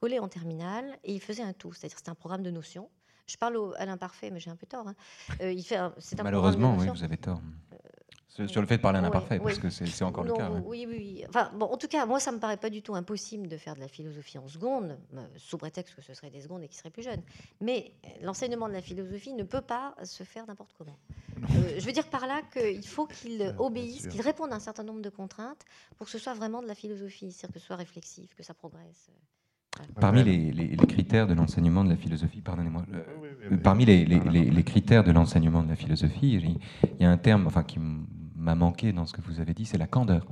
Collé 0.05 0.19
en 0.19 0.27
terminale 0.27 0.99
et 1.03 1.15
il 1.15 1.19
faisait 1.19 1.41
un 1.41 1.53
tout, 1.53 1.73
c'est-à-dire 1.73 1.97
c'était 1.97 2.11
un 2.11 2.13
programme 2.13 2.43
de 2.43 2.51
notions. 2.51 2.91
Je 3.25 3.37
parle 3.37 3.57
au, 3.57 3.73
à 3.75 3.87
l'imparfait, 3.87 4.29
mais 4.29 4.39
j'ai 4.39 4.51
un 4.51 4.55
peu 4.55 4.67
tort. 4.67 4.87
Hein. 4.87 4.93
Euh, 5.41 5.51
il 5.51 5.63
fait 5.63 5.77
un, 5.77 5.95
un 6.19 6.23
Malheureusement, 6.23 6.77
oui, 6.77 6.87
vous 6.87 7.03
avez 7.03 7.17
tort. 7.17 7.41
Euh, 7.73 8.47
sur 8.47 8.61
le 8.61 8.67
fait 8.67 8.77
de 8.77 8.81
parler 8.83 8.99
à 8.99 9.01
l'imparfait, 9.01 9.39
oui, 9.39 9.45
parce 9.45 9.57
que 9.57 9.69
c'est 9.71 10.03
encore 10.03 10.25
non, 10.25 10.33
le 10.33 10.37
cas. 10.37 10.51
Oui, 10.63 10.85
oui, 10.87 10.95
oui. 10.95 11.25
Enfin, 11.27 11.51
bon, 11.55 11.65
en 11.65 11.77
tout 11.77 11.87
cas, 11.87 12.05
moi, 12.05 12.19
ça 12.19 12.31
me 12.31 12.37
paraît 12.37 12.57
pas 12.57 12.69
du 12.69 12.83
tout 12.83 12.93
impossible 12.93 13.47
de 13.47 13.57
faire 13.57 13.73
de 13.73 13.79
la 13.79 13.87
philosophie 13.87 14.37
en 14.37 14.47
seconde, 14.47 14.99
euh, 15.15 15.25
sous 15.37 15.57
prétexte 15.57 15.95
que 15.95 16.03
ce 16.03 16.13
serait 16.13 16.29
des 16.29 16.41
secondes 16.41 16.61
et 16.61 16.67
qui 16.67 16.77
seraient 16.77 16.91
plus 16.91 17.03
jeunes. 17.03 17.23
Mais 17.61 17.93
l'enseignement 18.21 18.67
de 18.67 18.73
la 18.73 18.81
philosophie 18.81 19.33
ne 19.33 19.43
peut 19.43 19.61
pas 19.61 19.95
se 20.03 20.23
faire 20.23 20.45
n'importe 20.45 20.73
comment. 20.77 20.99
Euh, 21.37 21.79
je 21.79 21.85
veux 21.85 21.93
dire 21.93 22.09
par 22.09 22.27
là 22.27 22.41
qu'il 22.53 22.85
faut 22.85 23.07
qu'il 23.07 23.55
obéisse, 23.57 24.07
qu'il 24.07 24.21
réponde 24.21 24.51
à 24.51 24.57
un 24.57 24.59
certain 24.59 24.83
nombre 24.83 25.01
de 25.01 25.09
contraintes 25.09 25.63
pour 25.97 26.05
que 26.05 26.11
ce 26.11 26.19
soit 26.19 26.33
vraiment 26.33 26.61
de 26.61 26.67
la 26.67 26.75
philosophie, 26.75 27.31
c'est-à-dire 27.31 27.53
que 27.55 27.59
ce 27.59 27.65
soit 27.65 27.75
réflexif, 27.77 28.35
que 28.35 28.43
ça 28.43 28.53
progresse. 28.53 29.09
Parmi 29.99 30.23
les, 30.23 30.51
les, 30.51 30.67
les, 30.75 30.87
critères 30.87 31.27
de 31.27 31.33
l'enseignement 31.33 31.83
de 31.83 31.89
la 31.89 31.95
philosophie, 31.95 32.41
pardonnez-moi, 32.41 32.85
parmi 33.63 33.85
les, 33.85 34.05
les, 34.05 34.63
critères 34.63 35.03
de 35.03 35.11
l'enseignement 35.11 35.63
de 35.63 35.69
la 35.69 35.75
philosophie, 35.75 36.33
il 36.83 37.01
y 37.01 37.05
a 37.05 37.11
un 37.11 37.17
terme 37.17 37.47
enfin, 37.47 37.63
qui 37.63 37.79
m'a 38.35 38.55
manqué 38.55 38.93
dans 38.93 39.05
ce 39.05 39.13
que 39.13 39.21
vous 39.21 39.39
avez 39.39 39.53
dit, 39.53 39.65
c'est 39.65 39.77
la 39.77 39.87
candeur. 39.87 40.25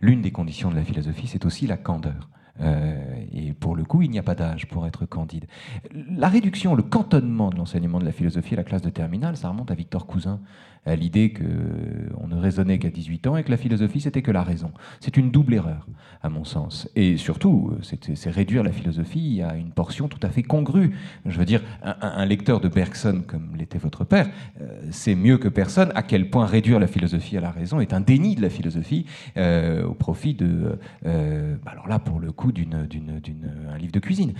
L'une 0.00 0.22
des 0.22 0.32
conditions 0.32 0.70
de 0.70 0.76
la 0.76 0.84
philosophie, 0.84 1.26
c'est 1.26 1.44
aussi 1.44 1.66
la 1.66 1.76
candeur. 1.76 2.28
Euh, 2.60 2.94
et 3.32 3.52
pour 3.52 3.74
le 3.76 3.84
coup, 3.84 4.02
il 4.02 4.10
n'y 4.10 4.18
a 4.18 4.22
pas 4.22 4.34
d'âge 4.34 4.66
pour 4.66 4.86
être 4.86 5.06
candide. 5.06 5.46
La 5.92 6.28
réduction, 6.28 6.74
le 6.74 6.82
cantonnement 6.82 7.50
de 7.50 7.56
l'enseignement 7.56 7.98
de 7.98 8.04
la 8.04 8.12
philosophie 8.12 8.54
à 8.54 8.58
la 8.58 8.64
classe 8.64 8.82
de 8.82 8.90
terminale, 8.90 9.36
ça 9.36 9.48
remonte 9.48 9.70
à 9.70 9.74
Victor 9.74 10.06
Cousin, 10.06 10.40
à 10.86 10.96
l'idée 10.96 11.32
qu'on 11.32 12.28
ne 12.28 12.36
raisonnait 12.36 12.78
qu'à 12.78 12.90
18 12.90 13.26
ans 13.26 13.36
et 13.36 13.44
que 13.44 13.50
la 13.50 13.56
philosophie, 13.56 14.00
c'était 14.00 14.22
que 14.22 14.30
la 14.30 14.42
raison. 14.42 14.70
C'est 15.00 15.16
une 15.16 15.30
double 15.30 15.54
erreur, 15.54 15.86
à 16.22 16.28
mon 16.28 16.44
sens. 16.44 16.88
Et 16.94 17.16
surtout, 17.16 17.72
c'est 17.82 18.30
réduire 18.30 18.62
la 18.62 18.72
philosophie 18.72 19.42
à 19.42 19.56
une 19.56 19.70
portion 19.70 20.08
tout 20.08 20.18
à 20.22 20.28
fait 20.28 20.42
congrue. 20.42 20.94
Je 21.24 21.38
veux 21.38 21.44
dire, 21.46 21.62
un, 21.82 22.24
lecteur 22.26 22.60
de 22.60 22.68
Bergson, 22.68 23.22
comme 23.26 23.56
l'était 23.56 23.78
votre 23.78 24.04
père, 24.04 24.28
euh, 24.60 24.80
sait 24.90 25.14
mieux 25.14 25.38
que 25.38 25.48
personne 25.48 25.90
à 25.94 26.02
quel 26.02 26.28
point 26.30 26.46
réduire 26.46 26.78
la 26.78 26.86
philosophie 26.86 27.36
à 27.36 27.40
la 27.40 27.50
raison 27.50 27.80
est 27.80 27.92
un 27.92 28.00
déni 28.00 28.34
de 28.34 28.42
la 28.42 28.50
philosophie 28.50 29.06
euh, 29.36 29.84
au 29.84 29.94
profit 29.94 30.34
de... 30.34 30.78
Euh, 31.06 31.56
bah 31.64 31.72
alors 31.72 31.88
là, 31.88 31.98
pour 31.98 32.20
le 32.20 32.32
coup, 32.32 32.43
d'un 32.52 33.78
livre 33.78 33.92
de 33.92 34.00
cuisine. 34.00 34.34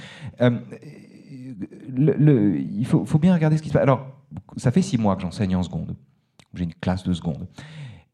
Le, 1.88 2.58
il 2.58 2.86
faut, 2.86 3.04
faut, 3.04 3.18
bien 3.18 3.34
regarder 3.34 3.56
ce 3.56 3.62
qui 3.62 3.68
se 3.68 3.74
passe. 3.74 3.82
Alors, 3.82 4.06
ça 4.56 4.70
fait 4.70 4.82
six 4.82 4.98
mois 4.98 5.14
que 5.16 5.22
j'enseigne 5.22 5.54
en 5.56 5.62
seconde 5.62 5.94
j'ai 6.54 6.64
une 6.64 6.74
classe 6.74 7.04
de 7.04 7.12
seconde. 7.12 7.46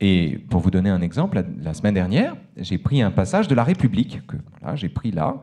Et 0.01 0.39
pour 0.49 0.61
vous 0.61 0.71
donner 0.71 0.91
un 0.91 1.03
exemple, 1.03 1.45
la, 1.63 1.75
semaine 1.75 1.95
dernière, 1.95 2.37
j'ai 2.57 2.79
pris 2.79 3.03
un 3.03 3.11
passage 3.11 3.49
de 3.49 3.55
La 3.55 3.65
République, 3.65 4.27
que 4.27 4.37
j'ai 4.75 4.89
pris 4.89 5.11
là, 5.11 5.43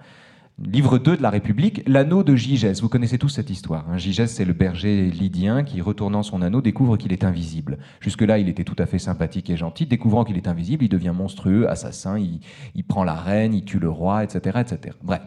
livre 0.63 0.97
2 0.97 1.17
de 1.17 1.21
La 1.21 1.29
République, 1.29 1.83
l'anneau 1.87 2.23
de 2.23 2.35
Gigès. 2.35 2.81
Vous 2.81 2.89
connaissez 2.89 3.17
tous 3.17 3.29
cette 3.29 3.49
histoire. 3.49 3.87
Hein. 3.89 3.97
Gigès, 3.97 4.27
c'est 4.27 4.45
le 4.45 4.53
berger 4.53 5.09
lydien 5.11 5.63
qui, 5.63 5.81
retournant 5.81 6.23
son 6.23 6.41
anneau, 6.41 6.61
découvre 6.61 6.97
qu'il 6.97 7.13
est 7.13 7.23
invisible. 7.23 7.77
Jusque-là, 7.99 8.39
il 8.39 8.49
était 8.49 8.63
tout 8.63 8.75
à 8.79 8.85
fait 8.85 8.99
sympathique 8.99 9.49
et 9.49 9.57
gentil. 9.57 9.85
Découvrant 9.85 10.23
qu'il 10.23 10.37
est 10.37 10.47
invisible, 10.47 10.83
il 10.83 10.89
devient 10.89 11.13
monstrueux, 11.15 11.69
assassin, 11.69 12.17
il, 12.17 12.83
prend 12.83 13.03
la 13.03 13.15
reine, 13.15 13.53
il 13.53 13.65
tue 13.65 13.79
le 13.79 13.89
roi, 13.89 14.23
etc., 14.23 14.59
etc. 14.61 14.95
Bref, 15.03 15.21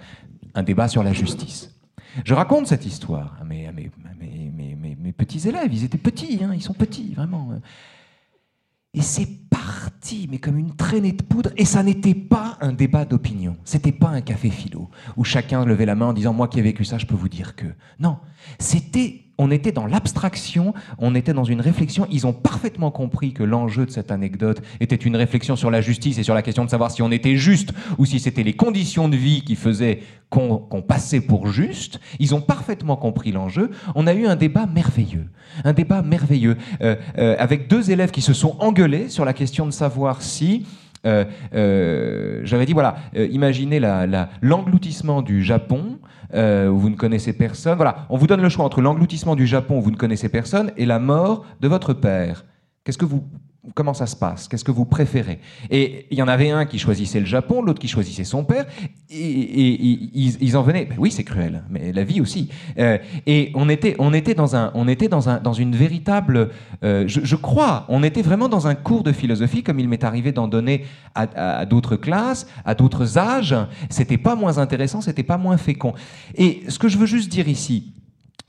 un 0.54 0.62
débat 0.62 0.88
sur 0.88 1.02
la 1.02 1.12
justice. 1.12 1.76
Je 2.24 2.34
raconte 2.34 2.66
cette 2.66 2.84
histoire 2.84 3.36
à 3.40 3.44
mes, 3.44 3.70
petits 5.16 5.48
élèves. 5.48 5.72
Ils 5.72 5.84
étaient 5.84 5.98
petits, 5.98 6.40
hein, 6.42 6.50
ils 6.54 6.62
sont 6.62 6.74
petits, 6.74 7.14
vraiment. 7.14 7.50
Et 8.92 9.02
c'est 9.02 9.48
parti, 9.50 10.26
mais 10.30 10.38
comme 10.38 10.58
une 10.58 10.74
traînée 10.74 11.12
de 11.12 11.22
poudre. 11.22 11.50
Et 11.56 11.64
ça 11.64 11.82
n'était 11.82 12.14
pas 12.14 12.58
un 12.60 12.72
débat 12.72 13.04
d'opinion. 13.04 13.56
C'était 13.64 13.92
pas 13.92 14.08
un 14.08 14.20
café 14.20 14.50
philo 14.50 14.90
où 15.16 15.24
chacun 15.24 15.64
levait 15.64 15.86
la 15.86 15.94
main 15.94 16.06
en 16.06 16.12
disant 16.12 16.32
Moi 16.32 16.48
qui 16.48 16.58
ai 16.58 16.62
vécu 16.62 16.84
ça, 16.84 16.98
je 16.98 17.06
peux 17.06 17.14
vous 17.14 17.28
dire 17.28 17.54
que. 17.54 17.66
Non, 18.00 18.18
c'était 18.58 19.29
on 19.40 19.50
était 19.50 19.72
dans 19.72 19.86
l'abstraction, 19.86 20.74
on 20.98 21.14
était 21.14 21.32
dans 21.32 21.44
une 21.44 21.62
réflexion. 21.62 22.06
Ils 22.10 22.26
ont 22.26 22.34
parfaitement 22.34 22.90
compris 22.90 23.32
que 23.32 23.42
l'enjeu 23.42 23.86
de 23.86 23.90
cette 23.90 24.10
anecdote 24.10 24.60
était 24.80 24.96
une 24.96 25.16
réflexion 25.16 25.56
sur 25.56 25.70
la 25.70 25.80
justice 25.80 26.18
et 26.18 26.22
sur 26.22 26.34
la 26.34 26.42
question 26.42 26.62
de 26.62 26.68
savoir 26.68 26.90
si 26.90 27.00
on 27.00 27.10
était 27.10 27.36
juste 27.36 27.72
ou 27.96 28.04
si 28.04 28.20
c'était 28.20 28.42
les 28.42 28.52
conditions 28.52 29.08
de 29.08 29.16
vie 29.16 29.40
qui 29.40 29.56
faisaient 29.56 30.00
qu'on 30.28 30.84
passait 30.86 31.22
pour 31.22 31.46
juste. 31.46 32.00
Ils 32.18 32.34
ont 32.34 32.42
parfaitement 32.42 32.96
compris 32.96 33.32
l'enjeu. 33.32 33.70
On 33.94 34.06
a 34.06 34.12
eu 34.12 34.26
un 34.26 34.36
débat 34.36 34.66
merveilleux, 34.66 35.26
un 35.64 35.72
débat 35.72 36.02
merveilleux 36.02 36.58
euh, 36.82 36.96
euh, 37.16 37.34
avec 37.38 37.66
deux 37.66 37.90
élèves 37.90 38.10
qui 38.10 38.20
se 38.20 38.34
sont 38.34 38.56
engueulés 38.58 39.08
sur 39.08 39.24
la 39.24 39.32
question 39.32 39.64
de 39.64 39.72
savoir 39.72 40.20
si 40.20 40.66
euh, 41.06 42.40
j'avais 42.44 42.66
dit 42.66 42.72
voilà, 42.72 42.96
imaginez 43.14 43.80
l'engloutissement 44.42 45.22
du 45.22 45.42
Japon 45.42 45.98
euh, 46.34 46.68
où 46.68 46.78
vous 46.78 46.90
ne 46.90 46.96
connaissez 46.96 47.32
personne. 47.32 47.76
Voilà, 47.76 48.06
on 48.08 48.16
vous 48.16 48.26
donne 48.26 48.40
le 48.40 48.48
choix 48.48 48.64
entre 48.64 48.80
l'engloutissement 48.80 49.34
du 49.34 49.46
Japon 49.46 49.78
où 49.78 49.82
vous 49.82 49.90
ne 49.90 49.96
connaissez 49.96 50.28
personne 50.28 50.70
et 50.76 50.86
la 50.86 51.00
mort 51.00 51.44
de 51.60 51.66
votre 51.68 51.92
père. 51.92 52.44
Qu'est-ce 52.84 52.98
que 52.98 53.04
vous 53.04 53.24
Comment 53.74 53.92
ça 53.92 54.06
se 54.06 54.16
passe? 54.16 54.48
Qu'est-ce 54.48 54.64
que 54.64 54.70
vous 54.70 54.86
préférez? 54.86 55.38
Et 55.70 56.06
il 56.10 56.16
y 56.16 56.22
en 56.22 56.28
avait 56.28 56.48
un 56.48 56.64
qui 56.64 56.78
choisissait 56.78 57.20
le 57.20 57.26
Japon, 57.26 57.60
l'autre 57.60 57.78
qui 57.78 57.88
choisissait 57.88 58.24
son 58.24 58.42
père, 58.42 58.64
et, 59.10 59.70
ils, 60.14 60.56
en 60.56 60.62
venaient. 60.62 60.86
Ben 60.86 60.96
oui, 60.98 61.10
c'est 61.10 61.24
cruel, 61.24 61.62
mais 61.68 61.92
la 61.92 62.02
vie 62.02 62.22
aussi. 62.22 62.48
Euh, 62.78 62.96
et 63.26 63.52
on 63.54 63.68
était, 63.68 63.96
on 63.98 64.14
était 64.14 64.32
dans 64.32 64.56
un, 64.56 64.70
on 64.74 64.88
était 64.88 65.08
dans 65.08 65.28
un, 65.28 65.40
dans 65.40 65.52
une 65.52 65.76
véritable, 65.76 66.50
euh, 66.84 67.04
je, 67.06 67.36
crois, 67.36 67.84
on 67.90 68.02
était 68.02 68.22
vraiment 68.22 68.48
dans 68.48 68.66
un 68.66 68.74
cours 68.74 69.02
de 69.02 69.12
philosophie, 69.12 69.62
comme 69.62 69.78
il 69.78 69.90
m'est 69.90 70.04
arrivé 70.04 70.32
d'en 70.32 70.48
donner 70.48 70.86
à, 71.14 71.58
à 71.58 71.66
d'autres 71.66 71.96
classes, 71.96 72.46
à 72.64 72.74
d'autres 72.74 73.18
âges. 73.18 73.56
C'était 73.90 74.18
pas 74.18 74.36
moins 74.36 74.56
intéressant, 74.56 75.02
c'était 75.02 75.22
pas 75.22 75.36
moins 75.36 75.58
fécond. 75.58 75.92
Et 76.34 76.62
ce 76.68 76.78
que 76.78 76.88
je 76.88 76.96
veux 76.96 77.06
juste 77.06 77.30
dire 77.30 77.46
ici, 77.46 77.92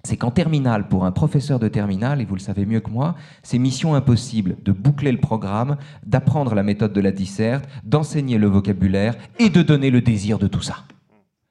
c'est 0.03 0.17
qu'en 0.17 0.31
terminale, 0.31 0.87
pour 0.87 1.05
un 1.05 1.11
professeur 1.11 1.59
de 1.59 1.67
terminale, 1.67 2.21
et 2.21 2.25
vous 2.25 2.35
le 2.35 2.41
savez 2.41 2.65
mieux 2.65 2.79
que 2.79 2.89
moi, 2.89 3.15
c'est 3.43 3.57
mission 3.57 3.95
impossible 3.95 4.57
de 4.63 4.71
boucler 4.71 5.11
le 5.11 5.19
programme, 5.19 5.77
d'apprendre 6.05 6.55
la 6.55 6.63
méthode 6.63 6.93
de 6.93 7.01
la 7.01 7.11
disserte, 7.11 7.65
d'enseigner 7.83 8.37
le 8.37 8.47
vocabulaire 8.47 9.15
et 9.39 9.49
de 9.49 9.61
donner 9.61 9.91
le 9.91 10.01
désir 10.01 10.39
de 10.39 10.47
tout 10.47 10.61
ça. 10.61 10.77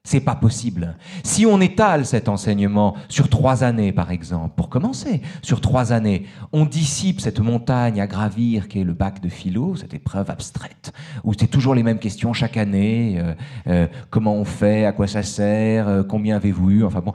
C'est 0.02 0.20
pas 0.20 0.34
possible. 0.34 0.96
Si 1.22 1.44
on 1.44 1.60
étale 1.60 2.06
cet 2.06 2.30
enseignement 2.30 2.96
sur 3.10 3.28
trois 3.28 3.64
années, 3.64 3.92
par 3.92 4.10
exemple, 4.10 4.54
pour 4.56 4.70
commencer, 4.70 5.20
sur 5.42 5.60
trois 5.60 5.92
années, 5.92 6.24
on 6.52 6.64
dissipe 6.64 7.20
cette 7.20 7.38
montagne 7.38 8.00
à 8.00 8.06
gravir 8.06 8.66
qui 8.66 8.80
est 8.80 8.84
le 8.84 8.94
bac 8.94 9.20
de 9.20 9.28
philo, 9.28 9.76
cette 9.76 9.92
épreuve 9.92 10.30
abstraite, 10.30 10.92
où 11.22 11.34
c'est 11.38 11.48
toujours 11.48 11.74
les 11.74 11.82
mêmes 11.82 11.98
questions 11.98 12.32
chaque 12.32 12.56
année, 12.56 13.16
euh, 13.18 13.34
euh, 13.66 13.86
comment 14.08 14.34
on 14.34 14.46
fait, 14.46 14.86
à 14.86 14.92
quoi 14.92 15.06
ça 15.06 15.22
sert, 15.22 15.86
euh, 15.86 16.02
combien 16.02 16.36
avez-vous 16.36 16.70
eu, 16.70 16.84
enfin 16.84 17.00
bon. 17.00 17.12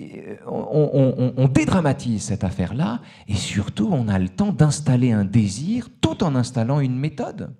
Euh, 0.00 0.36
on, 0.46 1.46
dédramatise 1.46 2.22
cette 2.24 2.42
affaire-là 2.42 3.00
et 3.28 3.34
surtout 3.34 3.88
on 3.92 4.08
a 4.08 4.18
le 4.18 4.28
temps 4.28 4.52
d'installer 4.52 5.12
un 5.12 5.24
désir 5.24 5.88
tout 6.00 6.24
en 6.24 6.34
installant 6.34 6.80
une 6.80 6.98
méthode. 6.98 7.54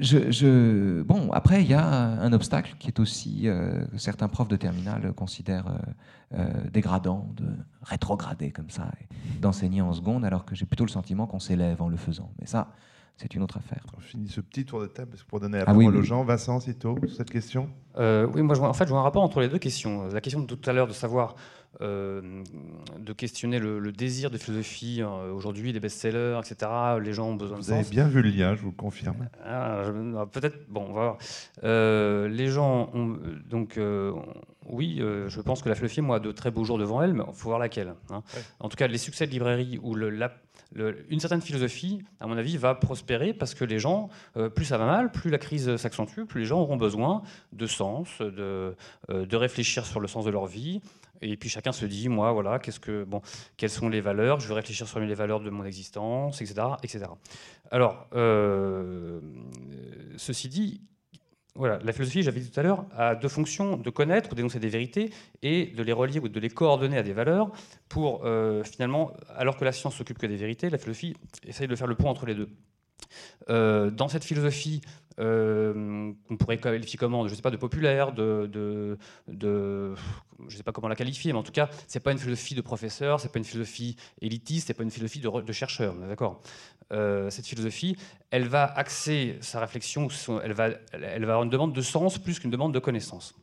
Je, 0.00 1.02
bon, 1.02 1.30
après, 1.32 1.62
il 1.62 1.68
y 1.68 1.74
a 1.74 1.84
un 1.84 2.32
obstacle 2.32 2.76
qui 2.78 2.88
est 2.88 3.00
aussi, 3.00 3.48
euh, 3.48 3.84
certains 3.96 4.28
profs 4.28 4.48
de 4.48 4.56
terminale 4.56 5.12
considèrent 5.12 5.76
euh, 6.34 6.46
dégradant, 6.72 7.28
de 7.36 7.46
rétrograder 7.82 8.52
comme 8.52 8.70
ça, 8.70 8.90
d'enseigner 9.42 9.82
en 9.82 9.92
seconde, 9.92 10.24
alors 10.24 10.44
que 10.44 10.54
j'ai 10.54 10.66
plutôt 10.66 10.84
le 10.84 10.90
sentiment 10.90 11.26
qu'on 11.26 11.40
s'élève 11.40 11.82
en 11.82 11.88
le 11.88 11.96
faisant. 11.96 12.30
Mais 12.40 12.46
ça, 12.46 12.68
c'est 13.18 13.34
une 13.34 13.42
autre 13.42 13.56
affaire. 13.56 13.82
On 13.96 14.00
finit 14.00 14.28
ce 14.28 14.40
petit 14.40 14.64
tour 14.64 14.80
de 14.80 14.86
table 14.86 15.16
pour 15.26 15.40
donner 15.40 15.58
la 15.58 15.64
ah 15.64 15.74
parole 15.74 15.96
aux 15.96 16.02
gens. 16.02 16.22
Vincent, 16.22 16.60
Cito, 16.60 16.96
cette 17.16 17.30
question 17.30 17.68
euh, 17.96 18.28
Oui, 18.32 18.42
moi, 18.42 18.54
je 18.54 18.60
vois, 18.60 18.68
en 18.68 18.72
fait, 18.72 18.84
je 18.84 18.90
vois 18.90 19.00
un 19.00 19.02
rapport 19.02 19.24
entre 19.24 19.40
les 19.40 19.48
deux 19.48 19.58
questions. 19.58 20.06
La 20.06 20.20
question 20.20 20.40
de 20.40 20.46
tout 20.46 20.70
à 20.70 20.72
l'heure 20.72 20.86
de 20.86 20.92
savoir, 20.92 21.34
euh, 21.80 22.44
de 22.96 23.12
questionner 23.12 23.58
le, 23.58 23.90
désir 23.90 24.30
de 24.30 24.38
philosophie. 24.38 25.02
Hein, 25.02 25.32
aujourd'hui, 25.34 25.72
les 25.72 25.80
best-sellers, 25.80 26.38
etc., 26.38 26.70
les 27.02 27.12
gens 27.12 27.30
ont 27.30 27.34
besoin 27.34 27.58
de 27.58 27.64
Vous 27.64 27.72
avez 27.72 27.90
bien 27.90 28.06
vu 28.06 28.22
le 28.22 28.30
lien, 28.30 28.54
je 28.54 28.62
vous 28.62 28.70
le 28.70 28.76
confirme. 28.76 29.28
Ah, 29.44 29.82
ah, 30.16 30.26
peut-être, 30.26 30.70
bon, 30.70 30.86
on 30.88 30.92
va 30.92 31.02
voir. 31.02 31.18
Euh, 31.64 32.28
les 32.28 32.46
gens 32.46 32.88
ont, 32.94 33.18
donc, 33.50 33.80
oui, 34.68 35.02
je 35.26 35.40
pense 35.40 35.60
que 35.60 35.68
la 35.68 35.74
philosophie, 35.74 36.02
moi, 36.02 36.16
a 36.16 36.20
de 36.20 36.30
très 36.30 36.52
beaux 36.52 36.62
jours 36.62 36.78
devant 36.78 37.02
elle, 37.02 37.14
mais 37.14 37.24
il 37.26 37.34
faut 37.34 37.48
voir 37.48 37.58
laquelle. 37.58 37.94
Hein. 38.10 38.22
En 38.60 38.68
tout 38.68 38.76
cas, 38.76 38.86
les 38.86 38.98
succès 38.98 39.26
de 39.26 39.32
librairie 39.32 39.80
ou 39.82 39.96
le, 39.96 40.08
la, 40.08 40.30
une 40.74 41.20
certaine 41.20 41.40
philosophie, 41.40 42.02
à 42.20 42.26
mon 42.26 42.36
avis, 42.36 42.56
va 42.56 42.74
prospérer 42.74 43.32
parce 43.32 43.54
que 43.54 43.64
les 43.64 43.78
gens, 43.78 44.10
euh, 44.36 44.48
plus 44.48 44.66
ça 44.66 44.78
va 44.78 44.86
mal, 44.86 45.10
plus 45.10 45.30
la 45.30 45.38
crise 45.38 45.76
s'accentue, 45.76 46.24
plus 46.24 46.40
les 46.40 46.46
gens 46.46 46.60
auront 46.60 46.76
besoin 46.76 47.22
de 47.52 47.66
sens, 47.66 48.20
de, 48.20 48.76
euh, 49.10 49.26
de 49.26 49.36
réfléchir 49.36 49.86
sur 49.86 50.00
le 50.00 50.08
sens 50.08 50.24
de 50.24 50.30
leur 50.30 50.46
vie. 50.46 50.80
Et 51.20 51.36
puis 51.36 51.48
chacun 51.48 51.72
se 51.72 51.86
dit, 51.86 52.08
moi, 52.08 52.32
voilà, 52.32 52.58
qu'est-ce 52.58 52.80
que, 52.80 53.04
bon, 53.04 53.22
quelles 53.56 53.70
sont 53.70 53.88
les 53.88 54.00
valeurs? 54.00 54.40
Je 54.40 54.48
veux 54.48 54.54
réfléchir 54.54 54.86
sur 54.86 55.00
les 55.00 55.14
valeurs 55.14 55.40
de 55.40 55.50
mon 55.50 55.64
existence, 55.64 56.40
etc., 56.40 56.66
etc. 56.82 57.06
Alors, 57.70 58.06
euh, 58.14 59.20
ceci 60.16 60.48
dit, 60.48 60.82
voilà, 61.58 61.78
la 61.82 61.92
philosophie, 61.92 62.22
j'avais 62.22 62.40
dit 62.40 62.50
tout 62.50 62.60
à 62.60 62.62
l'heure, 62.62 62.86
a 62.96 63.14
deux 63.14 63.28
fonctions, 63.28 63.76
de 63.76 63.90
connaître 63.90 64.30
ou 64.32 64.34
d'énoncer 64.34 64.60
des 64.60 64.68
vérités 64.68 65.10
et 65.42 65.66
de 65.66 65.82
les 65.82 65.92
relier 65.92 66.20
ou 66.20 66.28
de 66.28 66.40
les 66.40 66.50
coordonner 66.50 66.96
à 66.96 67.02
des 67.02 67.12
valeurs 67.12 67.50
pour 67.88 68.24
euh, 68.24 68.62
finalement, 68.62 69.12
alors 69.36 69.56
que 69.56 69.64
la 69.64 69.72
science 69.72 69.96
s'occupe 69.96 70.18
que 70.18 70.26
des 70.26 70.36
vérités, 70.36 70.70
la 70.70 70.78
philosophie 70.78 71.16
essaye 71.44 71.66
de 71.66 71.74
faire 71.74 71.88
le 71.88 71.96
pont 71.96 72.08
entre 72.08 72.26
les 72.26 72.34
deux. 72.34 72.48
Euh, 73.50 73.90
dans 73.90 74.08
cette 74.08 74.24
philosophie, 74.24 74.82
euh, 75.18 76.12
qu'on 76.28 76.36
pourrait 76.36 76.58
qualifier 76.58 76.98
comment? 76.98 77.26
Je 77.26 77.34
sais 77.34 77.42
pas, 77.42 77.50
de 77.50 77.56
populaire, 77.56 78.12
de, 78.12 78.48
de, 78.52 78.98
de 79.26 79.94
je 80.40 80.44
ne 80.44 80.56
sais 80.56 80.62
pas 80.62 80.72
comment 80.72 80.88
la 80.88 80.94
qualifier, 80.94 81.32
mais 81.32 81.38
en 81.38 81.42
tout 81.42 81.52
cas, 81.52 81.68
c'est 81.88 82.00
pas 82.00 82.12
une 82.12 82.18
philosophie 82.18 82.54
de 82.54 82.60
professeur, 82.60 83.18
c'est 83.18 83.32
pas 83.32 83.38
une 83.38 83.44
philosophie 83.44 83.96
élitiste, 84.20 84.68
c'est 84.68 84.74
pas 84.74 84.84
une 84.84 84.90
philosophie 84.90 85.20
de, 85.20 85.40
de 85.40 85.52
chercheur, 85.52 85.94
d'accord? 85.94 86.40
Euh, 86.92 87.30
Cette 87.30 87.46
philosophie, 87.46 87.96
elle 88.30 88.48
va 88.48 88.64
axer 88.64 89.38
sa 89.40 89.60
réflexion, 89.60 90.08
elle 90.42 90.52
va, 90.52 90.70
elle 90.92 91.24
va 91.24 91.32
avoir 91.32 91.42
une 91.42 91.50
demande 91.50 91.74
de 91.74 91.82
sens 91.82 92.18
plus 92.18 92.38
qu'une 92.38 92.50
demande 92.50 92.74
de 92.74 92.78
connaissance. 92.78 93.34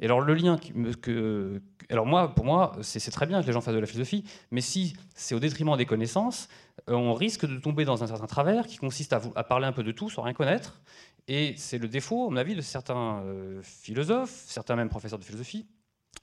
Et 0.00 0.06
alors 0.06 0.20
le 0.20 0.34
lien 0.34 0.58
que, 1.02 1.60
alors 1.90 2.06
moi, 2.06 2.34
pour 2.34 2.46
moi, 2.46 2.72
c'est 2.80 3.10
très 3.10 3.26
bien 3.26 3.42
que 3.42 3.46
les 3.46 3.52
gens 3.52 3.60
fassent 3.60 3.74
de 3.74 3.80
la 3.80 3.86
philosophie, 3.86 4.24
mais 4.50 4.62
si 4.62 4.94
c'est 5.14 5.34
au 5.34 5.40
détriment 5.40 5.76
des 5.76 5.84
connaissances, 5.84 6.48
euh, 6.88 6.94
on 6.94 7.12
risque 7.12 7.46
de 7.46 7.58
tomber 7.58 7.84
dans 7.84 8.02
un 8.02 8.06
certain 8.06 8.26
travers 8.26 8.66
qui 8.66 8.78
consiste 8.78 9.12
à, 9.12 9.20
à 9.36 9.44
parler 9.44 9.66
un 9.66 9.72
peu 9.72 9.82
de 9.82 9.92
tout 9.92 10.08
sans 10.08 10.22
rien 10.22 10.32
connaître. 10.32 10.80
Et 11.28 11.54
c'est 11.56 11.78
le 11.78 11.86
défaut, 11.86 12.26
à 12.26 12.30
mon 12.30 12.36
avis, 12.36 12.54
de 12.54 12.60
certains 12.60 13.22
euh, 13.24 13.60
philosophes, 13.62 14.44
certains 14.46 14.74
même 14.74 14.88
professeurs 14.88 15.18
de 15.18 15.24
philosophie, 15.24 15.66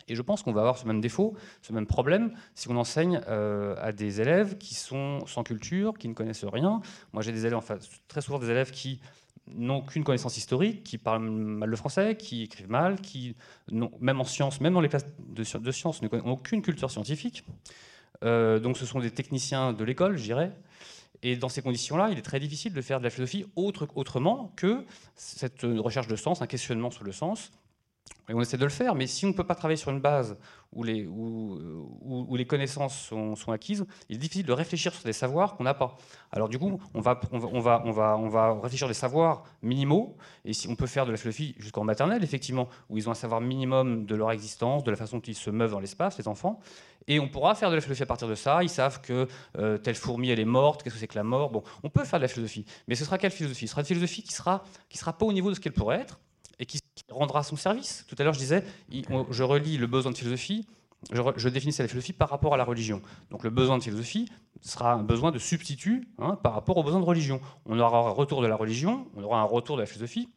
Et 0.07 0.15
je 0.15 0.21
pense 0.21 0.43
qu'on 0.43 0.53
va 0.53 0.61
avoir 0.61 0.77
ce 0.77 0.85
même 0.87 1.01
défaut, 1.01 1.35
ce 1.61 1.73
même 1.73 1.85
problème, 1.85 2.33
si 2.55 2.69
on 2.69 2.77
enseigne 2.77 3.21
euh, 3.27 3.75
à 3.79 3.91
des 3.91 4.21
élèves 4.21 4.57
qui 4.57 4.75
sont 4.75 5.25
sans 5.25 5.43
culture, 5.43 5.97
qui 5.97 6.07
ne 6.07 6.13
connaissent 6.13 6.45
rien. 6.45 6.81
Moi, 7.13 7.21
j'ai 7.21 7.31
des 7.31 7.45
élèves, 7.45 7.57
enfin, 7.57 7.77
très 8.07 8.21
souvent 8.21 8.39
des 8.39 8.49
élèves 8.49 8.71
qui 8.71 9.01
n'ont 9.55 9.81
qu'une 9.81 10.03
connaissance 10.03 10.37
historique, 10.37 10.83
qui 10.83 10.97
parlent 10.97 11.23
mal 11.23 11.69
le 11.69 11.75
français, 11.75 12.15
qui 12.17 12.43
écrivent 12.43 12.69
mal, 12.69 12.99
qui, 12.99 13.35
même 13.71 14.19
en 14.19 14.25
sciences, 14.25 14.59
même 14.61 14.73
dans 14.73 14.81
les 14.81 14.89
classes 14.89 15.05
de, 15.19 15.71
sciences, 15.71 16.01
n'ont 16.01 16.33
aucune 16.33 16.61
culture 16.61 16.91
scientifique. 16.91 17.45
Euh, 18.23 18.59
donc 18.59 18.77
ce 18.77 18.85
sont 18.85 18.99
des 18.99 19.11
techniciens 19.11 19.73
de 19.73 19.83
l'école, 19.83 20.17
je 20.17 20.23
dirais. 20.23 20.51
Et 21.23 21.35
dans 21.35 21.49
ces 21.49 21.61
conditions-là, 21.61 22.09
il 22.11 22.17
est 22.17 22.23
très 22.23 22.39
difficile 22.39 22.73
de 22.73 22.81
faire 22.81 22.99
de 22.99 23.03
la 23.03 23.09
philosophie 23.09 23.45
autre, 23.55 23.87
autrement 23.95 24.53
que 24.55 24.85
cette 25.15 25.63
recherche 25.63 26.07
de 26.07 26.15
sens, 26.15 26.41
un 26.41 26.47
questionnement 26.47 26.91
sur 26.91 27.03
le 27.03 27.11
sens, 27.11 27.51
et 28.29 28.33
on 28.33 28.41
essaie 28.41 28.57
de 28.57 28.63
le 28.63 28.69
faire, 28.69 28.93
mais 28.93 29.07
si 29.07 29.25
on 29.25 29.29
ne 29.29 29.33
peut 29.33 29.45
pas 29.45 29.55
travailler 29.55 29.77
sur 29.77 29.91
une 29.91 30.01
base 30.01 30.37
où 30.73 30.83
les, 30.83 32.45
connaissances 32.45 32.97
sont, 32.97 33.51
acquises, 33.51 33.85
il 34.09 34.17
est 34.17 34.19
difficile 34.19 34.45
de 34.45 34.51
réfléchir 34.51 34.93
sur 34.93 35.03
des 35.03 35.13
savoirs 35.13 35.55
qu'on 35.55 35.63
n'a 35.63 35.73
pas. 35.73 35.95
Alors 36.31 36.49
du 36.49 36.59
coup, 36.59 36.79
on 36.93 36.99
va, 36.99 37.19
on, 37.31 37.39
va, 37.59 38.59
réfléchir 38.61 38.87
des 38.87 38.93
savoirs 38.93 39.43
minimaux, 39.61 40.17
et 40.43 40.51
si 40.51 40.67
on 40.67 40.75
peut 40.75 40.87
faire 40.87 41.05
de 41.05 41.11
la 41.11 41.17
philosophie 41.17 41.55
jusqu'en 41.57 41.85
maternelle, 41.85 42.23
effectivement, 42.23 42.67
où 42.89 42.97
ils 42.97 43.07
ont 43.07 43.11
un 43.11 43.15
savoir 43.15 43.39
minimum 43.39 44.05
de 44.05 44.15
leur 44.15 44.31
existence, 44.31 44.83
de 44.83 44.91
la 44.91 44.97
façon 44.97 45.17
dont 45.17 45.23
ils 45.23 45.35
se 45.35 45.49
meuvent 45.49 45.71
dans 45.71 45.79
l'espace, 45.79 46.17
les 46.17 46.27
enfants, 46.27 46.59
et 47.07 47.21
on 47.21 47.29
pourra 47.29 47.55
faire 47.55 47.69
de 47.69 47.75
la 47.75 47.81
philosophie 47.81 48.03
à 48.03 48.07
partir 48.07 48.27
de 48.27 48.35
ça. 48.35 48.61
Ils 48.61 48.69
savent 48.69 48.99
que 48.99 49.27
euh, 49.57 49.77
telle 49.77 49.95
fourmi, 49.95 50.29
elle 50.29 50.41
est 50.41 50.45
morte, 50.45 50.83
qu'est-ce 50.83 50.95
que 50.95 50.99
c'est 50.99 51.07
que 51.07 51.17
la 51.17 51.23
mort? 51.23 51.51
Bon, 51.51 51.63
on 51.83 51.89
peut 51.89 52.03
faire 52.03 52.19
de 52.19 52.23
la 52.23 52.27
philosophie, 52.27 52.65
mais 52.89 52.95
ce 52.95 53.05
sera 53.05 53.17
quelle 53.17 53.31
philosophie? 53.31 53.67
Ce 53.67 53.71
sera 53.71 53.81
une 53.81 53.87
philosophie 53.87 54.23
qui 54.23 54.33
sera, 54.33 54.63
qui 54.89 54.97
sera 54.97 55.17
pas 55.17 55.25
au 55.25 55.31
niveau 55.31 55.49
de 55.49 55.55
ce 55.55 55.61
qu'elle 55.61 55.71
pourrait 55.71 56.01
être, 56.01 56.19
rendra 57.09 57.43
son 57.43 57.55
service. 57.55 58.05
Tout 58.07 58.15
à 58.19 58.23
l'heure, 58.23 58.33
je 58.33 58.39
disais, 58.39 58.63
je 58.89 59.43
relis 59.43 59.77
le 59.77 59.87
besoin 59.87 60.11
de 60.11 60.17
philosophie, 60.17 60.67
je, 61.11 61.21
je, 61.35 61.49
définissais 61.49 61.83
la 61.83 61.89
philosophie 61.89 62.13
par 62.13 62.29
rapport 62.29 62.53
à 62.53 62.57
la 62.57 62.63
religion. 62.63 63.01
Donc 63.29 63.43
le 63.43 63.49
besoin 63.49 63.77
de 63.77 63.83
philosophie 63.83 64.29
sera 64.61 64.93
un 64.93 65.03
besoin 65.03 65.31
de 65.31 65.39
substitut 65.39 66.07
hein, 66.17 66.37
par 66.41 66.53
rapport 66.53 66.77
au 66.77 66.83
besoin 66.83 66.99
de 66.99 67.05
religion. 67.05 67.39
On 67.65 67.79
aura 67.79 67.99
un 67.99 68.09
retour 68.09 68.41
de 68.41 68.47
la 68.47 68.55
religion, 68.55 69.07
on 69.15 69.23
aura 69.23 69.39
un 69.39 69.45
retour 69.45 69.75
de 69.75 69.81
la 69.81 69.85
philosophie, 69.85 70.29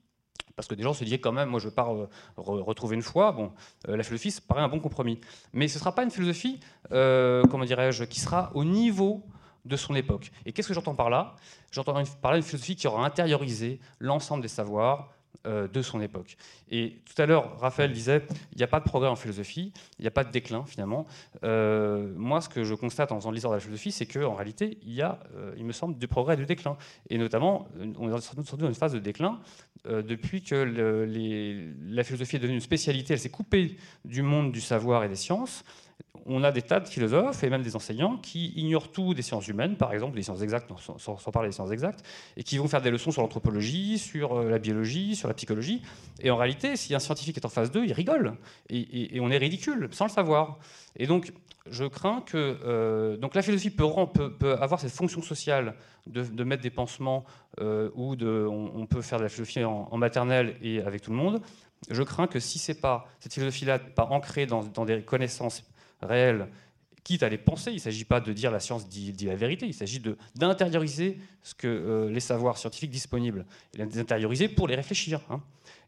parce 0.56 0.68
que 0.68 0.74
des 0.74 0.82
gens 0.82 0.92
se 0.92 1.04
disaient 1.04 1.18
quand 1.18 1.32
même, 1.32 1.48
moi 1.48 1.60
je 1.60 1.70
pars 1.70 1.94
euh, 1.94 2.08
retrouver 2.36 2.94
une 2.94 3.02
foi, 3.02 3.32
bon, 3.32 3.52
euh, 3.88 3.96
la 3.96 4.02
philosophie, 4.02 4.30
ça 4.30 4.42
paraît 4.46 4.60
un 4.60 4.68
bon 4.68 4.80
compromis. 4.80 5.18
Mais 5.52 5.68
ce 5.68 5.76
ne 5.76 5.78
sera 5.80 5.94
pas 5.94 6.02
une 6.02 6.10
philosophie, 6.10 6.60
euh, 6.92 7.42
comment 7.50 7.64
dirais-je, 7.64 8.04
qui 8.04 8.20
sera 8.20 8.50
au 8.54 8.64
niveau 8.64 9.24
de 9.64 9.76
son 9.76 9.94
époque. 9.94 10.30
Et 10.46 10.52
qu'est-ce 10.52 10.68
que 10.68 10.74
j'entends 10.74 10.94
par 10.94 11.10
là? 11.10 11.34
J'entends 11.70 11.94
par 12.20 12.32
là 12.32 12.36
une 12.36 12.42
philosophie 12.42 12.76
qui 12.76 12.86
aura 12.86 13.04
intériorisé 13.04 13.80
l'ensemble 13.98 14.42
des 14.42 14.48
savoirs, 14.48 15.08
de 15.46 15.80
son 15.80 16.02
époque. 16.02 16.36
Et 16.70 16.98
tout 17.06 17.20
à 17.20 17.24
l'heure, 17.24 17.58
Raphaël 17.58 17.92
disait, 17.92 18.22
il 18.52 18.58
n'y 18.58 18.62
a 18.62 18.66
pas 18.66 18.78
de 18.78 18.84
progrès 18.84 19.08
en 19.08 19.16
philosophie, 19.16 19.72
il 19.98 20.02
n'y 20.02 20.08
a 20.08 20.10
pas 20.10 20.22
de 20.22 20.30
déclin 20.30 20.64
finalement. 20.66 21.06
Euh, 21.44 22.12
moi, 22.14 22.42
ce 22.42 22.50
que 22.50 22.62
je 22.62 22.74
constate 22.74 23.10
en 23.10 23.16
faisant 23.16 23.30
l'histoire 23.30 23.52
de 23.52 23.56
la 23.56 23.60
philosophie, 23.60 23.90
c'est 23.90 24.04
qu'en 24.04 24.34
réalité, 24.34 24.76
il 24.82 24.92
y 24.92 25.00
a, 25.00 25.18
euh, 25.34 25.54
il 25.56 25.64
me 25.64 25.72
semble, 25.72 25.96
du 25.96 26.08
progrès 26.08 26.34
et 26.34 26.36
du 26.36 26.44
déclin. 26.44 26.76
Et 27.08 27.16
notamment, 27.16 27.68
on 27.98 28.08
est 28.08 28.36
doute 28.36 28.56
dans 28.58 28.68
une 28.68 28.74
phase 28.74 28.92
de 28.92 28.98
déclin 28.98 29.40
depuis 29.86 30.42
que 30.42 30.56
la 31.88 32.04
philosophie 32.04 32.36
est 32.36 32.40
devenue 32.40 32.56
une 32.56 32.60
spécialité, 32.60 33.14
elle 33.14 33.20
s'est 33.20 33.30
coupée 33.30 33.78
du 34.04 34.20
monde 34.20 34.52
du 34.52 34.60
savoir 34.60 35.04
et 35.04 35.08
des 35.08 35.16
sciences 35.16 35.64
on 36.26 36.44
a 36.44 36.52
des 36.52 36.62
tas 36.62 36.80
de 36.80 36.88
philosophes 36.88 37.42
et 37.42 37.50
même 37.50 37.62
des 37.62 37.76
enseignants 37.76 38.16
qui 38.16 38.52
ignorent 38.56 38.90
tout 38.90 39.14
des 39.14 39.22
sciences 39.22 39.48
humaines, 39.48 39.76
par 39.76 39.92
exemple, 39.92 40.16
des 40.16 40.22
sciences 40.22 40.42
exactes, 40.42 40.70
sans, 40.98 41.16
parler 41.32 41.48
des 41.48 41.54
sciences 41.54 41.72
exactes, 41.72 42.04
et 42.36 42.44
qui 42.44 42.58
vont 42.58 42.68
faire 42.68 42.82
des 42.82 42.90
leçons 42.90 43.10
sur 43.10 43.22
l'anthropologie, 43.22 43.98
sur 43.98 44.34
euh, 44.34 44.50
la 44.50 44.58
biologie, 44.58 45.16
sur 45.16 45.28
la 45.28 45.34
psychologie. 45.34 45.82
Et 46.20 46.30
en 46.30 46.36
réalité, 46.36 46.76
si 46.76 46.94
un 46.94 46.98
scientifique 46.98 47.36
est 47.36 47.44
en 47.44 47.48
face 47.48 47.70
d'eux, 47.70 47.84
il 47.84 47.92
rigole. 47.92 48.36
Et, 48.68 49.18
on 49.20 49.30
est 49.30 49.38
ridicule, 49.38 49.88
sans 49.92 50.04
le 50.04 50.10
savoir. 50.10 50.58
Et 50.96 51.06
donc, 51.06 51.32
je 51.68 51.84
crains 51.84 52.22
que 52.22 52.58
euh, 52.64 53.16
donc 53.18 53.34
la 53.34 53.42
philosophie 53.42 53.70
peut, 53.70 54.56
avoir 54.60 54.80
cette 54.80 54.92
fonction 54.92 55.20
sociale 55.20 55.74
de, 56.06 56.44
mettre 56.44 56.62
des 56.62 56.70
pansements 56.70 57.24
euh, 57.60 57.90
de, 58.16 58.46
on, 58.48 58.86
peut 58.86 59.02
faire 59.02 59.18
de 59.18 59.24
la 59.24 59.28
philosophie 59.28 59.62
en, 59.64 59.96
maternelle 59.98 60.56
et 60.62 60.80
avec 60.80 61.02
tout 61.02 61.10
le 61.10 61.18
monde. 61.18 61.42
Je 61.90 62.02
crains 62.02 62.26
que 62.26 62.40
si 62.40 62.58
c'est 62.58 62.80
pas 62.80 63.06
cette 63.20 63.34
philosophie-là 63.34 63.78
pas 63.78 64.06
ancrée 64.06 64.46
dans 64.46 64.84
des 64.84 65.02
connaissances 65.02 65.64
réel, 66.02 66.48
quitte 67.04 67.22
à 67.22 67.28
les 67.28 67.38
penser. 67.38 67.70
Il 67.70 67.76
ne 67.76 67.80
s'agit 67.80 68.04
pas 68.04 68.20
de 68.20 68.32
dire 68.32 68.50
la 68.50 68.60
science 68.60 68.88
dit, 68.88 69.14
la 69.22 69.36
vérité, 69.36 69.66
il 69.66 69.74
s'agit 69.74 70.02
d'intérioriser 70.34 71.18
ce 71.42 71.54
que 71.54 71.66
euh, 71.66 72.10
les 72.10 72.20
savoirs 72.20 72.58
scientifiques 72.58 72.90
disponibles, 72.90 73.46
et 73.74 73.84
les 73.84 73.98
intérioriser 73.98 74.48
pour 74.48 74.68
les 74.68 74.74
réfléchir. 74.74 75.20
Hein. 75.30 75.40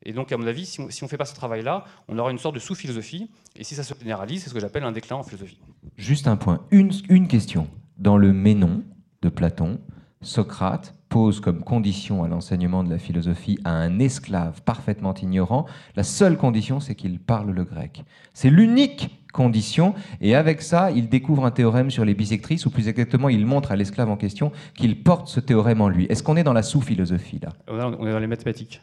Et 0.05 0.13
donc, 0.13 0.33
à 0.33 0.37
mon 0.37 0.47
avis, 0.47 0.67
si 0.67 0.81
on 0.81 0.87
ne 0.87 1.09
fait 1.09 1.17
pas 1.17 1.25
ce 1.25 1.35
travail-là, 1.35 1.85
on 2.09 2.19
aura 2.19 2.31
une 2.31 2.39
sorte 2.39 2.55
de 2.55 2.61
sous-philosophie, 2.61 3.31
et 3.57 3.65
si 3.65 3.75
ça 3.75 3.85
se 3.85 3.95
généralise, 3.99 4.43
c'est 4.43 4.49
ce 4.49 4.55
que 4.55 4.61
j'appelle 4.61 4.85
un 4.85 4.93
déclin 4.93 5.17
en 5.17 5.23
philosophie. 5.23 5.61
Juste 5.97 6.27
un 6.27 6.37
point, 6.37 6.65
une, 6.71 6.93
une 7.09 7.29
question. 7.29 7.69
Dans 7.99 8.17
le 8.17 8.33
Ménon 8.33 8.83
de 9.21 9.29
Platon, 9.29 9.81
Socrate 10.23 10.95
pose 11.09 11.41
comme 11.41 11.63
condition 11.63 12.25
à 12.25 12.29
l'enseignement 12.29 12.83
de 12.83 12.91
la 12.91 12.99
philosophie 12.99 13.59
à 13.65 13.71
un 13.73 13.99
esclave 13.99 14.63
parfaitement 14.63 15.15
ignorant, 15.15 15.67
la 15.95 16.05
seule 16.05 16.39
condition, 16.39 16.81
c'est 16.81 16.95
qu'il 16.95 17.21
parle 17.21 17.51
le 17.51 17.65
grec. 17.65 18.03
C'est 18.33 18.49
l'unique 18.49 19.11
condition, 19.33 19.95
et 20.21 20.35
avec 20.35 20.63
ça, 20.63 20.91
il 20.91 21.09
découvre 21.09 21.45
un 21.45 21.51
théorème 21.51 21.91
sur 21.91 22.05
les 22.05 22.15
bisectrices, 22.15 22.67
ou 22.67 22.71
plus 22.71 22.89
exactement, 22.89 23.29
il 23.29 23.47
montre 23.47 23.73
à 23.73 23.77
l'esclave 23.77 24.11
en 24.11 24.17
question 24.17 24.53
qu'il 24.77 25.03
porte 25.03 25.29
ce 25.29 25.41
théorème 25.41 25.81
en 25.81 25.89
lui. 25.89 26.07
Est-ce 26.07 26.23
qu'on 26.23 26.37
est 26.37 26.45
dans 26.45 26.53
la 26.53 26.63
sous-philosophie, 26.63 27.41
là? 27.43 27.51
On 27.69 28.07
est 28.07 28.13
dans 28.13 28.19
les 28.19 28.27
mathématiques. 28.27 28.81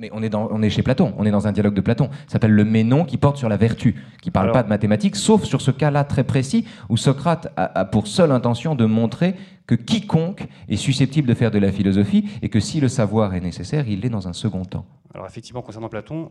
Mais 0.00 0.10
on 0.12 0.24
est, 0.24 0.28
dans, 0.28 0.48
on 0.50 0.60
est 0.60 0.70
chez 0.70 0.82
Platon, 0.82 1.14
on 1.18 1.24
est 1.24 1.30
dans 1.30 1.46
un 1.46 1.52
dialogue 1.52 1.74
de 1.74 1.80
Platon. 1.80 2.08
Ça 2.26 2.32
s'appelle 2.32 2.50
le 2.50 2.64
Ménon 2.64 3.04
qui 3.04 3.16
porte 3.16 3.36
sur 3.36 3.48
la 3.48 3.56
vertu, 3.56 3.94
qui 4.22 4.30
ne 4.30 4.32
parle 4.32 4.50
pas 4.50 4.64
de 4.64 4.68
mathématiques, 4.68 5.14
sauf 5.14 5.44
sur 5.44 5.60
ce 5.60 5.70
cas-là 5.70 6.02
très 6.02 6.24
précis 6.24 6.64
où 6.88 6.96
Socrate 6.96 7.52
a, 7.56 7.84
pour 7.84 8.08
seule 8.08 8.32
intention 8.32 8.74
de 8.74 8.86
montrer 8.86 9.36
que 9.66 9.74
quiconque 9.74 10.46
est 10.68 10.76
susceptible 10.76 11.28
de 11.28 11.34
faire 11.34 11.50
de 11.50 11.58
la 11.58 11.72
philosophie 11.72 12.28
et 12.42 12.48
que 12.48 12.60
si 12.60 12.80
le 12.80 12.88
savoir 12.88 13.34
est 13.34 13.40
nécessaire, 13.40 13.88
il 13.88 14.00
l'est 14.00 14.10
dans 14.10 14.28
un 14.28 14.32
second 14.32 14.64
temps. 14.64 14.86
Alors 15.14 15.26
effectivement, 15.26 15.62
concernant 15.62 15.88
Platon, 15.88 16.30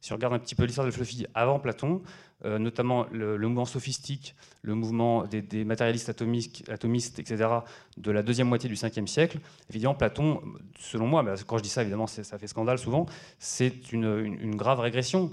si 0.00 0.12
on 0.12 0.14
regarde 0.14 0.34
un 0.34 0.38
petit 0.38 0.54
peu 0.54 0.64
l'histoire 0.64 0.86
de 0.86 0.90
la 0.90 0.94
philosophie 0.94 1.26
avant 1.34 1.58
Platon, 1.58 2.00
euh, 2.44 2.58
notamment 2.58 3.06
le, 3.10 3.36
mouvement 3.38 3.64
sophistique, 3.64 4.36
le 4.62 4.76
mouvement 4.76 5.24
des, 5.24 5.64
matérialistes 5.64 6.10
atomistes, 6.10 7.18
etc., 7.18 7.48
de 7.96 8.10
la 8.12 8.22
deuxième 8.22 8.46
moitié 8.46 8.68
du 8.68 8.76
5e 8.76 9.08
siècle, 9.08 9.40
évidemment, 9.68 9.96
Platon, 9.96 10.40
selon 10.78 11.08
moi, 11.08 11.24
quand 11.44 11.58
je 11.58 11.64
dis 11.64 11.68
ça, 11.68 11.82
évidemment, 11.82 12.06
ça 12.06 12.38
fait 12.38 12.46
scandale 12.46 12.78
souvent, 12.78 13.06
c'est 13.40 13.92
une, 13.92 14.54
grave 14.54 14.78
régression. 14.78 15.32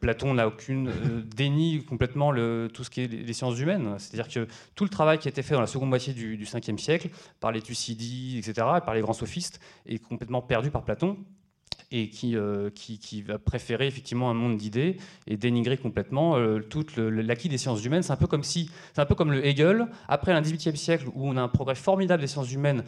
Platon 0.00 0.34
n'a 0.34 0.46
aucune 0.46 0.88
euh, 0.88 1.22
dénie 1.24 1.84
complètement 1.84 2.32
tout 2.32 2.84
ce 2.84 2.90
qui 2.90 3.02
est 3.02 3.06
les 3.06 3.32
sciences 3.32 3.58
humaines. 3.58 3.94
C'est-à-dire 3.98 4.32
que 4.32 4.46
tout 4.74 4.84
le 4.84 4.90
travail 4.90 5.18
qui 5.18 5.28
a 5.28 5.30
été 5.30 5.42
fait 5.42 5.54
dans 5.54 5.60
la 5.60 5.66
seconde 5.66 5.88
moitié 5.88 6.12
du, 6.12 6.36
du 6.36 6.44
5e 6.44 6.78
siècle, 6.78 7.10
par 7.40 7.52
les 7.52 7.62
Thucydides, 7.62 8.38
etc., 8.38 8.66
par 8.84 8.94
les 8.94 9.00
grands 9.00 9.12
sophistes, 9.12 9.60
est 9.86 9.98
complètement 9.98 10.42
perdu 10.42 10.70
par 10.70 10.84
Platon 10.84 11.18
et 11.90 12.10
euh, 12.24 12.70
qui, 12.70 12.98
qui, 12.98 13.22
va 13.22 13.38
préférer 13.38 13.86
effectivement 13.86 14.30
un 14.30 14.34
monde 14.34 14.58
d'idées 14.58 14.98
et 15.26 15.36
dénigrer 15.36 15.78
complètement 15.78 16.36
euh, 16.36 16.60
tout 16.60 16.84
l'acquis 16.96 17.48
des 17.48 17.58
sciences 17.58 17.84
humaines. 17.84 18.02
C'est 18.02 18.12
un 18.12 18.16
peu 18.16 18.26
comme 18.26 18.42
si, 18.42 18.70
c'est 18.92 19.00
un 19.00 19.06
peu 19.06 19.14
comme 19.14 19.32
le 19.32 19.46
Hegel 19.46 19.86
après 20.06 20.32
un 20.32 20.42
18e 20.42 20.76
siècle 20.76 21.06
où 21.14 21.26
on 21.28 21.36
a 21.36 21.42
un 21.42 21.48
progrès 21.48 21.74
formidable 21.74 22.20
des 22.20 22.26
sciences 22.26 22.52
humaines 22.52 22.84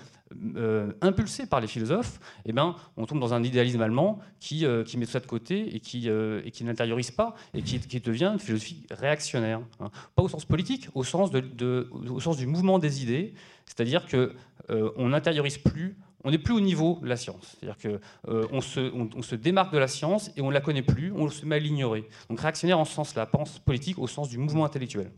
euh, 0.56 0.92
impulsé 1.00 1.46
par 1.46 1.60
les 1.60 1.66
philosophes. 1.66 2.20
Eh 2.44 2.52
ben, 2.52 2.76
on 2.96 3.06
tombe 3.06 3.20
dans 3.20 3.32
un 3.32 3.42
idéalisme 3.42 3.80
allemand 3.80 4.18
qui, 4.38 4.66
qui 4.84 4.98
met 4.98 5.06
tout 5.06 5.12
ça 5.12 5.20
de 5.20 5.26
côté 5.26 5.74
et 5.74 5.80
qui, 5.80 6.08
qui 6.52 6.64
n'intériorise 6.64 7.10
pas 7.10 7.34
et 7.54 7.62
qui, 7.62 7.80
qui, 7.80 8.00
devient 8.00 8.30
une 8.34 8.38
philosophie 8.38 8.84
réactionnaire. 8.90 9.60
Hein. 9.80 9.90
Pas 10.14 10.22
au 10.22 10.28
sens 10.28 10.44
politique, 10.44 10.88
au 10.94 11.04
sens, 11.04 11.30
de, 11.30 11.88
au 12.08 12.20
sens 12.20 12.36
du 12.36 12.46
mouvement 12.46 12.78
des 12.78 13.02
idées, 13.02 13.32
c'est-à-dire 13.64 14.06
que 14.06 14.34
on 14.68 15.08
n'intériorise 15.08 15.58
plus 15.58 15.96
on 16.24 16.30
n'est 16.30 16.38
plus 16.38 16.54
au 16.54 16.60
niveau 16.60 16.98
de 17.02 17.08
la 17.08 17.16
science. 17.16 17.56
C'est-à-dire 17.58 17.78
qu'on 17.78 18.30
euh, 18.30 18.46
on 18.52 18.60
se, 18.60 18.80
on, 18.80 19.22
se, 19.22 19.34
démarque 19.34 19.72
de 19.72 19.78
la 19.78 19.88
science 19.88 20.30
et 20.36 20.42
on 20.42 20.48
ne 20.48 20.54
la 20.54 20.60
connaît 20.60 20.82
plus, 20.82 21.12
on 21.12 21.28
se 21.28 21.46
met 21.46 21.56
à 21.56 21.58
l'ignorer. 21.58 22.08
Donc 22.28 22.40
réactionnaire 22.40 22.78
en 22.78 22.84
ce 22.84 22.92
sens-là, 22.94 23.26
pense 23.26 23.58
politique 23.58 23.98
au 23.98 24.06
sens 24.06 24.28
du 24.28 24.38
mouvement 24.38 24.64
intellectuel. 24.64 25.10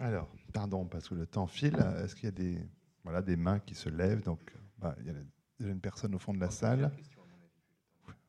Alors, 0.00 0.28
pardon, 0.52 0.84
parce 0.84 1.08
que 1.08 1.14
le 1.14 1.26
temps 1.26 1.46
file. 1.46 1.76
Est-ce 2.02 2.14
qu'il 2.14 2.24
y 2.24 2.28
a 2.28 2.32
des, 2.32 2.58
voilà, 3.04 3.22
des 3.22 3.36
mains 3.36 3.60
qui 3.60 3.74
se 3.74 3.88
lèvent? 3.88 4.22
Donc, 4.22 4.40
bah, 4.78 4.94
il 5.00 5.06
y 5.06 5.10
a 5.10 5.14
déjà 5.58 5.72
une 5.72 5.80
personne 5.80 6.14
au 6.14 6.18
fond 6.18 6.34
de 6.34 6.40
la 6.40 6.50
salle. 6.50 6.90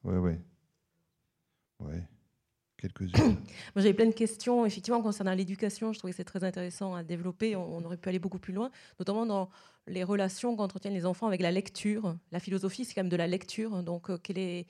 Oui, 0.03 0.17
oui. 0.17 0.33
Oui. 1.79 1.95
J'avais 3.75 3.93
plein 3.93 4.07
de 4.07 4.13
questions, 4.13 4.65
effectivement, 4.65 5.01
concernant 5.01 5.33
l'éducation. 5.33 5.93
Je 5.93 5.99
trouvais 5.99 6.11
que 6.11 6.17
c'est 6.17 6.23
très 6.23 6.43
intéressant 6.43 6.95
à 6.95 7.03
développer. 7.03 7.55
on 7.55 7.83
aurait 7.83 7.97
pu 7.97 8.09
aller 8.09 8.19
beaucoup 8.19 8.39
plus 8.39 8.53
loin, 8.53 8.71
notamment 8.99 9.25
dans 9.25 9.49
les 9.87 10.03
relations 10.03 10.55
qu'entretiennent 10.55 10.93
les 10.93 11.05
enfants 11.05 11.27
avec 11.27 11.41
la 11.41 11.51
lecture. 11.51 12.15
La 12.31 12.39
philosophie, 12.39 12.85
c'est 12.85 12.93
quand 12.93 13.01
même 13.01 13.09
de 13.09 13.17
la 13.17 13.27
lecture. 13.27 13.83
Donc, 13.83 14.09
euh, 14.09 14.17
est, 14.35 14.67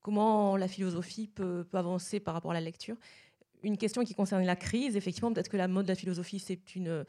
comment 0.00 0.56
la 0.56 0.68
philosophie 0.68 1.28
peut, 1.28 1.66
avancer 1.72 2.20
par 2.20 2.34
rapport 2.34 2.50
à 2.50 2.54
la 2.54 2.60
lecture? 2.60 2.96
Une 3.62 3.78
question 3.78 4.04
qui 4.04 4.14
concerne 4.14 4.44
la 4.44 4.56
crise. 4.56 4.96
Effectivement, 4.96 5.32
peut-être 5.32 5.48
que 5.48 5.56
la 5.56 5.68
mode 5.68 5.86
de 5.86 5.90
la 5.90 5.96
philosophie, 5.96 6.38
c'est 6.38 6.74
une 6.74 7.04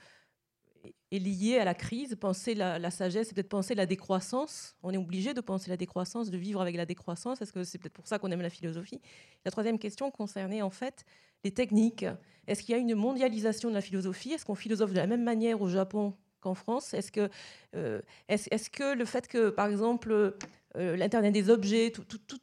est 1.12 1.20
lié 1.20 1.58
à 1.58 1.66
la 1.66 1.74
crise. 1.74 2.16
Penser 2.20 2.56
la, 2.56 2.92
sagesse, 2.92 3.28
c'est 3.28 3.36
peut-être 3.36 3.50
penser 3.50 3.76
la 3.76 3.86
décroissance. 3.86 4.76
On 4.84 4.92
est 4.92 4.98
obligé 4.98 5.34
de 5.34 5.42
penser 5.42 5.70
la 5.70 5.78
décroissance, 5.78 6.30
de 6.30 6.38
vivre 6.38 6.62
avec 6.62 6.76
la 6.76 6.86
décroissance. 6.86 7.42
Est-ce 7.42 7.54
que 7.54 7.64
c'est 7.64 7.78
peut-être 7.78 7.94
pour 7.94 8.08
ça 8.08 8.20
qu'on 8.20 8.32
aime 8.32 8.42
la 8.42 8.50
philosophie? 8.50 9.02
La 9.46 9.52
troisième 9.52 9.80
question 9.80 10.12
concernait 10.12 10.62
en 10.62 10.70
fait 10.70 11.06
les 11.44 11.52
techniques. 11.52 12.06
Est-ce 12.48 12.64
qu'il 12.64 12.74
y 12.74 12.78
a 12.78 12.82
une 12.82 12.96
mondialisation 12.96 13.70
de 13.70 13.76
la 13.76 13.82
philosophie? 13.82 14.32
Est-ce 14.32 14.46
qu'on 14.46 14.56
philosophe 14.56 14.92
de 14.92 14.98
la 14.98 15.08
même 15.08 15.24
manière 15.24 15.62
au 15.62 15.68
Japon 15.68 16.16
qu'en 16.42 16.54
France? 16.54 16.94
Est-ce 16.94 17.12
que, 17.12 17.30
euh, 17.76 18.02
est-ce, 18.28 18.70
que 18.70 18.96
le 18.96 19.06
fait 19.06 19.28
que, 19.28 19.50
par 19.50 19.68
exemple, 19.68 20.36
euh, 20.76 20.96
l'Internet 20.96 21.34
des 21.34 21.50
objets, 21.50 21.92
tout, 21.92 22.04
tout, 22.04 22.18
tout, 22.18 22.38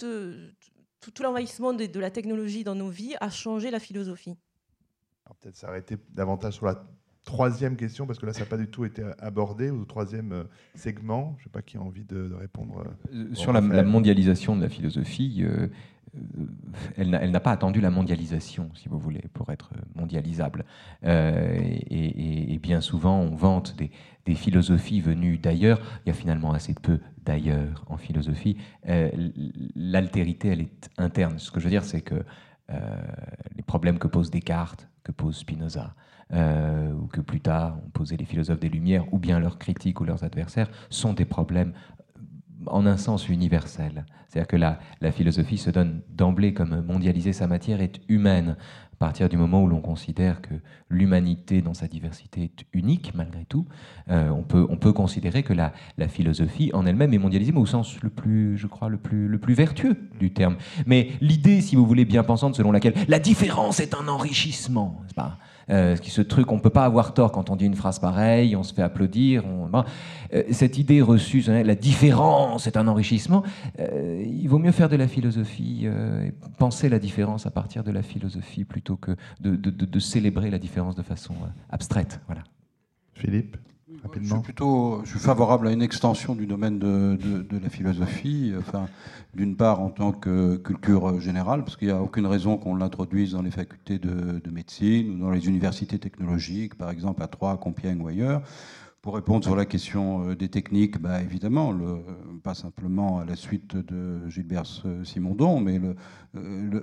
tout 1.00 1.22
l'envahissement 1.22 1.72
de, 1.72 1.86
de, 1.86 2.00
la 2.00 2.10
technologie 2.10 2.64
dans 2.64 2.74
nos 2.74 2.88
vies 2.88 3.14
a 3.20 3.30
changé 3.30 3.70
la 3.70 3.80
philosophie? 3.80 4.36
Peut-être 5.40 5.56
s'arrêter 5.56 5.96
davantage 6.08 6.54
sur 6.54 6.66
la 6.66 6.84
troisième 7.24 7.76
question, 7.76 8.06
parce 8.06 8.18
que 8.18 8.26
là, 8.26 8.32
ça 8.32 8.40
n'a 8.40 8.46
pas 8.46 8.56
du 8.56 8.68
tout 8.68 8.84
été 8.84 9.02
abordé, 9.18 9.70
ou 9.70 9.84
troisième 9.84 10.32
euh, 10.32 10.44
segment. 10.74 11.34
Je 11.38 11.42
ne 11.42 11.44
sais 11.44 11.50
pas 11.50 11.62
qui 11.62 11.76
a 11.76 11.80
envie 11.80 12.04
de, 12.04 12.32
répondre. 12.34 12.84
sur 13.32 13.52
la, 13.52 13.60
mondialisation 13.60 14.56
de 14.56 14.62
la 14.62 14.68
philosophie, 14.68 15.44
elle 16.96 17.30
n'a 17.30 17.40
pas 17.40 17.52
attendu 17.52 17.80
la 17.80 17.90
mondialisation, 17.90 18.70
si 18.74 18.88
vous 18.88 18.98
voulez, 18.98 19.22
pour 19.32 19.50
être 19.50 19.70
mondialisable. 19.94 20.64
Euh, 21.04 21.58
et, 21.90 22.58
bien 22.58 22.80
souvent, 22.80 23.20
on 23.20 23.34
vante 23.34 23.76
des, 23.76 23.90
philosophies 24.34 25.00
venues 25.00 25.38
d'ailleurs. 25.38 25.80
Il 26.04 26.08
y 26.08 26.10
a 26.10 26.14
finalement 26.14 26.52
assez 26.52 26.72
peu 26.74 27.00
d'ailleurs 27.24 27.84
en 27.88 27.96
philosophie. 27.96 28.56
Euh, 28.88 29.10
l'altérité, 29.74 30.48
elle 30.48 30.60
est 30.60 30.90
interne. 30.98 31.40
Ce 31.40 31.50
que 31.50 31.58
je 31.58 31.64
veux 31.64 31.70
dire, 31.70 31.84
c'est 31.84 32.00
que 32.00 32.22
euh, 32.70 33.02
les 33.56 33.62
problèmes 33.62 33.98
que 33.98 34.06
pose 34.06 34.30
Descartes, 34.30 34.88
que 35.02 35.10
pose 35.10 35.36
Spinoza, 35.36 35.94
ou 36.32 37.06
que 37.08 37.20
plus 37.20 37.40
tard 37.40 37.78
ont 37.84 37.90
posé 37.90 38.16
les 38.16 38.24
philosophes 38.24 38.60
des 38.60 38.68
Lumières, 38.68 39.04
ou 39.12 39.18
bien 39.18 39.40
leurs 39.40 39.58
critiques 39.58 40.00
ou 40.00 40.04
leurs 40.04 40.24
adversaires, 40.24 40.70
sont 40.88 41.12
des 41.12 41.24
problèmes 41.24 41.72
en 42.66 42.86
un 42.86 42.96
sens 42.96 43.28
universel. 43.28 44.04
C'est-à-dire 44.28 44.48
que 44.48 44.56
la, 44.56 45.12
philosophie 45.12 45.58
se 45.58 45.70
donne 45.70 46.02
d'emblée 46.08 46.54
comme 46.54 46.84
mondialiser 46.84 47.32
sa 47.32 47.46
matière 47.46 47.80
est 47.80 48.00
humaine, 48.08 48.56
à 48.92 48.96
partir 48.96 49.28
du 49.28 49.36
moment 49.36 49.62
où 49.62 49.66
l'on 49.66 49.80
considère 49.80 50.42
que 50.42 50.54
l'humanité 50.88 51.62
dans 51.62 51.74
sa 51.74 51.88
diversité 51.88 52.42
est 52.42 52.64
unique 52.72 53.12
malgré 53.14 53.44
tout, 53.46 53.66
euh, 54.10 54.28
on, 54.28 54.42
peut, 54.42 54.66
on 54.68 54.76
peut 54.76 54.92
considérer 54.92 55.42
que 55.42 55.54
la, 55.54 55.72
philosophie 56.08 56.70
en 56.74 56.86
elle-même 56.86 57.12
est 57.14 57.18
mondialisée, 57.18 57.50
mais 57.50 57.60
au 57.60 57.66
sens 57.66 58.00
le 58.02 58.10
plus, 58.10 58.56
je 58.56 58.66
crois, 58.66 58.88
le 58.88 58.98
plus, 58.98 59.26
le 59.26 59.38
plus 59.38 59.54
vertueux 59.54 59.96
du 60.18 60.32
terme. 60.32 60.56
Mais 60.86 61.10
l'idée, 61.20 61.60
si 61.60 61.76
vous 61.76 61.86
voulez, 61.86 62.04
bien 62.04 62.22
pensante, 62.22 62.54
selon 62.54 62.72
laquelle 62.72 62.94
la 63.08 63.18
différence 63.18 63.80
est 63.80 63.94
un 63.94 64.06
enrichissement, 64.06 65.02
pas? 65.16 65.38
Euh, 65.70 65.96
ce 66.02 66.22
truc, 66.22 66.50
on 66.52 66.56
ne 66.56 66.60
peut 66.60 66.70
pas 66.70 66.84
avoir 66.84 67.14
tort 67.14 67.32
quand 67.32 67.50
on 67.50 67.56
dit 67.56 67.66
une 67.66 67.74
phrase 67.74 67.98
pareille, 67.98 68.56
on 68.56 68.62
se 68.62 68.74
fait 68.74 68.82
applaudir. 68.82 69.44
Euh, 70.32 70.42
cette 70.50 70.78
idée 70.78 71.00
reçue, 71.00 71.40
la 71.40 71.74
différence 71.74 72.66
est 72.66 72.76
un 72.76 72.88
enrichissement, 72.88 73.42
euh, 73.78 74.24
il 74.26 74.48
vaut 74.48 74.58
mieux 74.58 74.72
faire 74.72 74.88
de 74.88 74.96
la 74.96 75.08
philosophie, 75.08 75.86
penser 76.58 76.88
la 76.88 76.98
différence 76.98 77.46
à 77.46 77.50
partir 77.50 77.84
de 77.84 77.90
la 77.90 78.02
philosophie 78.02 78.64
plutôt 78.64 78.96
que 78.96 79.16
de, 79.40 79.98
célébrer 80.00 80.50
la 80.50 80.58
différence 80.58 80.96
de 80.96 81.02
façon 81.02 81.34
abstraite. 81.70 82.20
Voilà. 82.26 82.42
Philippe? 83.14 83.56
Je 84.20 84.26
suis 84.26 84.40
plutôt 84.40 85.00
je 85.04 85.10
suis 85.10 85.18
favorable 85.18 85.68
à 85.68 85.72
une 85.72 85.82
extension 85.82 86.34
du 86.34 86.46
domaine 86.46 86.78
de, 86.78 87.18
la 87.50 87.68
philosophie, 87.68 88.52
enfin, 88.58 88.88
d'une 89.34 89.56
part 89.56 89.80
en 89.80 89.90
tant 89.90 90.12
que 90.12 90.56
culture 90.56 91.20
générale, 91.20 91.64
parce 91.64 91.76
qu'il 91.76 91.88
n'y 91.88 91.94
a 91.94 92.02
aucune 92.02 92.26
raison 92.26 92.56
qu'on 92.56 92.74
l'introduise 92.74 93.32
dans 93.32 93.42
les 93.42 93.50
facultés 93.50 93.98
de, 93.98 94.40
médecine 94.50 95.14
ou 95.14 95.18
dans 95.18 95.30
les 95.30 95.46
universités 95.46 95.98
technologiques, 95.98 96.74
par 96.74 96.90
exemple 96.90 97.22
à 97.22 97.28
Troyes, 97.28 97.52
à 97.52 97.56
Compiègne 97.56 98.00
ou 98.00 98.08
ailleurs. 98.08 98.42
Pour 99.02 99.14
répondre 99.14 99.42
sur 99.42 99.56
la 99.56 99.64
question 99.64 100.28
euh, 100.28 100.36
des 100.36 100.50
techniques, 100.50 101.00
bah, 101.00 101.22
évidemment, 101.22 101.72
le, 101.72 102.00
pas 102.42 102.52
simplement 102.52 103.20
à 103.20 103.24
la 103.24 103.34
suite 103.34 103.74
de 103.74 104.28
Gilbert 104.28 104.66
Simondon, 105.04 105.58
mais 105.58 105.78
le, 105.78 105.96
euh, 106.36 106.80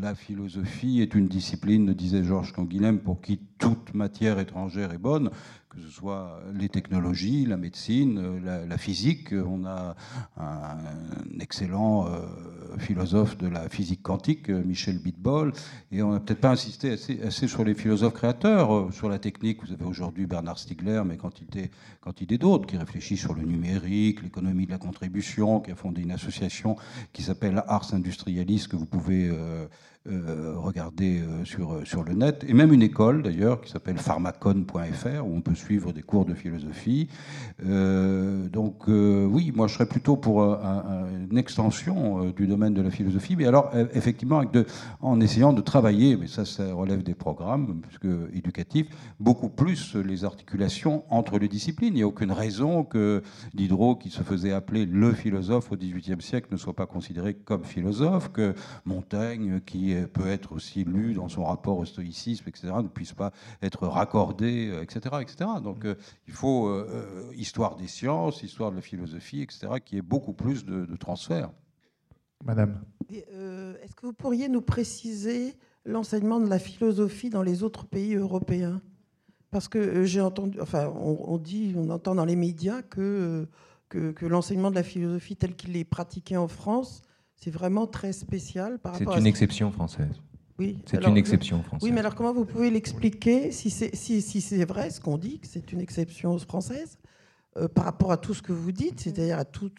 la 0.00 0.16
philosophie 0.16 1.00
est 1.00 1.14
une 1.14 1.28
discipline, 1.28 1.94
disait 1.94 2.24
Georges 2.24 2.52
Canguilhem, 2.52 2.98
pour 2.98 3.20
qui 3.20 3.38
toute 3.58 3.94
matière 3.94 4.40
étrangère 4.40 4.92
est 4.92 4.98
bonne, 4.98 5.30
que 5.76 5.82
ce 5.82 5.90
soit 5.90 6.40
les 6.54 6.68
technologies, 6.70 7.44
la 7.44 7.58
médecine, 7.58 8.18
euh, 8.18 8.66
la, 8.66 8.78
physique. 8.78 9.32
On 9.32 9.66
a 9.66 9.94
un, 10.38 10.78
excellent 11.40 12.06
euh, 12.06 12.20
philosophe 12.78 13.36
de 13.36 13.46
la 13.46 13.68
physique 13.68 14.02
quantique, 14.02 14.48
euh, 14.48 14.62
Michel 14.64 14.98
Bitbol, 14.98 15.52
et 15.92 16.02
on 16.02 16.12
n'a 16.12 16.20
peut-être 16.20 16.40
pas 16.40 16.50
insisté 16.50 16.92
assez, 16.92 17.48
sur 17.48 17.62
les 17.62 17.74
philosophes 17.74 18.14
créateurs. 18.14 18.92
Sur 18.92 19.10
la 19.10 19.18
technique, 19.18 19.62
vous 19.64 19.72
avez 19.72 19.84
aujourd'hui 19.84 20.26
Bernard 20.26 20.58
Stiegler, 20.58 21.02
mais 21.04 21.18
quantité, 21.18 21.70
quantité 22.00 22.38
d'autres 22.38 22.66
qui 22.66 22.78
réfléchissent 22.78 23.20
sur 23.20 23.34
le 23.34 23.42
numérique, 23.42 24.22
l'économie 24.22 24.66
de 24.66 24.72
la 24.72 24.78
contribution, 24.78 25.60
qui 25.60 25.72
a 25.72 25.74
fondé 25.74 26.02
une 26.02 26.12
association 26.12 26.76
qui 27.12 27.22
s'appelle 27.22 27.62
Ars 27.68 27.92
Industrialis, 27.92 28.66
que 28.68 28.76
vous 28.76 28.86
pouvez 28.86 29.30
regarder 30.56 31.20
euh, 31.20 31.44
sur, 31.44 31.72
euh, 31.72 31.84
sur 31.84 32.04
le 32.04 32.14
net, 32.14 32.44
et 32.48 32.54
même 32.54 32.72
une 32.72 32.82
école 32.82 33.22
d'ailleurs 33.22 33.60
qui 33.60 33.70
s'appelle 33.70 33.98
pharmacon.fr 33.98 35.24
où 35.24 35.34
on 35.34 35.40
peut 35.40 35.54
suivre 35.54 35.92
des 35.92 36.02
cours 36.02 36.24
de 36.24 36.34
philosophie. 36.34 37.08
donc 37.62 38.84
oui, 38.88 39.52
moi 39.54 39.66
je 39.66 39.74
serais 39.74 39.86
plutôt 39.86 40.16
pour 40.16 40.42
une 40.42 41.38
extension 41.38 42.30
du 42.30 42.46
domaine 42.46 42.74
de 42.74 42.82
la 42.82 42.90
philosophie, 42.90 43.36
mais 43.36 43.46
alors 43.46 43.70
effectivement 43.92 44.42
en 45.00 45.20
essayant 45.20 45.52
de 45.52 45.60
travailler, 45.60 46.16
mais 46.16 46.26
ça, 46.26 46.44
ça 46.44 46.72
relève 46.72 47.02
des 47.02 47.14
programmes 47.14 47.80
puisque, 47.82 48.06
éducatifs, 48.34 48.88
beaucoup 49.20 49.48
plus 49.48 49.96
les 49.96 50.24
articulations 50.24 51.04
entre 51.10 51.38
les 51.38 51.48
disciplines. 51.48 51.94
Il 51.94 51.96
n'y 51.96 52.02
a 52.02 52.06
aucune 52.06 52.32
raison 52.32 52.84
que 52.84 53.22
Diderot, 53.54 53.96
qui 53.96 54.10
se 54.10 54.22
faisait 54.22 54.52
appeler 54.52 54.86
le 54.86 55.12
philosophe 55.12 55.72
au 55.72 55.76
XVIIIe 55.76 56.20
siècle, 56.20 56.48
ne 56.50 56.56
soit 56.56 56.76
pas 56.76 56.86
considéré 56.86 57.34
comme 57.34 57.64
philosophe, 57.64 58.30
que 58.32 58.54
Montaigne, 58.84 59.60
qui 59.64 59.95
peut 60.02 60.26
être 60.26 60.52
aussi 60.52 60.84
lu 60.84 61.14
dans 61.14 61.28
son 61.28 61.44
rapport 61.44 61.78
au 61.78 61.84
stoïcisme, 61.84 62.44
etc., 62.48 62.72
ne 62.82 62.88
puisse 62.88 63.12
pas 63.12 63.32
être 63.62 63.86
raccordé, 63.86 64.78
etc. 64.82 65.00
Euh, 65.12 65.20
etc. 65.20 65.50
Donc 65.62 65.84
euh, 65.84 65.94
il 66.26 66.32
faut 66.32 66.68
euh, 66.68 67.30
histoire 67.34 67.76
des 67.76 67.86
sciences, 67.86 68.42
histoire 68.42 68.70
de 68.70 68.76
la 68.76 68.82
philosophie, 68.82 69.42
etc., 69.42 69.68
qui 69.84 69.96
ait 69.98 70.02
beaucoup 70.02 70.32
plus 70.32 70.64
de, 70.64 70.96
transfert. 70.96 71.50
Madame. 72.44 72.80
Est-ce 73.10 73.94
que 73.94 74.06
vous 74.06 74.12
pourriez 74.12 74.48
nous 74.48 74.62
préciser 74.62 75.54
l'enseignement 75.84 76.40
de 76.40 76.48
la 76.48 76.58
philosophie 76.58 77.30
dans 77.30 77.42
les 77.42 77.62
autres 77.62 77.86
pays 77.86 78.14
européens? 78.14 78.80
Parce 79.50 79.68
que 79.68 80.04
j'ai 80.04 80.20
entendu, 80.20 80.60
enfin, 80.60 80.88
on, 80.88 81.38
dit, 81.38 81.74
on 81.76 81.88
entend 81.90 82.14
dans 82.14 82.24
les 82.24 82.36
médias 82.36 82.82
que, 82.82 83.46
que, 83.88 84.10
que 84.10 84.26
l'enseignement 84.26 84.70
de 84.70 84.74
la 84.74 84.82
philosophie 84.82 85.36
tel 85.36 85.54
qu'il 85.54 85.76
est 85.76 85.84
pratiqué 85.84 86.36
en 86.36 86.48
France 86.48 87.02
c'est 87.36 87.50
vraiment 87.50 87.86
très 87.86 88.12
spécial 88.12 88.78
par 88.78 88.92
rapport 88.94 89.14
C'est 89.14 89.20
une 89.20 89.26
exception 89.26 89.70
française. 89.70 90.20
Oui. 90.58 90.78
C'est 90.86 91.04
une 91.04 91.16
exception 91.16 91.62
française. 91.62 91.86
Oui, 91.86 91.92
mais 91.92 92.00
alors 92.00 92.14
comment 92.14 92.32
vous 92.32 92.46
pouvez 92.46 92.70
l'expliquer 92.70 93.52
si 93.52 93.68
c'est 93.70 93.94
si, 93.94 94.22
si 94.22 94.40
c'est 94.40 94.64
vrai 94.64 94.90
ce 94.90 95.00
qu'on 95.00 95.18
dit 95.18 95.38
que 95.38 95.46
c'est 95.46 95.72
une 95.72 95.80
exception 95.80 96.38
française 96.38 96.98
euh, 97.58 97.68
par 97.68 97.84
rapport 97.84 98.10
à 98.10 98.16
tout 98.16 98.32
ce 98.32 98.42
que 98.42 98.52
vous 98.52 98.72
dites, 98.72 99.00
c'est-à-dire 99.00 99.38
à 99.38 99.44
tout, 99.44 99.70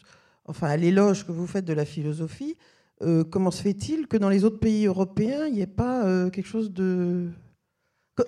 enfin 0.45 0.67
à 0.67 0.77
l'éloge 0.77 1.25
que 1.25 1.31
vous 1.31 1.47
faites 1.47 1.65
de 1.65 1.73
la 1.73 1.85
philosophie. 1.85 2.55
Euh, 3.03 3.23
comment 3.23 3.51
se 3.51 3.61
fait-il 3.61 4.07
que 4.07 4.17
dans 4.17 4.29
les 4.29 4.43
autres 4.43 4.59
pays 4.59 4.85
européens, 4.85 5.45
il 5.47 5.53
n'y 5.53 5.61
ait 5.61 5.67
pas 5.67 6.05
euh, 6.05 6.29
quelque 6.29 6.47
chose 6.47 6.71
de 6.71 7.29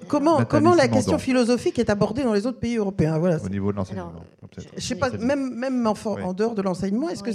Comment, 0.07 0.45
comment 0.45 0.75
la 0.75 0.87
question 0.87 1.17
philosophique 1.17 1.79
est 1.79 1.89
abordée 1.89 2.23
dans 2.23 2.33
les 2.33 2.45
autres 2.45 2.59
pays 2.59 2.77
européens? 2.77 3.17
Voilà, 3.17 3.43
Au 3.43 3.49
niveau 3.49 3.71
de 3.71 3.77
l'enseignement. 3.77 4.13
Je 4.77 4.81
sais 4.81 4.95
pas, 4.95 5.09
même, 5.09 5.55
même 5.55 5.87
en, 5.87 5.93
en 5.93 6.33
dehors 6.33 6.53
de 6.53 6.61
l'enseignement, 6.61 7.09
est-ce 7.09 7.23
que 7.23 7.31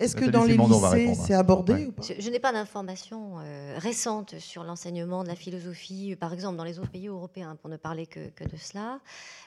est-ce 0.00 0.16
que 0.16 0.24
dans 0.24 0.44
les 0.44 0.56
lycées, 0.56 1.14
c'est 1.14 1.34
abordé 1.34 1.86
ou 1.86 1.92
pas 1.92 2.02
Je, 2.02 2.30
n'ai 2.30 2.38
pas 2.38 2.52
d'informations 2.52 3.38
euh, 3.38 3.74
récentes 3.78 4.38
sur 4.38 4.64
l'enseignement 4.64 5.22
de 5.22 5.28
la 5.28 5.36
philosophie, 5.36 6.16
par 6.16 6.32
exemple, 6.32 6.56
dans 6.56 6.64
les 6.64 6.78
autres 6.78 6.90
pays 6.90 7.08
européens, 7.08 7.56
pour 7.56 7.68
ne 7.68 7.76
parler 7.76 8.06
que, 8.06 8.20
de 8.20 8.56
cela. 8.56 9.00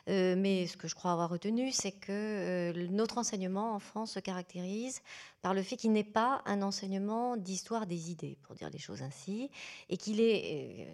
Euh, 0.09 0.35
mais 0.37 0.67
ce 0.67 0.77
que 0.77 0.87
je 0.87 0.93
crois 0.93 1.11
avoir 1.11 1.29
retenu, 1.29 1.71
c'est 1.71 1.91
que 1.91 2.11
euh, 2.11 2.87
notre 2.91 3.17
enseignement 3.17 3.73
en 3.73 3.79
France 3.79 4.11
se 4.11 4.19
caractérise 4.19 5.01
par 5.41 5.55
le 5.55 5.63
fait 5.63 5.75
qu'il 5.75 5.91
n'est 5.91 6.03
pas 6.03 6.41
un 6.45 6.61
enseignement 6.61 7.35
d'histoire 7.35 7.87
des 7.87 8.11
idées, 8.11 8.37
pour 8.43 8.53
dire 8.55 8.69
les 8.69 8.79
choses 8.79 9.01
ainsi, 9.01 9.49
et 9.89 9.97
qu'il 9.97 10.21
est. 10.21 10.87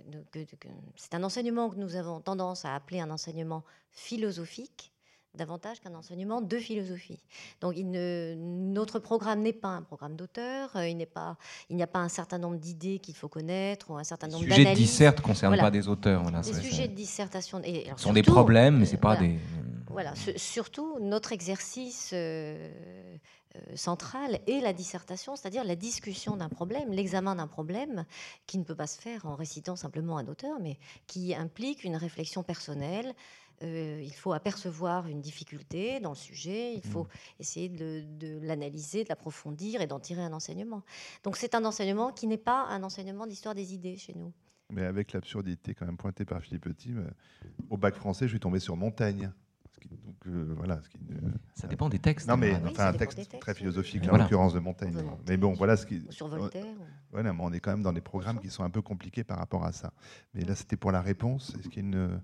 c'est 0.95 1.13
un 1.13 1.23
enseignement 1.23 1.69
que 1.69 1.75
nous 1.75 1.95
avons 1.95 2.21
tendance 2.21 2.63
à 2.65 2.75
appeler 2.75 3.01
un 3.01 3.11
enseignement 3.11 3.63
philosophique 3.91 4.93
davantage 5.35 5.79
qu'un 5.79 5.93
enseignement 5.95 6.41
de 6.41 6.57
philosophie. 6.57 7.19
Donc 7.61 7.73
il 7.77 7.89
ne, 7.89 8.35
notre 8.37 8.99
programme 8.99 9.41
n'est 9.41 9.53
pas 9.53 9.69
un 9.69 9.81
programme 9.81 10.15
d'auteur, 10.15 10.75
euh, 10.75 10.87
il 10.87 10.97
n'y 10.97 11.05
pas, 11.05 11.37
il 11.69 11.81
a 11.81 11.87
pas 11.87 11.99
un 11.99 12.09
certain 12.09 12.37
nombre 12.37 12.57
d'idées 12.57 12.99
qu'il 12.99 13.15
faut 13.15 13.29
connaître 13.29 13.91
ou 13.91 13.97
un 13.97 14.03
certain 14.03 14.27
nombre 14.27 14.43
d'analyses. 14.43 14.57
Les 14.57 14.65
sujets 14.65 14.75
de 14.75 14.79
disserte 14.79 15.17
ne 15.19 15.23
concernent 15.23 15.57
pas 15.57 15.71
des 15.71 15.87
auteurs. 15.87 16.23
Voilà, 16.23 16.41
les 16.41 16.53
sujets 16.53 16.87
de 16.87 16.95
dissertation 16.95 17.61
et, 17.63 17.87
sont 17.97 18.13
des 18.13 18.23
problèmes, 18.23 18.77
mais 18.77 18.85
c'est 18.85 18.97
pas 18.97 19.15
des. 19.15 19.37
Voilà, 19.89 20.13
surtout 20.35 20.99
notre 20.99 21.31
exercice 21.31 22.11
euh, 22.13 22.69
centrale 23.75 24.39
est 24.47 24.61
la 24.61 24.73
dissertation, 24.73 25.35
c'est-à-dire 25.35 25.63
la 25.63 25.75
discussion 25.75 26.37
d'un 26.37 26.49
problème, 26.49 26.91
l'examen 26.91 27.35
d'un 27.35 27.47
problème 27.47 28.05
qui 28.45 28.59
ne 28.59 28.63
peut 28.63 28.75
pas 28.75 28.87
se 28.87 29.01
faire 29.01 29.25
en 29.25 29.35
récitant 29.35 29.75
simplement 29.75 30.17
un 30.17 30.27
auteur, 30.27 30.59
mais 30.61 30.77
qui 31.07 31.33
implique 31.33 31.83
une 31.83 31.95
réflexion 31.95 32.43
personnelle, 32.43 33.13
euh, 33.63 34.01
il 34.01 34.13
faut 34.13 34.33
apercevoir 34.33 35.07
une 35.07 35.21
difficulté 35.21 35.99
dans 35.99 36.11
le 36.11 36.15
sujet, 36.15 36.73
il 36.75 36.83
faut 36.83 37.03
mmh. 37.03 37.39
essayer 37.39 37.69
de, 37.69 38.39
l'analyser, 38.41 39.03
de 39.03 39.09
l'approfondir 39.09 39.81
et 39.81 39.87
d'en 39.87 39.99
tirer 39.99 40.21
un 40.21 40.33
enseignement. 40.33 40.83
Donc 41.23 41.35
c'est 41.35 41.55
un 41.55 41.65
enseignement 41.65 42.11
qui 42.11 42.27
n'est 42.27 42.37
pas 42.37 42.65
un 42.67 42.83
enseignement 42.83 43.27
d'histoire 43.27 43.55
des 43.55 43.73
idées 43.73 43.97
chez 43.97 44.13
nous. 44.15 44.31
Mais 44.71 44.85
avec 44.85 45.13
l'absurdité 45.13 45.73
quand 45.73 45.85
même 45.85 45.97
pointée 45.97 46.25
par 46.25 46.41
Philippe 46.41 46.63
Petit, 46.63 46.93
euh, 46.93 47.03
au 47.69 47.77
bac 47.77 47.95
français, 47.95 48.27
je 48.27 48.31
suis 48.31 48.39
tombé 48.39 48.59
sur 48.59 48.77
Montaigne. 48.77 49.31
donc, 49.89 50.15
euh, 50.27 50.53
voilà, 50.55 50.79
ce 50.81 50.89
qui, 50.89 50.99
ça 51.55 51.67
dépend 51.67 51.89
des 51.89 51.99
textes. 51.99 52.27
Non, 52.27 52.37
mais 52.37 52.55
enfin, 52.65 52.87
un 52.87 52.93
texte 52.93 53.39
très 53.39 53.55
philosophique, 53.55 54.07
en 54.09 54.17
l'occurrence 54.17 54.53
de 54.53 54.59
Montaigne. 54.59 54.95
Mais 55.27 55.37
bon, 55.37 55.53
voilà 55.53 55.75
ce 55.75 55.85
qui. 55.85 56.05
Sur 56.11 56.27
Voltaire. 56.27 56.65
Voilà, 57.11 57.35
on 57.39 57.51
est 57.51 57.59
quand 57.59 57.71
même 57.71 57.81
dans 57.81 57.93
des 57.93 58.01
programmes 58.01 58.39
qui 58.39 58.49
sont 58.49 58.63
un 58.63 58.69
peu 58.69 58.83
compliqués 58.83 59.23
par 59.23 59.39
rapport 59.39 59.65
à 59.65 59.71
ça. 59.71 59.91
Mais 60.33 60.43
là, 60.43 60.55
c'était 60.55 60.77
pour 60.77 60.91
la 60.91 61.01
réponse. 61.01 61.55
Est-ce 61.55 61.67
qu'il 61.67 61.83
y 61.83 61.85
a 61.85 61.89
une 61.89 62.21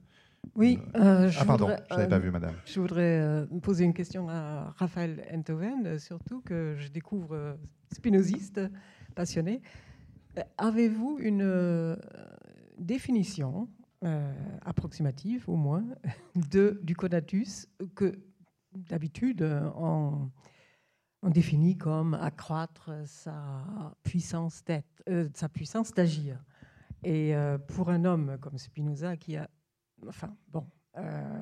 oui. 0.55 0.79
Euh, 0.95 1.29
je 1.29 1.39
ah 1.39 1.45
pardon, 1.45 1.69
je 1.89 1.95
n'avais 1.95 2.07
pas 2.07 2.19
vu, 2.19 2.31
madame. 2.31 2.55
Je 2.65 2.79
voudrais 2.79 3.19
euh, 3.19 3.45
poser 3.61 3.85
une 3.85 3.93
question 3.93 4.29
à 4.29 4.73
Raphaël 4.77 5.25
Enthoven, 5.33 5.85
euh, 5.85 5.99
surtout 5.99 6.41
que 6.41 6.75
je 6.77 6.89
découvre 6.89 7.57
spinoziste, 7.93 8.61
passionné. 9.15 9.61
Avez-vous 10.57 11.17
une 11.19 11.97
définition 12.77 13.69
approximative, 14.65 15.45
au 15.47 15.55
moins, 15.55 15.85
de, 16.51 16.79
du 16.83 16.95
conatus 16.95 17.67
que 17.95 18.19
d'habitude 18.73 19.41
on, 19.77 20.29
on, 21.23 21.29
définit 21.29 21.77
comme 21.77 22.13
accroître 22.13 22.91
sa 23.05 23.95
puissance 24.03 24.63
d'être, 24.65 25.31
sa 25.33 25.47
puissance 25.47 25.93
d'agir? 25.93 26.43
Et 27.03 27.33
pour 27.69 27.89
un 27.89 28.03
homme 28.03 28.37
comme 28.41 28.57
Spinoza 28.57 29.15
qui 29.15 29.37
a 29.37 29.49
enfin 30.07 30.33
bon, 30.51 30.65
euh, 30.97 31.41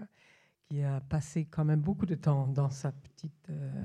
qui 0.69 0.81
a 0.81 1.01
passé 1.01 1.45
quand 1.45 1.65
même 1.65 1.81
beaucoup 1.81 2.05
de 2.05 2.15
temps 2.15 2.47
dans 2.47 2.69
sa 2.69 2.91
petite, 2.91 3.49
euh, 3.49 3.83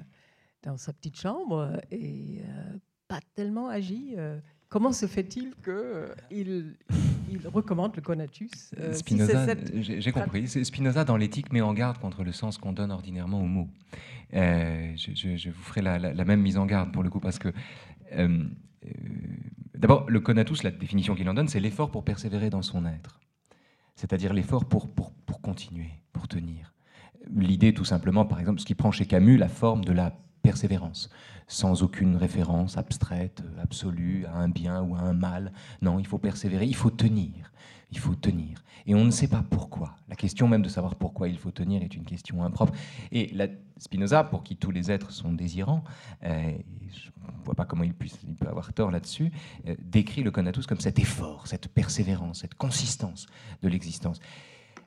dans 0.62 0.76
sa 0.76 0.92
petite 0.92 1.18
chambre 1.18 1.80
et 1.90 2.40
euh, 2.42 2.78
pas 3.08 3.20
tellement 3.34 3.68
agi. 3.68 4.16
Comment 4.68 4.92
se 4.92 5.06
fait-il 5.06 5.54
qu'il 5.56 6.76
il 7.30 7.48
recommande 7.48 7.96
le 7.96 8.02
conatus 8.02 8.74
Spinoza, 8.92 9.54
j'ai 9.74 10.12
compris. 10.12 10.46
Spinoza, 10.46 11.04
dans 11.04 11.16
l'éthique, 11.16 11.52
met 11.52 11.60
en 11.60 11.74
garde 11.74 11.98
contre 11.98 12.22
le 12.22 12.32
sens 12.32 12.58
qu'on 12.58 12.72
donne 12.72 12.90
ordinairement 12.90 13.40
aux 13.40 13.46
mots. 13.46 13.68
Je, 14.32 15.50
vous 15.50 15.62
ferai 15.62 15.82
la, 15.82 15.98
la, 15.98 16.24
même 16.24 16.40
mise 16.40 16.58
en 16.58 16.66
garde 16.66 16.92
pour 16.92 17.02
le 17.02 17.10
coup, 17.10 17.20
parce 17.20 17.38
que 17.38 17.52
d'abord, 19.74 20.08
le 20.08 20.20
conatus, 20.20 20.62
la 20.62 20.70
définition 20.70 21.14
qu'il 21.14 21.28
en 21.28 21.34
donne, 21.34 21.48
c'est 21.48 21.60
l'effort 21.60 21.90
pour 21.90 22.04
persévérer 22.04 22.50
dans 22.50 22.62
son 22.62 22.84
être 22.84 23.20
c'est-à-dire 23.98 24.32
l'effort 24.32 24.64
pour, 24.64 24.88
pour, 24.88 25.10
pour, 25.26 25.40
continuer, 25.40 25.90
pour 26.12 26.28
tenir. 26.28 26.72
L'idée, 27.34 27.74
tout 27.74 27.84
simplement, 27.84 28.24
par 28.24 28.38
exemple, 28.38 28.60
ce 28.60 28.64
qui 28.64 28.76
prend 28.76 28.92
chez 28.92 29.06
Camus 29.06 29.36
la 29.36 29.48
forme 29.48 29.84
de 29.84 29.92
la 29.92 30.16
persévérance, 30.40 31.10
sans 31.48 31.82
aucune 31.82 32.14
référence 32.14 32.78
abstraite, 32.78 33.42
absolue, 33.60 34.24
à 34.26 34.36
un 34.36 34.48
bien 34.48 34.82
ou 34.82 34.94
à 34.94 35.00
un 35.00 35.14
mal. 35.14 35.52
Non, 35.82 35.98
il 35.98 36.06
faut 36.06 36.18
persévérer, 36.18 36.64
il 36.64 36.76
faut 36.76 36.90
tenir 36.90 37.52
il 37.90 37.98
faut 37.98 38.14
tenir. 38.14 38.62
Et 38.86 38.94
on 38.94 39.04
ne 39.04 39.10
sait 39.10 39.28
pas 39.28 39.44
pourquoi. 39.48 39.96
La 40.08 40.16
question 40.16 40.48
même 40.48 40.62
de 40.62 40.68
savoir 40.68 40.94
pourquoi 40.94 41.28
il 41.28 41.38
faut 41.38 41.50
tenir 41.50 41.82
est 41.82 41.94
une 41.94 42.04
question 42.04 42.42
impropre. 42.42 42.72
Et 43.12 43.28
la, 43.34 43.48
Spinoza, 43.78 44.24
pour 44.24 44.42
qui 44.42 44.56
tous 44.56 44.70
les 44.70 44.90
êtres 44.90 45.12
sont 45.12 45.32
désirants, 45.32 45.84
euh, 46.24 46.52
je 46.90 47.08
ne 47.08 47.44
vois 47.44 47.54
pas 47.54 47.64
comment 47.64 47.84
il, 47.84 47.94
puisse, 47.94 48.18
peut 48.38 48.48
avoir 48.48 48.72
tort 48.72 48.90
là-dessus, 48.90 49.30
euh, 49.66 49.74
décrit 49.80 50.22
le 50.22 50.30
conatus 50.30 50.66
comme 50.66 50.80
cet 50.80 50.98
effort, 50.98 51.46
cette 51.46 51.68
persévérance, 51.68 52.40
cette 52.40 52.54
consistance 52.54 53.26
de 53.62 53.68
l'existence. 53.68 54.20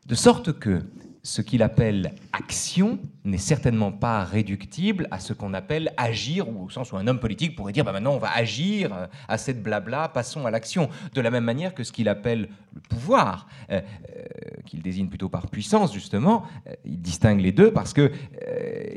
De 0.05 0.15
sorte 0.15 0.57
que 0.59 0.83
ce 1.23 1.41
qu'il 1.41 1.61
appelle 1.61 2.13
action 2.33 2.99
n'est 3.23 3.37
certainement 3.37 3.91
pas 3.91 4.23
réductible 4.23 5.07
à 5.11 5.19
ce 5.19 5.33
qu'on 5.33 5.53
appelle 5.53 5.93
agir, 5.97 6.49
ou 6.49 6.65
au 6.65 6.69
sens 6.69 6.91
où 6.91 6.97
un 6.97 7.05
homme 7.07 7.19
politique 7.19 7.55
pourrait 7.55 7.73
dire 7.73 7.85
bah 7.85 7.91
maintenant 7.91 8.13
on 8.13 8.17
va 8.19 8.31
agir 8.35 8.93
euh, 8.93 9.07
à 9.27 9.37
cette 9.37 9.61
blabla, 9.61 10.09
passons 10.09 10.45
à 10.45 10.51
l'action. 10.51 10.89
De 11.13 11.21
la 11.21 11.29
même 11.29 11.43
manière 11.43 11.75
que 11.75 11.83
ce 11.83 11.91
qu'il 11.91 12.09
appelle 12.09 12.49
le 12.73 12.81
pouvoir, 12.81 13.47
euh, 13.69 13.81
euh, 14.15 14.61
qu'il 14.65 14.81
désigne 14.81 15.09
plutôt 15.09 15.29
par 15.29 15.47
puissance 15.49 15.93
justement, 15.93 16.45
il 16.85 16.99
distingue 17.01 17.41
les 17.41 17.51
deux 17.51 17.71
parce 17.71 17.93
que 17.93 18.11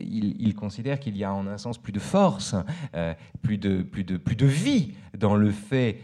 il, 0.01 0.55
considère 0.55 1.01
qu'il 1.01 1.17
y 1.17 1.25
a 1.25 1.35
en 1.35 1.47
un 1.47 1.59
sens 1.59 1.79
plus 1.79 1.93
de 1.93 1.99
force, 1.99 2.55
plus, 3.43 3.59
de, 3.59 3.83
plus, 3.83 4.05
de, 4.05 4.17
plus 4.17 4.37
de 4.37 4.47
vie 4.47 4.95
dans 5.19 5.35
le 5.35 5.51
fait 5.51 5.99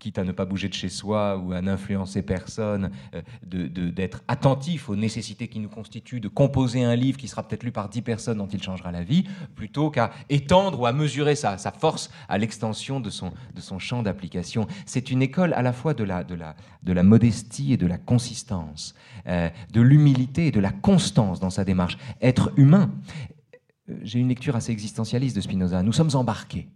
quitte 0.00 0.18
à 0.18 0.24
ne 0.24 0.32
pas 0.32 0.46
bouger 0.46 0.68
de 0.68 0.74
chez 0.74 0.88
soi 0.88 1.36
ou 1.36 1.52
à 1.52 1.60
n'influencer 1.60 2.22
personne, 2.22 2.90
euh, 3.14 3.22
d'être 3.42 4.22
attentif 4.26 4.88
aux 4.88 4.96
nécessités 4.96 5.46
qui 5.46 5.60
nous 5.60 5.68
constituent, 5.68 6.20
de 6.20 6.28
composer 6.28 6.82
un 6.82 6.96
livre 6.96 7.18
qui 7.18 7.28
sera 7.28 7.46
peut-être 7.46 7.62
lu 7.62 7.70
par 7.70 7.88
dix 7.88 8.02
personnes 8.02 8.38
dont 8.38 8.48
il 8.48 8.62
changera 8.62 8.90
la 8.90 9.04
vie, 9.04 9.24
plutôt 9.54 9.90
qu'à 9.90 10.10
étendre 10.28 10.80
ou 10.80 10.86
à 10.86 10.92
mesurer 10.92 11.36
sa, 11.36 11.58
sa 11.58 11.70
force 11.70 12.10
à 12.28 12.38
l'extension 12.38 12.98
de 12.98 13.10
son, 13.10 13.32
de 13.54 13.60
son 13.60 13.78
champ 13.78 14.02
d'application. 14.02 14.66
C'est 14.86 15.10
une 15.10 15.22
école 15.22 15.52
à 15.52 15.62
la 15.62 15.72
fois 15.72 15.94
de 15.94 16.02
la, 16.02 16.24
de 16.24 16.34
la, 16.34 16.56
de 16.82 16.92
la 16.92 17.02
modestie 17.02 17.72
et 17.72 17.76
de 17.76 17.86
la 17.86 17.98
consistance, 17.98 18.94
euh, 19.26 19.50
de 19.72 19.80
l'humilité 19.80 20.46
et 20.46 20.50
de 20.50 20.60
la 20.60 20.72
constance 20.72 21.40
dans 21.40 21.50
sa 21.50 21.64
démarche. 21.64 21.98
Être 22.22 22.52
humain, 22.56 22.90
euh, 23.90 23.98
j'ai 24.02 24.18
une 24.18 24.28
lecture 24.28 24.56
assez 24.56 24.72
existentialiste 24.72 25.36
de 25.36 25.42
Spinoza, 25.42 25.82
nous 25.82 25.92
sommes 25.92 26.14
embarqués, 26.14 26.68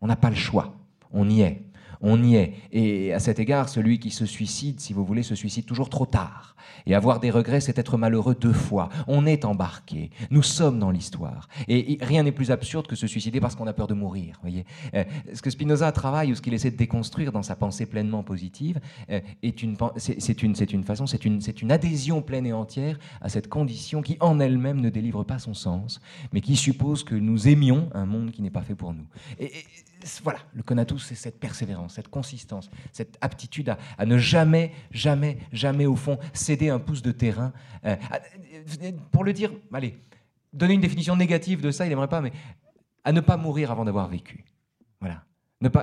on 0.00 0.06
n'a 0.06 0.16
pas 0.16 0.30
le 0.30 0.36
choix, 0.36 0.76
on 1.10 1.28
y 1.28 1.40
est 1.40 1.67
on 2.00 2.22
y 2.22 2.36
est. 2.36 2.54
Et 2.72 3.12
à 3.12 3.18
cet 3.18 3.38
égard, 3.38 3.68
celui 3.68 3.98
qui 3.98 4.10
se 4.10 4.26
suicide, 4.26 4.80
si 4.80 4.92
vous 4.92 5.04
voulez, 5.04 5.22
se 5.22 5.34
suicide 5.34 5.66
toujours 5.66 5.90
trop 5.90 6.06
tard. 6.06 6.54
Et 6.86 6.94
avoir 6.94 7.20
des 7.20 7.30
regrets, 7.30 7.60
c'est 7.60 7.78
être 7.78 7.96
malheureux 7.98 8.34
deux 8.34 8.52
fois. 8.52 8.88
On 9.06 9.26
est 9.26 9.44
embarqué. 9.44 10.10
Nous 10.30 10.42
sommes 10.42 10.78
dans 10.78 10.90
l'histoire. 10.90 11.48
Et 11.66 11.98
rien 12.00 12.22
n'est 12.22 12.32
plus 12.32 12.50
absurde 12.50 12.86
que 12.86 12.96
se 12.96 13.06
suicider 13.06 13.40
parce 13.40 13.54
qu'on 13.56 13.66
a 13.66 13.72
peur 13.72 13.86
de 13.86 13.94
mourir. 13.94 14.38
Voyez 14.42 14.64
euh, 14.94 15.04
ce 15.32 15.42
que 15.42 15.50
Spinoza 15.50 15.90
travaille 15.92 16.32
ou 16.32 16.34
ce 16.34 16.42
qu'il 16.42 16.54
essaie 16.54 16.70
de 16.70 16.76
déconstruire 16.76 17.32
dans 17.32 17.42
sa 17.42 17.56
pensée 17.56 17.86
pleinement 17.86 18.22
positive 18.22 18.80
euh, 19.10 19.20
une, 19.42 19.76
c'est 19.96 20.42
une, 20.42 20.54
une 20.72 20.84
façon, 20.84 21.06
c'est 21.06 21.24
une, 21.24 21.40
une 21.60 21.72
adhésion 21.72 22.22
pleine 22.22 22.46
et 22.46 22.52
entière 22.52 22.98
à 23.20 23.28
cette 23.28 23.48
condition 23.48 24.02
qui 24.02 24.16
en 24.20 24.40
elle-même 24.40 24.80
ne 24.80 24.90
délivre 24.90 25.24
pas 25.24 25.38
son 25.38 25.54
sens, 25.54 26.00
mais 26.32 26.40
qui 26.40 26.56
suppose 26.56 27.04
que 27.04 27.14
nous 27.14 27.48
aimions 27.48 27.88
un 27.92 28.06
monde 28.06 28.30
qui 28.30 28.42
n'est 28.42 28.50
pas 28.50 28.62
fait 28.62 28.74
pour 28.74 28.94
nous. 28.94 29.06
et 29.38 29.52
voilà, 30.22 30.40
le 30.54 30.62
conatus, 30.62 31.04
c'est 31.04 31.14
cette 31.14 31.40
persévérance, 31.40 31.94
cette 31.94 32.08
consistance, 32.08 32.70
cette 32.92 33.18
aptitude 33.20 33.74
à, 33.98 34.06
ne 34.06 34.18
jamais, 34.18 34.72
jamais, 34.90 35.38
jamais, 35.52 35.86
au 35.86 35.96
fond, 35.96 36.18
céder 36.32 36.68
un 36.68 36.78
pouce 36.78 37.02
de 37.02 37.12
terrain. 37.12 37.52
Euh, 37.84 37.96
pour 39.10 39.24
le 39.24 39.32
dire, 39.32 39.50
allez, 39.72 39.98
donner 40.52 40.74
une 40.74 40.80
définition 40.80 41.16
négative 41.16 41.60
de 41.60 41.70
ça, 41.70 41.86
il 41.86 41.88
n'aimerait 41.88 42.08
pas, 42.08 42.20
mais 42.20 42.32
à 43.04 43.12
ne 43.12 43.20
pas 43.20 43.36
mourir 43.36 43.70
avant 43.70 43.84
d'avoir 43.84 44.08
vécu. 44.08 44.44
Voilà. 45.00 45.24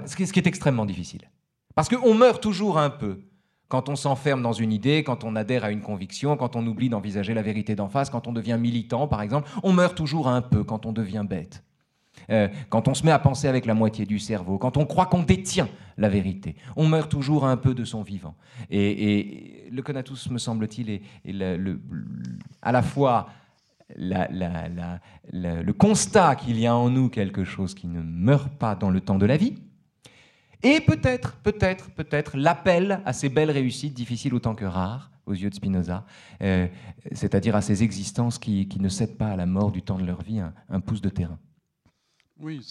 Ce, 0.05 0.15
qui, 0.15 0.39
est 0.39 0.47
extrêmement 0.47 0.85
difficile. 0.85 1.29
Parce 1.73 1.89
qu'on 1.89 2.13
meurt 2.13 2.41
toujours 2.41 2.77
un 2.77 2.89
peu 2.89 3.21
quand 3.67 3.89
on 3.89 3.95
s'enferme 3.95 4.41
dans 4.41 4.53
une 4.53 4.71
idée, 4.71 5.03
quand 5.03 5.23
on 5.23 5.35
adhère 5.35 5.65
à 5.65 5.71
une 5.71 5.81
conviction, 5.81 6.37
quand 6.37 6.55
on 6.55 6.65
oublie 6.65 6.87
d'envisager 6.87 7.33
la 7.33 7.41
vérité 7.41 7.75
d'en 7.75 7.89
face, 7.89 8.09
quand 8.09 8.27
on 8.27 8.31
devient 8.31 8.57
militant, 8.59 9.07
par 9.07 9.21
exemple. 9.21 9.49
On 9.63 9.73
meurt 9.73 9.95
toujours 9.95 10.27
un 10.27 10.41
peu 10.41 10.63
quand 10.63 10.85
on 10.85 10.93
devient 10.93 11.25
bête. 11.27 11.63
Euh, 12.29 12.47
quand 12.69 12.87
on 12.87 12.93
se 12.93 13.05
met 13.05 13.11
à 13.11 13.19
penser 13.19 13.47
avec 13.47 13.65
la 13.65 13.73
moitié 13.73 14.05
du 14.05 14.19
cerveau, 14.19 14.57
quand 14.57 14.77
on 14.77 14.85
croit 14.85 15.05
qu'on 15.05 15.23
détient 15.23 15.69
la 15.97 16.09
vérité, 16.09 16.55
on 16.75 16.87
meurt 16.87 17.09
toujours 17.09 17.45
un 17.45 17.57
peu 17.57 17.73
de 17.73 17.85
son 17.85 18.01
vivant. 18.01 18.35
Et, 18.69 19.67
le 19.71 19.81
conatus, 19.81 20.29
me 20.29 20.37
semble-t-il, 20.37 20.89
est, 20.89 21.01
à 22.61 22.71
la 22.71 22.81
fois 22.81 23.29
le 23.97 25.71
constat 25.71 26.35
qu'il 26.35 26.59
y 26.59 26.67
a 26.67 26.75
en 26.75 26.89
nous 26.89 27.09
quelque 27.09 27.43
chose 27.43 27.73
qui 27.73 27.87
ne 27.87 28.01
meurt 28.01 28.49
pas 28.49 28.75
dans 28.75 28.89
le 28.89 29.01
temps 29.01 29.17
de 29.17 29.25
la 29.25 29.37
vie, 29.37 29.55
et 30.63 30.81
peut-être, 30.81 31.35
peut-être, 31.43 31.91
peut-être 31.91 32.37
l'appel 32.37 33.01
à 33.05 33.13
ces 33.13 33.29
belles 33.29 33.51
réussites, 33.51 33.93
difficiles 33.93 34.33
autant 34.33 34.55
que 34.55 34.65
rares, 34.65 35.11
aux 35.27 35.33
yeux 35.33 35.49
de 35.49 35.55
Spinoza, 35.55 36.05
euh, 36.41 36.67
c'est-à-dire 37.11 37.55
à 37.55 37.61
ces 37.61 37.83
existences 37.83 38.39
qui, 38.39 38.67
ne 38.79 38.89
cèdent 38.89 39.17
pas 39.17 39.29
à 39.29 39.35
la 39.35 39.45
mort 39.45 39.71
du 39.71 39.81
temps 39.81 39.97
de 39.97 40.05
leur 40.05 40.21
vie 40.21 40.39
un 40.69 40.79
pouce 40.79 41.01
de 41.01 41.09
terrain. 41.09 41.39
Oui, 42.41 42.61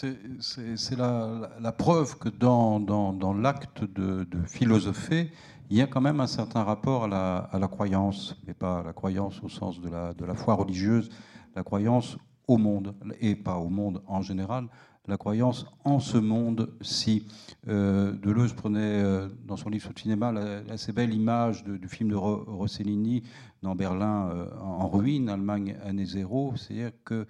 c'est 0.40 0.96
la, 0.96 1.72
preuve 1.72 2.18
que 2.18 2.28
dans, 2.28 3.34
l'acte 3.40 3.84
de, 3.84 4.26
philosopher, 4.46 5.30
il 5.70 5.78
y 5.78 5.80
a 5.80 5.86
quand 5.86 6.02
même 6.02 6.20
un 6.20 6.26
certain 6.26 6.62
rapport 6.62 7.04
à 7.04 7.08
la, 7.08 7.36
à 7.50 7.68
croyance, 7.68 8.36
mais 8.46 8.52
pas 8.52 8.82
la 8.82 8.92
croyance 8.92 9.42
au 9.42 9.48
sens 9.48 9.80
de 9.80 9.88
la, 9.88 10.12
de 10.12 10.26
la 10.26 10.34
foi 10.34 10.54
religieuse, 10.54 11.08
la 11.56 11.62
croyance 11.62 12.18
au 12.46 12.58
monde, 12.58 12.94
et 13.20 13.34
pas 13.36 13.56
au 13.56 13.70
monde 13.70 14.02
en 14.06 14.20
général, 14.20 14.68
la 15.06 15.16
croyance 15.16 15.66
en 15.84 15.98
ce 15.98 16.18
monde-ci. 16.18 17.26
Euh, 17.68 18.12
Deleuze 18.12 18.52
prenait 18.52 18.80
euh, 18.80 19.28
dans 19.46 19.56
son 19.56 19.70
livre 19.70 19.82
sur 19.84 19.92
le 19.94 20.00
cinéma 20.00 20.30
la, 20.30 20.62
assez 20.70 20.92
belle 20.92 21.14
image 21.14 21.64
du 21.64 21.88
film 21.88 22.10
de 22.10 22.16
Rossellini 22.16 23.22
dans 23.64 23.74
Berlin 23.74 24.30
euh, 24.30 24.46
en 24.60 24.88
ruine, 24.88 25.28
Allemagne 25.28 25.76
année 25.82 26.04
zéro, 26.04 26.54
c'est-à-dire 26.56 26.92
que 27.04 27.26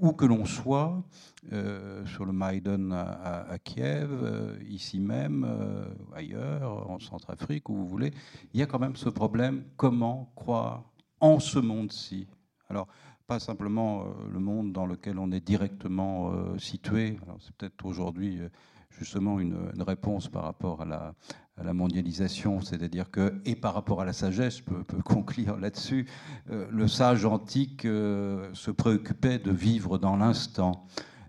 où 0.00 0.12
que 0.12 0.24
l'on 0.24 0.44
soit, 0.44 1.02
sur 2.06 2.24
le 2.24 2.30
Maïdan 2.30 2.92
à, 2.92 3.58
Kiev, 3.58 4.08
ici 4.68 5.00
même, 5.00 5.44
ailleurs, 6.14 6.88
en 6.88 7.00
Centrafrique, 7.00 7.68
où 7.68 7.74
vous 7.74 7.88
voulez, 7.88 8.12
il 8.54 8.60
y 8.60 8.62
a 8.62 8.66
quand 8.66 8.78
même 8.78 8.94
ce 8.94 9.08
problème 9.08 9.64
comment 9.76 10.30
croire 10.36 10.84
en 11.18 11.40
ce 11.40 11.58
monde-ci? 11.58 12.28
Alors, 12.68 12.86
pas 13.28 13.38
simplement 13.38 14.00
euh, 14.00 14.04
le 14.32 14.40
monde 14.40 14.72
dans 14.72 14.86
lequel 14.86 15.18
on 15.18 15.30
est 15.30 15.46
directement 15.46 16.32
euh, 16.32 16.58
situé. 16.58 17.18
C'est 17.40 17.54
peut-être 17.56 17.84
aujourd'hui 17.84 18.40
euh, 18.40 18.48
justement 18.88 19.38
une, 19.38 19.70
réponse 19.86 20.28
par 20.28 20.44
rapport 20.44 20.80
à 20.80 20.86
la, 20.86 21.14
la 21.64 21.72
mondialisation, 21.72 22.60
c'est-à-dire 22.60 23.10
que, 23.10 23.34
et 23.44 23.54
par 23.56 23.74
rapport 23.74 24.00
à 24.00 24.04
la 24.04 24.12
sagesse, 24.12 24.58
je 24.58 24.62
peux, 24.62 25.02
conclure 25.02 25.58
là-dessus, 25.58 26.06
le 26.48 26.88
sage 26.88 27.24
antique 27.24 27.82
se 27.82 28.70
préoccupait 28.70 29.38
de 29.38 29.50
vivre 29.50 29.98
dans 29.98 30.16
l'instant. 30.16 30.86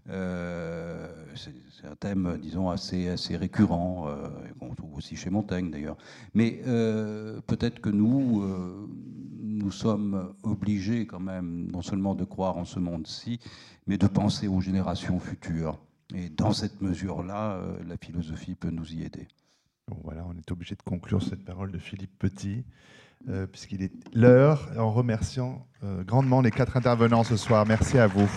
c'est 0.07 1.87
un 1.89 1.95
thème, 1.99 2.37
disons, 2.41 2.69
assez, 2.69 3.09
assez 3.09 3.37
récurrent, 3.37 4.07
qu'on 4.59 4.75
trouve 4.75 4.95
aussi 4.95 5.15
chez 5.15 5.29
Montaigne 5.29 5.71
d'ailleurs. 5.71 5.97
Mais 6.33 6.61
peut-être 7.47 7.79
que 7.79 7.89
nous, 7.89 8.43
nous 9.59 9.71
sommes 9.71 10.33
obligés 10.43 11.05
quand 11.05 11.19
même 11.19 11.69
non 11.71 11.81
seulement 11.81 12.15
de 12.15 12.23
croire 12.23 12.57
en 12.57 12.65
ce 12.65 12.79
monde-ci, 12.79 13.39
mais 13.87 13.97
de 13.97 14.07
penser 14.07 14.47
aux 14.47 14.61
générations 14.61 15.19
futures. 15.19 15.79
Et 16.15 16.29
dans 16.29 16.53
cette 16.53 16.81
mesure-là, 16.81 17.53
euh, 17.53 17.77
la 17.87 17.97
philosophie 17.97 18.55
peut 18.55 18.71
nous 18.71 18.93
y 18.93 19.03
aider. 19.03 19.27
Voilà, 20.03 20.23
on 20.27 20.37
est 20.37 20.51
obligé 20.51 20.75
de 20.75 20.81
conclure 20.81 21.21
cette 21.21 21.43
parole 21.43 21.71
de 21.71 21.77
Philippe 21.77 22.17
Petit, 22.19 22.63
euh, 23.29 23.47
puisqu'il 23.47 23.83
est 23.83 23.91
l'heure, 24.13 24.69
en 24.77 24.91
remerciant 24.91 25.65
euh, 25.83 26.03
grandement 26.03 26.41
les 26.41 26.51
quatre 26.51 26.77
intervenants 26.77 27.23
ce 27.23 27.37
soir. 27.37 27.65
Merci 27.65 27.97
à 27.97 28.07
vous. 28.07 28.29